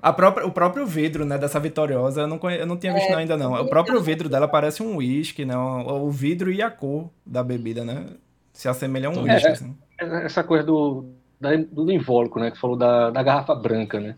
a 0.03 0.13
própria, 0.13 0.45
o 0.45 0.51
próprio 0.51 0.85
vidro 0.85 1.25
né, 1.25 1.39
dessa 1.39 1.61
Vitoriosa, 1.61 2.23
eu 2.23 2.27
não, 2.27 2.37
conhe, 2.37 2.59
eu 2.59 2.67
não 2.67 2.77
tinha 2.77 2.93
visto 2.93 3.13
é, 3.13 3.15
ainda 3.15 3.37
não. 3.37 3.55
O 3.55 3.69
próprio 3.69 4.01
vidro 4.01 4.29
dela 4.29 4.49
parece 4.49 4.83
um 4.83 4.97
uísque, 4.97 5.45
né? 5.45 5.57
O, 5.57 6.07
o, 6.07 6.11
vidro 6.11 6.51
e 6.51 6.61
a 6.61 6.69
cor 6.69 7.09
da 7.25 7.45
bebida, 7.45 7.85
né? 7.85 8.07
Se 8.53 8.69
assemelha 8.69 9.07
a 9.07 9.13
um 9.13 9.23
uísque. 9.23 9.47
É, 9.47 9.51
assim. 9.53 9.77
É, 10.01 10.27
essa 10.27 10.43
coisa 10.43 10.65
do, 10.65 11.05
da, 11.41 11.55
do 11.55 11.93
invólucro, 11.93 12.41
né? 12.41 12.51
Que 12.51 12.59
falou 12.59 12.77
da, 12.77 13.11
da 13.11 13.23
garrafa 13.23 13.55
branca, 13.55 14.01
né? 14.01 14.17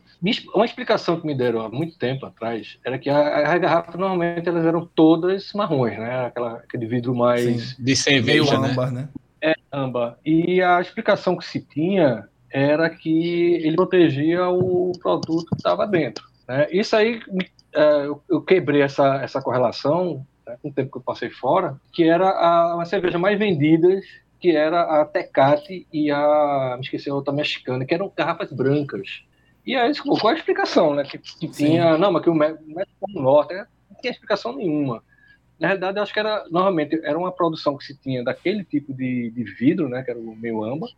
Uma 0.55 0.65
explicação 0.65 1.21
que 1.21 1.27
me 1.27 1.35
deram 1.35 1.61
há 1.61 1.69
muito 1.69 1.99
tempo 1.99 2.25
atrás 2.25 2.79
era 2.83 2.99
que 2.99 3.11
as 3.11 3.61
garrafas 3.61 3.97
normalmente 3.97 4.49
elas 4.49 4.65
eram 4.65 4.89
todas 4.95 5.53
marrons, 5.53 5.99
né? 5.99 6.25
Aquela, 6.29 6.55
aquele 6.55 6.87
vidro 6.87 7.15
mais... 7.15 7.75
Sim, 7.75 7.85
de 7.85 7.95
cerveja, 7.95 8.59
né? 8.59 8.71
âmbar, 8.71 8.91
né? 8.91 9.11
Amba. 9.73 10.19
E 10.25 10.61
a 10.63 10.81
explicação 10.81 11.37
que 11.37 11.45
se 11.45 11.61
tinha 11.61 12.29
era 12.51 12.91
que 12.91 13.55
ele 13.55 13.77
protegia 13.77 14.49
o 14.49 14.93
produto 15.01 15.47
que 15.47 15.57
estava 15.57 15.87
dentro. 15.87 16.25
Né? 16.49 16.67
Isso 16.73 16.97
aí, 16.97 17.21
é, 17.73 18.07
eu, 18.29 18.41
quebrei 18.43 18.83
essa, 18.83 19.23
essa 19.23 19.41
correlação, 19.41 20.27
né? 20.45 20.57
um 20.65 20.73
tempo 20.73 20.91
que 20.91 20.99
eu 20.99 21.03
passei 21.03 21.31
fora, 21.31 21.81
que 21.93 22.03
era 22.03 22.29
a, 22.29 22.75
uma 22.75 22.85
cerveja 22.85 23.19
mais 23.19 23.39
vendida, 23.39 24.01
que 24.41 24.57
era 24.57 25.01
a 25.01 25.05
Tecate 25.05 25.87
e 25.93 26.11
a, 26.11 26.75
me 26.77 26.83
esqueci 26.83 27.09
a 27.09 27.15
outra 27.15 27.33
mexicana, 27.33 27.85
que 27.85 27.95
eram 27.95 28.13
garrafas 28.17 28.53
brancas. 28.53 29.23
E 29.65 29.77
aí, 29.77 29.93
qual 29.99 30.33
a 30.33 30.37
explicação, 30.37 30.95
né? 30.95 31.05
Que, 31.05 31.19
que 31.19 31.47
tinha, 31.47 31.97
não, 31.97 32.11
mas 32.11 32.23
que 32.23 32.31
o 32.31 32.35
México 32.35 33.07
Norte, 33.11 33.55
né? 33.55 33.67
não 33.91 34.01
tinha 34.01 34.11
explicação 34.11 34.57
nenhuma. 34.57 35.05
Na 35.61 35.69
realidade, 35.69 35.99
eu 35.99 36.03
acho 36.03 36.13
que 36.13 36.19
era, 36.19 36.45
normalmente, 36.51 36.99
era 37.05 37.19
uma 37.19 37.31
produção 37.31 37.77
que 37.77 37.85
se 37.85 37.95
tinha 37.95 38.25
daquele 38.25 38.65
tipo 38.65 38.95
de, 38.95 39.31
de 39.31 39.45
vidro, 39.45 39.91
né? 39.91 40.03
Que 40.03 40.11
era 40.11 40.19
o 40.19 40.35
meio 40.35 40.65
âmbar, 40.65 40.89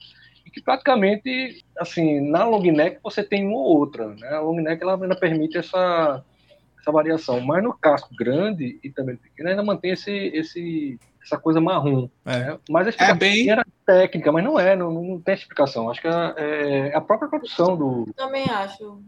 e 0.46 0.50
que 0.50 0.62
praticamente, 0.62 1.64
assim, 1.76 2.20
na 2.20 2.44
long 2.44 2.62
neck 2.62 3.00
você 3.02 3.24
tem 3.24 3.44
uma 3.44 3.58
ou 3.58 3.78
outra, 3.78 4.08
né? 4.14 4.28
A 4.28 4.40
long 4.40 4.60
neck 4.60 4.80
ela 4.80 4.94
ainda 4.94 5.16
permite 5.16 5.58
essa, 5.58 6.24
essa 6.80 6.92
variação, 6.92 7.40
mas 7.40 7.60
no 7.62 7.72
casco 7.72 8.14
grande 8.14 8.78
e 8.84 8.88
também 8.88 9.16
pequeno 9.16 9.48
ainda 9.48 9.64
mantém 9.64 9.92
esse, 9.92 10.10
esse, 10.10 10.96
essa 11.24 11.36
coisa 11.36 11.60
marrom. 11.60 12.08
É. 12.24 12.38
Né? 12.38 12.58
Mas 12.70 12.86
a 12.86 12.90
explicação 12.90 13.16
é 13.16 13.18
bem... 13.18 13.50
era 13.50 13.66
técnica, 13.84 14.30
mas 14.30 14.44
não 14.44 14.60
é, 14.60 14.76
não, 14.76 14.92
não 14.92 15.20
tem 15.20 15.34
explicação. 15.34 15.90
Acho 15.90 16.00
que 16.00 16.08
é, 16.08 16.90
é 16.92 16.96
a 16.96 17.00
própria 17.00 17.28
produção 17.28 17.76
do. 17.76 18.12
Também 18.16 18.48
acho. 18.48 19.02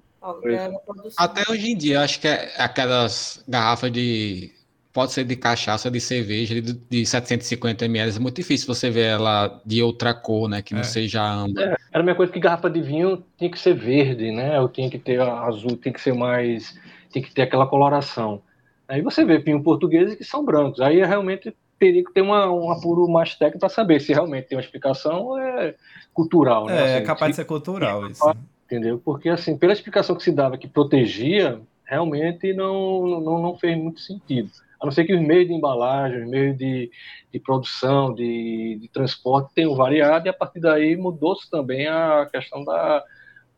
É 0.46 0.70
Até 1.18 1.42
hoje 1.50 1.70
em 1.70 1.76
dia, 1.76 2.00
acho 2.00 2.18
que 2.18 2.26
é 2.26 2.54
aquelas 2.56 3.44
garrafas 3.46 3.92
de 3.92 4.50
pode 4.94 5.12
ser 5.12 5.24
de 5.24 5.34
cachaça, 5.34 5.90
de 5.90 6.00
cerveja, 6.00 6.62
de, 6.62 6.72
de 6.72 7.04
750 7.04 7.84
ml. 7.84 8.16
É 8.16 8.20
muito 8.20 8.36
difícil 8.36 8.72
você 8.72 8.88
ver 8.88 9.06
ela 9.06 9.60
de 9.66 9.82
outra 9.82 10.14
cor, 10.14 10.48
né? 10.48 10.62
Que 10.62 10.72
não 10.72 10.82
é. 10.82 10.84
seja 10.84 11.20
âmbar. 11.20 11.64
É, 11.64 11.66
era 11.66 11.78
a 11.92 12.02
mesma 12.02 12.14
coisa 12.14 12.32
que 12.32 12.38
garrafa 12.38 12.70
de 12.70 12.80
vinho 12.80 13.22
tinha 13.36 13.50
que 13.50 13.58
ser 13.58 13.74
verde, 13.74 14.30
né? 14.30 14.58
Ou 14.60 14.68
tinha 14.68 14.88
que 14.88 14.98
ter 14.98 15.20
azul, 15.20 15.76
tem 15.76 15.92
que 15.92 16.00
ser 16.00 16.14
mais. 16.14 16.78
tem 17.12 17.20
que 17.20 17.34
ter 17.34 17.42
aquela 17.42 17.66
coloração. 17.66 18.40
Aí 18.88 19.02
você 19.02 19.24
vê 19.24 19.38
vinho 19.38 19.60
portugueses 19.64 20.14
que 20.14 20.22
são 20.22 20.44
brancos. 20.44 20.80
Aí 20.80 21.04
realmente 21.04 21.52
teria 21.76 22.04
que 22.04 22.12
ter 22.12 22.20
uma, 22.20 22.48
um 22.48 22.70
apuro 22.70 23.08
mais 23.08 23.34
técnico 23.34 23.58
para 23.58 23.68
saber 23.68 24.00
se 24.00 24.12
realmente 24.12 24.46
tem 24.46 24.56
uma 24.56 24.62
explicação 24.62 25.24
ou 25.24 25.38
é 25.38 25.74
cultural. 26.12 26.66
Né? 26.66 26.76
É, 26.76 26.84
assim, 26.84 26.92
é 26.92 27.00
capaz 27.00 27.32
de 27.32 27.36
ser 27.36 27.44
cultural 27.46 28.06
isso. 28.08 28.24
Entendeu? 28.64 29.02
Porque, 29.04 29.28
assim, 29.28 29.58
pela 29.58 29.72
explicação 29.72 30.14
que 30.14 30.22
se 30.22 30.30
dava 30.30 30.56
que 30.56 30.68
protegia, 30.68 31.60
realmente 31.84 32.52
não, 32.52 33.20
não, 33.20 33.42
não 33.42 33.58
fez 33.58 33.76
muito 33.76 34.00
sentido. 34.00 34.50
A 34.84 34.86
não 34.86 34.92
ser 34.92 35.06
que 35.06 35.14
os 35.14 35.20
meios 35.20 35.48
de 35.48 35.54
embalagem, 35.54 36.24
os 36.24 36.28
meios 36.28 36.58
de, 36.58 36.90
de 37.32 37.40
produção, 37.40 38.14
de, 38.14 38.78
de 38.82 38.88
transporte 38.88 39.54
tenham 39.54 39.74
variado, 39.74 40.26
e 40.26 40.28
a 40.28 40.32
partir 40.32 40.60
daí 40.60 40.94
mudou-se 40.94 41.50
também 41.50 41.86
a 41.86 42.28
questão 42.30 42.62
da, 42.62 43.02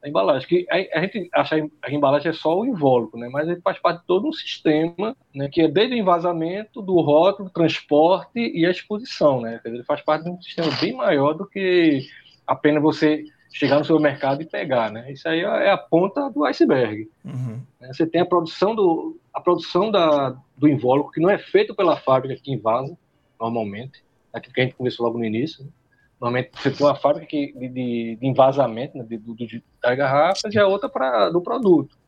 da 0.00 0.08
embalagem. 0.08 0.48
Que 0.48 0.66
a, 0.70 1.00
a, 1.00 1.02
gente 1.02 1.28
acha 1.34 1.56
a 1.82 1.90
embalagem 1.90 2.30
é 2.30 2.32
só 2.32 2.56
o 2.56 2.64
invólucro, 2.64 3.18
né? 3.18 3.28
mas 3.28 3.48
ele 3.48 3.60
faz 3.60 3.76
parte 3.80 4.02
de 4.02 4.06
todo 4.06 4.28
um 4.28 4.32
sistema, 4.32 5.16
né? 5.34 5.48
que 5.48 5.62
é 5.62 5.68
desde 5.68 5.96
o 5.96 5.98
envasamento, 5.98 6.80
do 6.80 7.00
rótulo, 7.00 7.50
transporte 7.50 8.38
e 8.38 8.64
a 8.64 8.70
exposição. 8.70 9.40
Né? 9.40 9.60
Ele 9.64 9.82
faz 9.82 10.02
parte 10.02 10.22
de 10.22 10.30
um 10.30 10.40
sistema 10.40 10.70
bem 10.80 10.92
maior 10.92 11.32
do 11.32 11.44
que 11.44 12.06
apenas 12.46 12.80
você 12.80 13.24
chegar 13.52 13.78
no 13.78 13.84
seu 13.84 13.98
mercado 13.98 14.42
e 14.42 14.46
pegar, 14.46 14.90
né? 14.90 15.10
Isso 15.10 15.28
aí 15.28 15.40
é 15.40 15.70
a 15.70 15.78
ponta 15.78 16.28
do 16.30 16.44
iceberg. 16.44 17.08
Uhum. 17.24 17.60
Você 17.80 18.06
tem 18.06 18.20
a 18.20 18.26
produção 18.26 18.74
do 18.74 19.16
a 19.32 19.40
produção 19.40 19.90
da, 19.90 20.34
do 20.56 20.66
invólucro 20.66 21.12
que 21.12 21.20
não 21.20 21.28
é 21.28 21.36
feito 21.36 21.74
pela 21.74 21.96
fábrica 21.96 22.40
que 22.42 22.50
invasa 22.50 22.96
normalmente, 23.38 24.02
aquilo 24.32 24.54
que 24.54 24.60
a 24.62 24.64
gente 24.64 24.76
conversou 24.76 25.04
logo 25.04 25.18
no 25.18 25.24
início. 25.24 25.62
Né? 25.62 25.70
Normalmente 26.18 26.50
você 26.54 26.70
tem 26.70 26.86
uma 26.86 26.94
fábrica 26.94 27.26
que, 27.26 27.52
de, 27.52 27.68
de, 27.68 28.16
de 28.16 28.26
envasamento 28.26 28.96
né, 28.96 29.04
de, 29.04 29.18
de, 29.18 29.62
das 29.82 29.96
garrafas 29.96 30.54
e 30.54 30.58
a 30.58 30.66
outra 30.66 30.88
para 30.88 31.28
do 31.28 31.42
produto. 31.42 31.98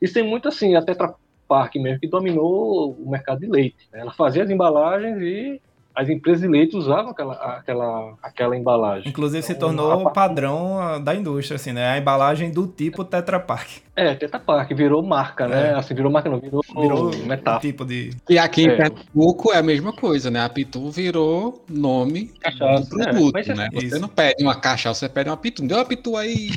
Isso 0.00 0.14
tem 0.14 0.22
muito 0.22 0.48
assim, 0.48 0.74
a 0.76 0.82
Tetra 0.82 1.14
Pak 1.46 1.78
mesmo 1.78 2.00
que 2.00 2.08
dominou 2.08 2.92
o 2.92 3.10
mercado 3.10 3.40
de 3.40 3.46
leite. 3.46 3.88
Né? 3.92 4.00
Ela 4.00 4.12
fazia 4.12 4.42
as 4.42 4.50
embalagens 4.50 5.20
e 5.20 5.60
as 5.98 6.08
empresas 6.08 6.42
de 6.42 6.46
leite 6.46 6.76
usavam 6.76 7.10
aquela, 7.10 7.34
aquela, 7.34 8.14
aquela 8.22 8.56
embalagem. 8.56 9.08
Inclusive 9.08 9.40
então, 9.40 9.54
se 9.54 9.58
tornou 9.58 10.06
o 10.06 10.12
padrão 10.12 11.02
da 11.02 11.12
indústria, 11.12 11.56
assim, 11.56 11.72
né? 11.72 11.90
A 11.90 11.98
embalagem 11.98 12.52
do 12.52 12.68
tipo 12.68 13.04
Tetra 13.04 13.40
Pak. 13.40 13.80
É, 13.96 14.14
Tetra 14.14 14.38
Pak, 14.38 14.72
virou 14.74 15.02
marca, 15.02 15.48
né? 15.48 15.70
É. 15.70 15.74
Assim, 15.74 15.94
virou 15.94 16.12
marca 16.12 16.30
não, 16.30 16.38
virou, 16.38 16.62
virou 16.72 17.10
metáfora. 17.26 17.60
tipo 17.60 17.84
de... 17.84 18.12
E 18.30 18.38
aqui 18.38 18.62
em 18.62 18.68
é. 18.68 18.76
Pernambuco 18.76 19.52
é 19.52 19.58
a 19.58 19.62
mesma 19.62 19.92
coisa, 19.92 20.30
né? 20.30 20.40
A 20.40 20.48
Pitu 20.48 20.88
virou 20.88 21.64
nome 21.68 22.28
cachaça, 22.40 22.88
do 22.88 22.96
produto, 22.96 23.36
é. 23.36 23.54
né? 23.56 23.68
Você 23.74 23.86
isso. 23.86 23.98
não 23.98 24.08
pede 24.08 24.44
uma 24.44 24.54
cachaça, 24.54 25.00
você 25.00 25.08
pede 25.08 25.28
uma 25.28 25.36
Pitu. 25.36 25.66
Deu 25.66 25.78
uma 25.78 25.84
Pitu 25.84 26.16
aí... 26.16 26.50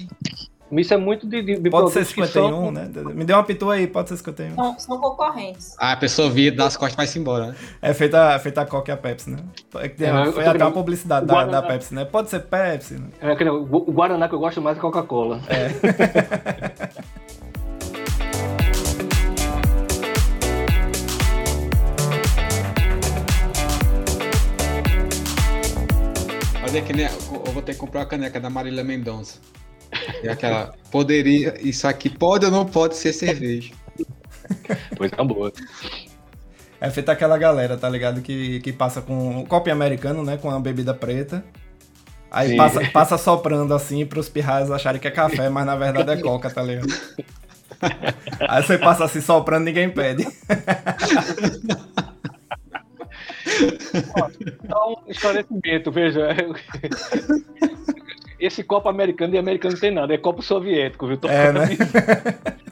Isso 0.80 0.94
é 0.94 0.98
muito 0.98 1.28
de, 1.28 1.42
de, 1.42 1.60
de 1.60 1.70
Pode 1.70 1.92
ser 1.92 2.06
51, 2.06 2.50
são... 2.50 2.72
né? 2.72 2.90
Me 3.14 3.26
deu 3.26 3.36
uma 3.36 3.44
pitua 3.44 3.74
aí, 3.74 3.88
pode 3.88 4.08
ser 4.08 4.18
51. 4.18 4.56
São, 4.56 4.80
são 4.80 4.98
concorrentes. 5.00 5.76
Ah, 5.78 5.92
a 5.92 5.98
pessoa 5.98 6.30
vira 6.30 6.56
das 6.56 6.78
costas 6.78 6.94
e 6.94 6.98
vai-se 6.98 7.20
embora, 7.20 7.48
né? 7.48 7.56
É 7.82 7.94
feita, 7.94 8.40
feita 8.40 8.62
a 8.62 8.66
Coca 8.66 8.92
e 8.92 8.94
a 8.94 8.98
Pepsi, 8.98 9.32
né? 9.32 9.40
É, 9.76 9.86
é, 9.86 10.32
foi 10.32 10.46
até 10.46 10.64
a 10.64 10.72
publicidade 10.72 11.26
da, 11.26 11.46
da, 11.46 11.62
Pepsi, 11.62 11.94
né? 11.94 12.06
Pode 12.06 12.30
ser 12.30 12.40
Pepsi, 12.42 12.94
né? 12.94 13.08
É, 13.20 13.52
o 13.52 13.92
Guaraná 13.92 14.30
que 14.30 14.36
eu 14.36 14.40
gosto 14.40 14.62
mais 14.62 14.78
é 14.78 14.80
Coca-Cola. 14.80 15.42
É. 15.50 15.72
Fazer 26.62 26.84
que 26.84 26.94
nem. 26.94 27.06
Eu 27.06 27.52
vou 27.52 27.62
ter 27.62 27.74
que 27.74 27.80
comprar 27.80 28.04
a 28.04 28.06
caneca 28.06 28.40
da 28.40 28.50
Marília 28.50 28.82
Mendonça. 28.82 29.40
É 30.24 30.30
aquela. 30.30 30.74
Poderia. 30.92 31.56
Isso 31.60 31.88
aqui 31.88 32.10
pode 32.10 32.46
ou 32.46 32.52
não 32.52 32.66
pode 32.66 32.96
ser 32.96 33.14
cerveja? 33.14 33.74
Pois 34.98 35.12
tá 35.12 35.24
boa. 35.24 35.52
É 36.80 36.90
feita 36.90 37.12
aquela 37.12 37.38
galera, 37.38 37.78
tá 37.78 37.88
ligado? 37.88 38.22
Que, 38.22 38.60
que 38.62 38.74
passa 38.74 39.02
com 39.02 39.40
um 39.40 39.46
copo 39.46 39.70
americano, 39.70 40.24
né? 40.24 40.38
Com 40.38 40.50
uma 40.50 40.60
bebida 40.60 40.94
preta. 40.94 41.44
Aí 42.32 42.56
passa, 42.56 42.82
passa 42.92 43.18
soprando 43.18 43.74
assim 43.74 44.06
pros 44.06 44.30
pirraias 44.30 44.72
acharem 44.72 45.02
que 45.02 45.08
é 45.08 45.12
café, 45.12 45.50
mas 45.50 45.66
na 45.66 45.76
verdade 45.76 46.12
é 46.12 46.22
coca, 46.22 46.50
tá 46.50 46.64
ligado? 46.64 46.88
Aí 48.48 48.64
você 48.64 48.78
passa 48.78 49.04
assim 49.04 49.22
soprando 49.22 49.66
ninguém 49.66 49.90
pede. 49.90 50.26
Então, 54.64 55.04
esclarecimento, 55.08 55.92
veja 55.92 56.28
esse 58.42 58.64
copo 58.64 58.90
americano 58.90 59.32
de 59.32 59.38
americano 59.38 59.74
não 59.74 59.80
tem 59.80 59.92
nada, 59.92 60.14
é 60.14 60.18
copo 60.18 60.42
soviético, 60.42 61.08
viu? 61.08 61.18
Tô 61.18 61.28
é, 61.28 61.52
né? 61.52 61.62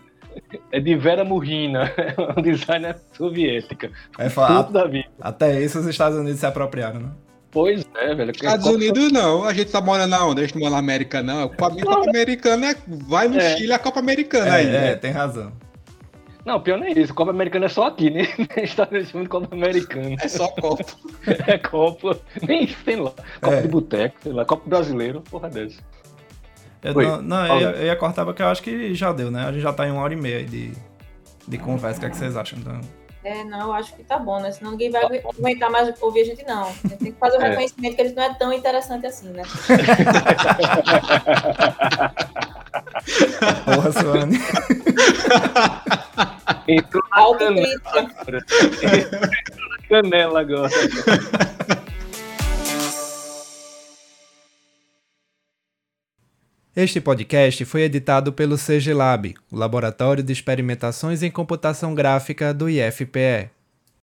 É 0.72 0.80
de 0.80 0.96
Vera 0.96 1.24
Murrina, 1.24 1.91
é 1.98 2.40
um 2.40 2.41
designer 2.41 2.96
soviética. 3.14 3.91
É 4.18 4.30
fato 4.30 4.72
da 4.72 4.86
vida. 4.86 5.10
Até 5.20 5.62
isso 5.62 5.80
os 5.80 5.88
Estados 5.88 6.18
Unidos 6.18 6.40
se 6.40 6.46
apropriaram, 6.46 7.00
né? 7.00 7.10
Pois 7.52 7.84
é, 7.96 8.14
velho. 8.14 8.32
Estados 8.32 8.68
é 8.68 8.70
Unidos 8.70 9.12
não, 9.12 9.44
a 9.44 9.54
gente 9.54 9.72
tá 9.72 9.82
morando 9.82 10.12
na 10.12 10.26
onde? 10.26 10.41
A 10.41 10.46
gente 10.46 10.58
mora 10.58 10.72
na 10.72 10.78
América 10.78 11.24
não. 11.24 11.44
A 11.44 11.50
Copa, 11.50 11.84
Copa 11.84 12.10
Americana 12.10 12.72
é, 12.72 12.76
vai 12.88 13.28
no 13.28 13.38
é. 13.38 13.58
Chile 13.58 13.74
a 13.74 13.80
Copa 13.80 14.00
Americana 14.00 14.48
é, 14.48 14.52
aí. 14.52 14.68
É, 14.68 14.72
né? 14.72 14.96
tem 14.96 15.12
razão. 15.12 15.52
Não, 16.49 16.59
pior 16.59 16.80
não 16.80 16.88
é 16.88 16.93
isso. 16.93 17.13
Copa 17.13 17.30
Americana 17.30 17.67
é 17.67 17.69
só 17.69 17.85
aqui, 17.85 18.09
né? 18.09 18.23
Estados 18.57 19.13
Unidos 19.13 19.27
Copa 19.30 19.55
Americana. 19.55 20.15
É 20.19 20.27
só 20.27 20.47
Copa. 20.47 20.84
é 21.45 21.59
Copa. 21.59 22.19
Nem 22.41 22.67
sei 22.67 22.95
lá. 22.95 23.11
Copa 23.39 23.55
é. 23.55 23.61
de 23.61 23.67
boteco, 23.67 24.15
sei 24.23 24.34
lá. 24.34 24.43
Copa 24.45 24.67
brasileiro, 24.67 25.21
porra 25.21 25.47
dessa. 25.47 25.80
Eu, 26.81 26.95
não, 26.95 27.21
não 27.21 27.45
eu, 27.59 27.69
eu, 27.69 27.85
ia 27.85 27.95
cortar 27.95 28.26
porque 28.26 28.41
eu 28.41 28.47
acho 28.47 28.63
que 28.63 28.95
já 28.95 29.11
deu, 29.11 29.30
né? 29.30 29.45
A 29.45 29.51
gente 29.51 29.61
já 29.61 29.71
tá 29.71 29.85
em 29.85 29.91
uma 29.91 30.01
hora 30.01 30.11
e 30.11 30.17
meia 30.17 30.43
de, 30.43 30.73
de 31.47 31.57
conversa. 31.59 31.97
O 31.97 31.99
que, 31.99 32.05
é 32.07 32.09
que 32.09 32.17
vocês 32.17 32.35
acham? 32.35 32.57
Então... 32.57 32.81
É, 33.23 33.43
não, 33.43 33.67
eu 33.67 33.73
acho 33.73 33.93
que 33.95 34.03
tá 34.03 34.17
bom, 34.17 34.41
né? 34.41 34.49
Senão 34.51 34.71
ninguém 34.71 34.89
vai 34.89 35.03
aguentar 35.03 35.69
mais 35.69 36.01
ouvir 36.01 36.21
a 36.21 36.26
gente, 36.26 36.43
não. 36.47 36.63
A 36.63 36.71
gente 36.71 36.97
tem 36.97 37.11
que 37.11 37.19
fazer 37.19 37.38
o 37.38 37.41
é. 37.45 37.49
reconhecimento 37.49 37.95
que 37.95 38.01
a 38.01 38.05
gente 38.05 38.15
não 38.15 38.23
é 38.23 38.34
tão 38.34 38.51
interessante 38.51 39.05
assim, 39.05 39.30
né? 39.30 39.43
Porra, 43.65 43.91
Suane. 43.91 44.39
Entrou 46.67 47.03
na 47.11 47.38
canela. 47.38 47.69
Entrou 49.47 49.69
na 49.69 49.77
canela 49.88 50.41
agora. 50.41 50.71
Este 56.76 57.01
podcast 57.01 57.65
foi 57.65 57.81
editado 57.81 58.31
pelo 58.31 58.55
CG 58.55 58.93
Lab, 58.93 59.35
o 59.51 59.57
Laboratório 59.57 60.23
de 60.23 60.31
Experimentações 60.31 61.21
em 61.21 61.30
Computação 61.30 61.93
Gráfica 61.93 62.53
do 62.53 62.69
IFPE. 62.69 63.49